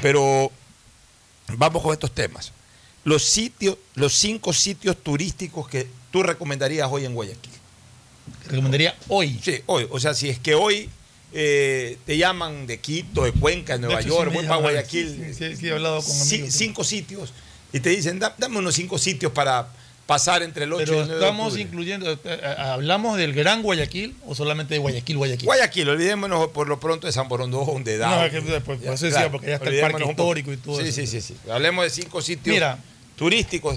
Pero 0.00 0.52
vamos 1.56 1.82
con 1.82 1.92
estos 1.92 2.12
temas. 2.14 2.52
Los 3.04 3.24
sitios, 3.24 3.76
los 3.94 4.12
cinco 4.14 4.52
sitios 4.52 4.96
turísticos 4.96 5.68
que 5.68 5.88
tú 6.10 6.22
recomendarías 6.22 6.88
hoy 6.90 7.04
en 7.04 7.14
Guayaquil. 7.14 7.52
Recomendaría 8.48 8.94
hoy. 9.08 9.38
Sí, 9.42 9.62
hoy. 9.66 9.86
O 9.90 9.98
sea, 9.98 10.14
si 10.14 10.28
es 10.28 10.38
que 10.38 10.54
hoy 10.54 10.88
eh, 11.32 11.98
te 12.06 12.16
llaman 12.16 12.66
de 12.66 12.78
Quito, 12.80 13.24
de 13.24 13.32
Cuenca, 13.32 13.74
de 13.74 13.80
Nueva 13.80 13.96
De 13.96 14.02
hecho, 14.02 14.14
York, 14.14 14.30
sí 14.30 14.36
voy 14.36 14.46
para 14.46 14.60
Guayaquil. 14.60 15.34
sí, 15.36 15.56
sí, 15.56 15.66
he 15.68 15.72
hablado 15.72 16.02
con 16.02 16.20
amigos. 16.20 16.52
Cinco 16.52 16.84
sitios. 16.84 17.32
Y 17.72 17.80
te 17.80 17.90
dicen, 17.90 18.18
"Da- 18.18 18.34
dame 18.38 18.58
unos 18.58 18.74
cinco 18.74 18.98
sitios 18.98 19.32
para 19.32 19.68
pasar 20.08 20.42
entre 20.42 20.64
el 20.64 20.72
8 20.72 20.80
y 20.80 20.88
el 20.88 20.90
9 20.96 21.08
de 21.08 21.14
estamos 21.20 21.44
octubre". 21.48 21.62
incluyendo, 21.62 22.10
eh, 22.10 22.18
eh, 22.24 22.54
¿hablamos 22.58 23.18
del 23.18 23.34
Gran 23.34 23.62
Guayaquil 23.62 24.16
o 24.26 24.34
solamente 24.34 24.72
de 24.74 24.80
Guayaquil, 24.80 25.18
Guayaquil? 25.18 25.44
Guayaquil, 25.46 25.88
olvidémonos 25.90 26.48
por 26.48 26.66
lo 26.66 26.80
pronto 26.80 27.06
de 27.06 27.12
San 27.12 27.28
Borondón, 27.28 27.84
de 27.84 27.98
Dao. 27.98 28.16
No, 28.16 28.24
es 28.24 28.32
que 28.32 28.40
después, 28.40 28.80
por 28.80 28.94
eso 28.94 29.04
decía, 29.04 29.30
porque 29.30 29.48
ya 29.48 29.54
está 29.56 29.68
el 29.68 29.80
parque 29.82 30.04
histórico 30.08 30.50
y 30.52 30.56
todo 30.56 30.80
sí, 30.80 30.88
eso. 30.88 30.92
Sí, 31.02 31.06
sí, 31.06 31.20
sí. 31.20 31.36
Hablemos 31.50 31.84
de 31.84 31.90
cinco 31.90 32.22
sitios 32.22 32.54
Mira. 32.54 32.78
turísticos. 33.16 33.76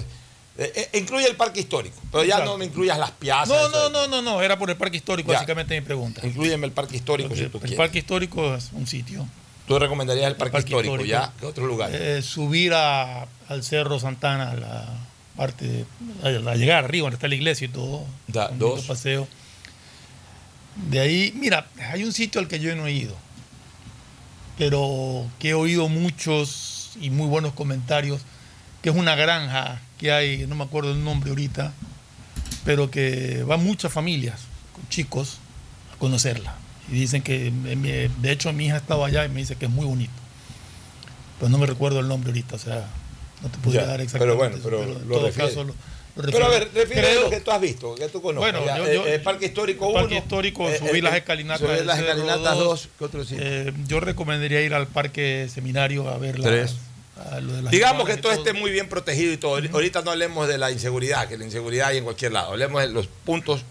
Eh, 0.58 0.70
eh, 0.92 0.98
incluye 0.98 1.26
el 1.26 1.36
parque 1.36 1.60
histórico, 1.60 1.96
pero 2.10 2.24
ya 2.24 2.44
no 2.44 2.56
me 2.58 2.64
incluyas 2.66 2.98
las 2.98 3.10
piazas. 3.10 3.48
No, 3.48 3.68
no, 3.68 3.88
no, 3.90 4.06
no, 4.08 4.20
no, 4.22 4.42
era 4.42 4.58
por 4.58 4.68
el 4.70 4.76
parque 4.76 4.96
histórico, 4.98 5.30
Ya. 5.32 5.38
básicamente 5.38 5.74
mi 5.78 5.80
pregunta. 5.84 6.20
Incluyeme 6.26 6.66
el 6.66 6.72
parque 6.72 6.96
histórico 6.96 7.34
si 7.34 7.46
tú 7.46 7.56
el 7.58 7.60
quieres. 7.60 7.76
parque 7.76 7.98
histórico 7.98 8.54
es 8.54 8.70
un 8.72 8.86
sitio. 8.86 9.26
Tú 9.66 9.78
recomendarías 9.78 10.26
el 10.28 10.36
parque, 10.36 10.52
parque 10.52 10.68
histórico, 10.70 10.94
histórico. 10.94 11.10
¿ya? 11.18 11.32
¿Qué 11.40 11.46
otro 11.46 11.66
lugar? 11.66 11.90
Eh, 11.94 12.20
subir 12.22 12.72
a- 12.74 13.26
al 13.48 13.62
Cerro 13.62 13.98
Santana, 14.00 14.54
la 14.54 14.88
parte, 15.36 15.66
de- 15.66 15.86
a, 16.22 16.54
llegar 16.54 16.84
arriba, 16.84 17.04
donde 17.04 17.16
está 17.16 17.28
la 17.28 17.34
iglesia 17.34 17.66
y 17.66 17.68
todo. 17.68 18.04
Da, 18.28 18.48
dos. 18.48 18.84
paseo. 18.84 19.26
De 20.90 21.00
ahí, 21.00 21.32
mira, 21.36 21.66
hay 21.90 22.04
un 22.04 22.12
sitio 22.12 22.40
al 22.40 22.48
que 22.48 22.58
yo 22.58 22.74
no 22.74 22.86
he 22.86 22.92
ido, 22.92 23.14
pero 24.56 25.26
que 25.38 25.50
he 25.50 25.54
oído 25.54 25.88
muchos 25.88 26.92
y 27.00 27.10
muy 27.10 27.26
buenos 27.26 27.52
comentarios, 27.52 28.22
que 28.80 28.88
es 28.90 28.96
una 28.96 29.14
granja 29.14 29.80
que 29.98 30.12
hay, 30.12 30.46
no 30.46 30.54
me 30.54 30.64
acuerdo 30.64 30.92
el 30.92 31.04
nombre 31.04 31.30
ahorita, 31.30 31.72
pero 32.64 32.90
que 32.90 33.44
van 33.46 33.62
muchas 33.62 33.92
familias, 33.92 34.40
con 34.72 34.88
chicos, 34.88 35.38
a 35.94 35.98
conocerla. 35.98 36.54
Y 36.88 36.92
dicen 36.92 37.22
que, 37.22 37.52
de 37.52 38.32
hecho, 38.32 38.52
mi 38.52 38.66
hija 38.66 38.76
estaba 38.76 39.06
allá 39.06 39.24
y 39.24 39.28
me 39.28 39.40
dice 39.40 39.56
que 39.56 39.66
es 39.66 39.70
muy 39.70 39.86
bonito. 39.86 40.12
Pero 41.38 41.50
no 41.50 41.58
me 41.58 41.66
recuerdo 41.66 42.00
el 42.00 42.08
nombre 42.08 42.30
ahorita, 42.30 42.56
o 42.56 42.58
sea, 42.58 42.88
no 43.42 43.48
te 43.48 43.58
podría 43.58 43.80
Ya, 43.82 43.86
dar 43.88 43.96
pero 43.96 44.04
exactamente. 44.04 44.36
bueno, 44.38 44.56
eso, 44.56 44.64
pero 44.64 45.20
lo 45.24 45.32
caso 45.32 45.64
lo- 45.64 45.74
lo 46.14 46.30
Pero 46.30 46.44
a 46.44 46.48
ver, 46.50 46.68
refiere. 46.74 47.14
lo 47.14 47.30
que 47.30 47.40
tú 47.40 47.50
has 47.50 47.60
visto, 47.60 47.94
que 47.94 48.06
tú 48.08 48.20
conoces. 48.20 48.52
Bueno, 48.52 48.66
Ya, 48.66 48.76
yo- 48.78 48.86
eh, 48.86 48.94
yo- 48.96 49.06
el 49.06 49.22
Parque 49.22 49.46
Histórico 49.46 49.86
el 49.86 49.90
1. 49.92 50.00
Parque 50.00 50.16
histórico, 50.18 50.68
subir 50.76 51.02
las 51.02 51.14
escalinatas. 51.14 51.60
Subir 51.60 51.76
del 51.78 51.86
las 51.86 51.98
escalinatas 52.00 52.58
dos. 52.58 52.64
2. 52.82 52.88
¿Qué 52.98 53.04
otro 53.06 53.24
sitio? 53.24 53.42
Eh, 53.46 53.72
yo 53.86 53.98
recomendaría 54.00 54.60
ir 54.60 54.74
al 54.74 54.86
parque 54.88 55.48
seminario 55.52 56.06
a 56.10 56.18
ver 56.18 56.38
las- 56.38 56.76
a 57.30 57.40
lo 57.40 57.54
de 57.54 57.62
las 57.62 57.70
Digamos 57.72 58.06
que 58.06 58.18
todo 58.18 58.30
esté 58.32 58.52
muy 58.52 58.70
bien 58.70 58.88
protegido 58.90 59.32
y 59.32 59.38
todo. 59.38 59.56
Ahorita 59.72 60.02
no 60.02 60.10
hablemos 60.10 60.48
de 60.48 60.58
la 60.58 60.70
inseguridad, 60.70 61.28
que 61.28 61.38
la 61.38 61.44
inseguridad 61.44 61.88
hay 61.88 61.96
en 61.98 62.04
cualquier 62.04 62.32
lado. 62.32 62.52
Hablemos 62.52 62.82
de 62.82 62.88
los 62.88 63.06
puntos 63.06 63.62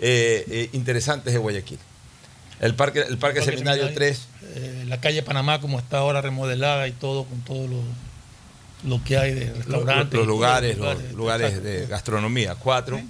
eh, 0.00 0.44
eh, 0.50 0.70
interesantes 0.72 1.32
de 1.32 1.38
Guayaquil. 1.38 1.78
El 2.60 2.74
Parque, 2.74 3.00
el 3.00 3.18
parque, 3.18 3.40
Parque 3.40 3.42
Seminario, 3.42 3.84
Seminario. 3.84 3.94
3. 3.94 4.26
Eh, 4.56 4.84
la 4.88 5.00
calle 5.00 5.22
Panamá 5.22 5.60
como 5.60 5.78
está 5.78 5.98
ahora 5.98 6.20
remodelada 6.20 6.88
y 6.88 6.92
todo 6.92 7.24
con 7.24 7.40
todo 7.42 7.68
lo, 7.68 7.76
lo 8.84 9.02
que 9.02 9.16
hay 9.16 9.34
de 9.34 9.52
restaurantes. 9.52 10.14
los 10.14 10.24
todo, 10.24 10.24
lugares, 10.26 10.78
los 10.78 11.12
lugares 11.12 11.48
exacto. 11.48 11.68
de 11.68 11.86
gastronomía. 11.86 12.54
4. 12.54 13.00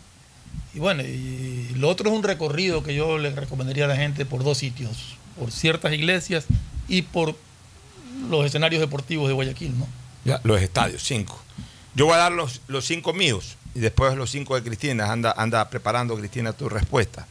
Y 0.74 0.78
bueno, 0.78 1.02
y 1.02 1.72
lo 1.76 1.88
otro 1.88 2.10
es 2.10 2.16
un 2.16 2.22
recorrido 2.22 2.82
que 2.82 2.94
yo 2.94 3.18
le 3.18 3.30
recomendaría 3.30 3.84
a 3.84 3.88
la 3.88 3.96
gente 3.96 4.24
por 4.24 4.42
dos 4.42 4.58
sitios, 4.58 5.16
por 5.38 5.52
ciertas 5.52 5.92
iglesias 5.92 6.46
y 6.88 7.02
por 7.02 7.36
los 8.28 8.46
escenarios 8.46 8.80
deportivos 8.80 9.28
de 9.28 9.34
Guayaquil, 9.34 9.78
¿no? 9.78 9.86
Ya, 10.24 10.40
los 10.42 10.60
estadios, 10.60 11.02
5. 11.02 11.42
Yo 11.94 12.06
voy 12.06 12.14
a 12.14 12.18
dar 12.18 12.32
los, 12.32 12.60
los 12.66 12.84
cinco 12.84 13.12
míos 13.12 13.56
y 13.74 13.80
después 13.80 14.16
los 14.16 14.30
cinco 14.30 14.56
de 14.56 14.62
Cristina. 14.62 15.12
Anda, 15.12 15.34
anda 15.36 15.68
preparando, 15.70 16.16
Cristina, 16.16 16.52
tu 16.52 16.68
respuesta. 16.68 17.26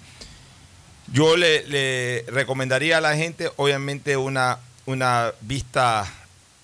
Yo 1.12 1.36
le, 1.36 1.68
le 1.68 2.26
recomendaría 2.28 3.00
a 3.00 3.02
la 3.02 3.16
gente, 3.16 3.52
obviamente, 3.58 4.16
una, 4.16 4.60
una 4.86 5.34
vista 5.42 6.09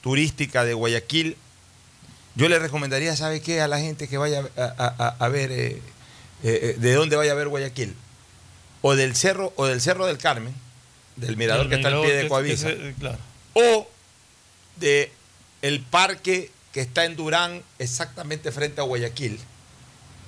turística 0.01 0.63
de 0.63 0.73
Guayaquil. 0.73 1.35
Yo 2.39 2.47
le 2.47 2.57
recomendaría, 2.57 3.15
¿sabe 3.17 3.41
qué? 3.41 3.59
A 3.59 3.67
la 3.67 3.79
gente 3.79 4.07
que 4.07 4.17
vaya 4.17 4.45
a, 4.55 4.61
a- 4.63 4.95
a- 4.97 5.15
a 5.25 5.27
ver, 5.27 5.51
eh, 5.51 5.67
eh, 5.71 5.81
eh, 6.43 6.75
de 6.77 6.93
dónde 6.93 7.17
vaya 7.17 7.33
a 7.33 7.35
ver 7.35 7.49
Guayaquil. 7.49 7.93
O 8.81 8.95
del 8.95 9.13
cerro, 9.17 9.51
o 9.57 9.65
del 9.65 9.81
cerro 9.81 10.05
del 10.05 10.17
Carmen, 10.17 10.53
del 11.17 11.35
mirador 11.35 11.65
El 11.65 11.69
que 11.69 11.75
está 11.75 11.89
al 11.89 12.01
pie 12.01 12.13
de 12.15 12.27
Coavisa. 12.29 12.67
que 12.69 12.89
es, 12.91 12.95
claro. 12.97 13.17
O 13.55 13.89
de 14.77 15.11
el 15.61 15.81
parque 15.81 16.49
que 16.71 16.79
está 16.79 17.03
en 17.03 17.17
Durán, 17.17 17.61
exactamente 17.77 18.53
frente 18.53 18.79
a 18.79 18.85
Guayaquil, 18.85 19.37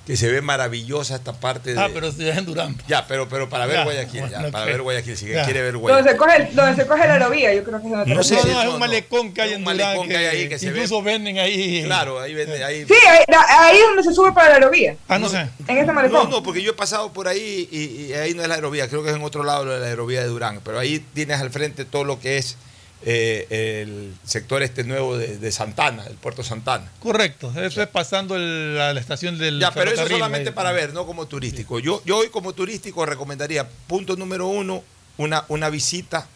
que 0.06 0.16
se 0.16 0.28
ve 0.30 0.40
maravillosa 0.42 1.14
esta 1.14 1.32
parte 1.32 1.74
de. 1.74 1.80
Ah, 1.80 1.88
pero 1.94 2.10
si 2.10 2.28
es 2.28 2.36
en 2.36 2.44
Durán. 2.44 2.76
Ya, 2.88 3.06
pero, 3.06 3.28
pero 3.28 3.48
para 3.48 3.66
ver 3.66 3.76
Ya, 3.76 3.84
Guayaquil, 3.84 4.28
ya, 4.28 4.50
para 4.50 4.64
ver 4.64 4.82
Guayaquil, 4.82 5.16
si 5.16 5.28
Ya. 5.28 5.44
quiere 5.44 5.62
ver 5.62 5.74
Donde 5.74 5.88
Guayaquil. 5.88 6.10
se, 6.10 6.16
coge, 6.16 6.36
el- 6.36 6.54
donde 6.56 6.74
se 6.82 6.88
coge 6.88 7.06
la 7.06 7.12
aerovía, 7.14 7.54
yo 7.54 7.62
creo 7.62 7.80
que 7.80 7.86
es 7.86 7.92
donde 7.92 8.14
No 8.14 8.22
sé, 8.24 8.34
No, 8.34 8.42
no, 8.42 8.48
es 8.48 8.54
no, 8.54 8.60
un 8.62 8.66
no. 8.72 8.78
malecón 8.80 9.32
que 9.32 9.42
hay 9.42 9.50
en 9.52 9.58
un 9.58 9.64
Durán 9.64 9.78
malecón 9.78 10.08
que 10.08 10.16
hay 10.16 10.24
ahí 10.26 10.48
que 10.48 10.58
se 10.58 10.66
incluso 10.66 11.02
venden 11.02 11.38
ahí. 11.38 11.84
Claro, 11.84 12.20
ahí 12.20 12.34
vende, 12.34 12.64
ahí. 12.64 12.84
Sí, 12.84 12.94
ahí, 13.08 13.24
ahí 13.48 13.76
es 13.76 13.82
donde 13.86 14.02
se 14.02 14.12
sube 14.12 14.32
para 14.32 14.48
la 14.48 14.54
aerovía. 14.56 14.96
Ah, 15.06 15.18
no 15.20 15.28
sé. 15.28 15.46
En 15.68 15.76
ese 15.78 15.86
No, 15.86 15.92
malecón. 15.92 16.30
no, 16.30 16.42
porque 16.42 16.62
yo 16.62 16.72
he 16.72 16.74
pasado 16.74 17.12
por 17.12 17.28
ahí 17.28 17.68
y, 17.70 18.06
y 18.08 18.12
ahí 18.14 18.34
no 18.34 18.42
es 18.42 18.48
la 18.48 18.56
aerovía, 18.56 18.88
creo 18.88 19.04
que 19.04 19.10
es 19.10 19.16
en 19.16 19.22
otro 19.22 19.44
lado 19.44 19.66
de 19.66 19.78
la 19.78 19.86
aerovía 19.86 20.20
de 20.22 20.26
Durán, 20.26 20.60
pero 20.64 20.78
ahí 20.80 20.98
tienes 21.14 21.40
al 21.40 21.50
frente 21.50 21.84
todo 21.84 22.02
lo 22.04 22.18
que 22.18 22.38
es 22.38 22.56
eh, 23.04 23.82
el 23.82 24.14
sector 24.24 24.62
este 24.62 24.84
nuevo 24.84 25.16
de, 25.18 25.38
de 25.38 25.52
Santana, 25.52 26.04
el 26.06 26.14
puerto 26.14 26.42
Santana. 26.42 26.90
Correcto, 27.00 27.52
eso 27.60 27.82
es 27.82 27.88
pasando 27.88 28.36
el- 28.36 28.76
la, 28.76 28.92
la 28.94 29.00
estación 29.00 29.38
del 29.38 29.58
Ya, 29.60 29.72
pero 29.72 29.90
eso 29.90 30.06
solamente 30.08 30.50
ahí. 30.50 30.54
para 30.54 30.72
ver, 30.72 30.92
no 30.94 31.04
como 31.06 31.26
turístico. 31.26 31.78
Yo, 31.80 32.02
yo 32.04 32.18
hoy 32.18 32.28
como 32.28 32.52
turístico 32.52 33.04
recomendaría, 33.04 33.68
punto 33.86 34.16
número 34.16 34.46
uno, 34.46 34.82
una, 35.16 35.44
una 35.48 35.68
visita 35.68 36.26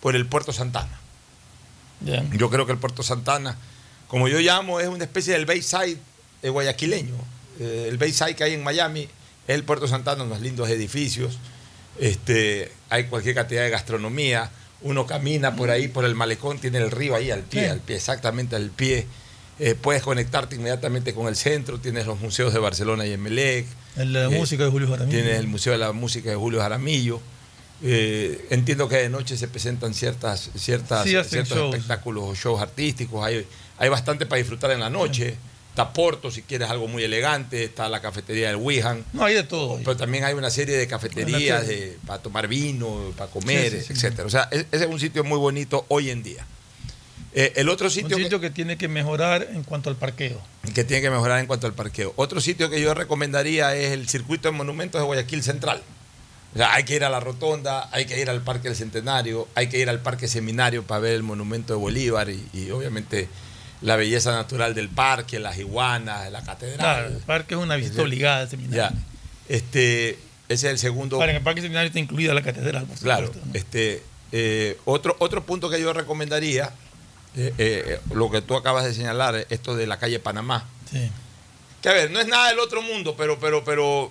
por 0.00 0.16
el 0.16 0.26
puerto 0.26 0.52
Santana. 0.52 1.00
Yo 2.32 2.50
creo 2.50 2.66
que 2.66 2.72
el 2.72 2.78
puerto 2.78 3.02
Santana, 3.02 3.56
como 4.08 4.28
yo 4.28 4.38
llamo, 4.38 4.80
es 4.80 4.88
una 4.88 5.04
especie 5.04 5.32
del 5.32 5.46
Bayside 5.46 5.96
eh, 6.42 6.48
guayaquileño. 6.50 7.14
Eh, 7.60 7.86
el 7.88 7.96
Bayside 7.98 8.34
que 8.34 8.44
hay 8.44 8.52
en 8.54 8.62
Miami 8.62 9.02
es 9.02 9.54
el 9.54 9.64
puerto 9.64 9.86
Santana, 9.88 10.22
unos 10.24 10.40
lindos 10.40 10.68
edificios. 10.68 11.38
Este, 11.98 12.72
hay 12.90 13.04
cualquier 13.04 13.34
cantidad 13.34 13.62
de 13.62 13.70
gastronomía. 13.70 14.50
Uno 14.84 15.06
camina 15.06 15.56
por 15.56 15.70
ahí, 15.70 15.88
por 15.88 16.04
el 16.04 16.14
malecón, 16.14 16.58
tiene 16.58 16.78
el 16.78 16.90
río 16.92 17.14
ahí 17.16 17.30
al 17.30 17.40
pie, 17.42 17.68
al 17.68 17.80
pie, 17.80 17.96
exactamente 17.96 18.54
al 18.54 18.70
pie. 18.70 19.06
Eh, 19.58 19.74
puedes 19.74 20.02
conectarte 20.02 20.56
inmediatamente 20.56 21.12
con 21.14 21.26
el 21.26 21.36
centro, 21.36 21.78
tienes 21.80 22.06
los 22.06 22.20
museos 22.20 22.52
de 22.52 22.58
Barcelona 22.60 23.06
y 23.06 23.12
Emelec. 23.12 23.66
El 23.96 24.12
de 24.12 24.20
la 24.28 24.34
Eh, 24.34 24.38
música 24.38 24.64
de 24.64 24.70
Julio 24.70 24.88
Jaramillo. 24.88 25.16
Tienes 25.18 25.38
el 25.38 25.46
Museo 25.46 25.72
de 25.72 25.78
la 25.78 25.92
Música 25.92 26.30
de 26.30 26.36
Julio 26.36 26.60
Jaramillo. 26.60 27.20
Eh, 27.82 28.46
entiendo 28.50 28.88
que 28.88 28.96
de 28.96 29.08
noche 29.08 29.36
se 29.36 29.48
presentan 29.48 29.94
ciertas, 29.94 30.50
ciertas, 30.56 31.04
Sí, 31.04 31.10
ciertos 31.10 31.48
shows. 31.58 31.74
espectáculos 31.74 32.24
o 32.24 32.34
shows 32.34 32.60
artísticos. 32.60 33.24
Hay, 33.24 33.46
hay 33.78 33.88
bastante 33.88 34.26
para 34.26 34.38
disfrutar 34.38 34.70
en 34.70 34.80
la 34.80 34.90
noche. 34.90 35.36
Está 35.74 35.92
Porto, 35.92 36.30
si 36.30 36.42
quieres 36.42 36.70
algo 36.70 36.86
muy 36.86 37.02
elegante. 37.02 37.64
Está 37.64 37.88
la 37.88 38.00
cafetería 38.00 38.46
del 38.46 38.56
Wihan. 38.58 39.04
No, 39.12 39.24
hay 39.24 39.34
de 39.34 39.42
todo. 39.42 39.78
Pero 39.78 39.96
también 39.96 40.22
hay 40.22 40.34
una 40.34 40.48
serie 40.48 40.76
de 40.76 40.86
cafeterías 40.86 41.66
de- 41.66 41.98
para 42.06 42.22
tomar 42.22 42.46
vino, 42.46 43.12
para 43.18 43.28
comer, 43.28 43.72
Sí, 43.72 43.78
sí, 43.80 43.84
sí. 43.86 43.92
etcétera. 43.94 44.24
O 44.26 44.30
sea, 44.30 44.48
e- 44.52 44.66
ese 44.70 44.84
es 44.84 44.90
un 44.90 45.00
sitio 45.00 45.24
muy 45.24 45.36
bonito 45.36 45.84
hoy 45.88 46.10
en 46.10 46.22
día. 46.22 46.46
Eh, 47.34 47.54
el 47.56 47.68
otro 47.68 47.90
sitio, 47.90 48.16
Un 48.16 48.22
sitio 48.22 48.38
que 48.38 48.50
tiene 48.50 48.78
que 48.78 48.86
mejorar 48.86 49.48
en 49.52 49.64
cuanto 49.64 49.90
al 49.90 49.96
parqueo. 49.96 50.40
que, 50.64 50.72
que 50.72 50.84
tiene 50.84 51.02
que 51.02 51.10
mejorar 51.10 51.40
en 51.40 51.46
cuanto 51.48 51.66
al 51.66 51.74
parqueo. 51.74 52.12
Otro 52.14 52.40
sitio 52.40 52.70
que 52.70 52.80
yo 52.80 52.94
recomendaría 52.94 53.74
es 53.74 53.90
el 53.90 54.08
circuito 54.08 54.46
de 54.46 54.52
monumentos 54.56 55.00
de 55.00 55.04
Guayaquil 55.06 55.42
Central. 55.42 55.82
O 56.54 56.56
sea, 56.56 56.72
hay 56.74 56.84
que 56.84 56.94
ir 56.94 57.02
a 57.02 57.10
la 57.10 57.18
rotonda, 57.18 57.88
hay 57.90 58.04
que 58.06 58.20
ir 58.20 58.30
al 58.30 58.42
Parque 58.42 58.68
del 58.68 58.76
Centenario, 58.76 59.48
hay 59.56 59.68
que 59.68 59.78
ir 59.80 59.90
al 59.90 59.98
Parque 59.98 60.28
Seminario 60.28 60.84
para 60.84 61.00
ver 61.00 61.14
el 61.14 61.24
monumento 61.24 61.72
de 61.72 61.80
Bolívar 61.80 62.30
y, 62.30 62.46
y 62.52 62.70
obviamente 62.70 63.28
la 63.84 63.96
belleza 63.96 64.32
natural 64.32 64.74
del 64.74 64.88
parque, 64.88 65.38
las 65.38 65.58
iguanas, 65.58 66.32
la 66.32 66.42
catedral. 66.42 66.76
Claro, 66.78 67.08
el 67.08 67.22
parque 67.22 67.54
es 67.54 67.60
una 67.60 67.76
visita 67.76 68.00
obligada 68.02 68.40
al 68.40 68.48
seminario. 68.48 68.76
Ya. 68.82 68.92
Este, 69.48 70.10
ese 70.10 70.18
es 70.48 70.64
el 70.64 70.78
segundo. 70.78 71.18
Para 71.18 71.32
en 71.32 71.36
el 71.36 71.42
parque 71.42 71.60
seminario 71.60 71.88
está 71.88 71.98
incluida 71.98 72.32
la 72.32 72.42
catedral, 72.42 72.86
por 72.86 72.98
Claro, 72.98 73.26
supuesto, 73.26 73.46
¿no? 73.46 73.54
este, 73.54 74.02
eh, 74.32 74.78
otro, 74.86 75.14
otro 75.18 75.44
punto 75.44 75.68
que 75.68 75.78
yo 75.80 75.92
recomendaría, 75.92 76.72
eh, 77.36 77.52
eh, 77.58 78.00
lo 78.14 78.30
que 78.30 78.40
tú 78.40 78.56
acabas 78.56 78.84
de 78.84 78.94
señalar, 78.94 79.46
esto 79.50 79.76
de 79.76 79.86
la 79.86 79.98
calle 79.98 80.18
Panamá. 80.18 80.66
Sí. 80.90 81.10
Que 81.82 81.88
a 81.90 81.92
ver, 81.92 82.10
no 82.10 82.20
es 82.20 82.26
nada 82.26 82.48
del 82.48 82.60
otro 82.60 82.80
mundo, 82.80 83.14
pero, 83.18 83.38
pero, 83.38 83.62
pero 83.64 84.10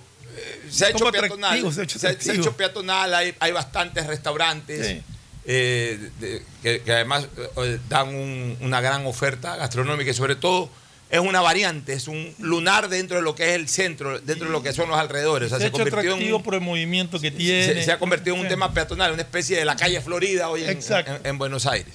se 0.70 0.86
ha 0.86 0.90
hecho 0.90 1.10
peatonal. 1.10 1.72
se 1.72 1.82
ha 2.06 2.12
se, 2.20 2.32
hecho 2.32 2.56
peatonal, 2.56 3.12
hay, 3.12 3.34
hay 3.40 3.50
bastantes 3.50 4.06
restaurantes 4.06 4.86
Sí. 4.86 5.02
Eh, 5.46 6.10
de- 6.20 6.42
que, 6.62 6.80
que 6.82 6.92
además 6.92 7.26
eh, 7.58 7.78
dan 7.88 8.08
un- 8.14 8.56
una 8.60 8.80
gran 8.80 9.04
oferta 9.06 9.56
gastronómica 9.56 10.10
y 10.10 10.14
sobre 10.14 10.36
todo 10.36 10.70
es 11.10 11.20
una 11.20 11.40
variante, 11.42 11.92
es 11.92 12.08
un 12.08 12.34
lunar 12.38 12.88
dentro 12.88 13.16
de 13.18 13.22
lo 13.22 13.34
que 13.34 13.50
es 13.50 13.54
el 13.54 13.68
centro, 13.68 14.18
dentro 14.20 14.46
de 14.46 14.52
lo 14.52 14.62
que 14.62 14.72
son 14.72 14.88
los 14.88 14.98
alrededores. 14.98 15.52
O 15.52 15.58
sea, 15.58 15.64
se 15.64 15.70
convirtió 15.70 16.16
en 16.16 16.42
por 16.42 16.54
el 16.54 16.60
movimiento 16.60 17.20
que 17.20 17.30
tiene. 17.30 17.84
se 17.84 17.92
ha 17.92 17.98
convertido 17.98 18.34
en 18.36 18.42
un 18.42 18.48
tema 18.48 18.72
peatonal, 18.72 19.12
una 19.12 19.22
especie 19.22 19.56
de 19.56 19.64
la 19.64 19.76
calle 19.76 20.00
Florida 20.00 20.48
hoy 20.48 20.64
en, 20.64 20.70
Exacto. 20.70 21.14
en- 21.16 21.26
en 21.26 21.38
Buenos 21.38 21.66
Aires. 21.66 21.94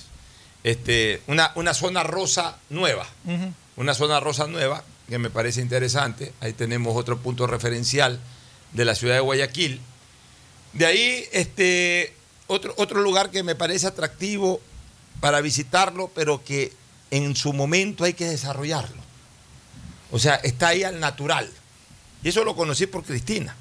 Este, 0.63 1.21
una, 1.27 1.51
una 1.55 1.73
zona 1.73 2.03
rosa 2.03 2.57
nueva, 2.69 3.07
una 3.77 3.93
zona 3.93 4.19
rosa 4.19 4.45
nueva 4.47 4.84
que 5.09 5.17
me 5.17 5.30
parece 5.30 5.59
interesante. 5.61 6.31
Ahí 6.39 6.53
tenemos 6.53 6.95
otro 6.95 7.17
punto 7.17 7.47
referencial 7.47 8.19
de 8.73 8.85
la 8.85 8.93
ciudad 8.93 9.15
de 9.15 9.21
Guayaquil. 9.21 9.81
De 10.73 10.85
ahí, 10.85 11.26
este, 11.31 12.13
otro, 12.49 12.73
otro 12.77 13.01
lugar 13.01 13.30
que 13.31 13.43
me 13.43 13.55
parece 13.55 13.88
atractivo 13.88 14.59
para 15.21 15.39
visitarlo, 15.41 16.11
pero 16.13 16.43
que 16.43 16.73
en 17.11 17.35
su 17.35 17.53
momento 17.53 18.03
hay 18.03 18.13
que 18.13 18.26
desarrollarlo. 18.26 19.01
O 20.11 20.19
sea, 20.19 20.35
está 20.35 20.69
ahí 20.69 20.84
al 20.84 20.99
natural. 20.99 21.49
Y 22.23 22.30
eso 22.30 22.43
lo 22.43 22.55
conocí 22.55 22.85
por 22.88 23.03
Cristina. 23.03 23.55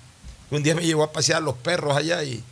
Un 0.51 0.63
día 0.63 0.75
me 0.75 0.83
llevó 0.85 1.03
a 1.05 1.13
pasear 1.13 1.43
los 1.43 1.57
perros 1.57 1.97
allá 1.97 2.25
y, 2.25 2.43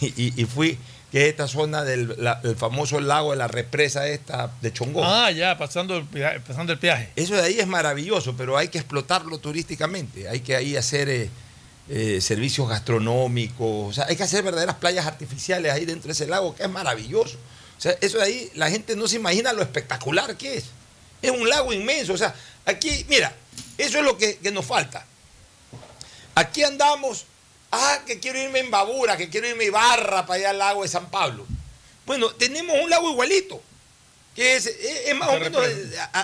y- 0.00 0.40
y 0.40 0.44
fui, 0.46 0.78
que 1.10 1.24
es 1.24 1.30
esta 1.30 1.48
zona 1.48 1.82
del 1.82 2.14
la- 2.18 2.36
del 2.36 2.54
famoso 2.56 3.00
lago 3.00 3.32
de 3.32 3.36
la 3.38 3.48
represa 3.48 4.06
esta 4.06 4.52
de 4.62 4.72
Chongón. 4.72 5.02
Ah, 5.04 5.30
ya, 5.32 5.58
pasando 5.58 5.96
el, 5.96 6.04
pasando 6.46 6.72
el 6.72 6.78
peaje. 6.78 7.10
Eso 7.16 7.34
de 7.34 7.42
ahí 7.42 7.58
es 7.58 7.66
maravilloso, 7.66 8.34
pero 8.36 8.56
hay 8.56 8.68
que 8.68 8.78
explotarlo 8.78 9.38
turísticamente. 9.38 10.28
Hay 10.28 10.40
que 10.40 10.54
ahí 10.54 10.76
hacer 10.76 11.08
eh, 11.08 11.28
eh, 11.92 12.20
servicios 12.20 12.68
gastronómicos. 12.68 13.90
O 13.90 13.92
sea, 13.92 14.06
hay 14.08 14.16
que 14.16 14.22
hacer 14.22 14.42
verdaderas 14.44 14.76
playas 14.76 15.06
artificiales 15.06 15.72
ahí 15.72 15.84
dentro 15.84 16.06
de 16.08 16.12
ese 16.12 16.26
lago, 16.26 16.54
que 16.54 16.62
es 16.62 16.70
maravilloso. 16.70 17.36
O 17.76 17.80
sea, 17.80 17.96
eso 18.00 18.18
de 18.18 18.24
ahí 18.24 18.50
la 18.54 18.70
gente 18.70 18.94
no 18.96 19.08
se 19.08 19.16
imagina 19.16 19.52
lo 19.52 19.62
espectacular 19.62 20.36
que 20.36 20.58
es. 20.58 20.64
Es 21.20 21.30
un 21.30 21.48
lago 21.48 21.72
inmenso. 21.72 22.12
O 22.12 22.16
sea, 22.16 22.34
aquí, 22.64 23.04
mira, 23.08 23.34
eso 23.76 23.98
es 23.98 24.04
lo 24.04 24.16
que, 24.16 24.36
que 24.38 24.50
nos 24.50 24.64
falta. 24.64 25.04
Aquí 26.34 26.62
andamos, 26.62 27.24
ah, 27.72 27.98
que 28.06 28.20
quiero 28.20 28.40
irme 28.40 28.60
en 28.60 28.70
Babura, 28.70 29.16
que 29.16 29.28
quiero 29.28 29.48
irme 29.48 29.64
a 29.64 29.66
Ibarra 29.66 30.26
para 30.26 30.38
allá 30.38 30.50
al 30.50 30.58
lago 30.58 30.82
de 30.82 30.88
San 30.88 31.10
Pablo. 31.10 31.46
Bueno, 32.06 32.30
tenemos 32.30 32.76
un 32.82 32.88
lago 32.88 33.10
igualito, 33.10 33.60
que 34.34 34.56
es, 34.56 34.66
es- 34.66 35.06
es 35.08 35.14
más 35.16 35.28
o 35.28 35.38
menos 35.38 35.62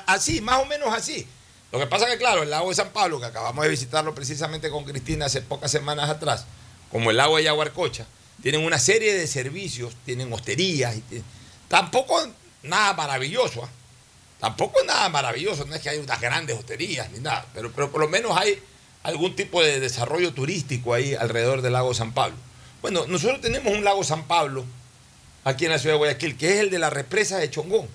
así, 0.07 0.41
más 0.41 0.61
o 0.61 0.65
menos 0.67 0.93
así. 0.95 1.27
Lo 1.73 1.79
que 1.79 1.87
pasa 1.87 2.07
que, 2.07 2.17
claro, 2.17 2.43
el 2.43 2.51
lago 2.51 2.69
de 2.69 2.75
San 2.75 2.91
Pablo, 2.91 3.21
que 3.21 3.27
acabamos 3.27 3.65
de 3.65 3.71
visitarlo 3.71 4.15
precisamente 4.15 4.71
con 4.71 4.85
Cristina 4.85 5.27
hace 5.27 5.43
pocas 5.43 5.71
semanas 5.71 6.09
atrás, 6.09 6.47
como 6.91 7.11
el 7.11 7.17
lago 7.17 7.37
de 7.37 7.45
Yaguarcocha, 7.45 8.07
tienen 8.43 8.65
una 8.65 8.79
serie 8.79 9.15
de 9.15 9.27
servicios, 9.27 9.95
tienen 10.05 10.33
hosterías, 10.33 10.97
tampoco 11.69 12.21
nada 12.63 12.93
maravilloso, 12.95 13.65
¿ah? 13.65 13.69
tampoco 14.41 14.83
nada 14.85 15.09
maravilloso, 15.09 15.65
no 15.65 15.75
es 15.75 15.83
que 15.83 15.91
hay 15.91 15.99
unas 15.99 16.21
grandes 16.21 16.57
hosterías 16.57 17.11
ni 17.11 17.21
nada, 17.21 17.47
pero, 17.55 17.73
pero 17.73 17.91
por 17.91 18.01
lo 18.01 18.09
menos 18.09 18.37
hay 18.37 18.63
algún 19.03 19.35
tipo 19.35 19.63
de 19.63 19.81
desarrollo 19.81 20.33
turístico 20.33 20.95
ahí 20.95 21.15
alrededor 21.15 21.63
del 21.63 21.73
lago 21.73 21.95
San 21.95 22.13
Pablo. 22.13 22.37
Bueno, 22.83 23.07
nosotros 23.07 23.41
tenemos 23.41 23.73
un 23.73 23.85
lago 23.85 24.05
San 24.05 24.25
Pablo 24.25 24.65
aquí 25.45 25.65
en 25.65 25.71
la 25.71 25.79
ciudad 25.79 25.95
de 25.95 25.99
Guayaquil, 25.99 26.37
que 26.37 26.55
es 26.55 26.61
el 26.61 26.71
de 26.71 26.79
la 26.79 26.91
represa 26.91 27.39
de 27.39 27.51
Chongón, 27.51 27.89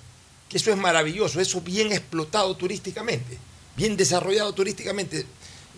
que 0.49 0.57
eso 0.57 0.72
es 0.72 0.77
maravilloso, 0.77 1.39
eso 1.39 1.61
bien 1.61 1.91
explotado 1.91 2.56
turísticamente, 2.56 3.38
bien 3.76 3.98
desarrollado 3.98 4.53
turísticamente. 4.53 5.26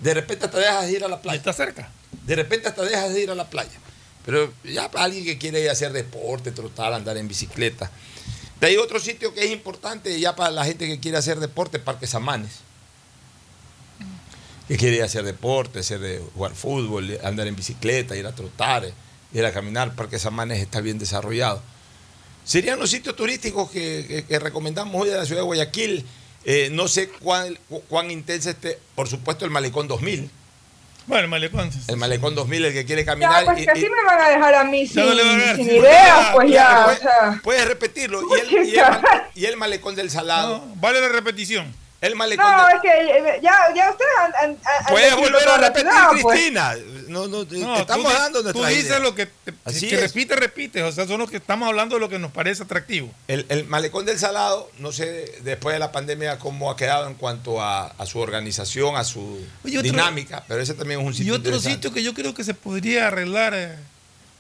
De 0.02 0.14
repente 0.14 0.45
hasta 0.45 0.57
dejas 0.60 0.86
de 0.88 0.91
ir 0.94 1.03
a 1.03 1.07
la 1.07 1.22
playa. 1.22 1.38
Está 1.38 1.53
cerca. 1.53 1.90
De 2.26 2.36
repente 2.36 2.68
hasta 2.68 2.84
dejas 2.84 3.14
de 3.14 3.22
ir 3.24 3.32
a 3.32 3.36
la 3.36 3.49
playa. 3.49 3.72
Pero 4.26 4.53
ya 4.64 4.90
para 4.90 5.06
alguien 5.06 5.26
que 5.26 5.38
quiere 5.38 5.61
ir 5.61 5.70
a 5.70 5.74
hacer 5.74 5.91
deporte, 5.91 6.52
trotar, 6.52 6.94
andar 6.94 7.18
en 7.18 7.28
bicicleta. 7.28 7.91
De 8.61 8.68
ahí 8.68 8.78
otro 8.78 8.99
sitio 8.99 9.34
que 9.34 9.44
es 9.44 9.52
importante 9.52 10.18
ya 10.20 10.36
para 10.36 10.49
la 10.52 10.64
gente 10.64 10.88
que 10.88 10.99
quiere 10.99 11.18
hacer 11.18 11.40
deporte, 11.40 11.80
Parque 11.80 12.07
Samanes. 12.07 12.52
Que 14.68 14.78
quiere 14.78 14.95
ir 14.98 15.02
a 15.03 15.06
hacer 15.06 15.26
deporte, 15.26 15.80
hacer, 15.80 16.22
jugar 16.34 16.53
fútbol, 16.56 17.20
andar 17.24 17.48
en 17.48 17.56
bicicleta, 17.56 18.15
ir 18.15 18.26
a 18.26 18.34
trotar, 18.34 18.90
ir 19.34 19.45
a 19.45 19.52
caminar. 19.52 19.94
Parque 19.95 20.18
Samanes 20.20 20.61
está 20.61 20.80
bien 20.80 20.98
desarrollado. 20.98 21.61
Serían 22.45 22.80
los 22.80 22.90
sitios 22.90 23.15
turísticos 23.15 23.70
que, 23.72 24.06
que- 24.07 24.24
que 24.26 24.40
recomendamos 24.40 25.02
hoy 25.02 25.10
de 25.10 25.18
la 25.18 25.26
ciudad 25.26 25.41
de 25.41 25.45
Guayaquil. 25.45 26.06
Eh, 26.45 26.70
no 26.72 26.88
sé 26.88 27.10
cuán, 27.10 27.57
cu- 27.70 27.82
cuán 27.88 28.11
intensa 28.11 28.49
esté, 28.52 28.78
por 28.95 29.07
supuesto, 29.07 29.45
el 29.45 29.52
Malecón 29.52 29.88
2000. 29.88 30.30
Bueno, 31.06 31.24
el 31.26 31.30
malecón. 31.30 31.70
El 31.90 31.98
Malecón 31.98 32.34
2000, 32.34 32.64
el 32.65 32.74
que 32.74 32.86
quiere 32.86 33.02
Ya, 33.02 33.06
caminar. 33.06 33.44
pues 33.44 33.60
y- 33.60 33.65
que 33.65 33.72
así 33.72 33.82
me 33.82 34.06
van 34.06 34.22
a 34.22 34.30
dejar 34.30 34.56
a 34.56 34.64
mí 34.64 34.88
sin, 34.88 34.95
Ya 34.95 35.06
no 35.06 35.56
sin 35.56 35.65
ideas, 35.70 36.07
ya, 36.28 36.32
pues 36.34 36.49
ya, 36.49 36.56
ya, 36.56 36.84
puedes- 36.86 36.99
o 36.99 37.02
sea. 37.02 37.41
Puedes 37.44 37.68
repetirlo. 37.68 38.22
Y 38.22 38.40
el, 38.40 38.68
y 38.68 38.76
el 38.78 38.86
y 39.36 39.45
el 39.45 39.57
Malecón 39.57 39.95
del 39.95 40.10
Salado. 40.10 40.64
vale 40.76 41.02
la 41.02 41.10
repetición. 41.10 41.74
El 42.04 42.16
Malecón 42.16 42.46
No, 42.46 42.68
del- 42.68 42.76
es 42.76 42.82
que 42.82 42.90
eh, 42.90 43.40
ya, 43.42 43.56
ya 43.74 43.90
ustedes 43.92 44.12
han, 44.22 44.34
han- 44.52 44.58
han 44.66 44.86
Puedes 44.90 45.16
volver 45.16 45.48
a 45.48 45.58
repetir, 45.58 45.90
ciudad, 45.90 46.10
pues. 46.22 46.36
Cristina. 46.36 46.76
No, 47.08 47.28
no, 47.28 47.46
te- 47.48 47.58
No, 47.60 47.76
te 47.76 47.82
estamos 47.82 48.12
tú 48.12 48.18
dando 48.20 48.40
Tú 48.40 48.44
nuestra 48.44 48.68
dices 48.70 48.86
idea. 48.88 49.00
lo 49.00 49.16
que, 49.16 49.26
te- 49.28 49.54
Así 49.64 49.88
que 49.88 49.96
es. 49.96 50.02
repite, 50.02 50.36
repite. 50.36 50.84
O 50.84 50.92
sea, 50.92 51.08
son 51.08 51.20
los 51.20 51.30
que 51.32 51.38
estamos 51.38 51.68
hablando 51.68 51.96
de 51.96 52.02
lo 52.02 52.10
que 52.10 52.20
nos 52.20 52.32
parece 52.32 52.64
atractivo. 52.64 53.10
El, 53.28 53.46
el 53.50 53.66
Malecón 53.66 54.06
del 54.06 54.20
Salado, 54.20 54.70
no 54.80 54.92
sé 54.92 55.32
después 55.44 55.74
de 55.74 55.80
la 55.80 55.92
pandemia 55.94 56.40
cómo 56.40 56.70
ha 56.70 56.76
quedado 56.76 57.08
en 57.08 57.14
cuanto 57.16 57.62
a, 57.62 57.88
a 57.88 58.06
su 58.06 58.20
organización, 58.20 58.96
a 58.98 59.04
su 59.06 59.22
Oye, 59.64 59.78
otro- 59.78 59.90
dinámica, 59.92 60.44
pero 60.48 60.62
ese 60.62 60.74
también 60.74 61.00
es 61.00 61.06
un 61.08 61.14
Y 61.14 61.18
sitio 61.18 61.34
otro 61.36 61.46
interesante. 61.52 61.76
sitio 61.76 61.94
que 61.94 62.04
yo 62.04 62.14
creo 62.14 62.34
que 62.34 62.44
se 62.44 62.54
podría 62.54 63.08
arreglar 63.08 63.54
eh, 63.56 63.76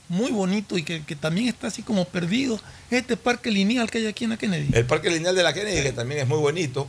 muy 0.09 0.31
bonito 0.31 0.77
y 0.77 0.83
que, 0.83 1.03
que 1.05 1.15
también 1.15 1.47
está 1.47 1.67
así 1.67 1.81
como 1.81 2.03
perdido 2.05 2.55
es 2.91 2.99
este 3.01 3.15
parque 3.15 3.49
lineal 3.49 3.89
que 3.89 3.99
hay 3.99 4.07
aquí 4.07 4.25
en 4.25 4.31
la 4.31 4.37
Kennedy. 4.37 4.69
El 4.73 4.85
Parque 4.85 5.09
Lineal 5.09 5.33
de 5.35 5.43
la 5.43 5.53
Kennedy, 5.53 5.81
que 5.81 5.91
también 5.93 6.19
es 6.21 6.27
muy 6.27 6.37
bonito, 6.39 6.87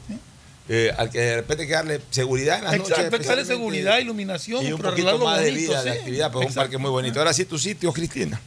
eh, 0.68 0.90
al 0.96 1.10
que 1.10 1.20
de 1.20 1.36
repente 1.36 1.62
hay 1.64 1.68
que 1.68 1.74
darle 1.74 2.00
seguridad 2.10 2.58
en 2.58 2.64
las 2.64 2.74
Exacto, 2.74 2.90
noches. 3.02 3.12
hay 3.12 3.20
que 3.20 3.26
darle 3.26 3.44
seguridad, 3.44 3.98
iluminación, 3.98 4.64
y 4.64 4.72
un 4.72 4.80
poquito 4.80 5.18
más 5.18 5.40
de 5.40 5.50
vida 5.50 5.80
a 5.80 5.82
la 5.84 5.92
sí. 5.92 5.98
actividad, 5.98 6.28
pero 6.28 6.40
es 6.40 6.46
un 6.46 6.50
Exacto. 6.50 6.60
parque 6.60 6.78
muy 6.78 6.90
bonito. 6.90 7.18
Ahora 7.18 7.32
sí, 7.32 7.44
tu 7.44 7.58
sitio, 7.58 7.92
Cristina. 7.92 8.40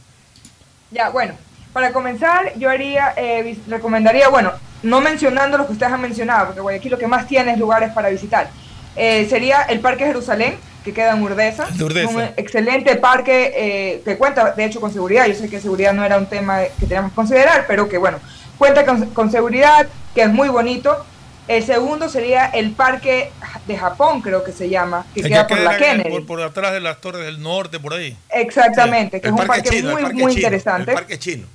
Ya, 0.90 1.10
bueno, 1.10 1.34
para 1.72 1.92
comenzar, 1.92 2.52
yo 2.58 2.70
haría, 2.70 3.12
eh, 3.16 3.56
recomendaría, 3.68 4.28
bueno, 4.28 4.52
no 4.82 5.00
mencionando 5.00 5.58
lo 5.58 5.66
que 5.66 5.72
ustedes 5.72 5.92
han 5.92 6.00
mencionado, 6.00 6.46
porque 6.46 6.60
Guayaquil 6.60 6.92
lo 6.92 6.98
que 6.98 7.06
más 7.06 7.26
tiene 7.28 7.52
es 7.52 7.58
lugares 7.58 7.92
para 7.92 8.08
visitar. 8.08 8.50
Eh, 8.96 9.26
sería 9.28 9.62
el 9.62 9.80
Parque 9.80 10.04
Jerusalén, 10.06 10.56
que 10.84 10.92
queda 10.92 11.12
en 11.12 11.22
Urdesa. 11.22 11.66
de 11.70 11.84
Urdesa. 11.84 12.10
Es 12.10 12.16
un 12.16 12.22
excelente 12.36 12.96
parque 12.96 13.52
eh, 13.54 14.02
que 14.04 14.16
cuenta, 14.16 14.52
de 14.52 14.64
hecho, 14.64 14.80
con 14.80 14.92
seguridad. 14.92 15.26
Yo 15.26 15.34
sé 15.34 15.48
que 15.48 15.60
seguridad 15.60 15.92
no 15.92 16.04
era 16.04 16.16
un 16.16 16.26
tema 16.26 16.62
que 16.62 16.86
teníamos 16.86 17.12
que 17.12 17.16
considerar, 17.16 17.66
pero 17.68 17.88
que, 17.88 17.98
bueno, 17.98 18.18
cuenta 18.56 18.84
con, 18.86 19.10
con 19.10 19.30
seguridad, 19.30 19.86
que 20.14 20.22
es 20.22 20.30
muy 20.30 20.48
bonito. 20.48 21.04
El 21.48 21.64
segundo 21.64 22.10
sería 22.10 22.46
el 22.46 22.72
Parque 22.72 23.32
de 23.66 23.76
Japón, 23.76 24.20
creo 24.20 24.44
que 24.44 24.52
se 24.52 24.68
llama, 24.68 25.06
que 25.14 25.20
El 25.20 25.28
queda 25.28 25.46
que 25.46 25.54
por 25.54 25.64
la 25.64 25.78
Kennedy. 25.78 26.10
por, 26.10 26.26
por 26.26 26.42
atrás 26.42 26.72
de 26.72 26.80
las 26.80 27.00
torres 27.00 27.24
del 27.24 27.42
norte, 27.42 27.80
por 27.80 27.94
ahí. 27.94 28.16
Exactamente, 28.30 29.20
que 29.20 29.28
es 29.28 29.32
un 29.32 29.46
parque 29.46 29.70
chino, 29.70 29.92
muy, 29.92 30.02
parque 30.02 30.22
muy 30.22 30.34
chino, 30.34 30.46
interesante. 30.46 30.90
El 30.90 30.94
parque 30.94 31.18
chino. 31.18 31.46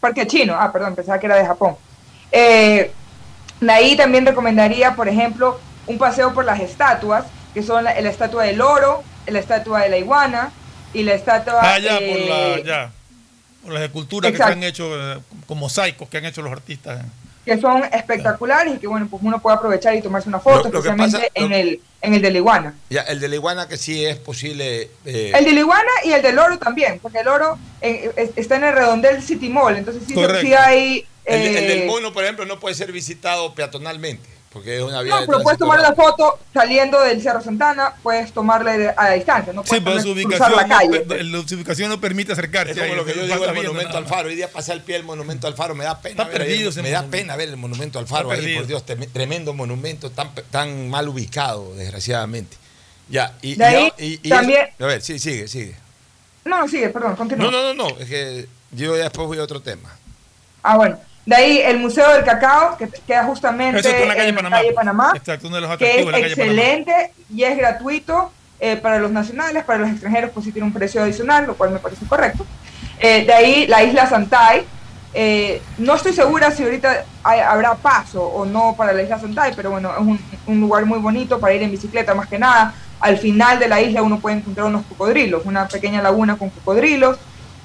Parque 0.00 0.26
chino, 0.26 0.56
ah, 0.58 0.72
perdón, 0.72 0.94
pensaba 0.94 1.20
que 1.20 1.26
era 1.26 1.36
de 1.36 1.46
Japón. 1.46 1.76
Eh, 2.32 2.90
de 3.60 3.72
ahí 3.72 3.94
también 3.96 4.24
recomendaría, 4.24 4.96
por 4.96 5.06
ejemplo, 5.06 5.60
un 5.86 5.98
paseo 5.98 6.32
por 6.32 6.46
las 6.46 6.60
estatuas, 6.60 7.26
que 7.52 7.62
son 7.62 7.84
la, 7.84 8.00
la 8.00 8.08
estatua 8.08 8.44
del 8.44 8.60
oro, 8.62 9.04
la 9.26 9.38
estatua 9.38 9.82
de 9.82 9.90
la 9.90 9.98
iguana 9.98 10.50
y 10.94 11.02
la 11.02 11.12
estatua... 11.12 11.60
Ah, 11.62 11.78
ya, 11.78 11.96
por 11.96 12.02
eh, 12.02 12.26
la, 12.28 12.62
ya. 12.62 12.92
Por 13.62 13.72
las 13.74 13.82
esculturas 13.82 14.30
exacto. 14.30 14.54
que 14.54 14.60
se 14.60 14.64
han 14.64 14.68
hecho, 14.68 15.12
eh, 15.12 15.20
como 15.46 15.62
mosaicos 15.62 16.08
que 16.08 16.18
han 16.18 16.24
hecho 16.24 16.40
los 16.40 16.52
artistas. 16.52 17.04
Eh. 17.46 17.54
que 17.54 17.60
son 17.60 17.84
espectaculares 17.84 18.74
y 18.76 18.78
que 18.78 18.86
bueno, 18.86 19.06
pues 19.10 19.22
uno 19.22 19.40
puede 19.40 19.56
aprovechar 19.56 19.94
y 19.94 20.02
tomarse 20.02 20.28
una 20.28 20.40
foto, 20.40 20.68
Lo- 20.68 20.74
lo 20.74 20.82
que 20.82 20.88
especialmente 20.88 21.18
pasa- 21.18 21.30
en, 21.34 21.50
lo- 21.50 21.56
el, 21.56 21.80
en 22.02 22.14
el 22.14 22.22
de 22.22 22.30
la 22.30 22.38
iguana. 22.38 22.74
Ya, 22.90 23.02
el 23.02 23.20
de 23.20 23.28
la 23.28 23.34
iguana 23.36 23.68
que 23.68 23.76
sí 23.76 24.04
es 24.04 24.16
posible. 24.16 24.90
eh, 25.04 25.32
El 25.34 25.44
de 25.44 25.52
la 25.52 25.60
iguana 25.60 25.90
y 26.04 26.12
el 26.12 26.22
del 26.22 26.38
oro 26.38 26.58
también, 26.58 26.98
porque 27.00 27.18
el 27.18 27.28
oro 27.28 27.58
eh, 27.80 28.10
es- 28.16 28.30
está 28.36 28.56
en 28.56 28.64
el 28.64 28.74
redondel 28.74 29.22
City 29.22 29.48
Mall, 29.48 29.76
entonces 29.76 30.02
sí, 30.06 30.14
sí 30.40 30.54
hay... 30.54 31.06
el, 31.24 31.40
el 31.42 31.56
eh, 31.56 31.68
del 31.78 31.86
mono, 31.86 32.12
por 32.12 32.24
ejemplo, 32.24 32.44
no 32.46 32.60
puede 32.60 32.74
ser 32.74 32.92
visitado 32.92 33.54
peatonalmente, 33.54 34.28
porque 34.54 34.76
es 34.78 34.82
una 34.82 35.02
vía 35.02 35.14
no, 35.16 35.20
de 35.20 35.26
pero 35.26 35.40
puedes 35.42 35.58
tomar 35.58 35.80
la 35.80 35.94
foto 35.94 36.38
saliendo 36.54 36.98
del 37.02 37.20
Cerro 37.20 37.42
Santana, 37.42 37.92
puedes 38.02 38.32
tomarla 38.32 38.94
a 38.96 39.04
la 39.10 39.12
distancia, 39.14 39.52
no 39.52 39.62
Sí, 39.64 39.68
puedes 39.80 39.84
pero 39.84 40.00
su 40.00 40.10
ubicación, 40.12 40.56
la 40.56 40.62
no, 40.62 40.68
calle. 40.78 41.04
la- 41.06 41.46
su 41.48 41.54
ubicación 41.56 41.90
no 41.90 42.00
permite 42.00 42.32
acercarse. 42.32 42.70
Es 42.72 42.78
como 42.78 42.90
ahí, 42.92 42.96
lo 42.96 43.04
que 43.04 43.14
yo 43.14 43.24
digo 43.26 43.44
del 43.44 43.54
monumento 43.54 43.98
al 43.98 44.06
faro. 44.06 44.28
Hoy 44.28 44.36
día 44.36 44.50
pasé 44.50 44.72
al 44.72 44.80
pie 44.82 44.94
del 44.94 45.04
monumento 45.04 45.46
al 45.46 45.54
faro, 45.54 45.74
me 45.74 45.84
da 45.84 46.00
pena. 46.00 46.22
Está 46.22 46.24
ver 46.32 46.40
ahí, 46.42 46.48
perdido 46.48 46.70
ese 46.70 46.80
me 46.82 46.90
da 46.90 47.02
pena 47.02 47.36
ver 47.36 47.50
el 47.50 47.56
monumento 47.58 47.98
al 47.98 48.06
faro 48.06 48.30
Está 48.32 48.34
ahí, 48.46 48.54
perdido. 48.56 48.84
por 48.84 48.96
Dios, 48.96 49.10
tremendo 49.12 49.52
monumento, 49.52 50.10
tan, 50.10 50.30
tan 50.50 50.88
mal 50.88 51.08
ubicado, 51.08 51.74
desgraciadamente. 51.74 52.56
Ya, 53.10 53.34
y, 53.42 53.56
De 53.56 53.64
ahí 53.64 53.92
y- 53.98 54.04
y- 54.06 54.20
y 54.22 54.28
también- 54.30 54.68
eso- 54.76 54.84
a 54.84 54.86
ver, 54.86 55.02
sí, 55.02 55.18
sigue, 55.18 55.46
sigue. 55.48 55.74
No, 56.44 56.60
no, 56.60 56.68
sigue, 56.68 56.88
perdón, 56.90 57.16
continúa. 57.16 57.50
No, 57.50 57.50
no, 57.50 57.74
no, 57.74 57.88
no, 57.88 57.98
es 57.98 58.08
que 58.08 58.46
yo 58.70 58.96
ya 58.96 59.02
después 59.04 59.26
voy 59.26 59.38
a 59.38 59.42
otro 59.42 59.60
tema. 59.60 59.90
Ah, 60.62 60.76
bueno. 60.76 60.98
De 61.26 61.34
ahí 61.36 61.58
el 61.58 61.78
Museo 61.78 62.10
del 62.12 62.22
Cacao, 62.24 62.76
que 62.76 62.88
queda 63.06 63.24
justamente 63.24 63.80
Eso 63.80 63.88
en 63.88 64.08
la 64.08 64.14
calle 64.14 64.28
en 64.28 64.34
Panamá. 64.34 64.56
calle 64.58 64.72
Panamá, 64.72 65.12
Exacto, 65.16 65.46
uno 65.48 65.56
de 65.56 65.62
los 65.62 65.76
que 65.78 65.90
es 66.00 66.04
la 66.06 66.12
Panamá. 66.12 66.26
excelente 66.26 67.12
y 67.34 67.44
es 67.44 67.56
gratuito 67.56 68.30
eh, 68.60 68.76
para 68.76 68.98
los 68.98 69.10
nacionales, 69.10 69.64
para 69.64 69.78
los 69.80 69.90
extranjeros 69.90 70.30
pues 70.34 70.44
sí 70.44 70.52
tiene 70.52 70.66
un 70.68 70.74
precio 70.74 71.02
adicional, 71.02 71.46
lo 71.46 71.54
cual 71.54 71.70
me 71.70 71.78
parece 71.78 72.04
correcto. 72.06 72.44
Eh, 73.00 73.24
de 73.24 73.32
ahí 73.32 73.66
la 73.66 73.82
isla 73.82 74.06
Santay, 74.06 74.64
eh, 75.14 75.62
no 75.78 75.94
estoy 75.94 76.12
segura 76.12 76.50
si 76.50 76.62
ahorita 76.62 77.04
hay- 77.22 77.40
habrá 77.40 77.74
paso 77.74 78.22
o 78.22 78.44
no 78.44 78.74
para 78.76 78.92
la 78.92 79.02
isla 79.02 79.18
Santay, 79.18 79.52
pero 79.56 79.70
bueno, 79.70 79.92
es 79.92 80.00
un, 80.00 80.20
un 80.46 80.60
lugar 80.60 80.84
muy 80.84 80.98
bonito 80.98 81.40
para 81.40 81.54
ir 81.54 81.62
en 81.62 81.70
bicicleta 81.70 82.14
más 82.14 82.28
que 82.28 82.38
nada. 82.38 82.74
Al 83.00 83.16
final 83.18 83.58
de 83.58 83.68
la 83.68 83.80
isla 83.80 84.02
uno 84.02 84.18
puede 84.20 84.36
encontrar 84.36 84.66
unos 84.66 84.84
cocodrilos, 84.86 85.42
una 85.46 85.68
pequeña 85.68 86.02
laguna 86.02 86.36
con 86.36 86.50
cocodrilos. 86.50 87.16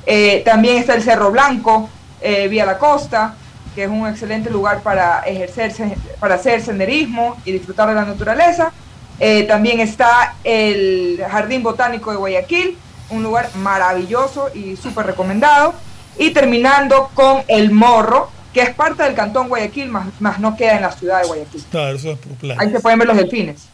Eh, 0.06 0.42
también 0.46 0.78
está 0.78 0.96
el 0.96 1.04
Cerro 1.04 1.30
Blanco, 1.32 1.90
eh, 2.22 2.48
vía 2.48 2.66
la 2.66 2.78
costa, 2.78 3.36
que 3.76 3.84
es 3.84 3.90
un 3.90 4.08
excelente 4.08 4.50
lugar 4.50 4.82
para 4.82 5.22
ejercer, 5.22 5.74
para 6.20 6.36
hacer 6.36 6.62
senderismo 6.62 7.38
y 7.46 7.52
disfrutar 7.52 7.90
de 7.90 7.96
la 7.96 8.06
naturaleza. 8.06 8.72
Eh, 9.20 9.44
también 9.44 9.80
está 9.80 10.36
el 10.44 11.22
Jardín 11.30 11.62
Botánico 11.62 12.12
de 12.12 12.18
Guayaquil, 12.18 12.78
un 13.10 13.24
lugar 13.24 13.50
maravilloso 13.56 14.50
y 14.54 14.76
súper 14.76 15.06
recomendado. 15.06 15.74
Y 16.18 16.32
terminando 16.32 17.10
con 17.14 17.44
El 17.48 17.72
Morro, 17.72 18.30
que 18.54 18.62
es 18.62 18.74
parte 18.74 19.04
del 19.04 19.16
Cantón 19.16 19.48
Guayaquil, 19.48 19.90
más, 19.90 20.08
más 20.20 20.40
no 20.40 20.56
queda 20.58 20.76
en 20.76 20.82
la 20.82 20.92
ciudad 20.92 21.22
de 21.22 21.28
Guayaquil. 21.28 21.64
Claro, 21.70 21.96
eso 21.96 22.12
es 22.12 22.20
por 22.20 22.34
playa. 22.34 22.62
Ahí 22.62 22.72
se 22.72 22.80
pueden 22.80 23.00
ver 23.00 23.08
los 23.08 23.18
delfines. 23.18 23.68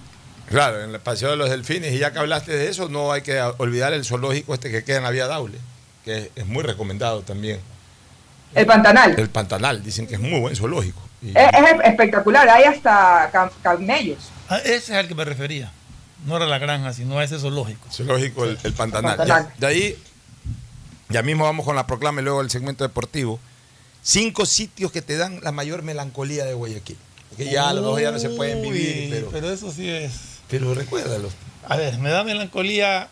Claro, 0.47 0.83
en 0.83 0.91
el 0.91 0.99
Paseo 0.99 1.31
de 1.31 1.37
los 1.37 1.49
Delfines, 1.49 1.91
y 1.91 1.97
ya 1.97 2.11
que 2.11 2.19
hablaste 2.19 2.51
de 2.51 2.69
eso, 2.69 2.87
no 2.87 3.11
hay 3.11 3.23
que 3.23 3.41
olvidar 3.57 3.93
el 3.93 4.05
zoológico 4.05 4.53
este 4.53 4.69
que 4.69 4.83
queda 4.83 4.97
en 4.97 5.03
la 5.03 5.09
vía 5.09 5.27
Daule, 5.27 5.57
que 6.03 6.29
es 6.35 6.45
muy 6.45 6.61
recomendado 6.61 7.21
también. 7.21 7.59
El 8.53 8.65
Pantanal. 8.65 9.15
El 9.19 9.29
Pantanal, 9.29 9.83
dicen 9.83 10.07
que 10.07 10.15
es 10.15 10.19
muy 10.21 10.39
buen 10.39 10.55
zoológico. 10.55 11.01
Y- 11.21 11.29
Es, 11.29 11.35
es 11.53 11.85
espectacular, 11.89 12.47
hay 12.47 12.63
hasta 12.65 13.31
cam- 13.31 13.51
camellos. 13.61 14.19
Ah, 14.49 14.57
ese 14.59 14.75
es 14.75 14.91
al 14.91 15.07
que 15.07 15.15
me 15.15 15.25
refería. 15.25 15.71
No 16.25 16.37
era 16.37 16.45
la 16.45 16.57
granja, 16.57 16.93
sino 16.93 17.19
a 17.19 17.23
ese 17.23 17.37
zoológico. 17.39 17.87
Zoológico, 17.91 18.45
el, 18.45 18.57
el 18.63 18.73
Pantanal. 18.73 19.17
Pantanal. 19.17 19.47
Ya, 19.47 19.59
de 19.59 19.67
ahí, 19.67 20.03
ya 21.09 21.21
mismo 21.21 21.43
vamos 21.43 21.65
con 21.65 21.75
la 21.75 21.85
proclama 21.87 22.21
y 22.21 22.23
luego 22.23 22.41
el 22.41 22.49
segmento 22.49 22.83
deportivo. 22.83 23.39
Cinco 24.01 24.45
sitios 24.45 24.91
que 24.91 25.01
te 25.01 25.17
dan 25.17 25.39
la 25.41 25.51
mayor 25.51 25.81
melancolía 25.83 26.45
de 26.45 26.53
Guayaquil. 26.53 26.97
Que 27.37 27.45
ya 27.51 27.69
a 27.69 27.73
lo 27.73 27.81
mejor 27.81 28.01
ya 28.01 28.11
no 28.11 28.19
se 28.19 28.29
pueden 28.29 28.61
vivir, 28.61 29.27
pero, 29.31 29.51
eso 29.51 29.71
sí 29.71 29.89
es. 29.89 30.13
pero 30.49 30.73
recuérdalo. 30.73 31.29
A 31.67 31.75
ver, 31.75 31.97
me 31.99 32.09
da 32.09 32.23
melancolía. 32.23 33.09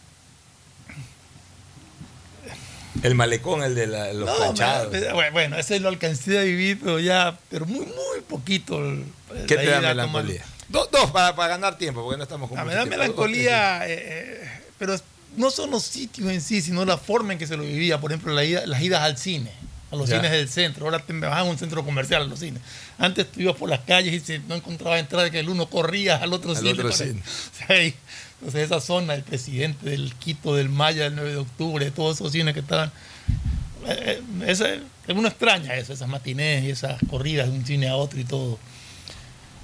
El 3.04 3.16
malecón, 3.16 3.64
el 3.64 3.76
de 3.76 3.86
la- 3.88 4.12
los 4.14 4.26
No, 4.28 4.36
planchados. 4.38 4.92
me 4.92 5.02
da- 5.02 5.14
bueno, 5.14 5.32
bueno, 5.34 5.58
ese 5.58 5.80
lo 5.80 5.90
alcancé 5.90 6.40
a 6.40 6.42
vivir, 6.44 6.80
pero 6.82 7.00
ya, 7.00 7.38
pero 7.50 7.66
muy, 7.66 7.86
muy 7.86 8.22
poquito. 8.28 8.80
el- 8.80 9.06
¿Qué 9.48 9.56
la 9.56 9.62
te 9.62 9.68
da 9.70 9.82
melancolía? 9.82 10.42
tomar- 10.42 10.54
Do- 10.70 10.90
dos 10.92 11.12
para, 11.12 11.36
para 11.36 11.50
ganar 11.50 11.78
tiempo, 11.78 12.02
porque 12.04 12.18
no 12.18 12.24
estamos 12.24 12.50
con 12.50 12.58
Ah, 12.58 12.64
me 12.66 12.74
da 12.74 12.84
tiempo. 12.84 12.98
melancolía, 12.98 13.88
eh, 13.88 13.96
eh, 14.42 14.50
pero 14.80 14.96
no 15.36 15.52
son 15.52 15.70
los 15.72 15.84
sitios 15.84 16.32
en 16.32 16.42
sí, 16.42 16.62
sino 16.62 16.86
la 16.86 16.98
forma 16.98 17.34
en 17.34 17.40
que 17.40 17.46
se 17.48 17.58
lo 17.58 17.64
vivía. 17.64 18.00
Por 18.00 18.12
ejemplo, 18.12 18.34
la 18.34 18.44
ida- 18.44 18.66
las 18.66 18.82
idas 18.82 19.02
al 19.02 19.18
cine, 19.18 19.52
a 19.92 19.96
los 19.96 20.10
Ya. 20.10 20.16
cines 20.18 20.32
del 20.32 20.48
centro. 20.50 20.86
Ahora 20.86 21.00
te 21.00 21.12
me 21.14 21.28
vas 21.28 21.38
a 21.38 21.44
un 21.44 21.58
centro 21.60 21.84
comercial 21.84 22.22
a 22.24 22.26
los 22.26 22.40
cines. 22.40 22.62
Antes 22.98 23.32
tú 23.32 23.42
ibas 23.42 23.56
por 23.56 23.70
las 23.70 23.82
calles 23.82 24.14
y 24.14 24.20
si 24.20 24.40
no 24.48 24.56
encontrabas 24.56 25.00
entrada, 25.00 25.30
que 25.30 25.40
el 25.40 25.50
uno 25.50 25.70
corría 25.70 26.16
al 26.18 26.32
otro 26.34 26.52
Al 26.52 26.58
cine. 26.58 26.72
otro 26.72 26.84
para- 26.90 26.96
cine. 26.98 27.22
O 27.22 27.68
sea, 27.68 27.76
ahí- 27.76 27.94
entonces 28.46 28.64
esa 28.66 28.82
zona, 28.82 29.14
el 29.14 29.24
presidente 29.24 29.90
del 29.90 30.14
Quito, 30.16 30.56
del 30.56 30.68
Maya, 30.70 31.04
del 31.04 31.16
9 31.16 31.30
de 31.32 31.38
octubre, 31.38 31.92
todos 31.92 32.18
esos 32.18 32.32
cines 32.34 32.54
que 32.54 32.60
estaban... 32.60 32.92
eh, 33.88 34.22
ese- 34.46 34.82
uno 35.08 35.28
extraña 35.28 35.76
eso, 35.76 35.94
esas 35.94 36.08
matinés 36.10 36.64
y 36.66 36.70
esas 36.72 37.00
corridas 37.10 37.50
de 37.50 37.58
un 37.58 37.66
cine 37.66 37.88
a 37.88 37.96
otro 37.96 38.20
y 38.20 38.26
todo. 38.26 38.60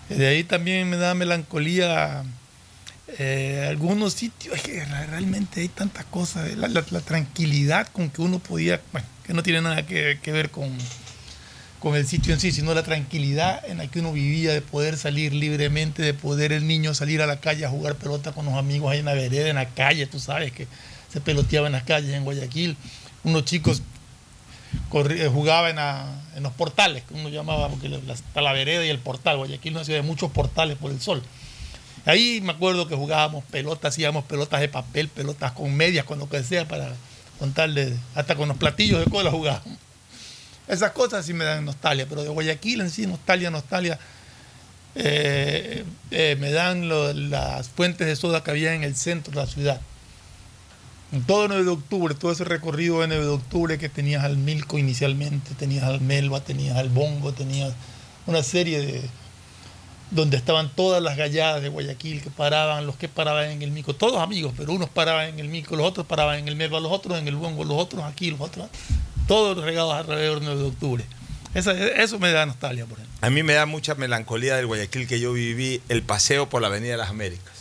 De 0.09 0.27
ahí 0.27 0.43
también 0.43 0.89
me 0.89 0.95
da 0.97 1.13
melancolía 1.13 2.23
eh, 3.17 3.65
algunos 3.69 4.13
sitios, 4.13 4.55
es 4.55 4.61
que 4.61 4.83
re- 4.85 5.07
realmente 5.07 5.59
hay 5.61 5.67
tantas 5.67 6.05
cosas, 6.05 6.55
la, 6.57 6.69
tranquilidad 7.01 7.87
con 7.89 8.09
que 8.09 8.21
uno 8.21 8.39
podía, 8.39 8.79
bueno, 8.93 9.07
que 9.25 9.33
no 9.33 9.43
tiene 9.43 9.61
nada 9.61 9.85
que 9.85 10.31
ver 10.31 10.49
con, 10.51 10.69
con 11.79 11.95
el 11.95 12.05
sitio 12.05 12.33
en 12.33 12.39
sí, 12.39 12.51
sino 12.51 12.73
la 12.73 12.83
tranquilidad 12.83 13.63
en 13.65 13.77
la 13.77 13.87
que 13.87 13.99
uno 13.99 14.11
vivía 14.11 14.51
de 14.51 14.61
poder 14.61 14.97
salir 14.97 15.33
libremente, 15.33 16.01
de 16.01 16.13
poder 16.13 16.51
el 16.51 16.67
niño 16.67 16.93
salir 16.93 17.21
a 17.21 17.27
la 17.27 17.39
calle 17.39 17.65
a 17.65 17.69
jugar 17.69 17.95
pelota 17.95 18.33
con 18.33 18.45
los 18.45 18.55
amigos 18.55 18.91
ahí 18.91 18.99
en 18.99 19.05
la 19.05 19.13
vereda, 19.13 19.47
en 19.49 19.55
la 19.55 19.69
calle, 19.69 20.05
tú 20.05 20.19
sabes 20.19 20.51
que 20.51 20.67
se 21.11 21.21
peloteaba 21.21 21.67
en 21.67 21.73
las 21.73 21.83
calles 21.83 22.13
en 22.13 22.23
Guayaquil, 22.25 22.75
unos 23.23 23.45
chicos 23.45 23.81
eh, 24.93 25.29
jugaba 25.31 25.69
en, 25.69 26.43
los 26.43 26.53
portales, 26.53 27.03
que 27.03 27.13
uno 27.13 27.29
llamaba, 27.29 27.69
porque 27.69 27.89
la- 27.89 28.13
está 28.13 28.41
la 28.41 28.53
vereda 28.53 28.85
y 28.85 28.89
el 28.89 28.99
portal. 28.99 29.37
Guayaquil 29.37 29.71
es 29.71 29.75
una 29.77 29.85
ciudad 29.85 29.99
de 29.99 30.05
muchos 30.07 30.31
portales 30.31 30.77
por 30.77 30.91
el 30.91 31.01
sol. 31.01 31.23
Ahí 32.05 32.39
me 32.41 32.51
acuerdo 32.51 32.87
que 32.87 32.95
jugábamos 32.95 33.43
pelotas, 33.45 33.93
hacíamos 33.93 34.25
pelotas 34.25 34.59
de 34.61 34.69
papel, 34.69 35.09
pelotas 35.09 35.51
con 35.53 35.73
medias, 35.75 36.05
con 36.05 36.19
lo 36.19 36.29
que 36.29 36.43
sea, 36.43 36.67
para 36.67 36.93
contarle, 37.39 37.93
hasta 38.15 38.35
con 38.35 38.47
los 38.47 38.57
platillos 38.57 39.03
de 39.03 39.09
cola 39.09 39.31
jugábamos. 39.31 39.77
Esas 40.69 40.91
cosas 40.91 41.25
sí 41.25 41.33
me 41.33 41.45
dan 41.45 41.65
nostalgia, 41.65 42.05
pero 42.07 42.21
de 42.21 42.29
Guayaquil 42.29 42.81
en 42.81 42.91
sí, 42.91 43.07
nostalgia, 43.07 43.49
nostalgia, 43.49 43.99
eh, 44.93 45.83
eh, 46.11 46.37
me 46.39 46.51
dan 46.51 46.87
las 47.31 47.69
fuentes 47.69 48.05
de 48.05 48.15
soda 48.15 48.43
que 48.43 48.51
había 48.51 48.75
en 48.75 48.83
el 48.83 48.95
centro 48.95 49.33
de 49.33 49.39
la 49.39 49.47
ciudad. 49.47 49.81
Todo 51.25 51.47
9 51.47 51.63
de 51.63 51.69
octubre, 51.71 52.13
todo 52.13 52.31
ese 52.31 52.43
recorrido 52.43 53.01
de 53.01 53.07
9 53.07 53.23
de 53.23 53.31
octubre 53.31 53.77
que 53.79 53.89
tenías 53.89 54.23
al 54.23 54.37
Milco 54.37 54.77
inicialmente, 54.77 55.55
tenías 55.55 55.85
al 55.85 56.01
Melba, 56.01 56.41
tenías 56.41 56.77
al 56.77 56.89
Bongo, 56.89 57.33
tenías 57.33 57.73
una 58.27 58.43
serie 58.43 58.79
de. 58.79 59.01
donde 60.11 60.37
estaban 60.37 60.69
todas 60.75 61.01
las 61.01 61.17
galladas 61.17 61.63
de 61.63 61.69
Guayaquil 61.69 62.21
que 62.21 62.29
paraban, 62.29 62.85
los 62.85 62.95
que 62.95 63.09
paraban 63.09 63.49
en 63.49 63.63
el 63.63 63.71
Mico, 63.71 63.95
todos 63.95 64.21
amigos, 64.21 64.53
pero 64.55 64.71
unos 64.71 64.89
paraban 64.89 65.29
en 65.29 65.39
el 65.39 65.47
Mico, 65.47 65.75
los 65.75 65.87
otros 65.87 66.05
paraban 66.05 66.37
en 66.37 66.47
el 66.47 66.55
Melba, 66.55 66.79
los 66.79 66.91
otros 66.91 67.17
en 67.17 67.27
el 67.27 67.37
Bongo, 67.37 67.63
los 67.63 67.77
otros 67.77 68.03
aquí, 68.03 68.29
los 68.29 68.41
otros. 68.41 68.69
Todos 69.29 69.63
regados 69.63 69.93
alrededor 69.93 70.39
del 70.39 70.45
9 70.49 70.61
de 70.61 70.67
octubre. 70.67 71.05
Eso 71.53 72.19
me 72.19 72.31
da 72.31 72.45
nostalgia, 72.45 72.85
por 72.85 72.97
ejemplo. 72.97 73.17
A 73.21 73.29
mí 73.29 73.43
me 73.43 73.53
da 73.53 73.65
mucha 73.65 73.95
melancolía 73.95 74.55
del 74.57 74.65
Guayaquil 74.67 75.07
que 75.07 75.19
yo 75.19 75.31
viví 75.33 75.81
el 75.87 76.01
paseo 76.03 76.49
por 76.49 76.61
la 76.61 76.67
Avenida 76.67 76.91
de 76.93 76.97
las 76.97 77.09
Américas. 77.11 77.53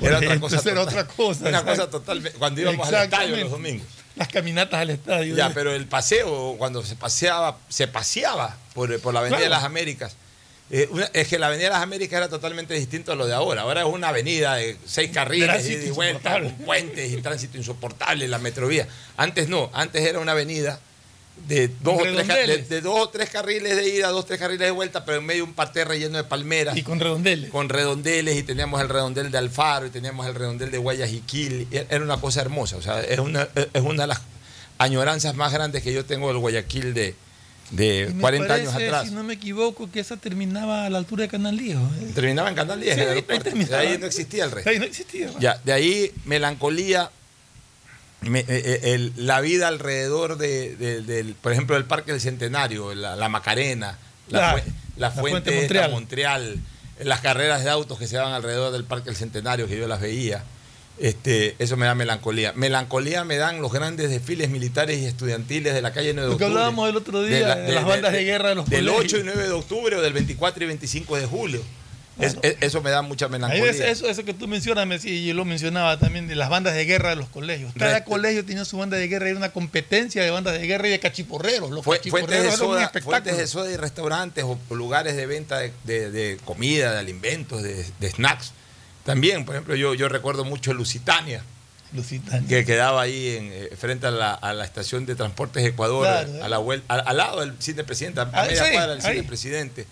Era 0.00 0.18
otra 0.18 0.40
cosa. 0.40 0.56
esa 0.56 0.70
era 0.70 0.80
total- 0.84 0.98
otra 1.04 1.14
cosa, 1.14 1.48
Una 1.48 1.64
cosa 1.64 1.88
totalmente. 1.90 2.38
Cuando 2.38 2.60
íbamos 2.60 2.88
al 2.88 3.04
estadio 3.04 3.36
los 3.36 3.50
domingos. 3.52 3.86
Las 4.16 4.28
caminatas 4.28 4.80
al 4.80 4.90
estadio. 4.90 5.36
Ya, 5.36 5.50
pero 5.50 5.72
el 5.72 5.86
paseo, 5.86 6.54
cuando 6.58 6.82
se 6.84 6.94
paseaba, 6.96 7.56
se 7.68 7.86
paseaba 7.88 8.56
por, 8.74 9.00
por 9.00 9.14
la 9.14 9.20
Avenida 9.20 9.38
Claro. 9.38 9.44
de 9.44 9.56
las 9.56 9.64
Américas. 9.64 10.16
Eh, 10.76 10.88
una- 10.90 11.08
es 11.12 11.28
que 11.28 11.38
la 11.38 11.46
Avenida 11.46 11.68
de 11.68 11.74
las 11.74 11.82
Américas 11.82 12.16
era 12.18 12.28
totalmente 12.28 12.74
distinto 12.74 13.12
a 13.12 13.14
lo 13.14 13.26
de 13.26 13.34
ahora. 13.34 13.62
Ahora 13.62 13.82
es 13.82 13.86
una 13.86 14.08
avenida 14.08 14.56
de 14.56 14.76
seis 14.84 15.10
carriles, 15.12 15.64
y 15.68 15.90
vuelta, 15.90 16.36
insoportable. 16.38 16.48
con 16.56 16.64
puentes 16.66 17.12
y 17.12 17.16
tránsito 17.22 17.58
insoportable, 17.58 18.26
la 18.28 18.38
metrovía. 18.38 18.88
Antes 19.16 19.48
no, 19.48 19.70
antes 19.72 20.02
era 20.02 20.18
una 20.18 20.32
avenida 20.32 20.80
de 21.48 21.68
dos, 21.80 21.94
o 21.94 22.02
tres, 22.02 22.14
ca- 22.14 22.22
de, 22.22 22.24
redondeles. 22.42 22.68
de 22.68 22.80
dos 22.80 23.00
o 23.00 23.08
tres 23.08 23.28
carriles 23.30 23.76
de 23.76 23.88
ida, 23.88 24.08
dos 24.08 24.20
o 24.22 24.24
tres 24.26 24.38
carriles 24.38 24.66
de 24.66 24.70
vuelta, 24.70 25.04
pero 25.04 25.18
en 25.18 25.26
medio 25.26 25.44
un 25.44 25.52
parterre 25.52 25.98
lleno 25.98 26.16
de 26.16 26.24
palmeras. 26.24 26.76
Y 26.76 26.82
con 26.82 27.00
redondeles. 27.00 27.50
Con 27.50 27.68
redondeles, 27.68 28.36
y 28.36 28.42
teníamos 28.44 28.80
el 28.80 28.88
redondel 28.88 29.30
de 29.32 29.38
Alfaro, 29.38 29.86
y 29.86 29.90
teníamos 29.90 30.26
el 30.26 30.34
redondel 30.34 30.70
de 30.70 30.78
Guayaquil. 30.78 31.66
Era 31.72 32.02
una 32.04 32.18
cosa 32.20 32.40
hermosa. 32.40 32.76
O 32.76 32.82
sea, 32.82 33.00
es 33.00 33.18
una, 33.18 33.48
es 33.54 33.82
una 33.82 34.02
de 34.04 34.06
las 34.08 34.20
añoranzas 34.78 35.34
más 35.34 35.52
grandes 35.52 35.82
que 35.82 35.92
yo 35.92 36.04
tengo 36.04 36.28
del 36.28 36.38
Guayaquil 36.38 36.94
de, 36.94 37.14
de 37.70 38.08
Y 38.10 38.14
me 38.14 38.20
40 38.20 38.54
años 38.54 38.74
atrás. 38.74 39.08
Si 39.08 39.14
no 39.14 39.22
me 39.24 39.34
equivoco, 39.34 39.90
que 39.90 40.00
esa 40.00 40.16
terminaba 40.16 40.86
a 40.86 40.90
la 40.90 40.98
altura 40.98 41.22
de 41.22 41.28
Canal 41.28 41.56
Lío. 41.56 41.78
¿eh? 41.78 42.12
Terminaba 42.14 42.48
en 42.48 42.54
Canal 42.54 42.80
10, 42.80 42.94
Sí, 42.94 43.00
ahí 43.00 43.22
terminaba. 43.40 43.82
De 43.82 43.88
ahí 43.88 43.98
no 43.98 44.06
existía 44.06 44.44
el 44.44 44.50
resto. 44.50 44.70
Ahí 44.70 44.78
no 44.78 44.84
existía. 44.84 45.26
¿no? 45.28 45.40
Ya, 45.40 45.60
de 45.64 45.72
ahí 45.72 46.10
melancolía, 46.24 47.10
me- 48.20 48.40
eh, 48.40 48.44
eh, 48.48 48.80
el- 48.94 49.12
la 49.16 49.40
vida 49.40 49.68
alrededor 49.68 50.38
de, 50.38 50.76
de- 50.76 51.02
del, 51.02 51.34
por 51.34 51.52
ejemplo, 51.52 51.74
del 51.76 51.84
Parque 51.84 52.12
del 52.12 52.20
Centenario, 52.20 52.94
la, 52.94 53.16
la 53.16 53.28
Macarena, 53.28 53.98
la, 54.28 54.40
La- 54.40 54.52
fue- 54.52 54.62
la 54.96 55.08
la 55.08 55.10
fuente, 55.10 55.50
esta, 55.50 55.60
Montreal. 55.60 55.90
Montreal, 55.90 56.58
las 57.00 57.20
carreras 57.20 57.64
de 57.64 57.70
autos 57.70 57.98
que 57.98 58.06
se 58.06 58.16
daban 58.16 58.32
alrededor 58.32 58.72
del 58.72 58.84
Parque 58.84 59.06
del 59.06 59.16
Centenario, 59.16 59.66
que 59.66 59.76
yo 59.76 59.88
las 59.88 60.00
veía. 60.00 60.44
Este, 60.98 61.56
eso 61.58 61.76
me 61.76 61.86
da 61.86 61.94
melancolía. 61.94 62.52
Melancolía 62.54 63.24
me 63.24 63.36
dan 63.36 63.60
los 63.60 63.72
grandes 63.72 64.10
desfiles 64.10 64.48
militares 64.48 65.00
y 65.00 65.06
estudiantiles 65.06 65.74
de 65.74 65.82
la 65.82 65.92
calle 65.92 66.12
9 66.14 66.28
de 66.28 66.32
Lo 66.32 66.38
que 66.38 66.44
octubre. 66.44 66.60
hablábamos 66.62 66.88
el 66.88 66.96
otro 66.96 67.22
día 67.24 67.56
de 67.56 67.72
las 67.72 67.84
bandas 67.84 68.12
de 68.12 68.24
guerra 68.24 68.50
de 68.50 68.54
los 68.54 68.68
Del 68.70 68.86
colegios. 68.86 69.04
8 69.14 69.18
y 69.18 69.22
9 69.24 69.42
de 69.42 69.50
octubre 69.50 69.96
o 69.96 70.00
del 70.02 70.12
24 70.12 70.62
y 70.62 70.66
25 70.68 71.16
de 71.16 71.26
julio. 71.26 71.62
Es- 72.20 72.36
es- 72.42 72.56
eso 72.60 72.80
me 72.80 72.90
da 72.90 73.02
mucha 73.02 73.26
melancolía. 73.26 73.68
es- 73.68 73.80
eso, 73.80 74.08
eso 74.08 74.24
que 74.24 74.32
tú 74.32 74.46
mencionas, 74.46 74.86
me- 74.86 75.00
y 75.02 75.26
yo 75.26 75.34
lo 75.34 75.44
mencionaba 75.44 75.98
también, 75.98 76.28
de 76.28 76.36
las 76.36 76.48
bandas 76.48 76.74
de 76.74 76.84
guerra 76.84 77.10
de 77.10 77.16
los 77.16 77.28
colegios. 77.28 77.72
Cada 77.76 78.04
colegio 78.04 78.44
tenía 78.44 78.64
su 78.64 78.78
banda 78.78 78.96
de 78.96 79.08
guerra, 79.08 79.28
era 79.30 79.36
una 79.36 79.50
competencia 79.50 80.22
de 80.22 80.30
bandas 80.30 80.54
de 80.60 80.64
guerra 80.64 80.86
y 80.86 80.90
de 80.92 81.00
cachiporreros. 81.00 81.72
Los 81.72 81.84
Fue- 81.84 81.98
fuentes, 81.98 82.12
cachiporreros 82.12 82.52
de 82.52 82.56
soda, 82.56 82.92
fuentes 83.02 83.36
de 83.36 83.46
soda 83.48 83.68
y 83.72 83.76
restaurantes 83.76 84.44
o 84.44 84.56
lugares 84.72 85.16
de 85.16 85.26
venta 85.26 85.58
de, 85.58 86.38
comida, 86.44 86.92
de 86.92 86.98
alimentos, 87.00 87.64
de 87.64 87.84
snacks. 88.10 88.52
También, 89.04 89.44
por 89.44 89.54
ejemplo, 89.54 89.74
yo, 89.76 89.94
yo 89.94 90.08
recuerdo 90.08 90.44
mucho 90.44 90.72
Lusitania, 90.72 91.42
Lusitania. 91.92 92.48
que 92.48 92.64
quedaba 92.64 93.02
ahí 93.02 93.36
en, 93.36 93.50
eh, 93.52 93.68
frente 93.76 94.06
a 94.06 94.10
la, 94.10 94.32
a 94.34 94.52
la 94.54 94.64
estación 94.64 95.06
de 95.06 95.14
transportes 95.14 95.64
Ecuador, 95.64 96.06
Claro, 96.06 96.44
a 96.44 96.48
la 96.48 96.58
vuel- 96.58 96.82
al, 96.88 97.02
al 97.06 97.16
lado 97.16 97.40
del 97.40 97.52
cine 97.58 97.84
presidente, 97.84 98.20
a 98.20 98.30
Ah, 98.32 98.46
media 98.46 98.64
sí, 98.64 98.72
cuadra 98.72 98.94
del 98.96 99.04
ahí. 99.06 99.12
cine 99.16 99.28
presidente. 99.28 99.86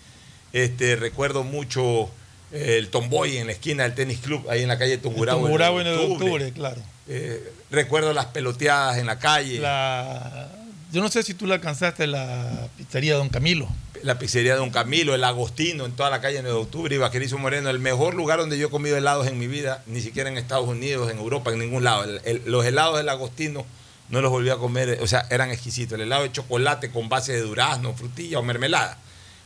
Este, 0.51 0.95
recuerdo 0.95 1.43
mucho 1.43 2.09
eh, 2.51 2.75
el 2.79 2.89
Tomboy 2.89 3.37
en 3.37 3.47
la 3.47 3.53
esquina 3.53 3.83
del 3.83 3.93
tenis 3.95 4.19
club, 4.19 4.47
ahí 4.49 4.61
en 4.63 4.67
la 4.67 4.77
calle 4.77 4.97
Tungurahua. 4.97 5.41
Tungurahua 5.43 5.81
en 5.81 5.87
el 5.87 5.93
el 5.93 5.99
de 6.07 6.13
octubre, 6.13 6.51
claro. 6.51 6.81
Eh, 7.07 7.51
recuerdo 7.71 8.13
las 8.13 8.27
peloteadas 8.27 8.97
en 8.97 9.05
la 9.07 9.19
calle. 9.19 9.59
La, 9.59 10.49
yo 10.91 11.01
no 11.01 11.09
sé 11.09 11.21
si 11.23 11.33
tú 11.33 11.45
la 11.47 11.55
alcanzaste 11.55 12.05
la 12.07 12.67
pizzería 12.77 13.15
Don 13.15 13.29
Camilo. 13.29 13.67
La 14.03 14.19
pizzería 14.19 14.55
Don 14.55 14.69
Camilo, 14.69 15.15
el 15.15 15.23
Agostino, 15.23 15.85
en 15.85 15.93
toda 15.93 16.09
la 16.09 16.21
calle 16.21 16.41
9 16.41 16.55
de 16.57 16.61
octubre, 16.63 16.93
y 16.95 16.97
Vaquerizo 16.97 17.37
Moreno, 17.37 17.69
el 17.69 17.79
mejor 17.79 18.13
lugar 18.13 18.39
donde 18.39 18.57
yo 18.57 18.67
he 18.67 18.69
comido 18.69 18.97
helados 18.97 19.27
en 19.27 19.39
mi 19.39 19.47
vida, 19.47 19.81
ni 19.87 20.01
siquiera 20.01 20.29
en 20.29 20.37
Estados 20.37 20.67
Unidos, 20.67 21.09
en 21.11 21.17
Europa, 21.19 21.51
en 21.51 21.59
ningún 21.59 21.83
lado. 21.83 22.03
El- 22.03 22.21
el- 22.25 22.41
los 22.45 22.65
helados 22.65 22.97
del 22.97 23.09
Agostino 23.09 23.65
no 24.09 24.21
los 24.21 24.29
volví 24.31 24.49
a 24.49 24.57
comer, 24.57 24.99
o 25.01 25.07
sea, 25.07 25.25
eran 25.29 25.49
exquisitos. 25.51 25.93
El 25.95 26.01
helado 26.01 26.23
de 26.23 26.31
chocolate 26.31 26.91
con 26.91 27.09
base 27.09 27.31
de 27.33 27.41
durazno, 27.41 27.93
frutilla 27.93 28.39
o 28.39 28.43
mermelada, 28.43 28.97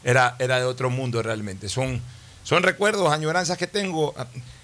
era, 0.04 0.36
era 0.40 0.58
de 0.58 0.66
otro 0.66 0.90
mundo 0.90 1.22
realmente. 1.22 1.70
Son, 1.70 2.02
son 2.44 2.64
recuerdos, 2.64 3.12
añoranzas 3.12 3.58
que 3.58 3.68
tengo. 3.68 4.14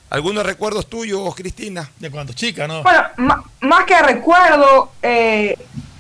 ¿Algunos 0.09 0.45
recuerdos 0.45 0.87
tuyos, 0.89 1.33
Cristina? 1.35 1.89
De 1.99 2.09
cuando 2.11 2.33
chica, 2.33 2.67
¿no? 2.67 2.83
Bueno, 2.83 3.03
más 3.61 3.85
que 3.85 3.99
recuerdo, 4.01 4.91
eh, 5.01 5.57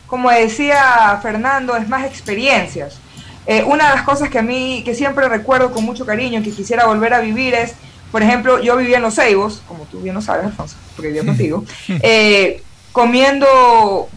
como 0.07 0.29
decía 0.29 1.19
Fernando, 1.21 1.75
es 1.75 1.87
más 1.87 2.05
experiencias. 2.05 2.99
Eh, 3.45 3.63
una 3.63 3.89
de 3.89 3.95
las 3.95 4.03
cosas 4.03 4.29
que 4.29 4.39
a 4.39 4.41
mí, 4.41 4.83
que 4.85 4.95
siempre 4.95 5.27
recuerdo 5.27 5.71
con 5.71 5.83
mucho 5.83 6.05
cariño, 6.05 6.41
que 6.43 6.51
quisiera 6.51 6.85
volver 6.85 7.13
a 7.13 7.19
vivir 7.19 7.53
es, 7.53 7.73
por 8.11 8.23
ejemplo, 8.23 8.61
yo 8.61 8.77
vivía 8.77 8.97
en 8.97 9.03
Los 9.03 9.15
Ceibos, 9.15 9.61
como 9.67 9.83
tú 9.85 9.99
bien 9.99 10.15
lo 10.15 10.21
sabes, 10.21 10.45
Alfonso, 10.45 10.77
porque 10.95 11.07
vivía 11.09 11.25
contigo, 11.25 11.63
eh, 11.89 12.63
comiendo 12.91 14.07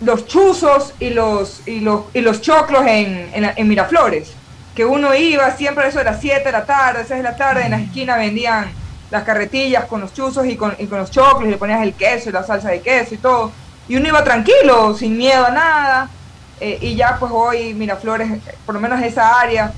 los 0.00 0.26
chuzos 0.26 0.94
y 1.00 1.10
los, 1.10 1.66
y 1.66 1.80
los, 1.80 2.04
y 2.14 2.20
los 2.20 2.40
choclos 2.40 2.86
en, 2.86 3.30
en, 3.34 3.52
en 3.54 3.68
Miraflores, 3.68 4.32
que 4.74 4.84
uno 4.84 5.14
iba 5.14 5.50
siempre 5.56 5.88
eso 5.88 5.98
de 5.98 6.04
las 6.04 6.20
7 6.20 6.44
de 6.44 6.52
la 6.52 6.64
tarde, 6.64 7.04
6 7.06 7.18
de 7.18 7.22
la 7.22 7.36
tarde, 7.36 7.64
en 7.64 7.72
las 7.72 7.82
esquinas 7.82 8.16
vendían 8.16 8.72
las 9.10 9.24
carretillas 9.24 9.84
con 9.86 10.00
los 10.00 10.14
chuzos 10.14 10.46
y 10.46 10.56
con, 10.56 10.74
y 10.78 10.86
con 10.86 10.98
los 10.98 11.10
choclos, 11.10 11.48
y 11.48 11.50
le 11.50 11.58
ponías 11.58 11.82
el 11.82 11.92
queso 11.94 12.30
y 12.30 12.32
la 12.32 12.44
salsa 12.44 12.70
de 12.70 12.80
queso 12.80 13.14
y 13.14 13.18
todo, 13.18 13.52
y 13.88 13.96
uno 13.96 14.08
iba 14.08 14.24
tranquilo, 14.24 14.96
sin 14.96 15.18
miedo 15.18 15.44
a 15.44 15.50
nada, 15.50 16.10
eh, 16.60 16.78
y 16.80 16.94
ya 16.94 17.16
pues 17.18 17.32
hoy 17.34 17.74
Miraflores, 17.74 18.30
eh, 18.30 18.40
por 18.66 18.74
lo 18.74 18.80
menos 18.80 19.02
esa 19.02 19.40
área, 19.40 19.72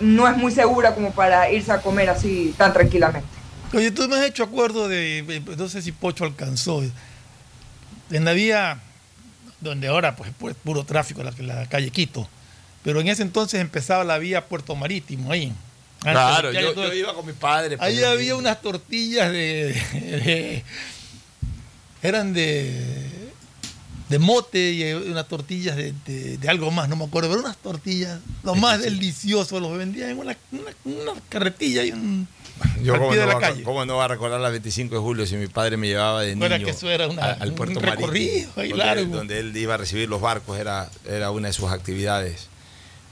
no 0.00 0.26
es 0.28 0.36
muy 0.36 0.50
segura 0.52 0.94
como 0.94 1.12
para 1.12 1.50
irse 1.50 1.70
a 1.72 1.80
comer 1.80 2.08
así 2.10 2.54
tan 2.56 2.72
tranquilamente. 2.72 3.28
Oye, 3.74 3.90
tú 3.90 4.06
me 4.08 4.16
has 4.16 4.24
hecho 4.26 4.42
acuerdo 4.44 4.88
de, 4.88 5.42
no 5.56 5.68
sé 5.68 5.80
si 5.82 5.92
Pocho 5.92 6.24
alcanzó, 6.24 6.82
en 8.10 8.24
la 8.24 8.32
vía 8.32 8.80
donde 9.60 9.88
ahora 9.88 10.16
pues, 10.16 10.30
pues 10.38 10.54
puro 10.62 10.84
tráfico, 10.84 11.22
la, 11.22 11.32
la 11.38 11.66
calle 11.66 11.90
Quito, 11.90 12.28
pero 12.82 13.00
en 13.00 13.08
ese 13.08 13.22
entonces 13.22 13.60
empezaba 13.60 14.04
la 14.04 14.18
vía 14.18 14.46
Puerto 14.48 14.74
Marítimo 14.74 15.30
ahí. 15.32 15.52
Antes 16.04 16.12
Claro, 16.12 16.52
yo, 16.52 16.92
iba 16.94 17.14
con 17.14 17.24
mi 17.24 17.32
padre. 17.32 17.78
pues, 17.78 17.88
Ahí 17.88 18.02
había 18.02 18.34
unas 18.34 18.60
tortillas 18.60 19.30
de, 19.30 19.72
de- 19.92 20.64
eran 22.02 22.32
de 22.32 23.21
de 24.12 24.18
mote 24.18 24.72
y 24.72 24.92
unas 24.92 25.26
tortillas 25.26 25.76
de, 25.76 25.92
de- 26.06 26.38
de 26.38 26.48
algo 26.48 26.70
más, 26.70 26.88
no 26.88 26.96
me 26.96 27.04
acuerdo, 27.04 27.28
pero 27.30 27.40
unas 27.42 27.56
tortillas, 27.56 28.20
lo 28.44 28.54
más 28.54 28.80
delicioso, 28.80 29.58
los 29.58 29.76
vendían 29.76 30.10
en 30.10 30.18
una, 30.18 30.36
una, 30.52 30.70
una 30.84 31.20
carretilla 31.28 31.82
y 31.84 31.90
un 31.92 32.28
Yo 32.82 32.92
pie 32.94 33.00
no, 33.02 33.10
de 33.12 33.26
la 33.26 33.34
va, 33.34 33.40
calle. 33.40 33.62
cómo 33.64 33.84
no 33.84 33.96
va 33.96 34.04
a 34.04 34.08
recordar 34.08 34.40
la 34.40 34.50
25 34.50 34.94
de 34.94 35.00
julio 35.00 35.26
si 35.26 35.36
mi 35.36 35.46
padre 35.48 35.76
me 35.76 35.88
llevaba 35.88 36.22
de 36.22 36.34
niño 36.36 36.44
Recuerda 36.48 36.64
que 36.64 36.70
eso 36.70 36.90
era 36.90 37.08
una- 37.08 37.24
a- 37.24 37.32
al 37.32 37.48
un 37.50 37.54
puerto 37.56 37.80
recorrido 37.80 38.48
marítimo, 38.54 38.54
donde, 38.56 38.76
largo. 38.76 39.16
donde 39.16 39.38
él 39.40 39.56
iba 39.56 39.74
a 39.74 39.76
recibir 39.78 40.08
los 40.08 40.20
barcos, 40.20 40.58
era, 40.58 40.88
era 41.08 41.30
una 41.30 41.48
de 41.48 41.54
sus 41.54 41.70
actividades 41.70 42.48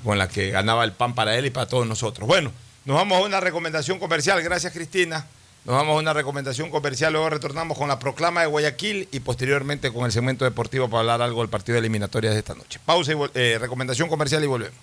con 0.05 0.19
la 0.19 0.29
que 0.29 0.51
ganaba 0.51 0.85
el 0.85 0.93
pan 0.93 1.15
para 1.15 1.37
él 1.37 1.47
y 1.47 1.51
para 1.51 1.67
todos 1.67 1.87
nosotros. 1.87 2.27
Bueno, 2.27 2.53
nos 2.85 2.97
vamos 2.97 3.19
a 3.19 3.23
una 3.27 3.41
recomendación 3.41 3.99
comercial, 3.99 4.43
gracias 4.43 4.73
Cristina. 4.73 5.27
Nos 5.65 5.77
vamos 5.77 5.97
a 5.97 5.99
una 5.99 6.15
recomendación 6.15 6.71
comercial, 6.71 7.13
luego 7.13 7.29
retornamos 7.29 7.77
con 7.77 7.89
la 7.89 7.99
proclama 7.99 8.41
de 8.41 8.47
Guayaquil 8.47 9.09
y 9.13 9.21
posteriormente 9.21 9.93
con 9.93 10.07
el 10.07 10.13
segmento 10.13 10.47
deportivo 10.47 10.89
para 10.89 11.01
hablar 11.01 11.21
algo 11.21 11.43
del 11.43 11.51
partido 11.51 11.75
de 11.75 11.81
eliminatorias 11.81 12.33
de 12.33 12.39
esta 12.39 12.55
noche. 12.55 12.81
Pausa 12.87 13.13
y 13.13 13.17
eh, 13.35 13.59
recomendación 13.61 14.09
comercial 14.09 14.43
y 14.43 14.47
volvemos. 14.47 14.79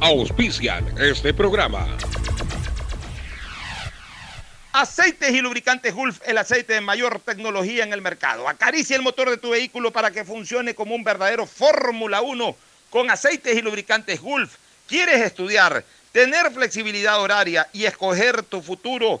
Auspician 0.00 0.94
este 1.00 1.34
programa. 1.34 1.88
Aceites 4.72 5.32
y 5.32 5.40
lubricantes 5.40 5.92
Gulf, 5.92 6.20
el 6.24 6.38
aceite 6.38 6.74
de 6.74 6.80
mayor 6.82 7.18
tecnología 7.18 7.82
en 7.82 7.92
el 7.92 8.00
mercado. 8.00 8.48
Acaricia 8.48 8.94
el 8.94 9.02
motor 9.02 9.30
de 9.30 9.38
tu 9.38 9.50
vehículo 9.50 9.90
para 9.90 10.12
que 10.12 10.24
funcione 10.24 10.76
como 10.76 10.94
un 10.94 11.02
verdadero 11.02 11.46
Fórmula 11.46 12.20
1 12.20 12.56
con 12.90 13.10
aceites 13.10 13.56
y 13.56 13.62
lubricantes 13.62 14.20
Gulf. 14.20 14.54
¿Quieres 14.86 15.20
estudiar, 15.22 15.84
tener 16.12 16.52
flexibilidad 16.52 17.20
horaria 17.20 17.66
y 17.72 17.86
escoger 17.86 18.44
tu 18.44 18.62
futuro? 18.62 19.20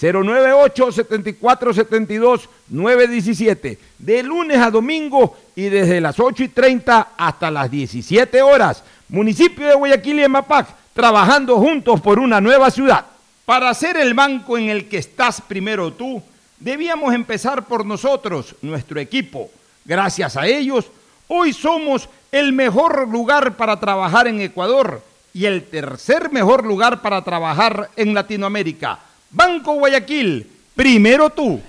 098 0.00 0.92
74 0.92 1.74
72 1.74 2.48
917 2.68 3.78
de 3.98 4.22
lunes 4.22 4.58
a 4.58 4.70
domingo 4.70 5.36
y 5.56 5.64
desde 5.64 6.00
las 6.00 6.20
8 6.20 6.44
y 6.44 6.48
30 6.48 7.08
hasta 7.16 7.50
las 7.50 7.68
17 7.68 8.40
horas. 8.40 8.84
Municipio 9.08 9.66
de 9.66 9.74
Guayaquil 9.74 10.20
y 10.20 10.28
Mapac, 10.28 10.68
trabajando 10.94 11.56
juntos 11.56 12.00
por 12.00 12.20
una 12.20 12.40
nueva 12.40 12.70
ciudad. 12.70 13.06
Para 13.44 13.74
ser 13.74 13.96
el 13.96 14.14
banco 14.14 14.56
en 14.56 14.68
el 14.68 14.88
que 14.88 14.98
estás 14.98 15.40
primero 15.40 15.92
tú, 15.92 16.22
debíamos 16.60 17.12
empezar 17.12 17.64
por 17.64 17.84
nosotros, 17.84 18.54
nuestro 18.62 19.00
equipo. 19.00 19.50
Gracias 19.84 20.36
a 20.36 20.46
ellos, 20.46 20.86
hoy 21.26 21.52
somos 21.52 22.08
el 22.30 22.52
mejor 22.52 23.08
lugar 23.08 23.56
para 23.56 23.80
trabajar 23.80 24.28
en 24.28 24.42
Ecuador 24.42 25.02
y 25.32 25.46
el 25.46 25.64
tercer 25.64 26.30
mejor 26.30 26.64
lugar 26.64 27.00
para 27.00 27.22
trabajar 27.24 27.90
en 27.96 28.14
Latinoamérica. 28.14 29.00
Banco 29.30 29.74
Guayaquil, 29.74 30.46
primero 30.74 31.28
tú. 31.30 31.60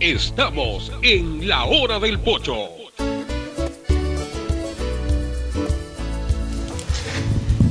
Estamos 0.00 0.90
en 1.02 1.46
la 1.46 1.64
hora 1.64 2.00
del 2.00 2.18
pocho. 2.18 2.68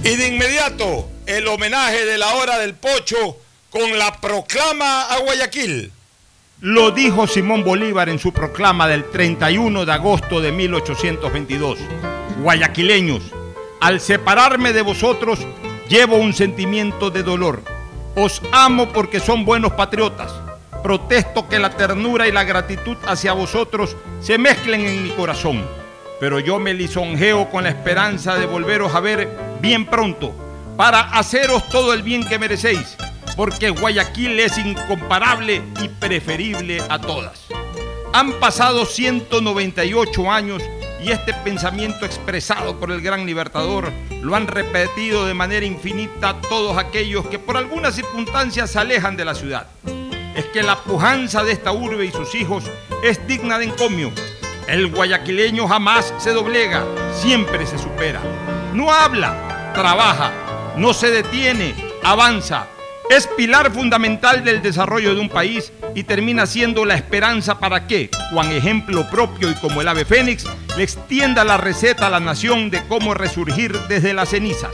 Y 0.03 0.15
de 0.15 0.27
inmediato, 0.27 1.09
el 1.25 1.47
homenaje 1.47 2.05
de 2.05 2.17
la 2.17 2.35
hora 2.35 2.59
del 2.59 2.75
pocho 2.75 3.37
con 3.71 3.97
la 3.97 4.21
proclama 4.21 5.03
a 5.03 5.19
Guayaquil. 5.19 5.91
Lo 6.59 6.91
dijo 6.91 7.25
Simón 7.25 7.63
Bolívar 7.63 8.07
en 8.09 8.19
su 8.19 8.31
proclama 8.31 8.87
del 8.87 9.09
31 9.09 9.83
de 9.83 9.91
agosto 9.91 10.41
de 10.41 10.51
1822. 10.51 11.79
Guayaquileños, 12.43 13.23
al 13.79 13.99
separarme 13.99 14.73
de 14.73 14.83
vosotros, 14.83 15.39
llevo 15.91 16.15
un 16.15 16.31
sentimiento 16.31 17.11
de 17.11 17.21
dolor. 17.21 17.63
Os 18.15 18.41
amo 18.53 18.87
porque 18.93 19.19
son 19.19 19.43
buenos 19.43 19.73
patriotas. 19.73 20.31
Protesto 20.81 21.49
que 21.49 21.59
la 21.59 21.71
ternura 21.71 22.29
y 22.29 22.31
la 22.31 22.45
gratitud 22.45 22.95
hacia 23.05 23.33
vosotros 23.33 23.97
se 24.21 24.37
mezclen 24.37 24.85
en 24.85 25.03
mi 25.03 25.09
corazón. 25.09 25.67
Pero 26.21 26.39
yo 26.39 26.59
me 26.59 26.73
lisonjeo 26.73 27.49
con 27.49 27.65
la 27.65 27.71
esperanza 27.71 28.37
de 28.37 28.45
volveros 28.45 28.95
a 28.95 29.01
ver 29.01 29.37
bien 29.59 29.85
pronto 29.85 30.33
para 30.77 31.01
haceros 31.01 31.67
todo 31.67 31.93
el 31.93 32.03
bien 32.03 32.25
que 32.25 32.39
merecéis, 32.39 32.95
porque 33.35 33.69
Guayaquil 33.69 34.39
es 34.39 34.57
incomparable 34.57 35.61
y 35.83 35.89
preferible 35.89 36.81
a 36.87 36.99
todas. 36.99 37.47
Han 38.13 38.31
pasado 38.39 38.85
198 38.85 40.31
años 40.31 40.63
y 41.01 41.11
este 41.11 41.33
pensamiento 41.33 42.05
expresado 42.05 42.79
por 42.79 42.91
el 42.91 43.01
gran 43.01 43.25
libertador 43.25 43.91
lo 44.21 44.35
han 44.35 44.47
repetido 44.47 45.25
de 45.25 45.33
manera 45.33 45.65
infinita 45.65 46.39
todos 46.47 46.77
aquellos 46.77 47.25
que 47.27 47.39
por 47.39 47.57
algunas 47.57 47.95
circunstancias 47.95 48.69
se 48.69 48.79
alejan 48.79 49.17
de 49.17 49.25
la 49.25 49.35
ciudad. 49.35 49.67
Es 50.35 50.45
que 50.45 50.63
la 50.63 50.77
pujanza 50.77 51.43
de 51.43 51.51
esta 51.51 51.71
urbe 51.71 52.05
y 52.05 52.11
sus 52.11 52.35
hijos 52.35 52.65
es 53.03 53.25
digna 53.27 53.57
de 53.57 53.65
encomio. 53.65 54.11
El 54.67 54.91
guayaquileño 54.91 55.67
jamás 55.67 56.13
se 56.19 56.31
doblega, 56.31 56.85
siempre 57.13 57.65
se 57.65 57.77
supera. 57.77 58.21
No 58.73 58.91
habla, 58.91 59.71
trabaja, 59.73 60.31
no 60.77 60.93
se 60.93 61.09
detiene, 61.09 61.75
avanza. 62.03 62.67
Es 63.11 63.27
pilar 63.27 63.73
fundamental 63.73 64.41
del 64.41 64.61
desarrollo 64.61 65.13
de 65.13 65.19
un 65.19 65.27
país 65.27 65.73
y 65.93 66.03
termina 66.03 66.45
siendo 66.45 66.85
la 66.85 66.95
esperanza 66.95 67.59
para 67.59 67.85
que, 67.85 68.09
con 68.33 68.49
ejemplo 68.49 69.05
propio 69.09 69.51
y 69.51 69.53
como 69.55 69.81
el 69.81 69.89
ave 69.89 70.05
fénix, 70.05 70.45
le 70.77 70.83
extienda 70.83 71.43
la 71.43 71.57
receta 71.57 72.07
a 72.07 72.09
la 72.09 72.21
nación 72.21 72.69
de 72.69 72.87
cómo 72.87 73.13
resurgir 73.13 73.77
desde 73.89 74.13
las 74.13 74.29
cenizas. 74.29 74.71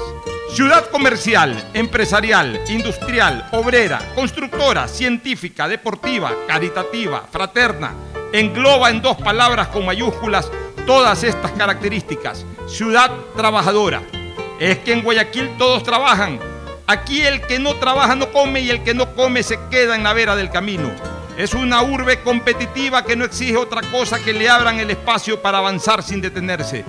Ciudad 0.53 0.87
comercial, 0.91 1.71
empresarial, 1.73 2.61
industrial, 2.69 3.49
obrera, 3.53 3.99
constructora, 4.13 4.87
científica, 4.87 5.67
deportiva, 5.67 6.31
caritativa, 6.47 7.23
fraterna, 7.31 7.95
engloba 8.33 8.91
en 8.91 9.01
dos 9.01 9.17
palabras 9.17 9.69
con 9.69 9.83
mayúsculas 9.83 10.51
todas 10.85 11.23
estas 11.23 11.53
características. 11.53 12.45
Ciudad 12.67 13.09
trabajadora. 13.35 14.03
Es 14.59 14.77
que 14.77 14.93
en 14.93 15.01
Guayaquil 15.01 15.57
todos 15.57 15.81
trabajan. 15.81 16.56
Aquí 16.89 17.19
el 17.19 17.41
que 17.41 17.59
no 17.59 17.75
trabaja 17.75 18.15
no 18.15 18.31
come 18.31 18.61
y 18.61 18.69
el 18.69 18.81
que 18.81 18.93
no 18.93 19.13
come 19.13 19.43
se 19.43 19.59
queda 19.69 19.97
en 19.97 20.03
la 20.03 20.13
vera 20.13 20.37
del 20.37 20.49
camino. 20.49 20.89
Es 21.37 21.53
una 21.53 21.81
urbe 21.81 22.21
competitiva 22.21 23.03
que 23.03 23.17
no 23.17 23.25
exige 23.25 23.57
otra 23.57 23.81
cosa 23.91 24.23
que 24.23 24.31
le 24.31 24.47
abran 24.47 24.79
el 24.79 24.89
espacio 24.89 25.41
para 25.41 25.57
avanzar 25.57 26.01
sin 26.01 26.21
detenerse. 26.21 26.85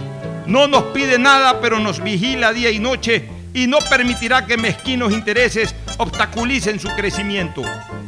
No 0.47 0.69
nos 0.69 0.85
pide 0.95 1.19
nada, 1.19 1.61
pero 1.61 1.81
nos 1.81 2.01
vigila 2.01 2.53
día 2.53 2.71
y 2.71 2.79
noche 2.79 3.29
y 3.53 3.67
no 3.67 3.79
permitirá 3.91 4.47
que 4.47 4.57
mezquinos 4.57 5.13
intereses 5.13 5.75
obstaculicen 5.97 6.79
su 6.79 6.89
crecimiento. 6.91 7.63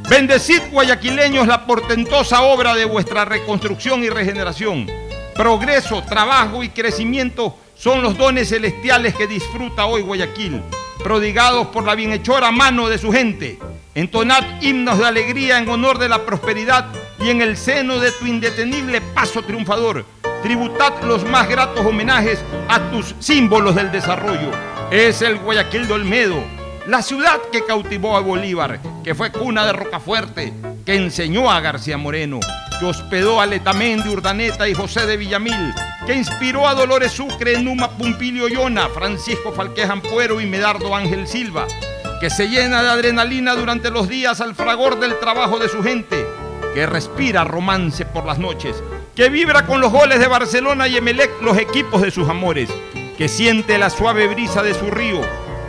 Bendecid, 0.08 0.62
guayaquileños, 0.70 1.48
la 1.48 1.66
portentosa 1.66 2.42
obra 2.42 2.76
de 2.76 2.84
vuestra 2.84 3.24
reconstrucción 3.24 4.04
y 4.04 4.10
regeneración. 4.10 4.86
Progreso, 5.34 6.04
trabajo 6.04 6.62
y 6.62 6.68
crecimiento 6.68 7.58
son 7.74 8.00
los 8.00 8.16
dones 8.16 8.50
celestiales 8.50 9.16
que 9.16 9.26
disfruta 9.26 9.86
hoy 9.86 10.02
Guayaquil, 10.02 10.62
prodigados 11.00 11.68
por 11.68 11.84
la 11.84 11.94
bienhechora 11.94 12.50
mano 12.50 12.88
de 12.88 12.98
su 12.98 13.12
gente. 13.12 13.58
Entonad 13.94 14.62
himnos 14.62 14.98
de 14.98 15.06
alegría 15.06 15.58
en 15.58 15.68
honor 15.68 15.98
de 15.98 16.08
la 16.08 16.24
prosperidad 16.24 16.86
y 17.18 17.30
en 17.30 17.42
el 17.42 17.56
seno 17.56 17.98
de 17.98 18.12
tu 18.12 18.26
indetenible 18.26 19.00
paso 19.00 19.42
triunfador. 19.42 20.04
Tributad 20.42 21.02
los 21.02 21.24
más 21.24 21.48
gratos 21.48 21.84
homenajes 21.84 22.42
a 22.68 22.80
tus 22.90 23.14
símbolos 23.18 23.74
del 23.74 23.90
desarrollo. 23.90 24.50
Es 24.90 25.22
el 25.22 25.38
Guayaquil 25.38 25.86
de 25.86 25.92
Olmedo, 25.92 26.42
la 26.86 27.02
ciudad 27.02 27.40
que 27.52 27.64
cautivó 27.64 28.16
a 28.16 28.20
Bolívar, 28.20 28.80
que 29.04 29.14
fue 29.14 29.30
cuna 29.30 29.66
de 29.66 29.72
Rocafuerte, 29.72 30.52
que 30.86 30.94
enseñó 30.94 31.50
a 31.50 31.60
García 31.60 31.98
Moreno, 31.98 32.40
que 32.80 32.86
hospedó 32.86 33.42
a 33.42 33.46
Letamendi 33.46 34.08
Urdaneta 34.08 34.66
y 34.66 34.72
José 34.72 35.04
de 35.04 35.18
Villamil, 35.18 35.74
que 36.06 36.14
inspiró 36.14 36.66
a 36.66 36.74
Dolores 36.74 37.12
Sucre, 37.12 37.60
Numa 37.60 37.90
Pumpilio 37.90 38.48
Yona, 38.48 38.88
Francisco 38.88 39.52
Falquez 39.52 39.90
Ampuero 39.90 40.40
y 40.40 40.46
Medardo 40.46 40.96
Ángel 40.96 41.28
Silva, 41.28 41.66
que 42.20 42.30
se 42.30 42.48
llena 42.48 42.82
de 42.82 42.88
adrenalina 42.88 43.54
durante 43.54 43.90
los 43.90 44.08
días 44.08 44.40
al 44.40 44.54
fragor 44.54 44.98
del 44.98 45.18
trabajo 45.18 45.58
de 45.58 45.68
su 45.68 45.82
gente, 45.82 46.26
que 46.74 46.86
respira 46.86 47.44
romance 47.44 48.06
por 48.06 48.24
las 48.24 48.38
noches, 48.38 48.82
que 49.14 49.28
vibra 49.28 49.66
con 49.66 49.82
los 49.82 49.92
goles 49.92 50.18
de 50.18 50.26
Barcelona 50.26 50.88
y 50.88 50.96
Emelec 50.96 51.42
los 51.42 51.58
equipos 51.58 52.00
de 52.00 52.10
sus 52.10 52.30
amores, 52.30 52.70
que 53.18 53.28
siente 53.28 53.76
la 53.76 53.90
suave 53.90 54.26
brisa 54.26 54.62
de 54.62 54.72
su 54.72 54.90
río, 54.90 55.20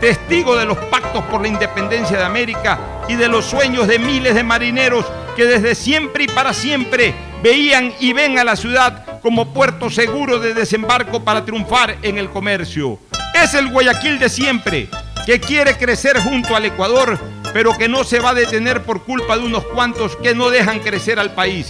testigo 0.01 0.57
de 0.57 0.65
los 0.65 0.77
pactos 0.77 1.23
por 1.25 1.41
la 1.41 1.47
independencia 1.47 2.17
de 2.17 2.23
América 2.23 2.79
y 3.07 3.15
de 3.15 3.27
los 3.27 3.45
sueños 3.45 3.87
de 3.87 3.99
miles 3.99 4.33
de 4.33 4.43
marineros 4.43 5.05
que 5.35 5.45
desde 5.45 5.75
siempre 5.75 6.23
y 6.23 6.27
para 6.27 6.53
siempre 6.53 7.13
veían 7.43 7.93
y 7.99 8.11
ven 8.11 8.39
a 8.39 8.43
la 8.43 8.55
ciudad 8.55 9.21
como 9.21 9.53
puerto 9.53 9.91
seguro 9.91 10.39
de 10.39 10.55
desembarco 10.55 11.23
para 11.23 11.45
triunfar 11.45 11.97
en 12.01 12.17
el 12.17 12.31
comercio. 12.31 12.97
Es 13.35 13.53
el 13.53 13.69
Guayaquil 13.69 14.17
de 14.17 14.29
siempre, 14.29 14.89
que 15.25 15.39
quiere 15.39 15.77
crecer 15.77 16.19
junto 16.19 16.55
al 16.55 16.65
Ecuador, 16.65 17.19
pero 17.53 17.77
que 17.77 17.87
no 17.87 18.03
se 18.03 18.19
va 18.19 18.31
a 18.31 18.33
detener 18.33 18.81
por 18.81 19.03
culpa 19.03 19.37
de 19.37 19.45
unos 19.45 19.63
cuantos 19.65 20.15
que 20.15 20.33
no 20.33 20.49
dejan 20.49 20.79
crecer 20.79 21.19
al 21.19 21.35
país. 21.35 21.67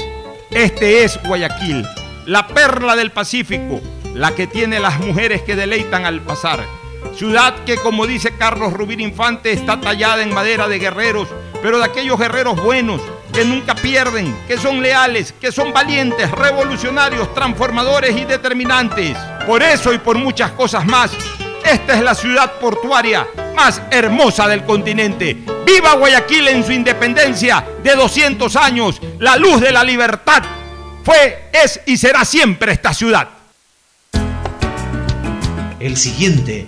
Este 0.49 1.03
es 1.03 1.21
Guayaquil, 1.21 1.85
la 2.25 2.47
perla 2.47 2.95
del 2.95 3.11
Pacífico, 3.11 3.81
la 4.15 4.33
que 4.33 4.47
tiene 4.47 4.79
las 4.79 4.99
mujeres 4.99 5.41
que 5.41 5.57
deleitan 5.57 6.05
al 6.05 6.21
pasar. 6.21 6.80
Ciudad 7.15 7.63
que, 7.65 7.77
como 7.77 8.07
dice 8.07 8.35
Carlos 8.37 8.73
Rubín 8.73 8.99
Infante, 8.99 9.51
está 9.51 9.79
tallada 9.79 10.23
en 10.23 10.33
madera 10.33 10.67
de 10.67 10.79
guerreros, 10.79 11.27
pero 11.61 11.77
de 11.77 11.85
aquellos 11.85 12.19
guerreros 12.19 12.61
buenos, 12.61 13.01
que 13.33 13.45
nunca 13.45 13.75
pierden, 13.75 14.35
que 14.47 14.57
son 14.57 14.81
leales, 14.81 15.33
que 15.39 15.51
son 15.51 15.71
valientes, 15.71 16.29
revolucionarios, 16.31 17.33
transformadores 17.33 18.15
y 18.17 18.25
determinantes. 18.25 19.17
Por 19.45 19.63
eso 19.63 19.93
y 19.93 19.97
por 19.97 20.17
muchas 20.17 20.51
cosas 20.51 20.85
más, 20.85 21.11
esta 21.63 21.95
es 21.95 22.01
la 22.01 22.15
ciudad 22.15 22.59
portuaria 22.59 23.27
más 23.55 23.81
hermosa 23.91 24.47
del 24.47 24.65
continente. 24.65 25.37
¡Viva 25.65 25.93
Guayaquil 25.93 26.47
en 26.47 26.63
su 26.65 26.71
independencia 26.71 27.65
de 27.83 27.95
200 27.95 28.55
años! 28.55 29.01
La 29.19 29.37
luz 29.37 29.61
de 29.61 29.71
la 29.71 29.83
libertad 29.83 30.43
fue, 31.03 31.49
es 31.51 31.81
y 31.85 31.97
será 31.97 32.25
siempre 32.25 32.73
esta 32.73 32.93
ciudad. 32.93 33.29
El 35.79 35.97
siguiente 35.97 36.67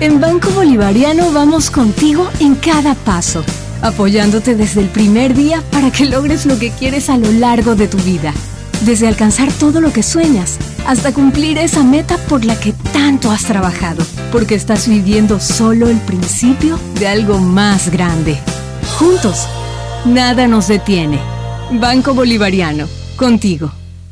En 0.00 0.20
Banco 0.20 0.50
Bolivariano 0.50 1.30
vamos 1.30 1.70
contigo 1.70 2.28
en 2.40 2.56
cada 2.56 2.94
paso, 2.96 3.44
apoyándote 3.80 4.56
desde 4.56 4.80
el 4.80 4.88
primer 4.88 5.34
día 5.34 5.62
para 5.70 5.92
que 5.92 6.04
logres 6.04 6.46
lo 6.46 6.58
que 6.58 6.70
quieres 6.70 7.08
a 7.08 7.16
lo 7.16 7.30
largo 7.30 7.76
de 7.76 7.86
tu 7.86 7.98
vida. 7.98 8.34
Desde 8.84 9.06
alcanzar 9.06 9.52
todo 9.52 9.80
lo 9.80 9.92
que 9.92 10.02
sueñas 10.02 10.58
hasta 10.86 11.14
cumplir 11.14 11.58
esa 11.58 11.84
meta 11.84 12.18
por 12.28 12.44
la 12.44 12.58
que 12.58 12.72
tanto 12.92 13.30
has 13.30 13.44
trabajado, 13.44 14.04
porque 14.32 14.56
estás 14.56 14.88
viviendo 14.88 15.38
solo 15.38 15.88
el 15.88 15.98
principio 15.98 16.78
de 16.98 17.06
algo 17.06 17.38
más 17.38 17.88
grande. 17.90 18.38
Juntos, 18.98 19.46
nada 20.04 20.48
nos 20.48 20.66
detiene. 20.66 21.20
Banco 21.70 22.14
Bolivariano, 22.14 22.88
contigo. 23.16 23.70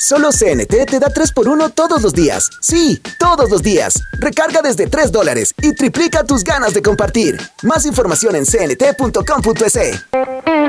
Solo 0.00 0.30
CNT 0.30 0.86
te 0.86 0.98
da 0.98 1.08
3x1 1.08 1.74
todos 1.74 2.00
los 2.00 2.14
días. 2.14 2.48
Sí, 2.62 3.02
todos 3.18 3.50
los 3.50 3.62
días. 3.62 4.02
Recarga 4.12 4.62
desde 4.62 4.86
3 4.86 5.12
dólares 5.12 5.52
y 5.60 5.74
triplica 5.74 6.24
tus 6.24 6.42
ganas 6.42 6.72
de 6.72 6.80
compartir. 6.80 7.38
Más 7.64 7.84
información 7.84 8.34
en 8.34 8.46
cnt.com.es. 8.46 10.06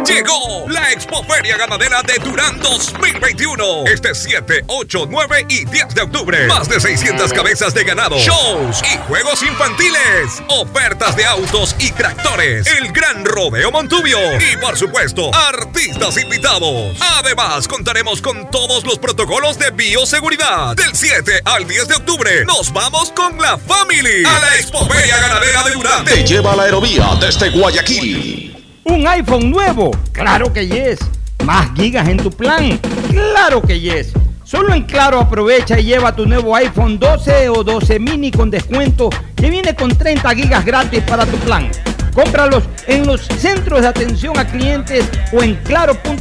Llegó 0.05 0.67
la 0.67 0.91
Expoferia 0.91 1.55
Ganadera 1.55 2.01
de 2.03 2.15
Durán 2.21 2.59
2021. 2.59 3.85
Este 3.85 4.13
7, 4.13 4.65
8, 4.67 5.07
9 5.09 5.45
y 5.47 5.63
10 5.63 5.95
de 5.95 6.01
octubre. 6.01 6.47
Más 6.47 6.67
de 6.67 6.81
600 6.81 7.31
cabezas 7.31 7.73
de 7.73 7.85
ganado, 7.85 8.17
shows 8.17 8.81
y 8.83 8.97
juegos 9.07 9.43
infantiles. 9.43 10.43
Ofertas 10.49 11.15
de 11.15 11.25
autos 11.25 11.77
y 11.79 11.91
tractores. 11.91 12.67
El 12.67 12.91
gran 12.91 13.23
rodeo 13.23 13.71
Montubio. 13.71 14.17
Y 14.41 14.57
por 14.57 14.75
supuesto, 14.75 15.33
artistas 15.33 16.17
invitados. 16.21 16.97
Además, 17.17 17.69
contaremos 17.69 18.21
con 18.21 18.51
todos 18.51 18.83
los 18.85 18.99
protocolos 18.99 19.20
de 19.21 19.69
bioseguridad. 19.71 20.75
Del 20.75 20.95
7 20.95 21.41
al 21.45 21.67
10 21.67 21.87
de 21.87 21.95
octubre, 21.95 22.43
nos 22.45 22.73
vamos 22.73 23.11
con 23.11 23.39
la 23.39 23.55
family 23.55 24.25
a 24.25 24.39
la 24.39 24.55
Expoferia 24.55 25.15
Ganadera 25.15 25.63
de 25.63 25.71
Durán. 25.73 26.05
Te 26.05 26.23
lleva 26.23 26.53
a 26.53 26.55
la 26.55 26.63
aerovía 26.63 27.07
desde 27.19 27.51
Guayaquil. 27.51 28.81
¿Un 28.83 29.07
iPhone 29.07 29.51
nuevo? 29.51 29.91
Claro 30.11 30.51
que 30.51 30.67
yes. 30.67 30.99
¿Más 31.45 31.69
gigas 31.75 32.07
en 32.09 32.17
tu 32.17 32.31
plan? 32.31 32.79
Claro 33.11 33.61
que 33.61 33.79
yes. 33.79 34.07
Solo 34.43 34.73
en 34.73 34.83
Claro 34.83 35.19
aprovecha 35.19 35.79
y 35.79 35.83
lleva 35.83 36.15
tu 36.15 36.25
nuevo 36.25 36.55
iPhone 36.55 36.97
12 36.97 37.49
o 37.49 37.63
12 37.63 37.99
mini 37.99 38.31
con 38.31 38.49
descuento 38.49 39.11
que 39.35 39.51
viene 39.51 39.75
con 39.75 39.95
30 39.95 40.33
gigas 40.33 40.65
gratis 40.65 41.03
para 41.03 41.27
tu 41.27 41.37
plan. 41.37 41.69
Cómpralos 42.13 42.63
en 42.87 43.07
los 43.07 43.21
centros 43.21 43.81
de 43.81 43.87
atención 43.87 44.37
a 44.37 44.45
clientes 44.47 45.05
o 45.31 45.41
en 45.41 45.55
claro.com.es. 45.63 46.17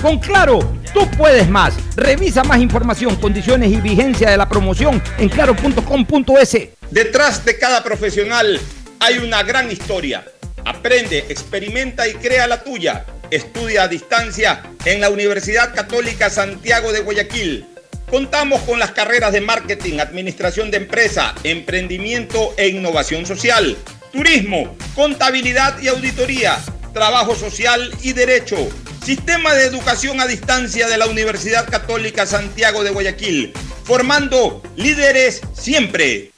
Con 0.00 0.18
Claro, 0.18 0.60
tú 0.94 1.08
puedes 1.16 1.48
más. 1.48 1.74
Revisa 1.96 2.42
más 2.44 2.60
información, 2.60 3.16
condiciones 3.16 3.70
y 3.70 3.76
vigencia 3.76 4.30
de 4.30 4.36
la 4.36 4.48
promoción 4.48 5.02
en 5.18 5.28
claro.com.es. 5.28 6.58
Detrás 6.90 7.44
de 7.44 7.58
cada 7.58 7.82
profesional 7.82 8.60
hay 9.00 9.18
una 9.18 9.42
gran 9.42 9.70
historia. 9.70 10.24
Aprende, 10.64 11.18
experimenta 11.28 12.06
y 12.08 12.14
crea 12.14 12.46
la 12.46 12.62
tuya. 12.62 13.04
Estudia 13.30 13.84
a 13.84 13.88
distancia 13.88 14.62
en 14.84 15.00
la 15.00 15.10
Universidad 15.10 15.74
Católica 15.74 16.30
Santiago 16.30 16.92
de 16.92 17.00
Guayaquil. 17.00 17.71
Contamos 18.12 18.60
con 18.64 18.78
las 18.78 18.90
carreras 18.90 19.32
de 19.32 19.40
marketing, 19.40 19.98
administración 19.98 20.70
de 20.70 20.76
empresa, 20.76 21.34
emprendimiento 21.44 22.52
e 22.58 22.68
innovación 22.68 23.24
social, 23.24 23.74
turismo, 24.12 24.76
contabilidad 24.94 25.80
y 25.80 25.88
auditoría, 25.88 26.58
trabajo 26.92 27.34
social 27.34 27.90
y 28.02 28.12
derecho. 28.12 28.68
Sistema 29.02 29.54
de 29.54 29.64
educación 29.64 30.20
a 30.20 30.26
distancia 30.26 30.88
de 30.88 30.98
la 30.98 31.06
Universidad 31.06 31.66
Católica 31.70 32.26
Santiago 32.26 32.84
de 32.84 32.90
Guayaquil, 32.90 33.54
formando 33.84 34.60
líderes 34.76 35.40
siempre. 35.54 36.32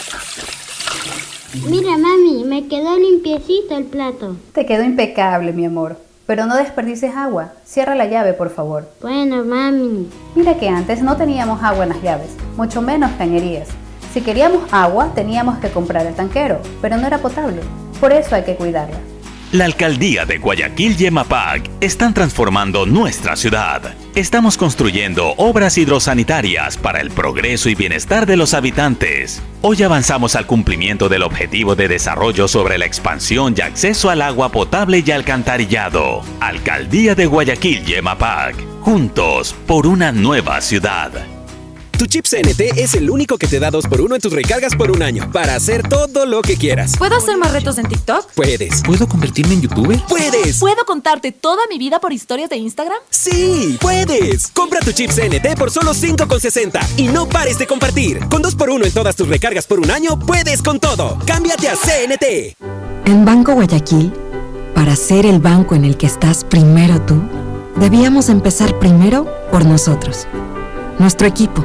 Mira, 1.68 1.98
mami, 1.98 2.44
me 2.44 2.68
quedó 2.68 2.96
limpiecito 2.96 3.76
el 3.76 3.86
plato. 3.86 4.36
Te 4.52 4.64
quedó 4.64 4.84
impecable, 4.84 5.52
mi 5.52 5.64
amor. 5.64 5.98
Pero 6.26 6.46
no 6.46 6.56
desperdices 6.56 7.14
agua. 7.14 7.52
Cierra 7.64 7.94
la 7.94 8.06
llave, 8.06 8.32
por 8.32 8.50
favor. 8.50 8.88
Bueno, 9.02 9.44
mami. 9.44 10.08
Mira 10.34 10.54
que 10.54 10.68
antes 10.68 11.02
no 11.02 11.16
teníamos 11.16 11.62
agua 11.62 11.84
en 11.84 11.90
las 11.90 12.02
llaves, 12.02 12.34
mucho 12.56 12.80
menos 12.80 13.10
cañerías. 13.18 13.68
Si 14.12 14.20
queríamos 14.20 14.62
agua, 14.72 15.10
teníamos 15.14 15.58
que 15.58 15.70
comprar 15.70 16.06
el 16.06 16.14
tanquero, 16.14 16.60
pero 16.80 16.96
no 16.96 17.06
era 17.06 17.18
potable. 17.18 17.60
Por 18.00 18.12
eso 18.12 18.34
hay 18.34 18.44
que 18.44 18.56
cuidarla. 18.56 18.96
La 19.54 19.66
alcaldía 19.66 20.26
de 20.26 20.38
Guayaquil 20.38 21.00
y 21.00 21.06
EMAPAC 21.06 21.70
están 21.80 22.12
transformando 22.12 22.86
nuestra 22.86 23.36
ciudad. 23.36 23.94
Estamos 24.16 24.56
construyendo 24.56 25.32
obras 25.36 25.78
hidrosanitarias 25.78 26.76
para 26.76 27.00
el 27.00 27.12
progreso 27.12 27.68
y 27.68 27.76
bienestar 27.76 28.26
de 28.26 28.36
los 28.36 28.52
habitantes. 28.52 29.40
Hoy 29.62 29.80
avanzamos 29.84 30.34
al 30.34 30.48
cumplimiento 30.48 31.08
del 31.08 31.22
objetivo 31.22 31.76
de 31.76 31.86
desarrollo 31.86 32.48
sobre 32.48 32.78
la 32.78 32.86
expansión 32.86 33.54
y 33.56 33.60
acceso 33.60 34.10
al 34.10 34.22
agua 34.22 34.50
potable 34.50 35.04
y 35.06 35.10
alcantarillado. 35.12 36.22
Alcaldía 36.40 37.14
de 37.14 37.26
Guayaquil 37.26 37.88
y 37.88 37.94
EMAPAC. 37.94 38.56
Juntos 38.80 39.54
por 39.68 39.86
una 39.86 40.10
nueva 40.10 40.60
ciudad. 40.62 41.12
Tu 41.98 42.06
chip 42.06 42.24
CNT 42.26 42.76
es 42.76 42.94
el 42.94 43.08
único 43.08 43.38
que 43.38 43.46
te 43.46 43.60
da 43.60 43.70
2x1 43.70 44.14
en 44.16 44.20
tus 44.20 44.32
recargas 44.32 44.74
por 44.74 44.90
un 44.90 45.02
año 45.02 45.30
para 45.30 45.54
hacer 45.54 45.88
todo 45.88 46.26
lo 46.26 46.42
que 46.42 46.56
quieras. 46.56 46.96
¿Puedo 46.98 47.16
hacer 47.16 47.36
más 47.38 47.52
retos 47.52 47.78
en 47.78 47.86
TikTok? 47.86 48.32
Puedes. 48.34 48.82
¿Puedo 48.82 49.08
convertirme 49.08 49.54
en 49.54 49.62
youtuber? 49.62 50.00
¡Puedes! 50.08 50.58
¿Puedo 50.58 50.84
contarte 50.84 51.30
toda 51.30 51.62
mi 51.70 51.78
vida 51.78 52.00
por 52.00 52.12
historias 52.12 52.50
de 52.50 52.56
Instagram? 52.56 52.98
¡Sí! 53.10 53.78
¡Puedes! 53.80 54.48
Compra 54.48 54.80
tu 54.80 54.90
chip 54.90 55.10
CNT 55.10 55.56
por 55.56 55.70
solo 55.70 55.94
5,60 55.94 56.80
y 56.96 57.04
no 57.04 57.28
pares 57.28 57.58
de 57.58 57.66
compartir. 57.66 58.18
Con 58.28 58.42
2x1 58.42 58.86
en 58.86 58.92
todas 58.92 59.14
tus 59.14 59.28
recargas 59.28 59.66
por 59.66 59.78
un 59.78 59.90
año, 59.90 60.18
puedes 60.18 60.62
con 60.62 60.80
todo. 60.80 61.18
¡Cámbiate 61.26 61.68
a 61.68 61.76
CNT! 61.76 62.56
En 63.06 63.24
Banco 63.24 63.52
Guayaquil, 63.54 64.12
para 64.74 64.96
ser 64.96 65.26
el 65.26 65.38
banco 65.38 65.76
en 65.76 65.84
el 65.84 65.96
que 65.96 66.06
estás 66.06 66.42
primero 66.42 67.00
tú, 67.02 67.22
debíamos 67.76 68.28
empezar 68.30 68.78
primero 68.80 69.28
por 69.52 69.64
nosotros, 69.64 70.26
nuestro 70.98 71.26
equipo, 71.28 71.64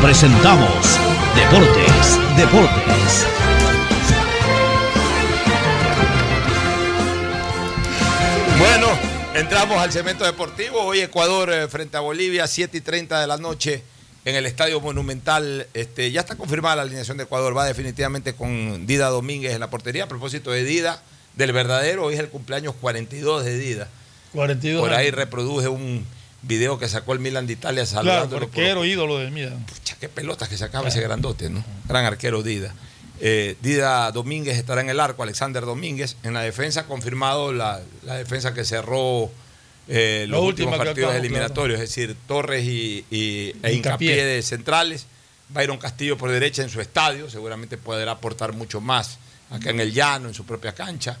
presentamos 0.00 0.98
Deportes, 1.34 2.36
Deportes. 2.36 3.26
Bueno, 8.58 8.88
entramos 9.34 9.78
al 9.78 9.92
cemento 9.92 10.24
deportivo. 10.24 10.80
Hoy 10.82 11.00
Ecuador 11.00 11.52
eh, 11.52 11.68
frente 11.68 11.96
a 11.96 12.00
Bolivia, 12.00 12.46
7 12.46 12.76
y 12.76 12.80
30 12.80 13.20
de 13.20 13.26
la 13.26 13.36
noche 13.36 13.82
en 14.24 14.34
el 14.34 14.46
Estadio 14.46 14.80
Monumental. 14.80 15.66
Este, 15.74 16.10
ya 16.10 16.20
está 16.20 16.36
confirmada 16.36 16.76
la 16.76 16.82
alineación 16.82 17.16
de 17.16 17.24
Ecuador. 17.24 17.56
Va 17.56 17.64
definitivamente 17.64 18.34
con 18.34 18.86
Dida 18.86 19.08
Domínguez 19.08 19.52
en 19.52 19.60
la 19.60 19.70
portería. 19.70 20.04
A 20.04 20.08
propósito 20.08 20.50
de 20.50 20.64
Dida, 20.64 21.02
del 21.36 21.52
verdadero, 21.52 22.04
hoy 22.04 22.14
es 22.14 22.20
el 22.20 22.28
cumpleaños 22.28 22.74
42 22.80 23.44
de 23.44 23.58
Dida. 23.58 23.88
42 24.32 24.80
Por 24.80 24.92
ahí 24.92 25.06
años. 25.06 25.16
reproduje 25.16 25.68
un 25.68 26.04
video 26.48 26.78
que 26.78 26.88
sacó 26.88 27.12
el 27.12 27.20
Milan 27.20 27.46
de 27.46 27.52
Italia 27.52 27.84
Claro, 27.84 27.96
saludándolo. 28.08 28.48
por- 28.48 28.58
arquero, 28.60 28.84
ídolo 28.84 29.18
del 29.18 29.30
Milan. 29.30 29.64
Pucha, 29.66 29.96
qué 30.00 30.08
pelotas 30.08 30.48
que 30.48 30.56
sacaba 30.56 30.88
ese 30.88 31.00
grandote, 31.00 31.48
¿no? 31.50 31.62
Gran 31.86 32.04
arquero 32.06 32.42
Dida. 32.42 32.74
Eh, 33.20 33.56
Dida 33.62 34.10
Domínguez 34.12 34.56
estará 34.56 34.80
en 34.80 34.90
el 34.90 34.98
arco, 34.98 35.22
Alexander 35.22 35.64
Domínguez. 35.64 36.16
En 36.22 36.32
la 36.34 36.40
defensa, 36.42 36.86
confirmado 36.86 37.52
la, 37.52 37.80
la 38.04 38.14
defensa 38.14 38.54
que 38.54 38.64
cerró 38.64 39.30
eh, 39.88 40.26
los 40.28 40.42
últimos 40.42 40.76
partidos 40.78 41.14
eliminatorios, 41.14 41.80
es 41.80 41.88
decir, 41.88 42.16
Torres 42.26 42.64
y, 42.64 43.04
y- 43.10 43.54
e 43.62 43.72
Hincapié. 43.72 43.74
Hincapié 43.74 44.24
de 44.24 44.42
centrales. 44.42 45.06
Byron 45.50 45.78
Castillo 45.78 46.18
por 46.18 46.30
derecha 46.30 46.62
en 46.62 46.68
su 46.68 46.80
estadio, 46.80 47.30
seguramente 47.30 47.78
podrá 47.78 48.12
aportar 48.12 48.52
mucho 48.52 48.80
más 48.82 49.18
acá 49.50 49.70
en 49.70 49.80
el 49.80 49.92
llano, 49.94 50.28
en 50.28 50.34
su 50.34 50.44
propia 50.44 50.74
cancha. 50.74 51.18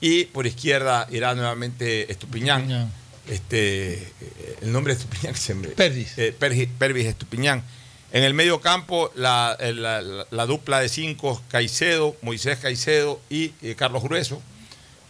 Y 0.00 0.24
por 0.24 0.46
izquierda 0.48 1.06
irá 1.10 1.34
nuevamente 1.34 2.10
Estupiñán. 2.10 2.90
Este, 3.30 3.94
eh, 3.94 4.56
el 4.62 4.72
nombre 4.72 4.94
de 4.94 5.00
Estupiñán 5.00 5.34
que 5.34 5.40
se 5.40 5.54
me. 5.54 5.68
Pervis. 5.68 6.16
Eh, 6.18 6.34
Pervis 6.38 7.06
Estupiñán. 7.06 7.62
En 8.10 8.24
el 8.24 8.32
medio 8.32 8.60
campo, 8.60 9.12
la, 9.14 9.54
eh, 9.60 9.72
la- 9.74 10.00
la- 10.00 10.26
la 10.30 10.46
dupla 10.46 10.80
de 10.80 10.88
cinco, 10.88 11.42
Caicedo, 11.50 12.16
Moisés 12.22 12.58
Caicedo 12.58 13.20
y 13.28 13.52
eh, 13.60 13.74
Carlos 13.76 14.02
Grueso, 14.02 14.40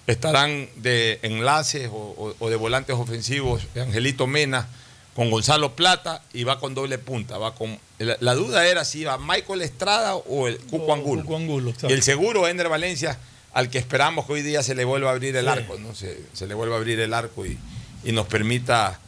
estarán 0.09 0.69
de 0.77 1.21
enlaces 1.23 1.89
o, 1.93 1.93
o- 1.97 2.35
o 2.39 2.51
de 2.51 2.57
volantes 2.57 2.97
ofensivos 2.97 3.63
Angelito 3.77 4.27
Mena 4.27 4.67
con 5.15 5.31
Gonzalo 5.31 5.77
Plata 5.77 6.23
y 6.33 6.45
va 6.45 6.59
con 6.59 6.75
doble 6.75 6.99
punta. 6.99 7.39
Va 7.39 7.55
con, 7.55 7.79
la, 7.99 8.35
duda 8.35 8.67
era 8.67 8.85
si 8.85 9.01
iba 9.01 9.17
Michael 9.19 9.63
Estrada 9.63 10.17
o 10.17 10.49
el 10.49 10.59
Cuco 10.59 10.93
Angulo. 10.95 11.23
Cuco 11.23 11.37
Angulo, 11.37 11.75
y 11.89 11.93
el 11.93 12.03
seguro, 12.03 12.49
Ender 12.49 12.69
Valencia, 12.69 13.19
al 13.53 13.69
que 13.71 13.79
esperamos 13.79 14.27
que 14.27 14.33
hoy 14.35 14.43
día 14.43 14.63
se 14.63 14.75
le 14.75 14.85
vuelva 14.85 15.11
a 15.11 15.13
abrir 15.13 15.37
el 15.37 15.45
Sí. 15.45 15.51
arco, 15.51 15.77
¿no? 15.79 15.95
Se, 15.95 16.19
se 16.33 16.47
le 16.47 16.55
vuelva 16.55 16.77
a 16.77 16.79
abrir 16.79 16.99
el 17.01 17.13
arco 17.15 17.45
y, 17.47 17.59
y 18.05 18.13
nos 18.13 18.27
permita 18.27 18.99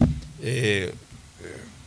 eh, 0.42 0.92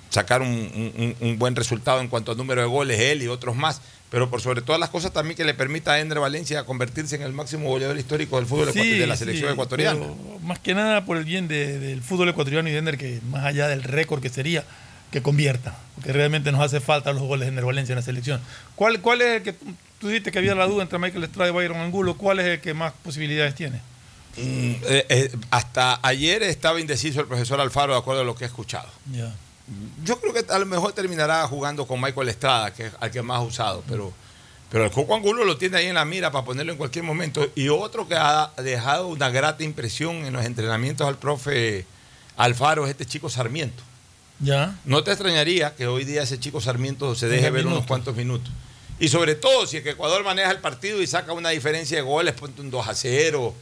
sacar 0.10 0.42
un, 0.42 0.50
un- 0.50 1.16
un 1.20 1.40
buen 1.40 1.56
resultado 1.56 2.00
en 2.02 2.08
cuanto 2.08 2.32
al 2.32 2.38
número 2.38 2.62
de 2.62 2.68
goles, 2.68 3.00
él 3.00 3.24
y 3.24 3.28
otros 3.28 3.56
más. 3.56 3.82
Pero 4.10 4.30
por 4.30 4.42
sobre 4.42 4.62
todas 4.62 4.80
las 4.80 4.90
cosas 4.92 5.12
también 5.12 5.36
que 5.36 5.44
le 5.44 5.56
permita 5.56 5.94
a 5.94 6.00
Ender 6.00 6.20
Valencia 6.20 6.66
convertirse 6.66 7.16
en 7.16 7.24
el 7.24 7.34
máximo 7.34 7.68
goleador 7.70 7.98
histórico 7.98 8.36
del 8.38 8.46
fútbol 8.46 8.72
de 8.72 9.08
la 9.08 9.16
selección 9.18 9.50
sí, 9.50 9.54
ecuatoriana. 9.54 10.00
más 10.44 10.60
que 10.60 10.76
nada 10.76 11.04
por 11.04 11.18
el 11.18 11.24
bien 11.26 11.48
de- 11.48 11.80
del 11.80 12.02
fútbol 12.04 12.30
ecuatoriano 12.30 12.70
y 12.70 12.74
de 12.74 12.78
Ender, 12.78 12.98
que 13.00 13.20
más 13.32 13.44
allá 13.44 13.68
del 13.68 13.82
récord 13.82 14.22
que 14.22 14.30
sería, 14.30 14.64
que 15.12 15.24
convierta. 15.24 15.76
Porque 15.96 16.14
realmente 16.14 16.52
nos 16.52 16.62
hace 16.62 16.80
falta 16.80 17.12
los 17.12 17.24
goles 17.24 17.48
de 17.48 17.50
Ender 17.50 17.66
Valencia 17.66 17.94
en 17.94 17.98
la 17.98 18.04
selección. 18.04 18.40
¿Cuál, 18.76 19.02
cuál 19.02 19.22
es 19.24 19.38
el 19.38 19.42
que 19.42 19.54
tú, 19.54 19.66
tú 19.98 20.08
dijiste 20.10 20.32
que 20.32 20.38
había 20.38 20.54
la 20.54 20.68
duda 20.68 20.84
entre 20.84 21.00
Michael 21.00 21.24
Estrada 21.24 21.50
y 21.50 21.54
Byron 21.54 21.78
Angulo? 21.78 22.16
¿Cuál 22.16 22.40
es 22.40 22.46
el 22.46 22.60
que 22.62 22.76
más 22.76 22.94
posibilidades 23.04 23.56
tiene? 23.56 23.80
Mm, 24.38 24.74
eh, 24.84 25.06
eh, 25.10 25.32
hasta 25.52 26.00
ayer 26.02 26.42
estaba 26.44 26.80
indeciso 26.80 27.22
el 27.22 27.28
profesor 27.28 27.60
Alfaro 27.62 27.94
de 27.94 28.00
acuerdo 28.00 28.22
a 28.22 28.26
lo 28.26 28.36
que 28.36 28.46
he 28.46 28.48
escuchado. 28.48 28.90
Ya. 29.12 29.34
Yo 30.04 30.20
creo 30.20 30.34
que 30.34 30.52
a 30.52 30.60
lo 30.60 30.66
mejor 30.66 30.92
terminará 30.94 31.48
jugando 31.48 31.86
con 31.86 32.02
Michael 32.02 32.30
Estrada, 32.30 32.74
que 32.74 32.88
es 32.88 32.94
al 33.00 33.12
que 33.12 33.22
más 33.22 33.38
ha 33.38 33.42
usado, 33.42 33.84
pero, 33.88 34.12
pero 34.70 34.86
el 34.86 34.92
Coco 34.92 35.16
Angulo 35.16 35.46
lo 35.46 35.58
tiene 35.58 35.78
ahí 35.78 35.86
en 35.88 35.96
la 35.96 36.04
mira 36.04 36.32
para 36.32 36.44
ponerlo 36.44 36.72
en 36.72 36.78
cualquier 36.78 37.06
momento. 37.06 37.48
Y 37.56 37.70
otro 37.70 38.08
que 38.08 38.16
ha 38.16 38.52
dejado 38.58 39.08
una 39.08 39.30
grata 39.30 39.64
impresión 39.64 40.26
en 40.26 40.34
los 40.34 40.44
entrenamientos 40.44 41.08
al 41.08 41.18
profe 41.18 41.86
Alfaro 42.36 42.86
es 42.86 42.92
este 42.92 43.06
chico 43.06 43.30
Sarmiento. 43.30 43.84
Ya. 44.40 44.76
No 44.84 45.04
te 45.04 45.12
extrañaría 45.12 45.76
que 45.76 45.88
hoy 45.88 46.04
día 46.04 46.24
ese 46.24 46.40
chico 46.40 46.60
Sarmiento 46.60 47.16
se 47.16 47.28
deje 47.28 47.50
ver 47.50 47.66
unos 47.66 47.86
cuantos 47.86 48.16
minutos. 48.16 48.52
Y 49.00 49.08
sobre 49.08 49.36
todo, 49.36 49.66
si 49.66 49.78
es 49.78 49.84
que 49.84 49.92
Ecuador 49.92 50.24
maneja 50.24 50.52
el 50.52 50.60
partido 50.60 51.02
y 51.02 51.08
saca 51.08 51.34
una 51.34 51.50
diferencia 51.50 51.98
de 51.98 52.04
goles, 52.04 52.34
ponte 52.34 52.62
un 52.62 52.70
2 52.70 52.88
a 52.88 52.96
0, 52.96 53.54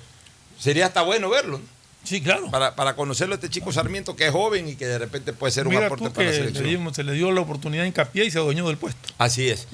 sería 0.61 0.85
hasta 0.85 1.01
bueno 1.01 1.29
verlo. 1.29 1.57
¿no? 1.57 1.63
Sí, 2.03 2.21
claro. 2.21 2.49
Para, 2.49 2.75
para 2.75 2.95
conocerlo 2.95 3.33
a 3.33 3.35
este 3.35 3.49
chico 3.49 3.71
Sarmiento 3.71 4.15
que 4.15 4.25
es 4.27 4.31
joven 4.31 4.67
y 4.69 4.75
que 4.75 4.87
de 4.87 4.97
repente 4.97 5.33
puede 5.33 5.51
ser 5.51 5.67
un 5.67 5.73
Mira 5.73 5.87
aporte 5.87 6.05
tú 6.05 6.13
para 6.13 6.25
la 6.25 6.31
le 6.31 6.37
selección. 6.37 6.93
se 6.95 7.03
le 7.03 7.13
dio 7.13 7.31
la 7.31 7.41
oportunidad 7.41 7.83
de 7.83 7.89
hincapié 7.89 8.25
y 8.25 8.31
se 8.31 8.39
adueñó 8.39 8.67
del 8.67 8.77
puesto. 8.77 9.09
Así 9.17 9.49
es. 9.49 9.67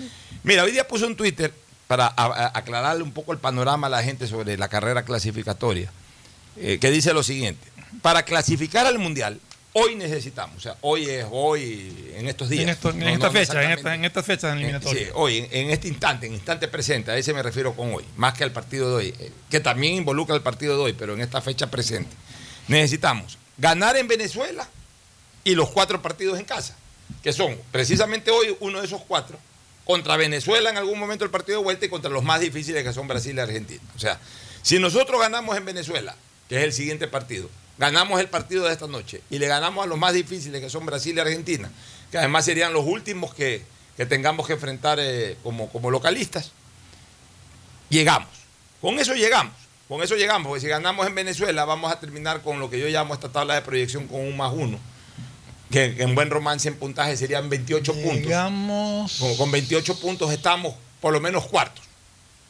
Mira, 0.43 0.63
hoy 0.63 0.71
día 0.71 0.87
puso 0.87 1.05
en 1.05 1.15
Twitter 1.15 1.53
para 1.87 2.07
aclararle 2.53 3.01
un 3.03 3.11
poco 3.11 3.31
el 3.31 3.37
panorama 3.39 3.87
a 3.87 3.89
la 3.89 4.03
gente 4.03 4.27
sobre 4.27 4.57
la 4.57 4.67
carrera 4.67 5.03
clasificatoria, 5.03 5.89
eh, 6.57 6.79
que 6.81 6.91
dice 6.91 7.13
lo 7.13 7.23
siguiente. 7.23 7.65
Para 8.01 8.23
clasificar 8.23 8.85
al 8.85 8.99
Mundial, 8.99 9.39
hoy 9.73 9.95
necesitamos, 9.95 10.57
o 10.57 10.59
sea, 10.59 10.75
hoy 10.81 11.07
es 11.09 11.25
hoy, 11.29 12.11
en 12.15 12.27
estos 12.27 12.49
días. 12.49 12.63
En, 12.63 12.69
esto- 12.69 12.89
en 12.89 12.99
No, 12.99 13.07
esta 13.09 13.27
no 13.27 13.31
fecha, 13.33 13.63
en, 13.63 13.71
esta, 13.71 13.95
en 13.95 14.05
estas 14.05 14.25
fechas 14.25 14.51
Eh, 14.51 14.57
eliminatorias. 14.57 15.05
Sí, 15.05 15.11
hoy, 15.13 15.37
en, 15.37 15.47
en 15.51 15.69
este 15.69 15.87
instante, 15.87 16.25
en 16.25 16.33
instante 16.33 16.67
presente, 16.67 17.11
a 17.11 17.17
ese 17.17 17.33
me 17.33 17.43
refiero 17.43 17.73
con 17.75 17.93
hoy, 17.93 18.03
más 18.15 18.33
que 18.35 18.43
al 18.43 18.51
partido 18.51 18.89
de 18.89 18.95
hoy, 18.95 19.13
eh, 19.19 19.31
que 19.49 19.59
también 19.59 19.93
involucra 19.93 20.35
el 20.35 20.41
partido 20.41 20.75
de 20.77 20.83
hoy, 20.83 20.93
pero 20.93 21.13
en 21.13 21.21
esta 21.21 21.41
fecha 21.41 21.67
presente. 21.67 22.15
Necesitamos 22.67 23.37
ganar 23.57 23.95
en 23.97 24.07
Venezuela 24.07 24.67
y 25.43 25.55
los 25.55 25.69
cuatro 25.69 26.01
partidos 26.01 26.37
en 26.39 26.45
casa, 26.45 26.75
que 27.23 27.31
son 27.31 27.57
precisamente 27.71 28.31
hoy 28.31 28.55
uno 28.59 28.79
de 28.81 28.85
esos 28.87 29.01
cuatro, 29.07 29.37
contra 29.85 30.17
Venezuela 30.17 30.69
en 30.69 30.75
algún 30.77 30.99
momento 30.99 31.23
el 31.23 31.31
partido 31.31 31.59
de 31.59 31.63
vuelta 31.63 31.85
y 31.85 31.89
contra 31.89 32.09
los 32.11 32.23
más 32.23 32.41
difíciles 32.41 32.83
que 32.83 32.91
son 32.91 33.07
Brasil 33.07 33.35
y 33.37 33.39
Argentina. 33.39 33.81
O 33.95 33.99
sea, 33.99 34.19
si 34.61 34.79
nosotros 34.79 35.21
ganamos 35.21 35.55
en 35.55 35.63
Venezuela, 35.63 36.13
que 36.49 36.57
es 36.57 36.63
el 36.63 36.73
siguiente 36.73 37.07
partido, 37.07 37.49
ganamos 37.77 38.19
el 38.19 38.27
partido 38.27 38.65
de 38.65 38.73
esta 38.73 38.87
noche 38.87 39.21
y 39.29 39.39
le 39.39 39.47
ganamos 39.47 39.83
a 39.83 39.87
los 39.87 39.97
más 39.97 40.13
difíciles 40.13 40.61
que 40.61 40.69
son 40.69 40.85
Brasil 40.85 41.15
y 41.15 41.19
Argentina, 41.19 41.71
que 42.11 42.17
además 42.17 42.45
serían 42.45 42.73
los 42.73 42.85
últimos 42.85 43.33
que, 43.33 43.63
que 43.95 44.05
tengamos 44.05 44.47
que 44.47 44.53
enfrentar 44.53 44.99
eh, 44.99 45.37
como, 45.43 45.69
como 45.69 45.91
localistas, 45.91 46.51
llegamos. 47.89 48.29
Con 48.81 48.99
eso 48.99 49.13
llegamos. 49.13 49.53
Con 49.87 50.03
eso 50.03 50.15
llegamos, 50.15 50.49
porque 50.49 50.61
si 50.61 50.67
ganamos 50.67 51.07
en 51.07 51.15
Venezuela 51.15 51.63
vamos 51.63 51.91
a 51.91 51.99
terminar 51.99 52.41
con 52.41 52.59
lo 52.59 52.69
que 52.69 52.77
yo 52.77 52.87
llamo 52.87 53.13
esta 53.13 53.29
tabla 53.29 53.55
de 53.55 53.61
proyección 53.61 54.07
con 54.07 54.19
un 54.19 54.35
más 54.35 54.51
uno, 54.53 54.77
que 55.71 55.95
en 55.99 56.13
buen 56.13 56.29
romance 56.29 56.67
en 56.67 56.75
puntaje 56.75 57.15
serían 57.15 57.49
28 57.49 57.93
puntos. 57.93 58.15
Llegamos. 58.15 59.17
Con, 59.17 59.37
con 59.37 59.51
28 59.51 59.99
puntos 59.99 60.31
estamos 60.33 60.75
por 60.99 61.13
lo 61.13 61.21
menos 61.21 61.45
cuartos. 61.47 61.85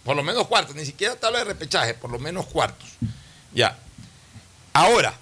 Por 0.03 0.15
lo 0.15 0.23
menos 0.23 0.47
cuartos, 0.47 0.75
ni 0.75 0.85
siquiera 0.85 1.15
tabla 1.15 1.39
de 1.39 1.45
repechaje, 1.45 1.93
por 1.93 2.09
lo 2.09 2.17
menos 2.17 2.45
cuartos. 2.47 2.87
Ya. 3.53 3.77
Ahora, 4.77 5.13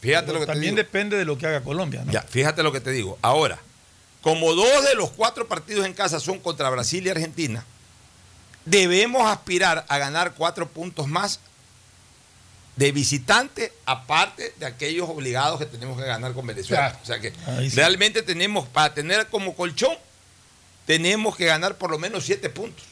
fíjate 0.00 0.32
lo 0.32 0.40
que 0.40 0.46
te 0.46 0.52
También 0.52 0.74
digo. 0.76 0.84
depende 0.84 1.16
de 1.16 1.24
lo 1.24 1.36
que 1.36 1.46
haga 1.46 1.62
Colombia. 1.62 2.02
¿no? 2.04 2.12
Ya, 2.12 2.22
fíjate 2.22 2.62
lo 2.62 2.70
que 2.70 2.80
te 2.80 2.90
digo. 2.90 3.18
Ahora, 3.22 3.58
como 4.22 4.54
dos 4.54 4.84
de 4.84 4.94
los 4.94 5.10
cuatro 5.10 5.48
partidos 5.48 5.84
en 5.84 5.94
casa 5.94 6.20
son 6.20 6.38
contra 6.38 6.70
Brasil 6.70 7.04
y 7.04 7.10
Argentina, 7.10 7.64
debemos 8.64 9.26
aspirar 9.26 9.84
a 9.88 9.98
ganar 9.98 10.34
cuatro 10.34 10.68
puntos 10.68 11.08
más 11.08 11.40
de 12.76 12.92
visitante, 12.92 13.72
aparte 13.84 14.54
de 14.58 14.66
aquellos 14.66 15.08
obligados 15.08 15.58
que 15.58 15.66
tenemos 15.66 15.98
que 16.00 16.06
ganar 16.06 16.32
con 16.32 16.46
Venezuela. 16.46 16.90
Claro. 16.90 16.98
O 17.02 17.06
sea 17.06 17.20
que 17.20 17.32
sí. 17.68 17.76
realmente 17.76 18.22
tenemos, 18.22 18.68
para 18.68 18.94
tener 18.94 19.26
como 19.28 19.54
colchón, 19.54 19.96
tenemos 20.86 21.36
que 21.36 21.46
ganar 21.46 21.76
por 21.78 21.90
lo 21.90 21.98
menos 21.98 22.24
siete 22.24 22.48
puntos. 22.48 22.84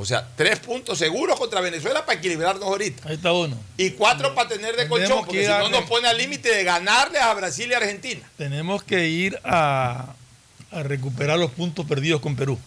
O 0.00 0.06
sea, 0.06 0.26
tres 0.34 0.58
puntos 0.60 0.96
seguros 0.98 1.38
contra 1.38 1.60
Venezuela 1.60 2.06
para 2.06 2.18
equilibrarnos 2.18 2.64
ahorita. 2.64 3.06
Ahí 3.06 3.16
está 3.16 3.34
uno. 3.34 3.54
Y 3.76 3.90
cuatro 3.90 4.34
para 4.34 4.48
tener 4.48 4.74
de 4.74 4.84
Tenemos 4.84 4.98
colchón, 4.98 5.18
que 5.18 5.26
porque 5.26 5.42
si 5.42 5.50
no 5.50 5.68
nos 5.68 5.84
pone 5.84 6.08
al 6.08 6.16
límite 6.16 6.48
de 6.48 6.64
ganarle 6.64 7.18
a 7.18 7.34
Brasil 7.34 7.68
y 7.70 7.74
Argentina. 7.74 8.26
Tenemos 8.38 8.82
que 8.82 9.08
ir 9.08 9.38
a, 9.44 10.14
a 10.70 10.82
recuperar 10.82 11.38
los 11.38 11.50
puntos 11.50 11.84
perdidos 11.84 12.22
con 12.22 12.34
Perú. 12.34 12.58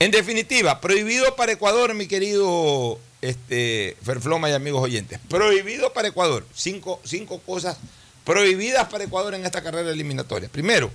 En 0.00 0.10
definitiva, 0.10 0.80
prohibido 0.80 1.36
para 1.36 1.52
Ecuador, 1.52 1.94
mi 1.94 2.08
querido 2.08 2.98
este, 3.20 3.96
Ferfloma 4.02 4.50
y 4.50 4.52
amigos 4.52 4.82
oyentes. 4.82 5.20
Prohibido 5.28 5.92
para 5.92 6.08
Ecuador. 6.08 6.44
Cinco, 6.52 7.00
cinco 7.04 7.38
cosas 7.38 7.76
prohibidas 8.24 8.88
para 8.88 9.04
Ecuador 9.04 9.34
en 9.34 9.46
esta 9.46 9.62
carrera 9.62 9.92
eliminatoria. 9.92 10.48
Primero, 10.48 10.90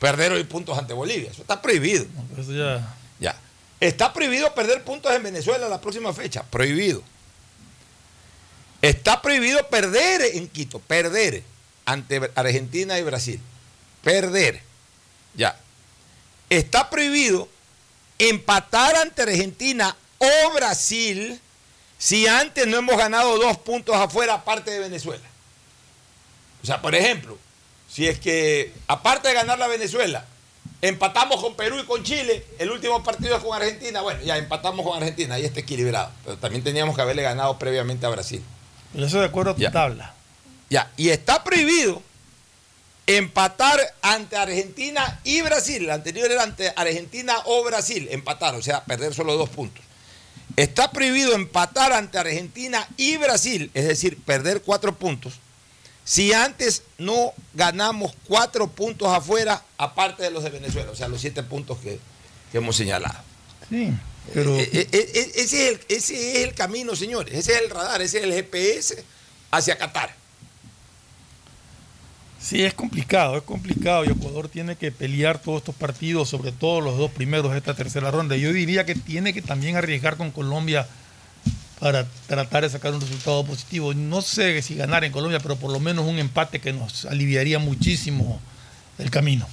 perder 0.00 0.32
hoy 0.32 0.42
puntos 0.42 0.76
ante 0.76 0.92
Bolivia. 0.92 1.30
Eso 1.30 1.42
está 1.42 1.62
prohibido. 1.62 2.04
Eso 2.36 2.52
ya. 2.52 2.96
Está 3.80 4.12
prohibido 4.12 4.54
perder 4.54 4.82
puntos 4.84 5.12
en 5.12 5.22
Venezuela 5.22 5.68
la 5.68 5.80
próxima 5.80 6.12
fecha. 6.12 6.42
Prohibido. 6.42 7.02
Está 8.82 9.22
prohibido 9.22 9.68
perder 9.68 10.36
en 10.36 10.48
Quito. 10.48 10.78
Perder 10.80 11.42
ante 11.84 12.30
Argentina 12.34 12.98
y 12.98 13.02
Brasil. 13.02 13.40
Perder. 14.02 14.62
Ya. 15.34 15.58
Está 16.50 16.90
prohibido 16.90 17.48
empatar 18.18 18.96
ante 18.96 19.22
Argentina 19.22 19.96
o 20.18 20.52
Brasil 20.54 21.40
si 21.98 22.26
antes 22.26 22.66
no 22.66 22.78
hemos 22.78 22.96
ganado 22.96 23.38
dos 23.38 23.58
puntos 23.58 23.94
afuera 23.96 24.34
aparte 24.34 24.70
de 24.70 24.80
Venezuela. 24.80 25.24
O 26.62 26.66
sea, 26.66 26.80
por 26.82 26.94
ejemplo, 26.94 27.38
si 27.88 28.06
es 28.06 28.18
que 28.18 28.72
aparte 28.86 29.28
de 29.28 29.34
ganar 29.34 29.58
la 29.58 29.68
Venezuela, 29.68 30.24
empatamos 30.80 31.40
con 31.40 31.54
Perú 31.56 31.78
y 31.80 31.84
con 31.84 32.02
Chile, 32.04 32.44
el 32.58 32.70
último 32.70 33.02
partido 33.02 33.36
es 33.36 33.42
con 33.42 33.54
Argentina, 33.56 34.00
bueno, 34.00 34.20
ya 34.22 34.36
empatamos 34.36 34.86
con 34.86 34.96
Argentina, 34.96 35.34
ahí 35.34 35.44
está 35.44 35.60
equilibrado. 35.60 36.10
Pero 36.24 36.36
también 36.38 36.62
teníamos 36.62 36.94
que 36.94 37.02
haberle 37.02 37.22
ganado 37.22 37.58
previamente 37.58 38.06
a 38.06 38.10
Brasil. 38.10 38.42
Pero 38.92 39.06
eso 39.06 39.18
de 39.20 39.26
acuerdo 39.26 39.52
a 39.52 39.54
tu 39.54 39.60
Ya. 39.60 39.70
tabla. 39.70 40.14
Ya, 40.70 40.90
y 40.96 41.08
está 41.08 41.42
prohibido 41.44 42.02
empatar 43.06 43.80
ante 44.02 44.36
Argentina 44.36 45.18
y 45.24 45.40
Brasil. 45.40 45.84
El 45.84 45.90
anterior 45.90 46.30
era 46.30 46.42
ante 46.42 46.72
Argentina 46.76 47.36
o 47.46 47.64
Brasil, 47.64 48.06
empatar, 48.10 48.54
o 48.54 48.62
sea, 48.62 48.84
perder 48.84 49.14
solo 49.14 49.36
dos 49.36 49.48
puntos. 49.48 49.82
Está 50.56 50.90
prohibido 50.90 51.34
empatar 51.34 51.92
ante 51.92 52.18
Argentina 52.18 52.86
y 52.96 53.16
Brasil, 53.16 53.70
es 53.74 53.86
decir, 53.86 54.18
perder 54.24 54.62
cuatro 54.62 54.94
puntos, 54.94 55.34
si 56.08 56.32
antes 56.32 56.84
no 56.96 57.34
ganamos 57.52 58.14
cuatro 58.26 58.66
puntos 58.66 59.08
afuera, 59.08 59.62
aparte 59.76 60.22
de 60.22 60.30
los 60.30 60.42
de 60.42 60.48
Venezuela, 60.48 60.90
o 60.90 60.96
sea, 60.96 61.06
los 61.06 61.20
siete 61.20 61.42
puntos 61.42 61.76
que, 61.80 62.00
que 62.50 62.56
hemos 62.56 62.76
señalado. 62.76 63.18
Sí, 63.68 63.92
pero. 64.32 64.56
Eh, 64.56 64.70
eh, 64.72 64.88
eh, 64.90 65.32
ese, 65.34 65.42
es 65.42 65.52
el, 65.52 65.80
ese 65.88 66.30
es 66.32 66.48
el 66.48 66.54
camino, 66.54 66.96
señores. 66.96 67.34
Ese 67.34 67.52
es 67.52 67.60
el 67.60 67.68
radar, 67.68 68.00
ese 68.00 68.20
es 68.20 68.24
el 68.24 68.32
GPS 68.32 69.04
hacia 69.50 69.76
Qatar. 69.76 70.14
Sí, 72.40 72.64
es 72.64 72.72
complicado, 72.72 73.36
es 73.36 73.42
complicado 73.42 74.06
y 74.06 74.08
Ecuador 74.08 74.48
tiene 74.48 74.76
que 74.76 74.90
pelear 74.90 75.42
todos 75.42 75.58
estos 75.58 75.74
partidos, 75.74 76.30
sobre 76.30 76.52
todo 76.52 76.80
los 76.80 76.96
dos 76.96 77.10
primeros 77.10 77.52
de 77.52 77.58
esta 77.58 77.74
tercera 77.74 78.10
ronda. 78.10 78.34
Yo 78.34 78.54
diría 78.54 78.86
que 78.86 78.94
tiene 78.94 79.34
que 79.34 79.42
también 79.42 79.76
arriesgar 79.76 80.16
con 80.16 80.30
Colombia 80.30 80.88
para 81.80 82.06
tratar 82.26 82.64
de 82.64 82.70
sacar 82.70 82.92
un 82.92 83.00
resultado 83.00 83.44
positivo. 83.44 83.94
No 83.94 84.20
sé 84.22 84.60
si 84.62 84.74
ganar 84.74 85.04
en 85.04 85.12
Colombia, 85.12 85.38
pero 85.40 85.56
por 85.56 85.70
lo 85.72 85.80
menos 85.80 86.04
un 86.06 86.18
empate 86.18 86.60
que 86.60 86.72
nos 86.72 87.04
aliviaría 87.04 87.58
muchísimo 87.58 88.40
el 88.98 89.10
camino. 89.10 89.46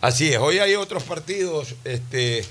Así 0.00 0.28
es, 0.32 0.38
hoy 0.38 0.58
hay 0.60 0.74
otros 0.76 1.02
partidos 1.02 1.74
este, 1.84 2.44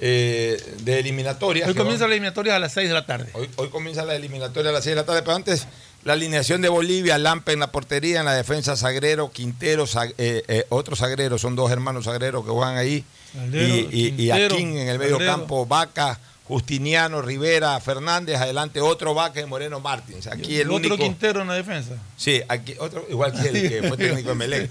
eh, 0.00 0.74
de 0.82 0.98
eliminatorias. 1.00 1.68
Hoy 1.68 1.74
comienza 1.74 2.04
van- 2.04 2.10
la 2.10 2.14
eliminatoria 2.16 2.56
a 2.56 2.58
las 2.58 2.72
6 2.74 2.88
de 2.88 2.94
la 2.94 3.06
tarde. 3.06 3.30
hoy, 3.34 3.48
hoy 3.56 3.68
comienza 3.68 4.04
la 4.04 4.14
eliminatoria 4.14 4.70
a 4.70 4.72
las 4.74 4.84
6 4.84 4.92
de 4.94 5.00
la 5.00 5.06
tarde, 5.06 5.22
pero 5.22 5.34
antes 5.34 5.66
la 6.04 6.12
alineación 6.12 6.60
de 6.62 6.68
Bolivia, 6.68 7.18
Lampe 7.18 7.52
en 7.52 7.58
la 7.60 7.72
portería, 7.72 8.20
en 8.20 8.26
la 8.26 8.34
defensa 8.34 8.76
Sagrero, 8.76 9.32
Quintero, 9.32 9.86
Sag- 9.86 10.14
eh, 10.18 10.44
eh, 10.46 10.66
otros 10.68 11.00
Sagreros, 11.00 11.40
son 11.40 11.56
dos 11.56 11.70
hermanos 11.72 12.04
Sagreros 12.04 12.44
que 12.44 12.50
juegan 12.52 12.76
ahí, 12.76 13.04
Sagrero, 13.34 13.74
y, 13.90 14.14
y, 14.16 14.30
Aquín 14.30 14.76
en 14.78 14.88
el 14.88 14.98
medio 15.00 15.14
Sagrero. 15.16 15.32
campo, 15.32 15.66
Vaca, 15.66 16.20
Justiniano, 16.48 17.22
Rivera, 17.22 17.78
Fernández, 17.80 18.36
adelante 18.36 18.80
otro 18.80 19.14
Vaca 19.14 19.40
y 19.40 19.46
Moreno 19.46 19.80
Martins. 19.80 20.26
Aquí 20.28 20.60
el, 20.60 20.70
otro 20.70 20.76
único... 20.76 20.96
Quintero 20.96 21.42
en 21.42 21.48
la 21.48 21.54
defensa. 21.54 21.94
Sí, 22.16 22.40
aquí 22.48 22.74
otro, 22.78 23.04
igual 23.10 23.32
que 23.32 23.48
el 23.48 23.68
que 23.68 23.88
fue 23.88 23.96
técnico 23.96 24.28
de 24.28 24.34
Melec. 24.36 24.70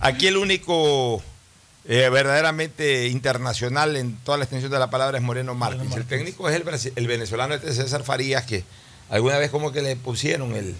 Aquí 0.00 0.26
el 0.26 0.36
único 0.36 1.22
eh, 1.84 2.08
verdaderamente 2.10 3.06
internacional 3.06 3.96
en 3.96 4.16
toda 4.24 4.36
la 4.38 4.44
extensión 4.44 4.72
de 4.72 4.78
la 4.80 4.90
palabra 4.90 5.16
es 5.18 5.22
Moreno 5.22 5.54
Martins. 5.54 5.94
El 5.94 6.06
técnico 6.06 6.48
es 6.48 6.56
el, 6.56 6.92
el 6.96 7.06
venezolano 7.06 7.54
este 7.54 7.72
César 7.72 8.02
Farías, 8.02 8.44
que 8.44 8.64
alguna 9.08 9.38
vez 9.38 9.50
como 9.50 9.70
que 9.70 9.80
le 9.80 9.94
pusieron 9.94 10.56
el, 10.56 10.74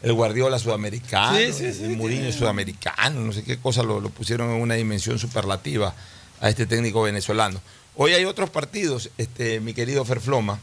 el 0.00 0.12
Guardiola 0.14 0.58
sudamericano, 0.58 1.36
Sí, 1.36 1.52
sí, 1.52 1.74
sí, 1.74 1.84
el 1.84 1.96
Mourinho 1.98 2.22
tiene- 2.22 2.32
sudamericano, 2.38 3.20
no 3.20 3.32
sé 3.34 3.42
qué 3.44 3.58
cosa 3.58 3.82
lo, 3.82 4.00
lo 4.00 4.08
pusieron 4.08 4.48
en 4.50 4.62
una 4.62 4.74
dimensión 4.76 5.18
superlativa 5.18 5.94
a 6.40 6.48
este 6.48 6.64
técnico 6.64 7.02
venezolano. 7.02 7.60
Hoy 7.96 8.12
hay 8.12 8.24
otros 8.24 8.50
partidos, 8.50 9.10
este, 9.18 9.60
mi 9.60 9.72
querido 9.74 10.04
Ferfloma. 10.04 10.58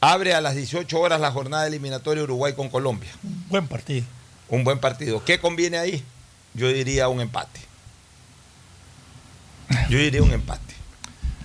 Abre 0.00 0.34
a 0.34 0.40
las 0.40 0.54
18 0.56 0.98
horas 0.98 1.20
la 1.20 1.30
jornada 1.30 1.66
eliminatoria 1.66 2.22
Uruguay 2.24 2.52
con 2.54 2.68
Colombia. 2.68 3.10
Buen 3.48 3.66
partido. 3.68 4.04
Un 4.48 4.64
buen 4.64 4.78
partido. 4.78 5.24
¿Qué 5.24 5.38
conviene 5.38 5.78
ahí? 5.78 6.02
Yo 6.52 6.68
diría 6.68 7.08
un 7.08 7.20
empate. 7.20 7.60
Yo 9.88 9.98
diría 9.98 10.22
un 10.22 10.32
empate. 10.32 10.74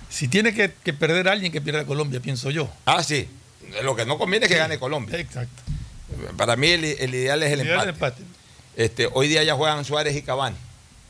Si 0.08 0.28
tiene 0.28 0.52
que, 0.52 0.72
que 0.84 0.92
perder 0.92 1.28
alguien, 1.28 1.52
que 1.52 1.60
pierda 1.60 1.84
Colombia, 1.86 2.20
pienso 2.20 2.50
yo. 2.50 2.68
Ah, 2.84 3.02
sí. 3.02 3.28
Lo 3.82 3.94
que 3.96 4.04
no 4.04 4.18
conviene 4.18 4.46
es 4.46 4.52
que 4.52 4.58
gane 4.58 4.78
Colombia. 4.78 5.18
Exacto. 5.18 5.62
Para 6.36 6.56
mí 6.56 6.68
el, 6.68 6.84
el 6.84 7.14
ideal 7.14 7.42
es 7.42 7.52
el 7.52 7.60
Ideal 7.62 7.88
empate. 7.88 8.22
empate. 8.22 8.22
Este, 8.76 9.08
hoy 9.12 9.28
día 9.28 9.42
ya 9.44 9.54
juegan 9.54 9.84
Suárez 9.84 10.16
y 10.16 10.22
Cavani. 10.22 10.56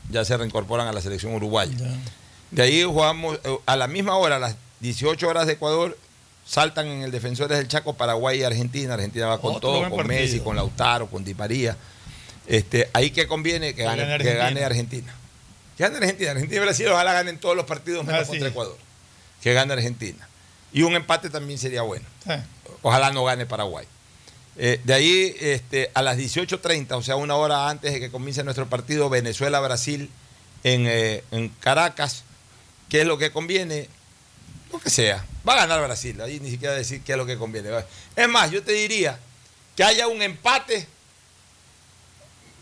Ya 0.09 0.23
se 0.23 0.37
reincorporan 0.37 0.87
a 0.87 0.93
la 0.93 1.01
selección 1.01 1.33
uruguaya. 1.33 1.75
De 2.51 2.63
ahí 2.63 2.83
jugamos 2.83 3.39
eh, 3.43 3.57
a 3.65 3.75
la 3.75 3.87
misma 3.87 4.15
hora, 4.15 4.35
a 4.35 4.39
las 4.39 4.55
18 4.81 5.27
horas 5.27 5.47
de 5.47 5.53
Ecuador, 5.53 5.97
saltan 6.45 6.87
en 6.87 7.01
el 7.03 7.11
Defensores 7.11 7.57
del 7.57 7.67
Chaco, 7.67 7.93
Paraguay 7.93 8.39
y 8.39 8.43
Argentina. 8.43 8.93
Argentina 8.93 9.27
va 9.27 9.39
con 9.39 9.55
Otro 9.55 9.69
todo, 9.69 9.79
con 9.89 9.97
partido. 9.97 10.07
Messi, 10.07 10.39
con 10.41 10.55
Lautaro, 10.55 11.07
con 11.07 11.23
Di 11.23 11.33
María. 11.33 11.77
Este, 12.47 12.89
ahí 12.93 13.11
que 13.11 13.27
conviene 13.27 13.73
que 13.73 13.83
gane, 13.83 14.03
que 14.05 14.11
Argentina. 14.13 14.33
gane 14.43 14.63
Argentina. 14.65 15.15
Que 15.77 15.83
gane 15.83 15.97
Argentina. 15.97 16.31
Argentina 16.31 16.57
y 16.57 16.63
Brasil 16.65 16.87
ojalá 16.89 17.13
ganen 17.13 17.37
todos 17.39 17.55
los 17.55 17.65
partidos 17.65 18.03
menos 18.05 18.21
Ah, 18.21 18.25
sí. 18.25 18.31
contra 18.31 18.49
Ecuador. 18.49 18.77
Que 19.41 19.53
gane 19.53 19.71
Argentina. 19.73 20.27
Y 20.73 20.81
un 20.83 20.93
empate 20.95 21.29
también 21.29 21.57
sería 21.59 21.81
bueno. 21.83 22.05
Ojalá 22.81 23.11
no 23.11 23.23
gane 23.23 23.45
Paraguay. 23.45 23.85
Eh, 24.57 24.81
de 24.83 24.93
ahí 24.93 25.35
este, 25.39 25.91
a 25.93 26.01
las 26.01 26.17
18.30, 26.17 26.91
o 26.97 27.01
sea, 27.03 27.15
una 27.15 27.35
hora 27.35 27.69
antes 27.69 27.93
de 27.93 27.99
que 28.01 28.11
comience 28.11 28.43
nuestro 28.43 28.67
partido 28.67 29.09
Venezuela-Brasil 29.09 30.09
en, 30.63 30.85
eh, 30.87 31.23
en 31.31 31.49
Caracas, 31.49 32.23
¿qué 32.91 33.01
es 33.01 33.07
lo 33.07 33.17
que 33.17 33.31
conviene? 33.31 33.87
Lo 34.71 34.79
que 34.79 34.89
sea. 34.89 35.25
Va 35.47 35.53
a 35.53 35.55
ganar 35.55 35.81
Brasil, 35.81 36.19
ahí 36.19 36.41
ni 36.41 36.51
siquiera 36.51 36.75
decir 36.75 37.01
qué 37.01 37.13
es 37.13 37.17
lo 37.17 37.25
que 37.25 37.37
conviene. 37.37 37.69
Es 38.17 38.27
más, 38.27 38.51
yo 38.51 38.61
te 38.61 38.73
diría 38.73 39.17
que 39.77 39.83
haya 39.83 40.07
un 40.07 40.21
empate. 40.21 40.85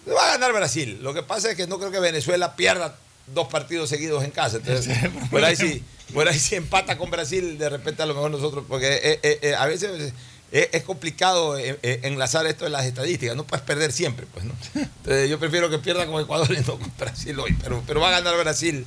Va 0.07 0.29
a 0.29 0.31
ganar 0.33 0.53
Brasil. 0.53 0.99
Lo 1.01 1.15
que 1.15 1.23
pasa 1.23 1.49
es 1.49 1.57
que 1.57 1.65
no 1.65 1.79
creo 1.79 1.91
que 1.91 1.99
Venezuela 1.99 2.55
pierda 2.55 2.95
dos 3.33 3.47
partidos 3.47 3.89
seguidos 3.89 4.23
en 4.23 4.29
casa. 4.29 4.57
Entonces, 4.57 4.95
por 5.31 5.43
ahí 5.43 5.55
sí, 5.55 5.83
por 6.13 6.27
ahí 6.27 6.37
si 6.37 6.55
empata 6.55 6.95
con 6.97 7.09
Brasil, 7.09 7.57
de 7.57 7.69
repente 7.69 8.03
a 8.03 8.05
lo 8.05 8.13
mejor 8.13 8.29
nosotros, 8.29 8.65
porque 8.67 8.87
eh, 8.87 9.19
eh, 9.23 9.39
eh, 9.41 9.55
a 9.55 9.65
veces 9.65 10.13
es, 10.51 10.83
complicado 10.83 11.57
enlazar 11.57 12.45
esto 12.45 12.67
en 12.67 12.73
las 12.73 12.85
estadísticas. 12.85 13.35
No 13.35 13.45
puedes 13.45 13.65
perder 13.65 13.91
siempre, 13.91 14.27
pues, 14.31 14.45
¿no? 14.45 14.53
Entonces, 14.75 15.27
yo 15.27 15.39
prefiero 15.39 15.71
que 15.71 15.79
pierda 15.79 16.05
con 16.05 16.21
Ecuador 16.21 16.51
y 16.51 16.61
no 16.61 16.77
con 16.77 16.91
Brasil 16.99 17.39
hoy. 17.39 17.57
Pero, 17.63 17.83
pero 17.87 17.99
va 17.99 18.09
a 18.09 18.21
ganar 18.21 18.37
Brasil. 18.37 18.85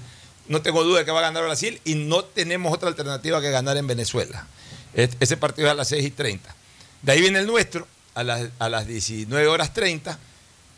No 0.53 0.63
tengo 0.63 0.85
duda 0.85 1.01
de 1.01 1.05
que 1.05 1.11
va 1.11 1.19
a 1.19 1.23
ganar 1.23 1.43
Brasil 1.43 1.81
y 1.85 1.95
no 1.95 2.23
tenemos 2.25 2.73
otra 2.73 2.89
alternativa 2.89 3.41
que 3.41 3.51
ganar 3.51 3.77
en 3.77 3.87
Venezuela. 3.87 4.47
Es- 4.95 5.17
Ese 5.21 5.37
partido 5.37 5.67
es 5.69 5.73
a 5.73 5.75
las 5.75 5.89
6 5.89 6.05
y 6.05 6.11
30. 6.11 6.55
De 7.03 7.13
ahí 7.13 7.21
viene 7.21 7.39
el 7.41 7.47
nuestro, 7.47 7.87
a 8.15 8.23
las, 8.23 8.49
a 8.59 8.69
las 8.69 8.87
19 8.87 9.47
horas 9.49 9.73
30. 9.75 10.19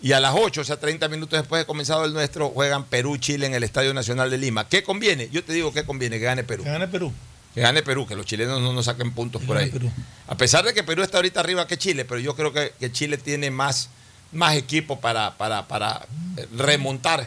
Y 0.02 0.12
a 0.12 0.20
las 0.20 0.34
8, 0.36 0.60
o 0.60 0.64
sea, 0.64 0.76
30 0.78 1.08
minutos 1.08 1.38
después 1.38 1.62
de 1.62 1.66
comenzado 1.66 2.04
el 2.04 2.12
nuestro, 2.12 2.50
juegan 2.50 2.84
Perú-Chile 2.84 3.46
en 3.46 3.54
el 3.54 3.62
Estadio 3.64 3.94
Nacional 3.94 4.30
de 4.30 4.36
Lima. 4.38 4.68
¿Qué 4.68 4.82
conviene? 4.82 5.28
Yo 5.32 5.42
te 5.42 5.52
digo 5.54 5.72
que 5.72 5.84
conviene, 5.84 6.18
que 6.18 6.24
gane 6.26 6.44
Perú. 6.44 6.62
Que 6.62 6.70
gane 6.70 6.88
Perú. 6.88 7.12
Que 7.54 7.60
gane 7.62 7.82
Perú, 7.82 8.06
que 8.06 8.14
los 8.14 8.26
chilenos 8.26 8.60
no 8.60 8.72
nos 8.74 8.84
saquen 8.84 9.12
puntos 9.12 9.42
por 9.44 9.56
ahí. 9.56 9.70
Perú. 9.70 9.90
A 10.26 10.36
pesar 10.36 10.64
de 10.64 10.74
que 10.74 10.82
Perú 10.84 11.02
está 11.02 11.18
ahorita 11.18 11.40
arriba 11.40 11.66
que 11.66 11.78
Chile, 11.78 12.04
pero 12.04 12.20
yo 12.20 12.36
creo 12.36 12.52
que, 12.52 12.72
que 12.78 12.92
Chile 12.92 13.16
tiene 13.16 13.50
más, 13.50 13.88
más 14.32 14.54
equipo 14.56 15.00
para, 15.00 15.38
para, 15.38 15.66
para 15.68 16.06
eh, 16.36 16.46
remontar 16.54 17.26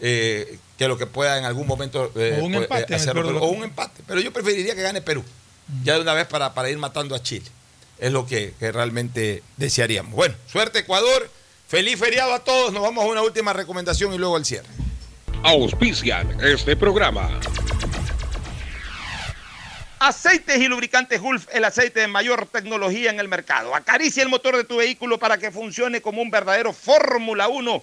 eh, 0.00 0.58
que 0.76 0.88
lo 0.88 0.96
que 0.96 1.06
pueda 1.06 1.38
en 1.38 1.44
algún 1.44 1.66
momento 1.66 2.12
eh, 2.14 2.38
O 2.40 2.44
un 2.44 2.52
pues, 2.52 2.62
empate, 2.64 2.92
eh, 2.92 2.96
hacerlo. 2.96 3.22
Pero- 3.26 3.42
o 3.42 3.48
un 3.48 3.64
empate. 3.64 4.02
Pero 4.06 4.20
yo 4.20 4.32
preferiría 4.32 4.74
que 4.74 4.82
gane 4.82 5.00
Perú, 5.02 5.24
ya 5.82 5.94
de 5.94 6.00
una 6.00 6.14
vez 6.14 6.26
para, 6.26 6.54
para 6.54 6.70
ir 6.70 6.78
matando 6.78 7.14
a 7.14 7.22
Chile. 7.22 7.46
Es 7.98 8.12
lo 8.12 8.26
que, 8.26 8.54
que 8.58 8.70
realmente 8.70 9.42
desearíamos. 9.56 10.12
Bueno, 10.12 10.34
suerte 10.46 10.80
Ecuador. 10.80 11.28
Feliz 11.66 11.98
feriado 11.98 12.32
a 12.32 12.44
todos. 12.44 12.72
Nos 12.72 12.82
vamos 12.82 13.04
a 13.04 13.08
una 13.08 13.22
última 13.22 13.52
recomendación 13.52 14.14
y 14.14 14.18
luego 14.18 14.36
al 14.36 14.44
cierre. 14.44 14.68
Auspician 15.42 16.38
este 16.42 16.76
programa. 16.76 17.40
Aceites 20.00 20.58
y 20.60 20.68
lubricantes 20.68 21.20
Gulf, 21.20 21.48
el 21.52 21.64
aceite 21.64 22.00
de 22.00 22.06
mayor 22.06 22.46
tecnología 22.46 23.10
en 23.10 23.18
el 23.18 23.26
mercado. 23.26 23.74
Acaricia 23.74 24.22
el 24.22 24.28
motor 24.28 24.56
de 24.56 24.62
tu 24.64 24.76
vehículo 24.76 25.18
para 25.18 25.38
que 25.38 25.50
funcione 25.50 26.00
como 26.00 26.22
un 26.22 26.30
verdadero 26.30 26.72
Fórmula 26.72 27.48
1 27.48 27.82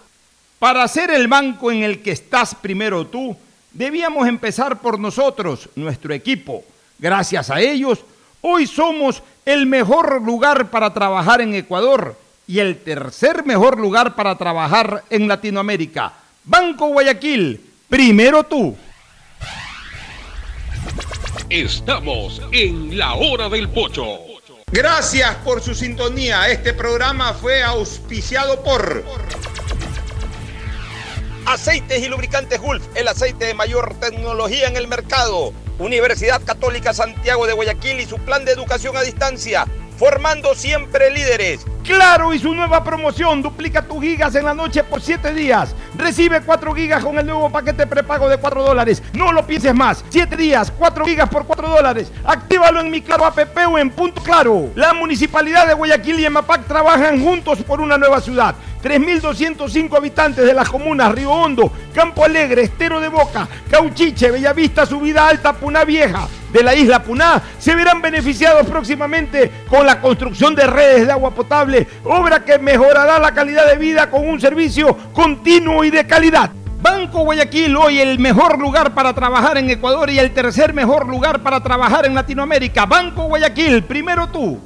Para 0.61 0.87
ser 0.87 1.09
el 1.09 1.27
banco 1.27 1.71
en 1.71 1.81
el 1.81 2.03
que 2.03 2.11
estás 2.11 2.53
primero 2.53 3.07
tú, 3.07 3.35
debíamos 3.71 4.27
empezar 4.27 4.79
por 4.79 4.99
nosotros, 4.99 5.67
nuestro 5.75 6.13
equipo. 6.13 6.63
Gracias 6.99 7.49
a 7.49 7.59
ellos, 7.59 8.05
hoy 8.41 8.67
somos 8.67 9.23
el 9.43 9.65
mejor 9.65 10.21
lugar 10.21 10.69
para 10.69 10.93
trabajar 10.93 11.41
en 11.41 11.55
Ecuador 11.55 12.15
y 12.45 12.59
el 12.59 12.77
tercer 12.77 13.43
mejor 13.43 13.79
lugar 13.79 14.13
para 14.13 14.37
trabajar 14.37 15.03
en 15.09 15.27
Latinoamérica. 15.27 16.13
Banco 16.43 16.89
Guayaquil, 16.89 17.59
primero 17.89 18.43
tú. 18.43 18.77
Estamos 21.49 22.39
en 22.51 22.99
la 22.99 23.15
hora 23.15 23.49
del 23.49 23.67
pocho. 23.67 24.19
Gracias 24.71 25.37
por 25.37 25.59
su 25.59 25.73
sintonía. 25.73 26.49
Este 26.49 26.75
programa 26.75 27.33
fue 27.33 27.63
auspiciado 27.63 28.63
por 28.63 29.03
Aceites 31.51 32.01
y 32.01 32.07
lubricantes 32.07 32.61
Gulf, 32.61 32.81
el 32.95 33.09
aceite 33.09 33.43
de 33.43 33.53
mayor 33.53 33.93
tecnología 33.95 34.69
en 34.69 34.77
el 34.77 34.87
mercado. 34.87 35.51
Universidad 35.79 36.41
Católica 36.45 36.93
Santiago 36.93 37.45
de 37.45 37.51
Guayaquil 37.51 37.99
y 37.99 38.05
su 38.05 38.17
plan 38.19 38.45
de 38.45 38.53
educación 38.53 38.95
a 38.95 39.01
distancia, 39.01 39.67
formando 40.01 40.55
siempre 40.55 41.11
líderes. 41.11 41.63
Claro 41.83 42.33
y 42.33 42.39
su 42.39 42.55
nueva 42.55 42.83
promoción, 42.83 43.43
duplica 43.43 43.83
tus 43.83 44.01
gigas 44.01 44.33
en 44.33 44.45
la 44.45 44.55
noche 44.55 44.83
por 44.83 44.99
7 44.99 45.31
días. 45.31 45.75
Recibe 45.95 46.41
4 46.41 46.73
gigas 46.73 47.03
con 47.03 47.19
el 47.19 47.27
nuevo 47.27 47.51
paquete 47.51 47.85
prepago 47.85 48.27
de 48.27 48.37
4 48.37 48.63
dólares. 48.63 49.03
No 49.13 49.31
lo 49.31 49.45
pienses 49.45 49.75
más. 49.75 50.03
7 50.09 50.35
días, 50.35 50.73
4 50.75 51.05
gigas 51.05 51.29
por 51.29 51.45
4 51.45 51.69
dólares. 51.69 52.11
Actívalo 52.25 52.79
en 52.79 52.89
mi 52.89 53.03
Claro 53.03 53.25
APP 53.25 53.55
en 53.77 53.91
Punto 53.91 54.23
Claro. 54.23 54.71
La 54.73 54.95
Municipalidad 54.95 55.67
de 55.67 55.75
Guayaquil 55.75 56.19
y 56.19 56.25
EMAPAC 56.25 56.65
trabajan 56.65 57.23
juntos 57.23 57.59
por 57.59 57.79
una 57.79 57.99
nueva 57.99 58.21
ciudad. 58.21 58.55
3.205 58.81 59.95
habitantes 59.95 60.43
de 60.43 60.55
las 60.55 60.67
comunas 60.67 61.11
Río 61.11 61.31
Hondo, 61.31 61.71
Campo 61.93 62.25
Alegre, 62.25 62.63
Estero 62.63 62.99
de 62.99 63.07
Boca, 63.07 63.47
Cauchiche, 63.69 64.31
Bellavista, 64.31 64.87
Subida 64.87 65.27
Alta, 65.27 65.53
Puná 65.53 65.83
Vieja 65.83 66.27
de 66.51 66.63
la 66.63 66.75
isla 66.75 67.03
Puná 67.03 67.41
se 67.57 67.75
verán 67.75 68.01
beneficiados 68.01 68.67
próximamente 68.67 69.51
con 69.69 69.85
la 69.85 70.01
construcción 70.01 70.55
de 70.55 70.67
redes 70.67 71.05
de 71.05 71.11
agua 71.11 71.31
potable, 71.31 71.87
obra 72.03 72.43
que 72.43 72.59
mejorará 72.59 73.19
la 73.19 73.33
calidad 73.33 73.67
de 73.67 73.77
vida 73.77 74.09
con 74.09 74.27
un 74.27 74.39
servicio 74.39 74.97
continuo 75.13 75.83
y 75.83 75.89
de 75.89 76.05
calidad. 76.05 76.51
Banco 76.81 77.19
Guayaquil, 77.19 77.75
hoy 77.75 77.99
el 77.99 78.17
mejor 78.17 78.59
lugar 78.59 78.93
para 78.93 79.13
trabajar 79.13 79.57
en 79.57 79.69
Ecuador 79.69 80.09
y 80.09 80.17
el 80.17 80.31
tercer 80.31 80.73
mejor 80.73 81.07
lugar 81.07 81.41
para 81.41 81.61
trabajar 81.61 82.05
en 82.05 82.15
Latinoamérica. 82.15 82.85
Banco 82.85 83.23
Guayaquil, 83.23 83.83
primero 83.83 84.27
tú. 84.27 84.61